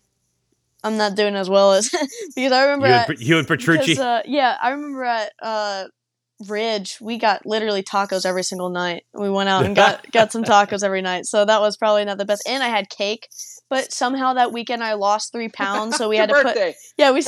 I'm 0.83 0.97
not 0.97 1.15
doing 1.15 1.35
as 1.35 1.49
well 1.49 1.73
as 1.73 1.89
because 2.35 2.51
I 2.51 2.63
remember 2.63 2.87
you, 2.87 2.93
at, 2.93 3.09
and, 3.09 3.19
you 3.21 3.37
and 3.39 3.47
Petrucci. 3.47 3.97
Uh, 3.97 4.21
yeah, 4.25 4.57
I 4.61 4.71
remember 4.71 5.03
at 5.03 5.31
uh 5.41 5.85
Ridge, 6.49 6.97
we 6.99 7.17
got 7.17 7.45
literally 7.45 7.83
tacos 7.83 8.25
every 8.25 8.43
single 8.43 8.69
night. 8.69 9.03
We 9.13 9.29
went 9.29 9.49
out 9.49 9.65
and 9.65 9.75
got 9.75 10.11
got 10.11 10.31
some 10.31 10.43
tacos 10.43 10.83
every 10.83 11.01
night. 11.01 11.25
So 11.25 11.45
that 11.45 11.61
was 11.61 11.77
probably 11.77 12.05
not 12.05 12.17
the 12.17 12.25
best. 12.25 12.47
And 12.47 12.63
I 12.63 12.67
had 12.67 12.89
cake, 12.89 13.29
but 13.69 13.91
somehow 13.91 14.33
that 14.33 14.51
weekend 14.51 14.83
I 14.83 14.93
lost 14.93 15.31
three 15.31 15.49
pounds. 15.49 15.95
So 15.95 16.09
we 16.09 16.17
had 16.17 16.29
to 16.29 16.35
birthday. 16.35 16.71
put 16.71 16.75
yeah 16.97 17.11
we 17.11 17.21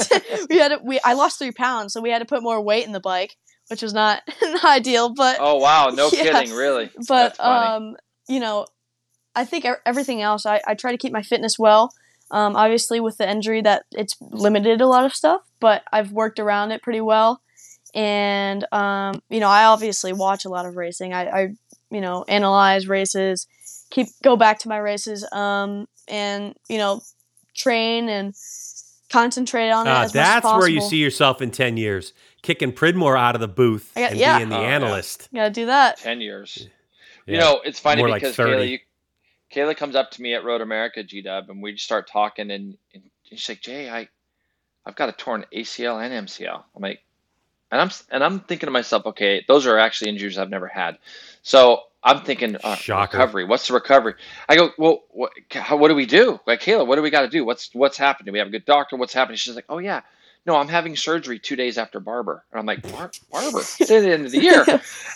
we 0.50 0.58
had 0.58 0.70
to, 0.70 0.80
we 0.84 1.00
I 1.04 1.14
lost 1.14 1.40
three 1.40 1.52
pounds, 1.52 1.94
so 1.94 2.02
we 2.02 2.10
had 2.10 2.20
to 2.20 2.26
put 2.26 2.44
more 2.44 2.60
weight 2.62 2.86
in 2.86 2.92
the 2.92 3.00
bike, 3.00 3.36
which 3.70 3.82
was 3.82 3.94
not, 3.94 4.22
not 4.42 4.66
ideal. 4.66 5.14
But 5.14 5.38
oh 5.40 5.58
wow, 5.58 5.90
no 5.90 6.10
yeah. 6.12 6.24
kidding, 6.24 6.54
really. 6.54 6.90
But 7.08 7.40
um, 7.40 7.96
you 8.28 8.40
know, 8.40 8.66
I 9.36 9.46
think 9.46 9.66
everything 9.86 10.22
else, 10.22 10.46
I, 10.46 10.62
I 10.68 10.74
try 10.74 10.92
to 10.92 10.98
keep 10.98 11.14
my 11.14 11.24
fitness 11.24 11.58
well. 11.60 11.94
Um, 12.32 12.56
obviously, 12.56 13.00
with 13.00 13.18
the 13.18 13.30
injury, 13.30 13.62
that 13.62 13.84
it's 13.92 14.16
limited 14.20 14.82
a 14.82 14.88
lot 14.88 15.06
of 15.06 15.14
stuff, 15.14 15.42
but 15.60 15.84
I've 15.92 16.12
worked 16.12 16.40
around 16.40 16.72
it 16.72 16.82
pretty 16.82 17.02
well. 17.02 17.42
And 17.94 18.66
um, 18.74 19.22
you 19.30 19.40
know, 19.40 19.48
I 19.48 19.66
obviously 19.66 20.12
watch 20.12 20.46
a 20.46 20.50
lot 20.50 20.66
of 20.66 20.76
racing. 20.76 21.14
I, 21.14 21.26
I, 21.28 21.48
you 21.92 22.02
know, 22.02 22.26
analyze 22.28 22.88
races, 22.88 23.48
keep 23.90 24.08
go 24.24 24.36
back 24.36 24.60
to 24.60 24.68
my 24.68 24.78
races, 24.78 25.26
um, 25.32 25.88
and 26.08 26.56
you 26.68 26.78
know, 26.78 27.02
train 27.56 28.10
and 28.10 28.36
concentrate 29.10 29.70
on 29.70 29.88
it. 29.88 29.92
Uh, 29.92 30.08
that's 30.08 30.46
where 30.46 30.68
you 30.68 30.82
see 30.82 30.98
yourself 30.98 31.42
in 31.42 31.52
ten 31.52 31.78
years, 31.78 32.12
kicking 32.42 32.74
Pridmore 32.74 33.18
out 33.18 33.36
of 33.36 33.42
the 33.42 33.48
booth 33.48 33.92
got, 33.96 34.12
and 34.12 34.20
yeah. 34.20 34.38
being 34.38 34.50
the 34.50 34.58
oh, 34.58 34.64
analyst. 34.64 35.30
Yeah. 35.32 35.44
Gotta 35.44 35.54
do 35.54 35.66
that. 35.68 35.98
Ten 35.98 36.22
years. 36.22 36.68
Yeah. 37.26 37.34
You 37.34 37.40
know, 37.40 37.62
it's 37.64 37.80
funny 37.80 38.04
More 38.04 38.14
because 38.14 38.38
like 38.38 38.48
Kayla, 38.48 38.70
you, 38.70 38.80
Kayla 39.56 39.78
comes 39.78 39.96
up 39.96 40.12
to 40.12 40.22
me 40.22 40.34
at 40.34 40.44
Road 40.44 40.62
America 40.62 41.02
G 41.02 41.22
Dub, 41.22 41.50
and 41.50 41.64
we 41.64 41.72
just 41.72 41.86
start 41.86 42.10
talking, 42.12 42.52
and, 42.52 42.78
and 42.94 43.04
she's 43.24 43.48
like, 43.48 43.62
"Jay, 43.62 43.90
I, 43.90 44.10
I've 44.86 44.96
got 44.96 45.08
a 45.08 45.14
torn 45.14 45.46
ACL 45.56 46.04
and 46.04 46.28
MCL." 46.28 46.64
I'm 46.76 46.82
like, 46.82 47.02
and 47.72 47.80
I'm 47.80 47.90
and 48.12 48.24
I'm 48.24 48.42
thinking 48.42 48.68
to 48.68 48.72
myself, 48.72 49.06
okay, 49.06 49.46
those 49.48 49.66
are 49.66 49.78
actually 49.78 50.12
injuries 50.12 50.38
I've 50.38 50.50
never 50.50 50.68
had. 50.68 50.98
So 51.42 51.84
I'm 52.04 52.22
thinking, 52.22 52.58
uh, 52.64 52.76
recovery. 52.90 53.46
What's 53.46 53.68
the 53.68 53.74
recovery? 53.76 54.16
I 54.50 54.58
go, 54.58 54.72
well, 54.78 55.04
what, 55.10 55.32
how, 55.52 55.78
what 55.78 55.88
do 55.88 55.96
we 55.96 56.06
do? 56.06 56.38
Like, 56.46 56.62
Kayla, 56.62 56.86
what 56.86 56.98
do 56.98 57.02
we 57.02 57.10
got 57.10 57.22
to 57.22 57.30
do? 57.30 57.46
What's 57.46 57.74
what's 57.74 57.98
happening? 57.98 58.34
We 58.34 58.40
have 58.40 58.50
a 58.50 58.52
good 58.52 58.66
doctor. 58.66 58.98
What's 58.98 59.14
happening? 59.14 59.38
She's 59.38 59.56
like, 59.56 59.66
oh 59.70 59.78
yeah, 59.78 60.02
no, 60.46 60.58
I'm 60.58 60.68
having 60.68 60.98
surgery 60.98 61.40
two 61.40 61.56
days 61.56 61.78
after 61.78 62.02
Barber. 62.02 62.44
And 62.52 62.60
I'm 62.60 62.66
like, 62.66 62.82
Bar- 62.92 63.12
Barber? 63.32 63.60
It's 63.80 63.90
at 63.90 64.02
the 64.02 64.12
end 64.12 64.26
of 64.26 64.32
the 64.34 64.42
year. 64.42 64.66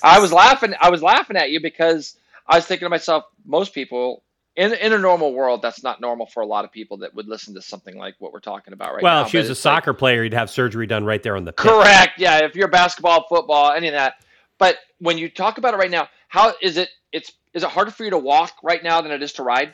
I 0.02 0.20
was 0.20 0.32
laughing. 0.32 0.74
I 0.80 0.90
was 0.90 1.04
laughing 1.04 1.36
at 1.36 1.52
you 1.52 1.62
because 1.62 2.16
I 2.48 2.56
was 2.56 2.66
thinking 2.66 2.86
to 2.86 2.90
myself, 2.90 3.26
most 3.46 3.74
people 3.74 4.24
in 4.60 4.74
in 4.74 4.92
a 4.92 4.98
normal 4.98 5.34
world, 5.34 5.62
that's 5.62 5.84
not 5.84 6.02
normal 6.02 6.26
for 6.26 6.42
a 6.42 6.46
lot 6.46 6.66
of 6.66 6.72
people 6.72 6.98
that 6.98 7.16
would 7.16 7.28
listen 7.28 7.54
to 7.54 7.62
something 7.62 7.98
like 7.98 8.16
what 8.20 8.34
we're 8.34 8.42
talking 8.42 8.74
about 8.74 8.94
right 8.94 9.02
well, 9.02 9.14
now. 9.14 9.18
Well, 9.20 9.26
if 9.26 9.32
she 9.32 9.38
was 9.38 9.50
a 9.50 9.56
soccer 9.56 9.92
like, 9.92 10.00
player, 10.00 10.24
you'd 10.24 10.34
have 10.34 10.50
surgery 10.50 10.86
done 10.86 11.06
right 11.06 11.24
there 11.24 11.38
on 11.38 11.46
the 11.46 11.54
pitch. 11.54 11.66
correct. 11.66 12.20
Yeah, 12.20 12.40
if 12.40 12.56
you're 12.56 12.68
basketball, 12.68 13.26
football, 13.30 13.72
any 13.72 13.88
of 13.88 13.94
that. 13.94 14.16
But 14.58 14.76
when 15.00 15.18
you 15.18 15.30
talk 15.30 15.58
about 15.58 15.74
it 15.74 15.78
right 15.78 15.90
now, 15.90 16.10
how 16.28 16.54
is 16.62 16.76
it? 16.76 16.90
It's 17.14 17.32
is 17.54 17.64
it 17.64 17.70
harder 17.70 17.92
for 17.92 18.04
you 18.04 18.10
to 18.10 18.18
walk 18.18 18.52
right 18.62 18.84
now 18.84 19.00
than 19.00 19.14
it 19.14 19.24
is 19.24 19.32
to 19.34 19.44
ride? 19.44 19.74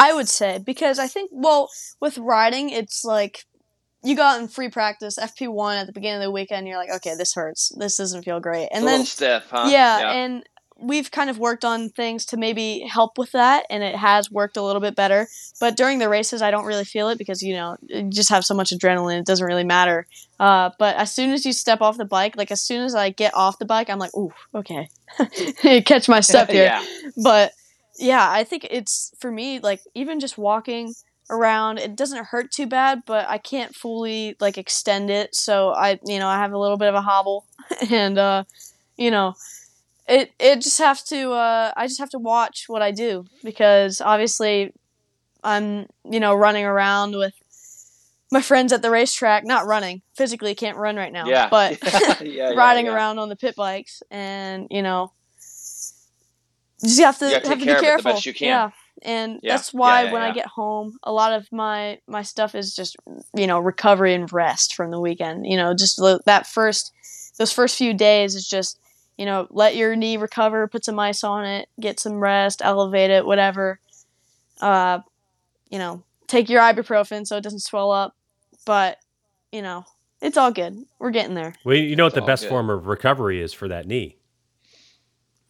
I 0.00 0.14
would 0.14 0.28
say 0.28 0.60
because 0.64 1.00
I 1.00 1.08
think 1.08 1.30
well 1.32 1.68
with 2.00 2.18
riding 2.18 2.70
it's 2.70 3.04
like 3.04 3.46
you 4.04 4.14
got 4.14 4.40
in 4.40 4.46
free 4.46 4.68
practice 4.68 5.18
FP 5.18 5.48
one 5.48 5.76
at 5.76 5.88
the 5.88 5.92
beginning 5.92 6.18
of 6.18 6.22
the 6.22 6.30
weekend. 6.30 6.68
You're 6.68 6.76
like, 6.76 6.94
okay, 6.96 7.16
this 7.16 7.34
hurts. 7.34 7.72
This 7.76 7.96
doesn't 7.96 8.22
feel 8.22 8.38
great. 8.38 8.68
And 8.72 8.74
It's 8.74 8.82
a 8.82 8.84
then 8.84 8.92
little 8.92 9.06
stiff, 9.06 9.46
huh? 9.50 9.68
yeah, 9.72 10.12
and 10.12 10.44
we've 10.78 11.10
kind 11.10 11.28
of 11.28 11.38
worked 11.38 11.64
on 11.64 11.90
things 11.90 12.24
to 12.26 12.36
maybe 12.36 12.80
help 12.80 13.18
with 13.18 13.32
that, 13.32 13.66
and 13.68 13.82
it 13.82 13.96
has 13.96 14.30
worked 14.30 14.56
a 14.56 14.62
little 14.62 14.80
bit 14.80 14.94
better. 14.94 15.28
But 15.60 15.76
during 15.76 15.98
the 15.98 16.08
races, 16.08 16.40
I 16.40 16.50
don't 16.50 16.64
really 16.64 16.84
feel 16.84 17.08
it 17.08 17.18
because 17.18 17.42
you 17.42 17.54
know 17.54 17.76
you 17.82 18.08
just 18.10 18.30
have 18.30 18.44
so 18.44 18.54
much 18.54 18.70
adrenaline; 18.70 19.20
it 19.20 19.26
doesn't 19.26 19.46
really 19.46 19.64
matter. 19.64 20.06
Uh, 20.38 20.70
but 20.78 20.96
as 20.96 21.12
soon 21.12 21.30
as 21.30 21.44
you 21.44 21.52
step 21.52 21.80
off 21.80 21.96
the 21.96 22.04
bike, 22.04 22.36
like 22.36 22.50
as 22.50 22.62
soon 22.62 22.82
as 22.84 22.94
I 22.94 23.10
get 23.10 23.34
off 23.34 23.58
the 23.58 23.64
bike, 23.64 23.90
I'm 23.90 23.98
like, 23.98 24.14
ooh, 24.16 24.32
okay, 24.54 24.88
catch 25.82 26.08
my 26.08 26.20
step 26.20 26.50
here. 26.50 26.64
yeah. 26.64 26.84
But 27.22 27.52
yeah, 27.98 28.30
I 28.30 28.44
think 28.44 28.66
it's 28.70 29.12
for 29.18 29.30
me 29.30 29.58
like 29.58 29.80
even 29.94 30.20
just 30.20 30.38
walking 30.38 30.94
around, 31.30 31.78
it 31.78 31.96
doesn't 31.96 32.26
hurt 32.26 32.50
too 32.50 32.66
bad, 32.66 33.02
but 33.04 33.28
I 33.28 33.38
can't 33.38 33.74
fully 33.74 34.36
like 34.40 34.56
extend 34.56 35.10
it. 35.10 35.34
So 35.34 35.70
I, 35.70 35.98
you 36.06 36.18
know, 36.18 36.28
I 36.28 36.38
have 36.38 36.52
a 36.52 36.58
little 36.58 36.76
bit 36.76 36.88
of 36.88 36.94
a 36.94 37.02
hobble, 37.02 37.46
and 37.90 38.16
uh, 38.16 38.44
you 38.96 39.10
know 39.10 39.34
it 40.08 40.32
it 40.38 40.60
just 40.60 40.78
have 40.78 41.04
to 41.06 41.32
uh, 41.32 41.72
I 41.76 41.86
just 41.86 42.00
have 42.00 42.10
to 42.10 42.18
watch 42.18 42.64
what 42.68 42.82
I 42.82 42.90
do 42.90 43.24
because 43.44 44.00
obviously 44.00 44.72
I'm 45.44 45.86
you 46.04 46.20
know 46.20 46.34
running 46.34 46.64
around 46.64 47.16
with 47.16 47.34
my 48.30 48.42
friends 48.42 48.72
at 48.72 48.82
the 48.82 48.90
racetrack, 48.90 49.44
not 49.44 49.66
running 49.66 50.02
physically 50.16 50.54
can't 50.54 50.76
run 50.76 50.96
right 50.96 51.12
now, 51.12 51.26
Yeah. 51.26 51.48
but 51.48 51.78
yeah, 51.92 52.22
yeah, 52.22 52.48
riding 52.50 52.88
around 52.88 53.18
on 53.18 53.28
the 53.28 53.36
pit 53.36 53.54
bikes 53.56 54.02
and 54.10 54.66
you 54.70 54.82
know 54.82 55.12
you 56.82 56.88
just 56.88 57.00
have 57.00 57.18
to 57.18 57.26
You 57.26 57.34
have 57.34 57.42
to 57.44 57.56
be 57.56 57.62
of 57.62 57.68
it 57.68 57.74
the 57.76 57.80
careful. 57.80 58.12
best 58.12 58.26
you 58.26 58.34
can. 58.34 58.48
Yeah. 58.48 58.70
And 59.02 59.40
that's 59.42 59.72
why 59.72 60.12
when. 60.12 60.22
I 60.22 60.32
get 60.32 60.46
home, 60.46 60.96
a 61.04 61.12
lot 61.12 61.32
of 61.32 61.46
my 61.52 61.98
my 62.08 62.22
stuff 62.22 62.54
is 62.56 62.74
just 62.74 62.96
you 63.34 63.46
know 63.46 63.60
recovery 63.60 64.12
and 64.14 64.30
rest 64.32 64.74
from 64.74 64.90
the 64.90 65.00
weekend. 65.00 65.46
You 65.46 65.56
know, 65.56 65.72
just 65.74 66.00
that 66.26 66.46
first 66.46 66.92
those 67.38 67.52
first 67.52 67.76
few 67.78 67.94
days 67.94 68.34
is 68.34 68.48
just 68.48 68.78
you 69.18 69.26
know 69.26 69.46
let 69.50 69.76
your 69.76 69.94
knee 69.96 70.16
recover, 70.16 70.66
put 70.68 70.84
some 70.84 70.98
ice 70.98 71.22
on 71.22 71.44
it, 71.44 71.68
get 71.78 72.00
some 72.00 72.14
rest, 72.20 72.62
elevate 72.64 73.10
it, 73.10 73.26
whatever. 73.26 73.80
Uh, 74.60 75.00
you 75.70 75.78
know, 75.78 76.02
take 76.26 76.48
your 76.48 76.62
ibuprofen 76.62 77.26
so 77.26 77.36
it 77.36 77.42
doesn't 77.42 77.60
swell 77.60 77.90
up. 77.92 78.14
But 78.64 78.98
you 79.52 79.60
know, 79.62 79.84
it's 80.22 80.36
all 80.36 80.50
good. 80.52 80.76
We're 80.98 81.10
getting 81.10 81.34
there. 81.34 81.54
Well, 81.64 81.76
you 81.76 81.96
know 81.96 82.04
what 82.04 82.14
the 82.14 82.22
best 82.22 82.44
good. 82.44 82.48
form 82.50 82.70
of 82.70 82.86
recovery 82.86 83.40
is 83.42 83.52
for 83.52 83.68
that 83.68 83.86
knee? 83.86 84.16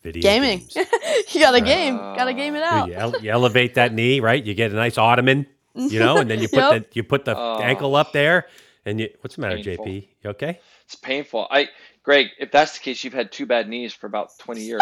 Video 0.02 0.22
Gaming. 0.22 0.60
you 0.76 1.40
got 1.40 1.50
a 1.54 1.58
Right. 1.58 1.64
game. 1.64 1.96
Got 1.96 2.26
to 2.26 2.34
game 2.34 2.54
it 2.54 2.62
out. 2.62 2.88
you, 2.88 2.94
ele- 2.94 3.20
you 3.20 3.30
elevate 3.30 3.74
that 3.74 3.92
knee, 3.92 4.20
right? 4.20 4.42
You 4.42 4.54
get 4.54 4.70
a 4.70 4.74
nice 4.76 4.96
ottoman, 4.96 5.46
you 5.74 5.98
know, 5.98 6.18
and 6.18 6.30
then 6.30 6.40
you 6.40 6.48
put 6.48 6.56
Yep. 6.70 6.70
the 6.70 6.86
you 6.94 7.02
put 7.02 7.24
the 7.24 7.36
Oh. 7.36 7.58
ankle 7.60 7.96
up 7.96 8.12
there, 8.12 8.46
and 8.84 9.00
you. 9.00 9.08
What's 9.22 9.34
the 9.34 9.40
matter, 9.42 9.56
Painful. 9.56 9.86
JP? 9.86 10.08
You 10.22 10.30
okay? 10.30 10.60
It's 10.84 10.94
painful. 10.94 11.48
I, 11.50 11.68
Greg, 12.08 12.30
if 12.38 12.50
that's 12.50 12.72
the 12.72 12.80
case, 12.80 13.04
you've 13.04 13.12
had 13.12 13.30
two 13.30 13.44
bad 13.44 13.68
knees 13.68 13.92
for 13.92 14.06
about 14.06 14.30
20 14.38 14.62
years. 14.62 14.80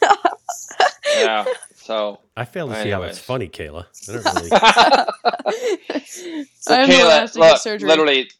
yeah. 1.16 1.44
So, 1.74 2.20
I 2.36 2.44
fail 2.44 2.68
to 2.68 2.80
see 2.80 2.90
how 2.90 3.00
that's 3.00 3.28
Anyways. 3.28 3.48
funny, 3.48 3.48
Kayla. 3.48 3.86
I 4.08 4.12
don't 4.12 4.24
really. 4.36 4.50
so 6.54 6.72
I 6.72 6.78
am 6.78 6.88
the 6.88 6.94
Kayla, 6.94 7.08
last 7.08 7.32
to 7.32 7.40
get 7.40 7.48
look, 7.48 7.58
surgery. 7.58 7.88
literally, 7.88 8.30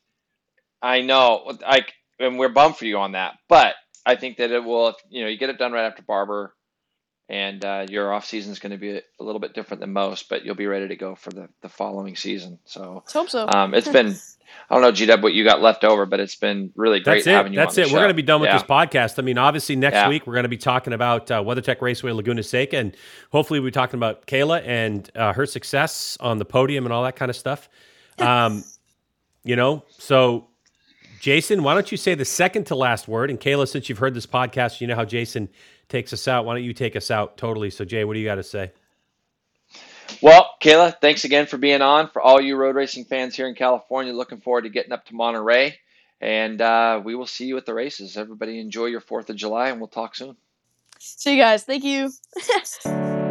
I 0.81 1.01
know, 1.01 1.59
like, 1.61 1.93
and 2.21 2.39
we're 2.39 2.51
bummed 2.51 2.77
for 2.77 2.85
you 2.85 2.99
on 2.99 3.11
that, 3.12 3.33
but 3.49 3.75
I 4.07 4.15
think 4.15 4.37
that 4.37 4.53
it 4.53 4.62
will, 4.62 4.91
if, 4.91 4.97
you 5.09 5.23
know, 5.23 5.29
you 5.29 5.37
get 5.37 5.51
it 5.51 5.59
done 5.59 5.73
right 5.73 5.85
after 5.85 6.05
Barber, 6.05 6.55
and 7.29 7.65
uh, 7.65 7.87
your 7.91 8.12
off 8.12 8.27
season 8.27 8.53
is 8.53 8.61
going 8.61 8.71
to 8.71 8.79
be 8.79 8.91
a, 8.91 9.03
a 9.19 9.25
little 9.25 9.41
bit 9.41 9.55
different 9.55 9.81
than 9.81 9.93
most, 9.93 10.29
but 10.29 10.45
you'll 10.45 10.55
be 10.55 10.69
ready 10.69 10.87
to 10.87 10.95
go 10.95 11.17
for 11.17 11.31
the, 11.31 11.49
the 11.62 11.69
following 11.69 12.15
season. 12.15 12.61
So, 12.65 12.95
Let's 12.95 13.12
hope 13.12 13.29
so. 13.29 13.49
um, 13.49 13.75
it's 13.75 13.89
been, 13.89 14.15
I 14.71 14.75
don't 14.75 14.83
know, 14.83 14.93
GW, 14.93 15.23
what 15.23 15.35
you 15.35 15.45
got 15.45 15.61
left 15.61 15.85
over, 15.85 16.07
but 16.07 16.21
it's 16.21 16.37
been 16.37 16.73
really 16.75 17.01
great 17.01 17.17
That's 17.17 17.27
it. 17.27 17.31
having 17.31 17.53
you 17.53 17.59
That's 17.59 17.77
on 17.79 17.85
it. 17.85 17.89
the 17.89 17.93
We're 17.95 18.01
going 18.01 18.09
to 18.09 18.15
be 18.15 18.23
done 18.23 18.41
with 18.41 18.49
Yeah. 18.49 18.55
this 18.59 18.63
podcast. 18.67 19.19
I 19.19 19.23
mean, 19.23 19.37
obviously, 19.39 19.77
next 19.77 19.95
Yeah. 19.95 20.09
week 20.09 20.27
we're 20.27 20.33
going 20.35 20.45
to 20.45 20.49
be 20.49 20.57
talking 20.57 20.93
about 20.93 21.31
uh, 21.31 21.43
WeatherTech 21.43 21.81
Raceway 21.83 22.13
Laguna 22.13 22.43
Seca, 22.43 22.77
and 22.79 22.97
hopefully, 23.31 23.61
we'll 23.61 23.69
be 23.69 23.73
talking 23.73 23.99
about 23.99 24.27
Kayla 24.27 24.63
and 24.67 25.11
uh, 25.15 25.33
her 25.35 25.47
success 25.47 26.17
on 26.21 26.39
the 26.39 26.45
podium 26.45 26.85
and 26.87 26.93
all 26.93 27.03
that 27.05 27.17
kind 27.17 27.31
of 27.31 27.37
stuff. 27.37 27.69
Um, 28.19 28.65
you 29.45 29.57
know, 29.57 29.85
so 29.91 30.49
Jason, 31.21 31.63
why 31.63 31.75
don't 31.75 31.91
you 31.93 31.99
say 31.99 32.15
the 32.15 32.25
second 32.25 32.65
to 32.69 32.75
last 32.75 33.07
word? 33.09 33.31
And 33.31 33.39
Kayla, 33.41 33.69
since 33.69 33.89
you've 33.89 33.99
heard 33.99 34.15
this 34.15 34.27
podcast, 34.27 34.81
you 34.81 34.87
know 34.87 34.95
how 34.97 35.05
Jason 35.05 35.49
takes 35.89 36.13
us 36.13 36.27
out. 36.29 36.45
Why 36.47 36.55
don't 36.55 36.65
you 36.65 36.73
take 36.73 36.97
us 36.97 37.11
out 37.11 37.37
totally? 37.37 37.71
So, 37.71 37.85
Jay, 37.85 38.05
what 38.05 38.15
do 38.15 38.21
you 38.21 38.25
got 38.27 38.37
to 38.37 38.43
say? 38.43 38.73
Well, 40.23 40.55
Kayla, 40.63 41.01
thanks 41.01 41.25
again 41.25 41.47
for 41.47 41.59
being 41.59 41.83
on. 41.83 42.09
For 42.09 42.23
all 42.23 42.41
you 42.41 42.57
road 42.57 42.77
racing 42.77 43.05
fans 43.05 43.35
here 43.35 43.49
in 43.49 43.55
California, 43.55 44.13
looking 44.13 44.41
forward 44.41 44.63
to 44.63 44.71
getting 44.71 44.93
up 44.93 45.05
to 45.07 45.15
Monterey. 45.15 45.79
And 46.21 46.61
uh, 46.61 47.03
we 47.05 47.15
will 47.15 47.27
see 47.27 47.47
you 47.47 47.57
at 47.57 47.67
the 47.67 47.75
races. 47.75 48.17
Everybody 48.17 48.59
enjoy 48.59 48.87
your 48.87 49.01
4th 49.01 49.29
of 49.29 49.37
July, 49.37 49.69
and 49.69 49.81
we'll 49.81 49.89
talk 49.89 50.15
soon. 50.15 50.37
See 50.99 51.33
you 51.37 51.43
guys. 51.43 51.65
Thank 51.65 51.85
you. 51.85 52.11